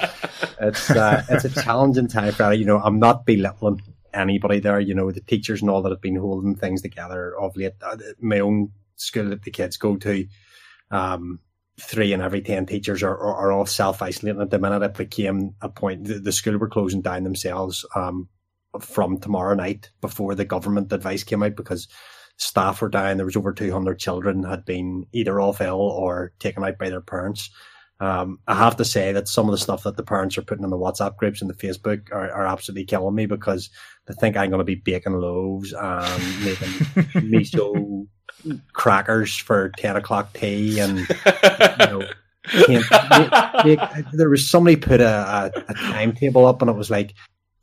it's 0.61 0.91
uh, 0.91 1.23
it's 1.29 1.45
a 1.45 1.51
challenging 1.51 2.09
time 2.09 2.33
for 2.33 2.55
you 2.55 2.65
know. 2.65 2.79
I'm 2.79 2.99
not 2.99 3.27
belittling 3.27 3.83
anybody 4.15 4.61
there. 4.61 4.81
You 4.81 4.95
know, 4.95 5.11
the 5.11 5.21
teachers 5.21 5.61
and 5.61 5.71
all 5.71 5.83
that 5.83 5.91
have 5.91 6.01
been 6.01 6.17
holding 6.17 6.57
things 6.57 6.83
together 6.83 7.35
of 7.39 7.57
late. 7.57 7.75
Uh, 7.83 7.97
my 8.21 8.41
own 8.41 8.71
school 8.97 9.31
that 9.31 9.43
the 9.43 9.51
kids 9.51 9.77
go 9.77 9.97
to, 9.97 10.27
um, 10.91 11.41
three 11.81 12.13
in 12.13 12.21
every 12.21 12.41
ten 12.41 12.67
teachers 12.67 13.03
are, 13.03 13.17
are, 13.17 13.35
are 13.35 13.53
all 13.53 13.67
self 13.67 14.03
isolating 14.03 14.41
at 14.41 14.51
the 14.51 14.59
minute. 14.59 14.83
It 14.83 14.95
became 14.95 15.55
a 15.61 15.69
point. 15.69 16.05
The, 16.05 16.21
the 16.21 16.33
school 16.33 16.57
were 16.59 16.69
closing 16.69 17.03
down 17.03 17.25
themselves 17.25 17.85
um, 17.95 18.29
from 18.81 19.19
tomorrow 19.19 19.55
night 19.55 19.91
before 20.01 20.35
the 20.35 20.45
government 20.45 20.93
advice 20.93 21.25
came 21.25 21.43
out 21.43 21.57
because 21.57 21.89
staff 22.37 22.81
were 22.81 22.89
dying. 22.89 23.17
There 23.17 23.27
was 23.27 23.37
over 23.37 23.53
two 23.53 23.73
hundred 23.73 23.99
children 23.99 24.45
had 24.45 24.65
been 24.65 25.07
either 25.13 25.41
off 25.41 25.61
ill 25.61 25.81
or 25.81 26.33
taken 26.39 26.65
out 26.65 26.79
by 26.79 26.91
their 26.91 27.01
parents. 27.01 27.51
Um, 28.05 28.39
I 28.47 28.55
have 28.55 28.77
to 28.77 28.85
say 28.85 29.13
that 29.13 29.29
some 29.29 29.47
of 29.47 29.53
the 29.53 29.59
stuff 29.59 29.85
that 29.85 29.97
the 29.97 30.03
parents 30.03 30.37
are 30.37 30.43
putting 30.43 30.63
in 30.63 30.69
the 30.69 30.77
WhatsApp 30.77 31.17
groups 31.17 31.41
and 31.41 31.49
the 31.49 31.55
Facebook 31.55 32.13
are, 32.13 32.31
are 32.31 32.47
absolutely 32.47 32.85
killing 32.85 33.15
me 33.15 33.25
because 33.25 33.71
they 34.07 34.13
think 34.13 34.37
I'm 34.37 34.51
going 34.51 34.59
to 34.59 34.65
be 34.65 34.75
baking 34.75 35.15
loaves 35.15 35.73
and 35.73 36.45
making 36.45 36.69
miso 37.33 38.07
crackers 38.75 39.35
for 39.35 39.71
10 39.79 39.97
o'clock 39.97 40.35
tea 40.35 40.81
and, 40.81 40.99
you 40.99 41.07
know, 41.79 42.07
there 44.13 44.29
was 44.29 44.51
somebody 44.51 44.77
put 44.77 45.01
a, 45.01 45.07
a, 45.57 45.63
a 45.69 45.75
timetable 45.75 46.45
up 46.45 46.61
and 46.61 46.71
it 46.71 46.77
was 46.77 46.91
like 46.91 47.15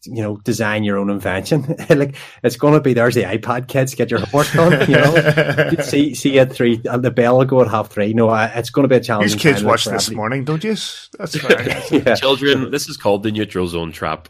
you 0.06 0.22
know, 0.22 0.38
design 0.38 0.84
your 0.84 0.98
own 0.98 1.10
invention. 1.10 1.76
like 1.90 2.16
it's 2.44 2.56
going 2.56 2.74
to 2.74 2.80
be 2.80 2.94
there's 2.94 3.16
the 3.16 3.24
iPad 3.24 3.68
kids 3.68 3.94
get 3.96 4.10
your 4.10 4.20
homework 4.20 4.52
done. 4.52 4.90
You 4.90 4.96
know, 4.96 5.74
see 5.84 6.16
see 6.16 6.40
at 6.40 6.52
three 6.52 6.82
and 6.86 7.04
the 7.04 7.12
bell 7.12 7.38
will 7.38 7.46
go 7.46 7.62
at 7.62 7.68
half 7.68 7.90
three. 7.90 8.14
No, 8.14 8.34
it's 8.34 8.70
going 8.70 8.84
to 8.84 8.90
be 8.90 8.96
a 8.96 9.00
challenge. 9.00 9.34
These 9.34 9.42
kids 9.42 9.64
watch 9.64 9.86
this 9.86 10.10
morning, 10.12 10.44
don't 10.44 10.64
you? 10.64 10.76
That's 11.18 11.36
yeah. 11.92 12.16
Children, 12.16 12.72
this 12.72 12.90
is 12.90 12.98
called 12.98 13.24
the 13.24 13.32
neutral 13.32 13.68
zone 13.68 13.92
trap. 13.92 14.28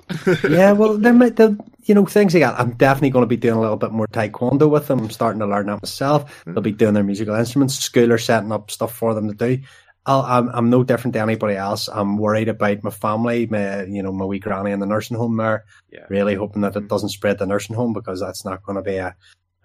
yeah, 0.50 0.72
well, 0.74 0.98
there 0.98 1.14
might, 1.14 1.40
you 1.40 1.96
know, 1.96 2.06
things 2.06 2.34
like 2.34 2.44
that. 2.44 2.60
I'm 2.60 2.72
definitely 2.72 3.12
going 3.12 3.24
to 3.24 3.28
be 3.28 3.38
doing 3.38 3.58
a 3.58 3.62
little 3.62 3.78
bit 3.78 3.92
more 3.92 4.08
taekwondo 4.08 4.70
with 4.70 4.88
them. 4.88 5.00
I'm 5.00 5.10
starting 5.10 5.40
to 5.40 5.48
learn 5.48 5.68
that 5.68 5.82
myself. 5.82 6.44
They'll 6.46 6.62
be 6.62 6.74
mm. 6.74 6.78
doing 6.78 6.94
their 6.94 7.04
musical 7.04 7.36
instruments. 7.36 7.80
School 7.80 8.12
are 8.12 8.18
setting 8.18 8.52
up 8.52 8.72
stuff 8.72 8.94
for 8.94 9.14
them 9.14 9.28
to 9.28 9.34
do. 9.34 9.64
I 10.06 10.38
am 10.38 10.50
I'm 10.54 10.70
no 10.70 10.84
different 10.84 11.14
to 11.14 11.22
anybody 11.22 11.56
else. 11.56 11.88
I'm 11.88 12.18
worried 12.18 12.50
about 12.50 12.84
my 12.84 12.90
family, 12.90 13.46
my 13.48 13.84
you 13.84 14.02
know 14.02 14.12
my 14.12 14.26
wee 14.26 14.40
granny 14.40 14.72
in 14.72 14.80
the 14.80 14.86
nursing 14.86 15.18
home 15.18 15.38
there. 15.38 15.66
Yeah. 15.92 16.06
Really 16.10 16.36
hoping 16.36 16.62
that 16.62 16.76
it 16.76 16.88
doesn't 16.88 17.10
spread 17.10 17.38
the 17.38 17.46
nursing 17.46 17.76
home 17.76 17.94
because 17.94 18.20
that's 18.20 18.44
not 18.44 18.64
going 18.64 18.78
to 18.78 18.82
be 18.82 18.96
a, 18.96 19.16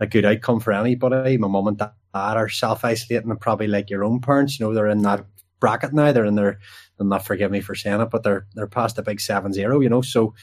a 0.01 0.07
good 0.07 0.25
outcome 0.25 0.61
for 0.61 0.73
anybody. 0.73 1.39
My 1.39 1.49
mum 1.49 1.69
and 1.69 1.79
dad 1.79 1.93
are 2.13 2.49
self 2.49 2.85
isolating 2.85 3.31
and 3.31 3.41
probably 3.41 3.67
like 3.67 3.89
your 3.89 4.05
own 4.05 4.21
parents. 4.21 4.59
You 4.59 4.67
know 4.67 4.75
they're 4.75 4.89
in 4.89 5.03
that 5.03 5.25
bracket 5.61 5.93
now. 5.93 6.13
They're 6.13 6.25
in 6.25 6.35
their. 6.35 6.59
They'll 6.99 7.09
not 7.09 7.27
forgive 7.27 7.51
me 7.51 7.61
for 7.61 7.75
saying 7.75 8.01
it, 8.01 8.11
but 8.11 8.23
they're 8.23 8.47
they're 8.55 8.67
past 8.67 8.97
the 8.97 9.03
big 9.03 9.21
seven 9.21 9.53
zero. 9.53 9.81
You 9.81 9.89
know, 9.89 10.03
so 10.03 10.35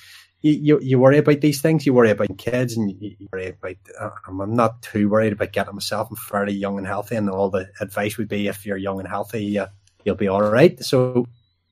you, 0.42 0.52
you, 0.52 0.80
you 0.82 1.00
worry 1.00 1.18
about 1.18 1.42
these 1.42 1.62
things. 1.62 1.86
You 1.86 1.94
worry 1.94 2.12
about 2.12 2.38
kids, 2.38 2.76
and 2.76 2.92
you, 2.92 3.16
you 3.18 3.28
worry 3.32 3.50
about. 3.50 3.76
Uh, 4.00 4.10
I'm 4.28 4.56
not 4.56 4.82
too 4.82 5.10
worried 5.10 5.34
about 5.34 5.54
getting 5.54 5.74
myself. 5.74 6.10
I'm 6.10 6.18
fairly 6.18 6.54
young 6.54 6.78
and 6.78 6.86
healthy, 6.86 7.16
and 7.16 7.30
all 7.30 7.50
the 7.50 7.70
advice 7.80 8.18
would 8.18 8.28
be 8.28 8.48
if 8.48 8.66
you're 8.66 8.78
young 8.78 9.00
and 9.00 9.08
healthy, 9.08 9.58
uh, 9.58 9.68
you'll 10.06 10.16
be 10.16 10.28
all 10.28 10.42
right. 10.42 10.80
So, 10.84 11.26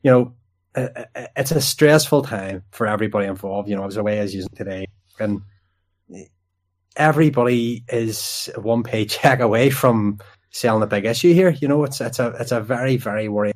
you 0.04 0.12
know, 0.12 0.34
uh, 0.76 0.88
uh, 1.16 1.28
it's 1.36 1.52
a 1.52 1.62
stressful 1.62 2.24
time 2.24 2.64
for 2.72 2.88
everybody 2.88 3.28
involved. 3.28 3.70
You 3.70 3.76
know, 3.76 3.86
as 3.86 3.98
a 3.98 4.04
way 4.04 4.20
as 4.20 4.34
using 4.34 4.50
today, 4.56 4.86
and 5.20 5.42
everybody 6.96 7.84
is 7.90 8.50
one 8.58 8.84
paycheck 8.84 9.40
away 9.42 9.70
from 9.70 10.20
selling 10.52 10.84
a 10.84 10.88
big 10.88 11.06
issue 11.06 11.34
here. 11.34 11.50
You 11.50 11.68
know, 11.68 11.84
it's 11.84 12.02
it's 12.02 12.20
a 12.20 12.36
it's 12.40 12.52
a 12.52 12.62
very 12.62 12.98
very 12.98 13.28
worrying. 13.28 13.56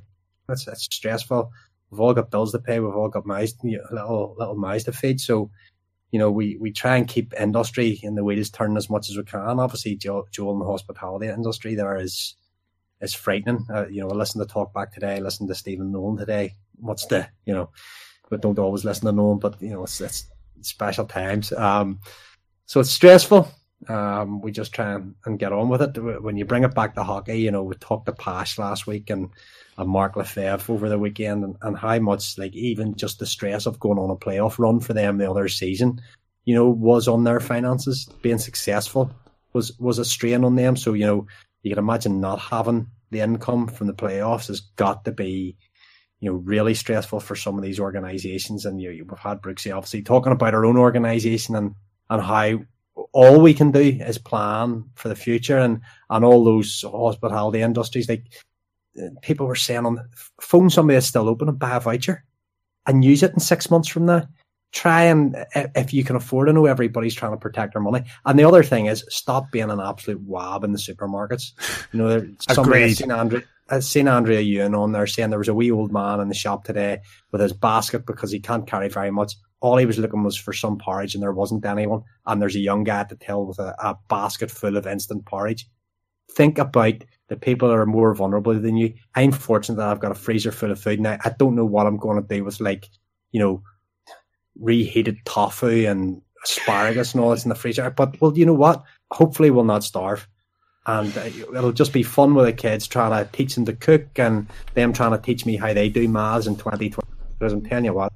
It's, 0.50 0.68
it's 0.68 0.84
stressful. 0.84 1.52
We've 1.90 2.00
all 2.00 2.14
got 2.14 2.32
bills 2.32 2.52
to 2.52 2.60
pay. 2.60 2.80
We've 2.80 2.96
all 2.96 3.10
got 3.10 3.26
mouths, 3.26 3.56
you 3.64 3.78
know, 3.78 3.84
little 3.92 4.36
little 4.38 4.56
mouths 4.56 4.84
to 4.86 4.92
feed. 4.92 5.22
So, 5.22 5.50
you 6.12 6.20
know, 6.20 6.32
we, 6.32 6.58
we 6.60 6.72
try 6.72 6.98
and 6.98 7.08
keep 7.08 7.34
industry 7.40 8.00
in 8.04 8.16
the 8.16 8.24
wheels 8.24 8.50
turning 8.50 8.78
as 8.78 8.90
much 8.90 9.10
as 9.10 9.18
we 9.18 9.24
can. 9.24 9.60
Obviously, 9.60 9.96
Joel, 9.96 10.28
Joel 10.32 10.54
in 10.54 10.60
the 10.60 10.66
hospitality 10.66 11.28
industry 11.28 11.76
there 11.76 11.98
is 11.98 12.36
is 13.06 13.14
frightening. 13.14 13.66
Uh, 13.74 13.88
you 13.88 14.02
know, 14.02 14.10
I 14.10 14.14
listened 14.14 14.46
to 14.46 14.54
talk 14.54 14.74
back 14.74 14.94
today. 14.94 15.16
I 15.16 15.20
listened 15.20 15.50
to 15.50 15.56
Stephen 15.56 15.92
Nolan 15.92 16.18
today. 16.18 16.56
What's 16.78 17.06
the 17.06 17.28
you 17.46 17.54
know, 17.54 17.70
but 18.30 18.42
don't 18.42 18.60
always 18.60 18.84
listen 18.84 19.06
to 19.06 19.14
Nolan. 19.14 19.40
But 19.40 19.62
you 19.62 19.70
know, 19.70 19.84
it's, 19.84 20.02
it's 20.02 20.28
special 20.62 21.06
times. 21.06 21.54
Um, 21.54 22.00
so 22.66 22.80
it's 22.80 22.92
stressful. 22.92 23.50
Um, 23.88 24.42
we 24.42 24.52
just 24.52 24.74
try 24.74 24.94
and, 24.94 25.16
and, 25.26 25.38
get 25.38 25.54
on 25.54 25.70
with 25.70 25.82
it. 25.82 26.22
When 26.22 26.38
you 26.38 26.46
bring 26.46 26.64
it 26.64 26.74
back 26.74 26.96
to 26.96 27.04
hockey, 27.04 27.38
you 27.38 27.52
know, 27.52 27.62
we 27.62 27.76
talked 27.76 28.08
to 28.08 28.14
Pash 28.14 28.58
last 28.58 28.88
week 28.88 29.10
and, 29.12 29.30
and 29.78 29.90
Mark 29.90 30.16
Lefebvre 30.16 30.74
over 30.74 30.90
the 30.90 30.98
weekend 30.98 31.44
and, 31.44 31.56
and 31.62 31.78
how 31.78 32.00
much, 32.00 32.38
like, 32.38 32.56
even 32.56 32.96
just 32.96 33.20
the 33.20 33.28
stress 33.28 33.68
of 33.68 33.80
going 33.80 34.00
on 34.00 34.10
a 34.10 34.16
playoff 34.16 34.58
run 34.58 34.80
for 34.80 34.94
them 34.94 35.18
the 35.18 35.30
other 35.30 35.48
season, 35.48 36.02
you 36.46 36.56
know, 36.56 36.68
was 36.68 37.08
on 37.08 37.26
their 37.26 37.40
finances. 37.40 38.10
Being 38.24 38.40
successful 38.40 39.12
was, 39.54 39.78
was 39.78 40.00
a 40.00 40.06
strain 40.06 40.44
on 40.44 40.56
them. 40.56 40.76
So, 40.76 40.94
you 40.94 41.06
know, 41.06 41.28
you 41.62 41.70
can 41.70 41.80
imagine 41.80 42.20
not 42.20 42.40
having 42.40 42.88
the 43.12 43.22
income 43.22 43.68
from 43.68 43.88
the 43.88 43.94
playoffs 43.94 44.48
has 44.48 44.60
got 44.60 45.06
to 45.06 45.12
be, 45.12 45.58
you 46.20 46.32
know, 46.32 46.38
really 46.38 46.74
stressful 46.74 47.20
for 47.20 47.36
some 47.36 47.58
of 47.58 47.64
these 47.64 47.80
organisations. 47.80 48.66
And 48.66 48.82
you, 48.82 48.90
know, 48.90 49.06
we've 49.10 49.20
had 49.20 49.42
Brooksy 49.42 49.76
obviously 49.76 50.02
talking 50.02 50.32
about 50.32 50.54
our 50.54 50.66
own 50.66 50.78
organisation 50.78 51.56
and, 51.56 51.76
and 52.10 52.22
how 52.22 52.60
all 53.12 53.42
we 53.42 53.54
can 53.54 53.72
do 53.72 53.80
is 53.80 54.18
plan 54.18 54.86
for 54.96 55.10
the 55.10 55.16
future 55.16 55.58
and, 55.58 55.82
and 56.10 56.26
all 56.26 56.44
those 56.44 56.84
hospitality 56.84 57.62
industries. 57.62 58.10
Like 58.10 58.26
uh, 59.02 59.10
people 59.22 59.48
were 59.48 59.56
saying 59.56 59.86
on 59.86 60.00
phone 60.42 60.70
somebody 60.70 60.96
that's 60.96 61.08
still 61.08 61.30
open 61.30 61.50
and 61.50 61.60
buy 61.60 61.76
a 61.76 61.80
voucher 61.80 62.24
and 62.86 63.04
use 63.04 63.24
it 63.24 63.34
in 63.34 63.40
six 63.40 63.70
months 63.70 63.88
from 63.88 64.06
now 64.06 64.28
try 64.76 65.04
and 65.04 65.36
uh, 65.56 65.68
if 65.74 65.94
you 65.94 66.04
can 66.04 66.18
afford 66.18 66.48
to 66.48 66.54
know 66.54 66.66
everybody's 66.66 67.16
trying 67.16 67.32
to 67.32 67.38
protect 67.38 67.74
their 67.74 67.82
money. 67.82 68.04
And 68.26 68.38
the 68.38 68.44
other 68.44 68.62
thing 68.62 68.86
is 68.86 69.06
stop 69.10 69.50
being 69.50 69.72
an 69.72 69.80
absolute 69.80 70.22
wab 70.22 70.64
in 70.64 70.74
the 70.74 70.78
supermarkets. 70.78 71.54
You 71.94 72.00
know, 72.00 72.28
somebody 72.52 72.84
I've 72.84 72.98
seen 72.98 73.12
Andrea, 73.12 73.44
I've 73.70 73.78
uh, 73.78 73.82
seen 73.82 74.08
Andrea 74.08 74.42
Ewan 74.42 74.76
on 74.76 74.92
there 74.92 75.08
saying 75.08 75.30
there 75.30 75.40
was 75.40 75.48
a 75.48 75.54
wee 75.54 75.72
old 75.72 75.92
man 75.92 76.20
in 76.20 76.28
the 76.28 76.36
shop 76.36 76.66
today 76.66 77.00
with 77.32 77.42
his 77.42 77.54
basket 77.54 78.06
because 78.06 78.32
he 78.32 78.40
can't 78.40 78.68
carry 78.68 78.90
very 78.90 79.12
much. 79.12 79.36
All 79.62 79.78
he 79.78 79.86
was 79.86 79.98
looking 79.98 80.24
was 80.24 80.36
for 80.36 80.54
some 80.54 80.78
porridge 80.78 81.16
and 81.16 81.24
there 81.24 81.32
wasn't 81.32 81.66
anyone. 81.66 82.04
And 82.28 82.42
there's 82.42 82.58
a 82.58 82.60
young 82.60 82.84
guy 82.84 83.00
at 83.00 83.10
the 83.10 83.16
till 83.16 83.46
with 83.46 83.60
a, 83.60 83.74
a 83.80 83.98
basket 84.10 84.52
full 84.52 84.76
of 84.76 84.86
instant 84.86 85.26
porridge. 85.26 85.68
Think 86.32 86.58
about 86.58 86.96
the 87.30 87.38
people 87.38 87.70
that 87.70 87.76
are 87.76 87.86
more 87.86 88.14
vulnerable 88.14 88.54
than 88.54 88.76
you. 88.76 88.94
I'm 89.16 89.32
fortunate 89.32 89.78
that 89.78 89.88
I've 89.88 90.02
got 90.02 90.12
a 90.12 90.16
freezer 90.16 90.52
full 90.52 90.72
of 90.72 90.80
food 90.80 91.00
now. 91.00 91.18
I 91.24 91.30
don't 91.30 91.56
know 91.56 91.66
what 91.66 91.88
I'm 91.88 91.98
going 91.98 92.22
to 92.22 92.28
do 92.28 92.44
with 92.44 92.60
like, 92.60 92.90
you 93.32 93.40
know, 93.40 93.64
reheated 94.60 95.18
tofu 95.26 95.88
and 95.88 96.22
asparagus 96.44 97.14
and 97.14 97.24
all 97.24 97.32
this 97.32 97.44
in 97.44 97.50
the 97.50 97.56
freezer. 97.56 97.90
But 97.90 98.20
well, 98.22 98.38
you 98.38 98.46
know 98.46 98.54
what? 98.54 98.84
Hopefully, 99.12 99.52
we'll 99.52 99.64
not 99.64 99.84
starve, 99.84 100.28
and 100.86 101.16
uh, 101.18 101.30
it'll 101.56 101.72
just 101.72 101.94
be 101.94 102.04
fun 102.04 102.36
with 102.36 102.46
the 102.46 102.54
kids 102.54 102.88
trying 102.88 103.12
to 103.12 103.32
teach 103.32 103.56
them 103.56 103.66
to 103.66 103.74
cook 103.74 104.08
and 104.18 104.48
them 104.74 104.94
trying 104.94 105.12
to 105.12 105.18
teach 105.18 105.46
me 105.46 105.56
how 105.56 105.74
they 105.74 105.90
do 105.90 106.08
maths 106.08 106.48
in 106.48 106.56
2020. 106.56 107.08
Because 107.38 107.54
I'm 107.54 107.62
telling 107.62 107.86
you 107.86 107.94
what, 107.94 108.14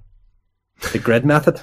the 0.92 1.00
grid 1.00 1.26
method. 1.26 1.62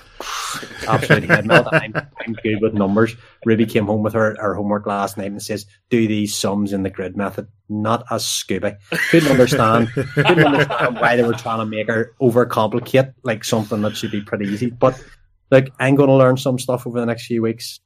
Absolutely 0.87 1.29
head 1.29 1.47
melt. 1.47 1.69
I'm, 1.73 1.95
I'm 1.95 2.33
good 2.43 2.61
with 2.61 2.75
numbers. 2.75 3.15
Ruby 3.45 3.67
came 3.67 3.87
home 3.87 4.03
with 4.03 4.15
her, 4.15 4.37
her 4.41 4.55
homework 4.55 4.87
last 4.87 5.17
night 5.17 5.31
and 5.31 5.43
says, 5.43 5.67
"Do 5.91 6.07
these 6.07 6.35
sums 6.35 6.73
in 6.73 6.83
the 6.83 6.91
grid 6.91 7.17
method." 7.17 7.49
Not 7.69 8.05
as 8.11 8.25
Scooby. 8.25 8.77
Couldn't 9.11 9.31
understand. 9.31 9.89
couldn't 9.89 10.45
understand 10.45 11.01
why 11.01 11.17
they 11.17 11.25
were 11.25 11.35
trying 11.35 11.59
to 11.59 11.67
make 11.67 11.89
her 11.89 12.15
overcomplicate 12.21 13.15
like 13.23 13.45
something 13.45 13.83
that 13.83 13.97
should 13.97 14.13
be 14.13 14.21
pretty 14.21 14.47
easy. 14.47 14.71
But 14.71 15.03
like, 15.51 15.73
I'm 15.79 15.95
going 15.95 16.09
to 16.09 16.15
learn 16.15 16.37
some 16.37 16.59
stuff 16.59 16.87
over 16.87 17.01
the 17.01 17.07
next 17.07 17.27
few 17.27 17.43
weeks, 17.43 17.81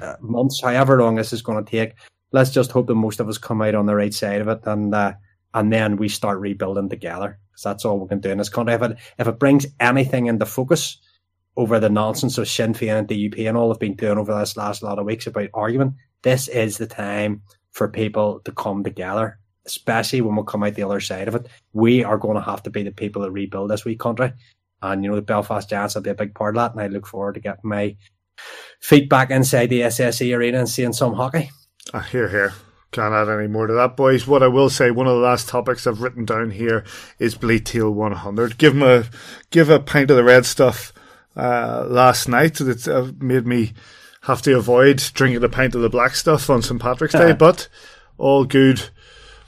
uh, 0.00 0.16
months, 0.20 0.60
however 0.62 1.00
long 1.00 1.16
this 1.16 1.32
is 1.32 1.42
going 1.42 1.64
to 1.64 1.70
take. 1.70 1.94
Let's 2.32 2.50
just 2.50 2.72
hope 2.72 2.86
that 2.88 2.94
most 2.94 3.20
of 3.20 3.28
us 3.28 3.38
come 3.38 3.62
out 3.62 3.74
on 3.74 3.86
the 3.86 3.94
right 3.94 4.12
side 4.12 4.40
of 4.40 4.48
it, 4.48 4.60
and 4.64 4.94
uh, 4.94 5.14
and 5.54 5.72
then 5.72 5.96
we 5.96 6.08
start 6.08 6.38
rebuilding 6.40 6.88
together. 6.88 7.38
Because 7.50 7.62
that's 7.62 7.84
all 7.84 7.98
we 7.98 8.08
can 8.08 8.20
do 8.20 8.30
in 8.30 8.38
this 8.38 8.48
country. 8.48 8.74
If 8.74 8.82
it 8.82 8.98
if 9.18 9.26
it 9.26 9.38
brings 9.38 9.66
anything 9.80 10.26
into 10.26 10.46
focus 10.46 10.98
over 11.56 11.80
the 11.80 11.90
nonsense 11.90 12.38
of 12.38 12.48
Sinn 12.48 12.72
Féin 12.72 13.00
and 13.00 13.08
the 13.08 13.28
DUP 13.28 13.48
and 13.48 13.56
all 13.56 13.70
have 13.70 13.80
been 13.80 13.96
doing 13.96 14.18
over 14.18 14.38
this 14.38 14.56
last 14.56 14.82
lot 14.82 14.98
of 14.98 15.06
weeks 15.06 15.26
about 15.26 15.50
argument, 15.54 15.94
this 16.22 16.48
is 16.48 16.78
the 16.78 16.86
time 16.86 17.42
for 17.72 17.88
people 17.88 18.40
to 18.44 18.52
come 18.52 18.84
together. 18.84 19.38
Especially 19.66 20.20
when 20.22 20.34
we 20.34 20.42
come 20.46 20.62
out 20.62 20.74
the 20.74 20.82
other 20.82 21.00
side 21.00 21.28
of 21.28 21.34
it, 21.34 21.46
we 21.74 22.02
are 22.02 22.16
going 22.16 22.36
to 22.36 22.42
have 22.42 22.62
to 22.62 22.70
be 22.70 22.82
the 22.82 22.90
people 22.90 23.22
that 23.22 23.32
rebuild 23.32 23.70
this 23.70 23.84
wee 23.84 23.96
country. 23.96 24.32
And 24.80 25.02
you 25.02 25.10
know, 25.10 25.16
the 25.16 25.22
Belfast 25.22 25.68
Giants 25.68 25.94
will 25.94 26.02
be 26.02 26.10
a 26.10 26.14
big 26.14 26.34
part 26.34 26.56
of 26.56 26.60
that, 26.62 26.72
and 26.72 26.80
I 26.80 26.86
look 26.86 27.06
forward 27.06 27.34
to 27.34 27.40
getting 27.40 27.68
my 27.68 27.96
feet 28.80 29.10
back 29.10 29.30
inside 29.30 29.66
the 29.66 29.82
SSE 29.82 30.36
arena 30.36 30.58
and 30.58 30.68
seeing 30.68 30.92
some 30.92 31.14
hockey. 31.14 31.50
Uh, 31.92 32.00
here, 32.00 32.28
here. 32.28 32.54
Can't 32.90 33.12
add 33.12 33.28
any 33.28 33.48
more 33.48 33.66
to 33.66 33.74
that, 33.74 33.96
boys. 33.96 34.26
What 34.26 34.42
I 34.42 34.48
will 34.48 34.70
say, 34.70 34.90
one 34.90 35.06
of 35.06 35.14
the 35.14 35.20
last 35.20 35.48
topics 35.48 35.86
I've 35.86 36.00
written 36.00 36.24
down 36.24 36.50
here 36.52 36.84
is 37.18 37.34
Bleed 37.34 37.66
Teal 37.66 37.90
100. 37.90 38.56
Give 38.56 38.74
him 38.74 38.82
a, 38.82 39.04
give 39.50 39.68
a 39.68 39.78
pint 39.78 40.10
of 40.10 40.16
the 40.16 40.24
red 40.24 40.46
stuff, 40.46 40.92
uh, 41.38 41.84
last 41.86 42.28
night 42.28 42.54
that 42.54 42.88
uh, 42.88 43.12
made 43.20 43.46
me 43.46 43.72
have 44.22 44.42
to 44.42 44.56
avoid 44.56 44.96
drinking 45.14 45.44
a 45.44 45.48
pint 45.48 45.74
of 45.74 45.80
the 45.80 45.88
black 45.88 46.16
stuff 46.16 46.50
on 46.50 46.62
St. 46.62 46.80
Patrick's 46.80 47.14
Day, 47.14 47.32
but 47.38 47.68
all 48.18 48.44
good, 48.44 48.90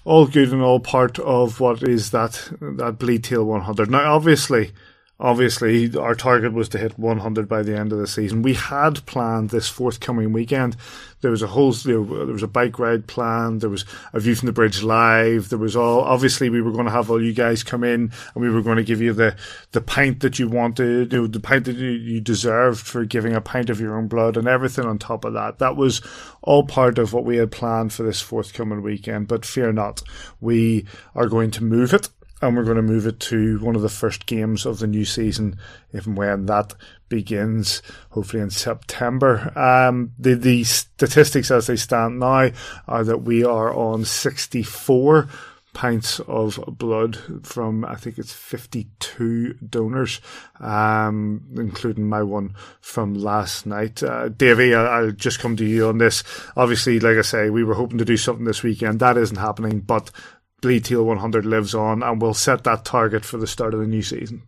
all 0.04 0.26
good 0.26 0.52
and 0.52 0.62
all 0.62 0.78
part 0.78 1.18
of 1.18 1.58
what 1.58 1.82
is 1.82 2.10
that, 2.10 2.52
that 2.60 2.98
Bleed 2.98 3.24
Teal 3.24 3.44
100. 3.44 3.90
Now, 3.90 4.14
obviously, 4.14 4.70
obviously 5.20 5.94
our 5.96 6.14
target 6.14 6.52
was 6.52 6.68
to 6.70 6.78
hit 6.78 6.98
100 6.98 7.48
by 7.48 7.62
the 7.62 7.76
end 7.76 7.92
of 7.92 7.98
the 7.98 8.06
season. 8.06 8.42
We 8.42 8.54
had 8.54 9.04
planned 9.06 9.50
this 9.50 9.68
forthcoming 9.68 10.32
weekend. 10.32 10.76
There 11.20 11.30
was 11.30 11.42
a 11.42 11.46
whole, 11.46 11.72
there 11.72 12.00
was 12.00 12.42
a 12.42 12.48
bike 12.48 12.78
ride 12.78 13.06
planned. 13.06 13.60
There 13.60 13.68
was 13.68 13.84
a 14.14 14.20
view 14.20 14.34
from 14.34 14.46
the 14.46 14.52
bridge 14.52 14.82
live. 14.82 15.50
There 15.50 15.58
was 15.58 15.76
all, 15.76 16.00
obviously 16.00 16.48
we 16.48 16.62
were 16.62 16.72
going 16.72 16.86
to 16.86 16.90
have 16.90 17.10
all 17.10 17.22
you 17.22 17.34
guys 17.34 17.62
come 17.62 17.84
in 17.84 18.10
and 18.34 18.42
we 18.42 18.48
were 18.48 18.62
going 18.62 18.78
to 18.78 18.82
give 18.82 19.02
you 19.02 19.12
the, 19.12 19.36
the 19.72 19.82
pint 19.82 20.20
that 20.20 20.38
you 20.38 20.48
wanted, 20.48 21.10
the 21.10 21.40
pint 21.40 21.66
that 21.66 21.76
you 21.76 22.20
deserved 22.20 22.80
for 22.80 23.04
giving 23.04 23.34
a 23.34 23.42
pint 23.42 23.68
of 23.68 23.80
your 23.80 23.96
own 23.96 24.08
blood 24.08 24.38
and 24.38 24.48
everything 24.48 24.86
on 24.86 24.98
top 24.98 25.26
of 25.26 25.34
that. 25.34 25.58
That 25.58 25.76
was 25.76 26.00
all 26.42 26.64
part 26.64 26.98
of 26.98 27.12
what 27.12 27.24
we 27.24 27.36
had 27.36 27.52
planned 27.52 27.92
for 27.92 28.02
this 28.02 28.22
forthcoming 28.22 28.82
weekend. 28.82 29.28
But 29.28 29.44
fear 29.44 29.72
not, 29.72 30.02
we 30.40 30.86
are 31.14 31.28
going 31.28 31.50
to 31.52 31.64
move 31.64 31.92
it 31.92 32.08
and 32.40 32.56
we're 32.56 32.64
going 32.64 32.76
to 32.76 32.82
move 32.82 33.06
it 33.06 33.20
to 33.20 33.58
one 33.60 33.76
of 33.76 33.82
the 33.82 33.88
first 33.88 34.26
games 34.26 34.64
of 34.66 34.78
the 34.78 34.86
new 34.86 35.04
season, 35.04 35.58
if 35.92 36.06
and 36.06 36.16
when 36.16 36.46
that 36.46 36.74
begins, 37.08 37.82
hopefully 38.10 38.42
in 38.42 38.50
September. 38.50 39.52
Um, 39.58 40.12
the, 40.18 40.34
the 40.34 40.64
statistics 40.64 41.50
as 41.50 41.66
they 41.66 41.76
stand 41.76 42.18
now 42.20 42.50
are 42.88 43.04
that 43.04 43.22
we 43.22 43.44
are 43.44 43.74
on 43.74 44.04
64 44.04 45.28
pints 45.72 46.20
of 46.20 46.58
blood 46.66 47.18
from, 47.46 47.84
I 47.84 47.94
think 47.94 48.18
it's 48.18 48.32
52 48.32 49.54
donors, 49.54 50.20
um, 50.58 51.42
including 51.56 52.08
my 52.08 52.22
one 52.22 52.54
from 52.80 53.14
last 53.14 53.66
night. 53.66 54.02
Uh, 54.02 54.30
I, 54.40 55.00
will 55.00 55.12
just 55.12 55.38
come 55.38 55.56
to 55.56 55.64
you 55.64 55.88
on 55.88 55.98
this. 55.98 56.24
Obviously, 56.56 56.98
like 57.00 57.18
I 57.18 57.22
say, 57.22 57.50
we 57.50 57.64
were 57.64 57.74
hoping 57.74 57.98
to 57.98 58.04
do 58.04 58.16
something 58.16 58.44
this 58.44 58.62
weekend. 58.62 59.00
That 59.00 59.16
isn't 59.16 59.36
happening, 59.36 59.80
but 59.80 60.10
Bleed 60.60 60.84
Teal 60.84 61.04
100 61.04 61.46
lives 61.46 61.74
on, 61.74 62.02
and 62.02 62.20
we'll 62.20 62.34
set 62.34 62.64
that 62.64 62.84
target 62.84 63.24
for 63.24 63.38
the 63.38 63.46
start 63.46 63.74
of 63.74 63.80
the 63.80 63.86
new 63.86 64.02
season. 64.02 64.42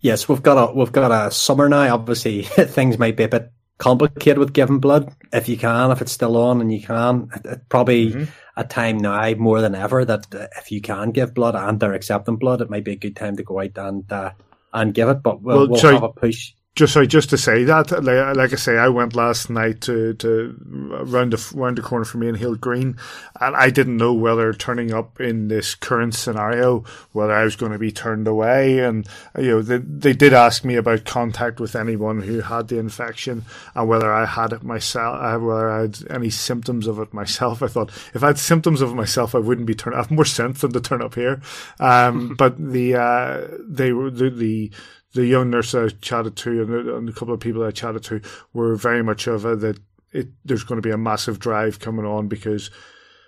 Yes, 0.00 0.28
we've 0.28 0.42
got 0.42 0.70
a 0.70 0.74
we've 0.74 0.92
got 0.92 1.10
a 1.12 1.30
summer 1.30 1.68
now. 1.68 1.94
Obviously, 1.94 2.42
things 2.42 2.98
might 2.98 3.16
be 3.16 3.24
a 3.24 3.28
bit 3.28 3.52
complicated 3.78 4.38
with 4.38 4.52
giving 4.52 4.80
blood. 4.80 5.14
If 5.32 5.48
you 5.48 5.56
can, 5.56 5.90
if 5.90 6.02
it's 6.02 6.12
still 6.12 6.36
on 6.36 6.60
and 6.60 6.72
you 6.72 6.82
can, 6.82 7.30
it, 7.34 7.46
it 7.46 7.68
probably 7.68 8.10
mm-hmm. 8.10 8.24
a 8.56 8.64
time 8.64 8.98
now 8.98 9.32
more 9.34 9.60
than 9.60 9.74
ever 9.74 10.04
that 10.04 10.34
uh, 10.34 10.48
if 10.58 10.72
you 10.72 10.80
can 10.80 11.10
give 11.10 11.34
blood 11.34 11.54
and 11.54 11.78
they're 11.78 11.94
accepting 11.94 12.36
blood, 12.36 12.60
it 12.60 12.70
might 12.70 12.84
be 12.84 12.92
a 12.92 12.96
good 12.96 13.16
time 13.16 13.36
to 13.36 13.44
go 13.44 13.60
out 13.60 13.76
and 13.76 14.10
uh, 14.12 14.32
and 14.72 14.94
give 14.94 15.08
it. 15.08 15.22
But 15.22 15.40
we'll, 15.40 15.56
well, 15.56 15.68
we'll 15.68 15.80
sorry, 15.80 15.94
have 15.94 16.02
a 16.02 16.08
push 16.08 16.52
just 16.74 16.94
sorry, 16.94 17.06
just 17.06 17.28
to 17.28 17.36
say 17.36 17.64
that, 17.64 17.90
like, 17.90 18.34
like, 18.34 18.52
I 18.54 18.56
say, 18.56 18.78
I 18.78 18.88
went 18.88 19.14
last 19.14 19.50
night 19.50 19.82
to 19.82 20.14
to 20.14 20.56
round 20.64 21.34
the 21.34 21.52
round 21.54 21.76
the 21.76 21.82
corner 21.82 22.06
from 22.06 22.20
me 22.20 22.28
in 22.28 22.34
Hill 22.34 22.54
Green, 22.54 22.96
and 23.38 23.54
I 23.54 23.68
didn't 23.68 23.98
know 23.98 24.14
whether 24.14 24.54
turning 24.54 24.90
up 24.90 25.20
in 25.20 25.48
this 25.48 25.74
current 25.74 26.14
scenario 26.14 26.84
whether 27.12 27.34
I 27.34 27.44
was 27.44 27.56
going 27.56 27.72
to 27.72 27.78
be 27.78 27.92
turned 27.92 28.26
away, 28.26 28.78
and 28.78 29.06
you 29.36 29.48
know 29.48 29.60
they 29.60 29.78
they 29.78 30.14
did 30.14 30.32
ask 30.32 30.64
me 30.64 30.76
about 30.76 31.04
contact 31.04 31.60
with 31.60 31.76
anyone 31.76 32.22
who 32.22 32.40
had 32.40 32.68
the 32.68 32.78
infection 32.78 33.44
and 33.74 33.86
whether 33.86 34.10
I 34.10 34.24
had 34.24 34.54
it 34.54 34.62
myself, 34.62 35.18
uh, 35.20 35.38
whether 35.38 35.70
I 35.70 35.82
had 35.82 35.98
any 36.08 36.30
symptoms 36.30 36.86
of 36.86 36.98
it 36.98 37.12
myself. 37.12 37.62
I 37.62 37.66
thought 37.66 37.90
if 38.14 38.24
I 38.24 38.28
had 38.28 38.38
symptoms 38.38 38.80
of 38.80 38.92
it 38.92 38.94
myself, 38.94 39.34
I 39.34 39.40
wouldn't 39.40 39.66
be 39.66 39.74
turned. 39.74 39.94
I 39.94 39.98
have 39.98 40.10
more 40.10 40.24
sense 40.24 40.62
than 40.62 40.72
to 40.72 40.80
turn 40.80 41.02
up 41.02 41.16
here, 41.16 41.42
um, 41.80 42.34
but 42.38 42.56
the 42.56 42.94
uh, 42.94 43.46
they 43.60 43.92
were 43.92 44.10
the, 44.10 44.30
the 44.30 44.72
the 45.14 45.26
young 45.26 45.50
nurse 45.50 45.74
I 45.74 45.88
chatted 45.88 46.36
to 46.36 46.62
and, 46.62 46.88
and 46.88 47.08
a 47.08 47.12
couple 47.12 47.34
of 47.34 47.40
people 47.40 47.62
I 47.62 47.70
chatted 47.70 48.02
to 48.04 48.20
were 48.52 48.74
very 48.74 49.02
much 49.02 49.26
of 49.26 49.44
a 49.44 49.56
that 49.56 49.78
it, 50.12 50.28
there's 50.44 50.64
going 50.64 50.80
to 50.80 50.86
be 50.86 50.92
a 50.92 50.98
massive 50.98 51.38
drive 51.38 51.78
coming 51.78 52.04
on 52.04 52.28
because 52.28 52.70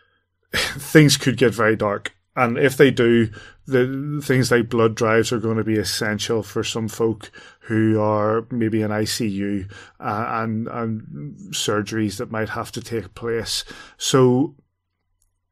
things 0.54 1.16
could 1.16 1.36
get 1.36 1.54
very 1.54 1.76
dark. 1.76 2.14
And 2.36 2.58
if 2.58 2.76
they 2.76 2.90
do, 2.90 3.30
the 3.66 4.20
things 4.22 4.50
like 4.50 4.68
blood 4.68 4.96
drives 4.96 5.32
are 5.32 5.38
going 5.38 5.56
to 5.56 5.64
be 5.64 5.78
essential 5.78 6.42
for 6.42 6.64
some 6.64 6.88
folk 6.88 7.30
who 7.60 8.00
are 8.00 8.44
maybe 8.50 8.82
in 8.82 8.90
ICU 8.90 9.70
uh, 10.00 10.24
and 10.28 10.66
and 10.66 11.36
surgeries 11.52 12.16
that 12.16 12.32
might 12.32 12.48
have 12.50 12.72
to 12.72 12.80
take 12.80 13.14
place. 13.14 13.64
So 13.98 14.56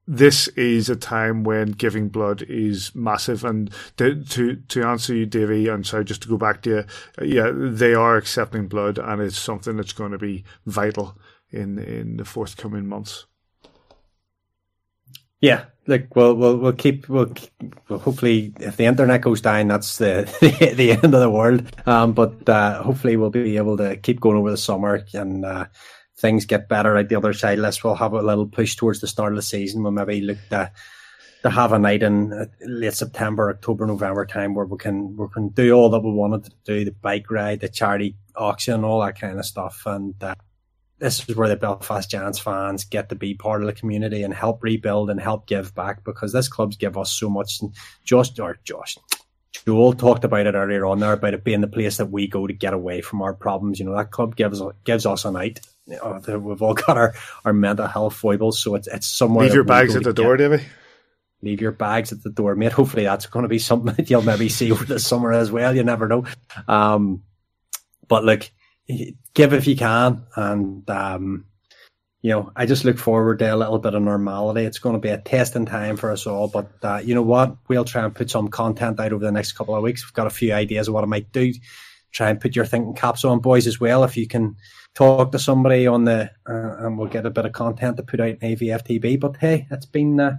this 0.07 0.49
is 0.49 0.89
a 0.89 0.97
time 0.97 1.45
when 1.45 1.73
giving 1.73 2.09
blood 2.09 2.43
is 2.43 2.95
massive. 2.95 3.45
And 3.45 3.73
to 3.97 4.23
to, 4.25 4.57
to 4.57 4.83
answer 4.85 5.15
you, 5.15 5.27
Davey, 5.27 5.69
and 5.69 5.87
sorry, 5.87 6.05
just 6.05 6.23
to 6.23 6.29
go 6.29 6.37
back 6.37 6.63
to 6.63 6.71
you, 6.71 6.85
yeah, 7.23 7.53
they 7.55 7.95
are 7.95 8.17
accepting 8.17 8.69
blood, 8.69 8.99
and 8.99 9.23
it's 9.23 9.39
something 9.39 9.77
that's 9.77 9.93
going 9.93 10.13
to 10.13 10.19
be 10.19 10.45
vital 10.67 11.17
in 11.51 11.79
in 11.79 12.17
the 12.17 12.25
forthcoming 12.25 12.87
months. 12.87 13.27
Yeah, 15.41 15.65
like 15.87 16.15
we'll 16.15 16.35
we'll 16.35 16.57
we'll 16.57 16.73
keep 16.73 17.09
we'll, 17.09 17.33
we'll 17.89 17.99
hopefully 17.99 18.53
if 18.61 18.77
the 18.77 18.87
internet 18.87 19.23
goes 19.23 19.41
down, 19.41 19.69
that's 19.69 19.99
the 19.99 20.33
the, 20.41 20.75
the 20.77 20.93
end 20.93 21.15
of 21.15 21.21
the 21.21 21.31
world. 21.31 21.65
Um, 21.87 22.13
but 22.13 22.49
uh, 22.49 22.83
hopefully 22.83 23.17
we'll 23.17 23.31
be 23.31 23.57
able 23.57 23.77
to 23.77 23.97
keep 23.97 24.21
going 24.21 24.37
over 24.37 24.51
the 24.51 24.57
summer 24.57 25.05
and. 25.15 25.45
Uh, 25.45 25.67
things 26.23 26.47
get 26.47 26.69
better 26.69 26.97
at 26.97 27.11
the 27.11 27.17
other 27.17 27.35
side, 27.35 27.59
let's 27.59 27.85
we'll 27.85 27.97
have 27.97 28.15
a 28.15 28.23
little 28.23 28.47
push 28.47 28.77
towards 28.77 29.01
the 29.01 29.09
start 29.09 29.33
of 29.33 29.37
the 29.37 29.43
season. 29.43 29.83
We'll 29.83 29.93
maybe 29.93 30.23
look 30.23 30.39
to 30.51 30.73
to 31.43 31.51
have 31.51 31.73
a 31.73 31.79
night 31.79 32.05
in 32.05 32.33
uh, 32.33 32.47
late 32.61 32.95
September, 32.95 33.51
October, 33.51 33.85
November 33.85 34.25
time 34.25 34.55
where 34.55 34.65
we 34.65 34.79
can 34.79 35.17
we 35.17 35.27
can 35.35 35.49
do 35.49 35.73
all 35.73 35.91
that 35.91 36.01
we 36.01 36.13
wanted 36.13 36.45
to 36.45 36.53
do, 36.65 36.85
the 36.85 36.93
bike 36.93 37.31
ride, 37.31 37.61
the 37.61 37.69
charity 37.69 38.17
auction, 38.37 38.85
all 38.85 39.01
that 39.01 39.21
kind 39.21 39.39
of 39.39 39.45
stuff. 39.45 39.83
And 39.85 40.15
uh, 40.23 40.37
this 40.99 41.29
is 41.29 41.35
where 41.35 41.49
the 41.49 41.57
Belfast 41.57 42.09
Giants 42.09 42.39
fans 42.39 42.85
get 42.85 43.09
to 43.09 43.17
be 43.17 43.35
part 43.35 43.61
of 43.61 43.67
the 43.67 43.73
community 43.73 44.23
and 44.23 44.33
help 44.33 44.63
rebuild 44.63 45.11
and 45.11 45.21
help 45.21 45.49
give 45.49 45.75
back 45.75 46.05
because 46.05 46.33
this 46.33 46.49
club's 46.49 46.77
give 46.77 46.97
us 46.97 47.11
so 47.11 47.29
much. 47.29 47.61
And 47.61 47.75
Josh 48.05 48.39
or 48.39 48.59
Josh, 48.63 48.97
Joel 49.67 49.93
talked 49.93 50.25
about 50.25 50.47
it 50.47 50.55
earlier 50.55 50.87
on 50.87 50.99
there 50.99 51.13
about 51.13 51.35
it 51.35 51.45
being 51.45 51.61
the 51.61 51.69
place 51.69 51.99
that 51.99 52.11
we 52.11 52.27
go 52.27 52.47
to 52.47 52.53
get 52.53 52.75
away 52.75 53.01
from 53.01 53.23
our 53.23 53.35
problems. 53.35 53.79
You 53.79 53.85
know, 53.85 53.97
that 53.97 54.11
club 54.11 54.35
gives 54.35 54.63
gives 54.85 55.07
us 55.07 55.25
a 55.25 55.31
night 55.31 55.61
oh, 56.03 56.39
we've 56.39 56.63
all 56.63 56.75
got 56.87 56.97
our, 56.97 57.15
our 57.45 57.53
mental 57.53 57.87
health 57.87 58.15
foibles, 58.15 58.61
so 58.61 58.75
it's 58.75 58.89
it's 58.89 59.07
somewhere. 59.07 59.47
Leave 59.47 59.55
your 59.55 59.65
bags 59.65 59.97
at 59.97 60.05
the 60.05 60.13
door, 60.13 60.37
Davy. 60.37 60.65
Leave 61.43 61.61
your 61.61 61.73
bags 61.73 62.13
at 62.13 62.23
the 62.23 62.31
door, 62.31 62.55
mate. 62.55 62.73
Hopefully, 62.73 63.05
that's 63.05 63.27
going 63.27 63.43
to 63.43 63.49
be 63.49 63.59
something 63.59 63.95
that 63.97 64.11
you'll 64.11 64.23
maybe 64.23 64.49
see 64.49 64.71
over 64.73 64.85
the 64.85 65.01
summer 65.01 65.33
as 65.33 65.51
well. 65.51 65.75
You 65.75 65.85
never 65.85 66.09
know. 66.09 66.25
Um, 66.69 67.23
but 68.07 68.25
look, 68.25 68.51
give 69.35 69.53
if 69.53 69.67
you 69.67 69.77
can, 69.77 70.25
and 70.37 70.89
um, 70.89 71.47
you 72.23 72.31
know, 72.31 72.53
I 72.55 72.67
just 72.67 72.85
look 72.85 72.99
forward 72.99 73.41
to 73.41 73.53
a 73.53 73.57
little 73.57 73.81
bit 73.81 73.95
of 73.95 74.03
normality. 74.03 74.65
It's 74.65 74.79
going 74.79 74.95
to 74.95 75.01
be 75.01 75.09
a 75.09 75.19
testing 75.19 75.67
time 75.67 75.97
for 75.97 76.13
us 76.13 76.25
all, 76.25 76.47
but 76.47 76.71
uh, 76.83 77.01
you 77.05 77.17
know 77.17 77.23
what? 77.23 77.57
We'll 77.69 77.85
try 77.85 78.05
and 78.05 78.15
put 78.15 78.31
some 78.31 78.47
content 78.47 79.01
out 79.01 79.13
over 79.13 79.25
the 79.25 79.33
next 79.33 79.53
couple 79.53 79.75
of 79.75 79.83
weeks. 79.83 80.07
We've 80.07 80.15
got 80.15 80.29
a 80.29 80.31
few 80.31 80.53
ideas 80.53 80.87
of 80.87 80.95
what 80.95 81.03
I 81.03 81.09
might 81.09 81.33
do. 81.33 81.53
Try 82.13 82.31
and 82.31 82.41
put 82.41 82.55
your 82.55 82.65
thinking 82.65 82.95
caps 82.95 83.25
on, 83.25 83.41
boys, 83.41 83.67
as 83.67 83.81
well. 83.81 84.05
If 84.05 84.17
you 84.17 84.29
can 84.29 84.57
talk 84.95 85.33
to 85.33 85.39
somebody 85.39 85.87
on 85.87 86.05
the 86.05 86.31
uh, 86.49 86.87
and 86.87 86.97
we'll 86.97 87.09
get 87.09 87.27
a 87.27 87.31
bit 87.31 87.47
of 87.47 87.53
content 87.53 87.97
to 87.97 88.05
put 88.05 88.21
out 88.21 88.29
in 88.29 88.37
AVFTB. 88.37 89.19
But 89.19 89.39
hey, 89.39 89.67
it's 89.71 89.87
been 89.87 90.21
uh, 90.21 90.37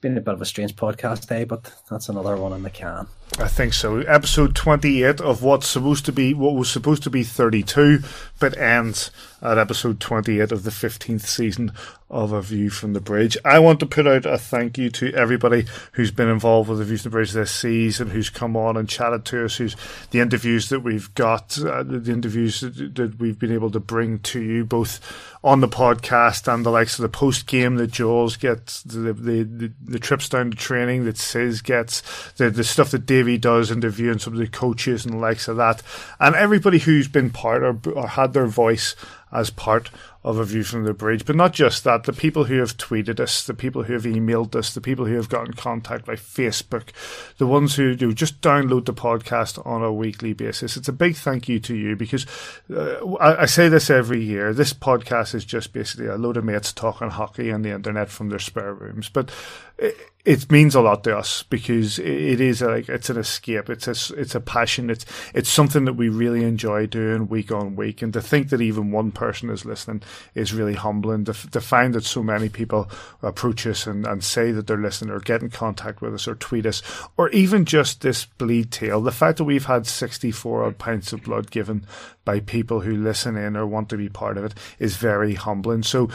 been 0.00 0.16
a 0.16 0.20
bit 0.20 0.34
of 0.34 0.40
a 0.40 0.46
strange 0.46 0.74
podcast 0.76 1.28
day, 1.28 1.44
but 1.44 1.72
that's 1.90 2.08
another 2.08 2.36
one 2.36 2.52
in 2.52 2.62
the 2.62 2.70
can. 2.70 3.06
I 3.38 3.48
think 3.48 3.74
so. 3.74 3.98
Episode 3.98 4.54
28 4.54 5.20
of 5.20 5.42
what's 5.42 5.66
supposed 5.66 6.06
to 6.06 6.12
be, 6.12 6.32
what 6.32 6.54
was 6.54 6.70
supposed 6.70 7.02
to 7.02 7.10
be 7.10 7.22
32, 7.22 8.00
but 8.38 8.56
ends 8.56 9.10
at 9.42 9.58
episode 9.58 10.00
28 10.00 10.52
of 10.52 10.62
the 10.62 10.70
15th 10.70 11.22
season 11.22 11.72
of 12.10 12.32
A 12.32 12.42
View 12.42 12.70
from 12.70 12.92
the 12.92 13.00
Bridge. 13.00 13.38
I 13.44 13.60
want 13.60 13.78
to 13.80 13.86
put 13.86 14.08
out 14.08 14.26
a 14.26 14.36
thank 14.36 14.76
you 14.76 14.90
to 14.90 15.14
everybody 15.14 15.66
who's 15.92 16.10
been 16.10 16.28
involved 16.28 16.68
with 16.68 16.80
A 16.80 16.84
View 16.84 16.96
from 16.96 17.10
the 17.10 17.14
Bridge 17.14 17.30
this 17.30 17.52
season, 17.52 18.10
who's 18.10 18.30
come 18.30 18.56
on 18.56 18.76
and 18.76 18.88
chatted 18.88 19.24
to 19.26 19.44
us, 19.44 19.56
who's 19.56 19.76
the 20.10 20.18
interviews 20.18 20.68
that 20.70 20.80
we've 20.80 21.14
got, 21.14 21.56
uh, 21.60 21.84
the 21.84 22.12
interviews 22.12 22.60
that, 22.60 22.96
that 22.96 23.18
we've 23.20 23.38
been 23.38 23.52
able 23.52 23.70
to 23.70 23.80
bring 23.80 24.18
to 24.18 24.40
you, 24.40 24.64
both 24.64 25.00
on 25.44 25.60
the 25.60 25.68
podcast 25.68 26.52
and 26.52 26.66
the 26.66 26.70
likes 26.70 26.98
of 26.98 27.02
the 27.02 27.08
post 27.08 27.46
game 27.46 27.76
that 27.76 27.92
Jules 27.92 28.36
gets, 28.36 28.82
the, 28.82 29.12
the, 29.12 29.44
the, 29.44 29.72
the 29.82 29.98
trips 29.98 30.28
down 30.28 30.50
to 30.50 30.56
training 30.56 31.04
that 31.04 31.16
Sis 31.16 31.62
gets, 31.62 32.02
the, 32.32 32.50
the 32.50 32.64
stuff 32.64 32.90
that 32.90 33.06
Dave 33.06 33.20
Davey 33.20 33.36
does 33.36 33.70
interviewing 33.70 34.18
some 34.18 34.32
of 34.32 34.38
the 34.38 34.48
coaches 34.48 35.04
and 35.04 35.12
the 35.12 35.18
likes 35.18 35.46
of 35.46 35.58
that, 35.58 35.82
and 36.18 36.34
everybody 36.34 36.78
who's 36.78 37.06
been 37.06 37.28
part 37.28 37.62
or, 37.62 37.78
or 37.92 38.08
had 38.08 38.32
their 38.32 38.46
voice 38.46 38.96
as 39.30 39.50
part 39.50 39.90
of 40.22 40.38
a 40.38 40.44
view 40.44 40.62
from 40.62 40.84
the 40.84 40.92
bridge. 40.92 41.24
But 41.24 41.36
not 41.36 41.52
just 41.52 41.84
that, 41.84 42.04
the 42.04 42.12
people 42.12 42.44
who 42.44 42.58
have 42.58 42.76
tweeted 42.76 43.18
us, 43.20 43.44
the 43.44 43.54
people 43.54 43.84
who 43.84 43.94
have 43.94 44.02
emailed 44.02 44.54
us, 44.54 44.74
the 44.74 44.80
people 44.80 45.06
who 45.06 45.14
have 45.14 45.30
got 45.30 45.46
in 45.46 45.54
contact 45.54 46.04
by 46.04 46.14
Facebook, 46.14 46.90
the 47.38 47.46
ones 47.46 47.76
who 47.76 47.94
do 47.94 48.12
just 48.12 48.40
download 48.42 48.84
the 48.84 48.92
podcast 48.92 49.64
on 49.66 49.82
a 49.82 49.92
weekly 49.92 50.34
basis. 50.34 50.76
It's 50.76 50.88
a 50.88 50.92
big 50.92 51.16
thank 51.16 51.48
you 51.48 51.58
to 51.60 51.74
you 51.74 51.96
because 51.96 52.26
uh, 52.70 53.14
I, 53.16 53.42
I, 53.42 53.46
say 53.46 53.68
this 53.68 53.88
every 53.88 54.22
year. 54.22 54.52
This 54.52 54.74
podcast 54.74 55.34
is 55.34 55.44
just 55.44 55.72
basically 55.72 56.06
a 56.06 56.16
load 56.16 56.36
of 56.36 56.44
mates 56.44 56.72
talking 56.72 57.08
hockey 57.08 57.50
on 57.50 57.62
the 57.62 57.70
internet 57.70 58.10
from 58.10 58.28
their 58.28 58.38
spare 58.38 58.74
rooms. 58.74 59.08
But 59.08 59.30
it, 60.24 60.50
means 60.50 60.74
a 60.74 60.80
lot 60.80 61.04
to 61.04 61.16
us 61.16 61.42
because 61.44 61.98
it 61.98 62.40
is 62.40 62.60
like 62.60 62.88
it's 62.88 63.08
an 63.08 63.16
escape. 63.16 63.70
It's 63.70 63.88
a 63.88 64.14
it's 64.14 64.34
a 64.34 64.40
passion. 64.40 64.90
It's 64.90 65.06
it's 65.34 65.48
something 65.48 65.86
that 65.86 65.94
we 65.94 66.08
really 66.08 66.44
enjoy 66.44 66.86
doing 66.86 67.28
week 67.28 67.50
on 67.50 67.76
week. 67.76 68.02
And 68.02 68.12
to 68.12 68.20
think 68.20 68.50
that 68.50 68.60
even 68.60 68.90
one 68.90 69.12
person 69.12 69.48
is 69.48 69.64
listening 69.64 70.02
is 70.34 70.52
really 70.52 70.74
humbling. 70.74 71.24
To, 71.24 71.32
to 71.32 71.60
find 71.60 71.94
that 71.94 72.04
so 72.04 72.22
many 72.22 72.48
people 72.48 72.90
approach 73.22 73.66
us 73.66 73.86
and, 73.86 74.06
and 74.06 74.22
say 74.22 74.52
that 74.52 74.66
they're 74.66 74.76
listening 74.76 75.14
or 75.14 75.20
get 75.20 75.42
in 75.42 75.50
contact 75.50 76.02
with 76.02 76.14
us 76.14 76.28
or 76.28 76.34
tweet 76.34 76.66
us 76.66 76.82
or 77.16 77.30
even 77.30 77.64
just 77.64 78.02
this 78.02 78.26
Bleed 78.26 78.70
Teal. 78.70 79.00
The 79.00 79.12
fact 79.12 79.38
that 79.38 79.44
we've 79.44 79.66
had 79.66 79.86
64 79.86 80.64
odd 80.64 80.78
pints 80.78 81.12
of 81.12 81.22
blood 81.22 81.50
given 81.50 81.86
by 82.24 82.40
people 82.40 82.80
who 82.80 82.94
listen 82.94 83.36
in 83.36 83.56
or 83.56 83.66
want 83.66 83.88
to 83.88 83.96
be 83.96 84.08
part 84.08 84.36
of 84.36 84.44
it 84.44 84.54
is 84.78 84.96
very 84.96 85.34
humbling. 85.34 85.82
So 85.82 86.10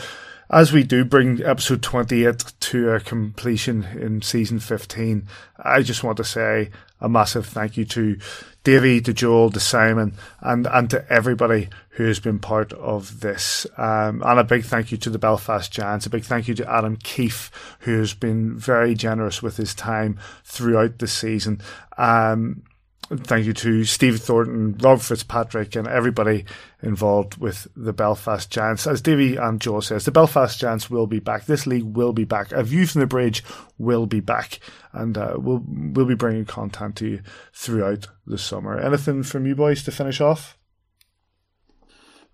as 0.49 0.71
we 0.71 0.83
do 0.83 1.03
bring 1.03 1.43
episode 1.43 1.81
28 1.81 2.53
to 2.59 2.91
a 2.91 2.99
completion 2.99 3.83
in 3.83 4.21
season 4.21 4.59
15, 4.59 5.27
I 5.57 5.81
just 5.81 6.03
want 6.03 6.17
to 6.17 6.23
say 6.23 6.69
a 7.01 7.09
massive 7.09 7.45
thank 7.45 7.77
you 7.77 7.85
to 7.85 8.17
Davey, 8.63 9.01
to 9.01 9.13
Joel, 9.13 9.51
to 9.51 9.59
Simon, 9.59 10.13
and, 10.41 10.67
and 10.67 10.89
to 10.89 11.05
everybody 11.11 11.69
who 11.89 12.05
has 12.05 12.19
been 12.19 12.39
part 12.39 12.73
of 12.73 13.19
this. 13.21 13.67
Um, 13.77 14.23
and 14.25 14.39
a 14.39 14.43
big 14.43 14.63
thank 14.63 14.91
you 14.91 14.97
to 14.99 15.09
the 15.09 15.19
Belfast 15.19 15.71
Giants. 15.71 16.05
A 16.05 16.09
big 16.09 16.23
thank 16.23 16.47
you 16.47 16.55
to 16.55 16.71
Adam 16.71 16.97
Keefe, 16.97 17.51
who 17.81 17.99
has 17.99 18.13
been 18.13 18.57
very 18.57 18.95
generous 18.95 19.41
with 19.41 19.57
his 19.57 19.73
time 19.73 20.19
throughout 20.43 20.99
the 20.99 21.07
season. 21.07 21.61
Um, 21.97 22.63
thank 23.09 23.45
you 23.45 23.53
to 23.53 23.83
Steve 23.83 24.19
Thornton, 24.19 24.77
Rob 24.79 24.99
Fitzpatrick, 24.99 25.75
and 25.75 25.87
everybody 25.87 26.45
involved 26.81 27.37
with 27.37 27.67
the 27.75 27.93
Belfast 27.93 28.49
Giants. 28.49 28.87
As 28.87 29.01
Davey 29.01 29.35
and 29.35 29.61
Joe 29.61 29.79
says, 29.79 30.05
the 30.05 30.11
Belfast 30.11 30.59
Giants 30.59 30.89
will 30.89 31.07
be 31.07 31.19
back. 31.19 31.45
This 31.45 31.67
league 31.67 31.83
will 31.83 32.13
be 32.13 32.25
back. 32.25 32.51
A 32.51 32.63
View 32.63 32.85
from 32.85 33.01
the 33.01 33.07
Bridge 33.07 33.43
will 33.77 34.05
be 34.05 34.19
back, 34.19 34.59
and 34.93 35.17
uh, 35.17 35.35
we'll 35.37 35.63
we'll 35.67 36.05
be 36.05 36.15
bringing 36.15 36.45
content 36.45 36.95
to 36.97 37.07
you 37.07 37.21
throughout 37.53 38.07
the 38.25 38.37
summer. 38.37 38.79
Anything 38.79 39.23
from 39.23 39.45
you 39.45 39.55
boys 39.55 39.83
to 39.83 39.91
finish 39.91 40.21
off? 40.21 40.57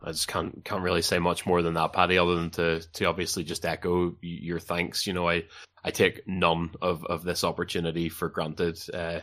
I 0.03 0.11
just 0.11 0.27
can't 0.27 0.65
can't 0.65 0.83
really 0.83 1.03
say 1.03 1.19
much 1.19 1.45
more 1.45 1.61
than 1.61 1.75
that, 1.75 1.93
Paddy, 1.93 2.17
other 2.17 2.35
than 2.35 2.49
to 2.51 2.81
to 2.93 3.05
obviously 3.05 3.43
just 3.43 3.65
echo 3.65 4.15
your 4.21 4.59
thanks. 4.59 5.05
You 5.05 5.13
know, 5.13 5.29
I 5.29 5.43
I 5.83 5.91
take 5.91 6.27
none 6.27 6.71
of, 6.81 7.05
of 7.05 7.23
this 7.23 7.43
opportunity 7.43 8.09
for 8.09 8.29
granted. 8.29 8.79
Uh, 8.93 9.19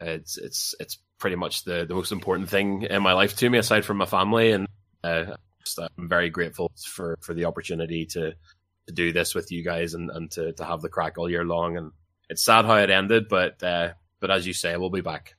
it's 0.00 0.38
it's 0.38 0.74
it's 0.80 0.98
pretty 1.18 1.36
much 1.36 1.64
the, 1.64 1.84
the 1.86 1.94
most 1.94 2.12
important 2.12 2.48
thing 2.48 2.82
in 2.82 3.02
my 3.02 3.12
life 3.12 3.36
to 3.36 3.48
me, 3.48 3.58
aside 3.58 3.84
from 3.84 3.96
my 3.96 4.06
family. 4.06 4.52
And 4.52 4.68
uh, 5.02 5.36
I'm 5.78 6.08
very 6.08 6.30
grateful 6.30 6.70
for, 6.86 7.16
for 7.20 7.34
the 7.34 7.46
opportunity 7.46 8.06
to 8.06 8.34
to 8.86 8.92
do 8.92 9.12
this 9.12 9.34
with 9.34 9.50
you 9.50 9.64
guys 9.64 9.94
and, 9.94 10.10
and 10.10 10.30
to, 10.32 10.52
to 10.52 10.64
have 10.64 10.82
the 10.82 10.90
crack 10.90 11.16
all 11.16 11.30
year 11.30 11.44
long. 11.44 11.78
And 11.78 11.92
it's 12.28 12.44
sad 12.44 12.66
how 12.66 12.76
it 12.76 12.90
ended, 12.90 13.28
but 13.28 13.62
uh, 13.62 13.92
but 14.20 14.30
as 14.30 14.46
you 14.46 14.52
say, 14.52 14.76
we'll 14.76 14.90
be 14.90 15.00
back. 15.00 15.34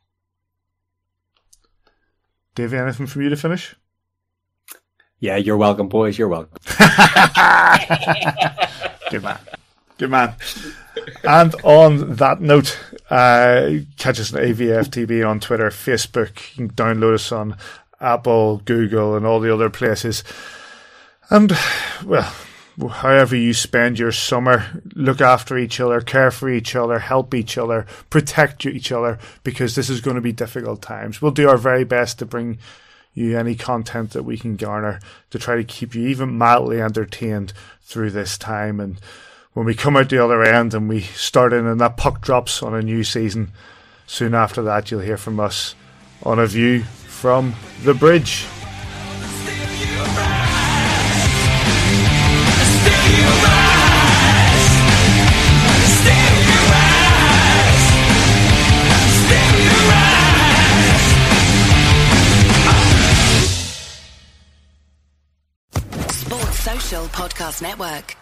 Davey, 2.55 2.77
anything 2.77 3.07
from 3.07 3.21
you 3.21 3.29
to 3.29 3.35
finish? 3.35 3.75
Yeah, 5.19 5.37
you're 5.37 5.57
welcome, 5.57 5.89
boys. 5.89 6.17
You're 6.17 6.27
welcome. 6.27 6.57
Good 9.11 9.23
man. 9.23 9.39
Good 9.97 10.11
man. 10.11 10.35
and 11.23 11.55
on 11.63 12.15
that 12.15 12.41
note, 12.41 12.77
uh, 13.09 13.69
catch 13.97 14.19
us 14.19 14.33
on 14.33 14.41
AVFTB 14.41 15.27
on 15.27 15.39
Twitter, 15.39 15.69
Facebook. 15.69 16.57
You 16.57 16.67
can 16.67 16.75
download 16.75 17.13
us 17.13 17.31
on 17.31 17.55
Apple, 18.01 18.57
Google, 18.65 19.15
and 19.15 19.25
all 19.25 19.39
the 19.39 19.53
other 19.53 19.69
places. 19.69 20.23
And, 21.29 21.53
well, 22.03 22.33
however 22.89 23.35
you 23.35 23.53
spend 23.53 23.97
your 23.97 24.11
summer, 24.11 24.81
look 24.95 25.21
after 25.21 25.57
each 25.57 25.79
other, 25.79 26.01
care 26.01 26.31
for 26.31 26.49
each 26.49 26.75
other, 26.75 26.99
help 26.99 27.33
each 27.33 27.57
other, 27.57 27.85
protect 28.09 28.65
each 28.65 28.91
other, 28.91 29.17
because 29.43 29.75
this 29.75 29.89
is 29.89 30.01
going 30.01 30.15
to 30.15 30.21
be 30.21 30.33
difficult 30.33 30.81
times. 30.81 31.21
We'll 31.21 31.31
do 31.31 31.49
our 31.49 31.57
very 31.57 31.85
best 31.85 32.19
to 32.19 32.25
bring 32.25 32.59
you 33.13 33.37
any 33.37 33.55
content 33.55 34.11
that 34.11 34.23
we 34.23 34.37
can 34.37 34.57
garner 34.57 34.99
to 35.29 35.39
try 35.39 35.55
to 35.55 35.63
keep 35.63 35.95
you 35.95 36.05
even 36.07 36.37
mildly 36.37 36.81
entertained 36.81 37.53
through 37.81 38.11
this 38.11 38.37
time. 38.37 38.81
And 38.81 38.99
when 39.55 39.65
we 39.65 39.73
come 39.73 39.95
out 39.95 40.09
the 40.09 40.21
other 40.21 40.43
end 40.43 40.73
and 40.73 40.89
we 40.89 40.99
start 40.99 41.53
in 41.53 41.65
and 41.65 41.79
that 41.79 41.95
puck 41.95 42.19
drops 42.19 42.61
on 42.61 42.75
a 42.75 42.81
new 42.81 43.05
season, 43.05 43.53
soon 44.05 44.35
after 44.35 44.61
that 44.61 44.91
you'll 44.91 44.99
hear 44.99 45.17
from 45.17 45.39
us 45.39 45.75
on 46.23 46.39
a 46.39 46.45
view 46.45 46.83
from 46.83 47.55
the 47.83 47.93
bridge. 47.93 48.45
Sports 66.11 66.59
Social 66.59 67.05
Podcast 67.05 67.61
Network. 67.61 68.17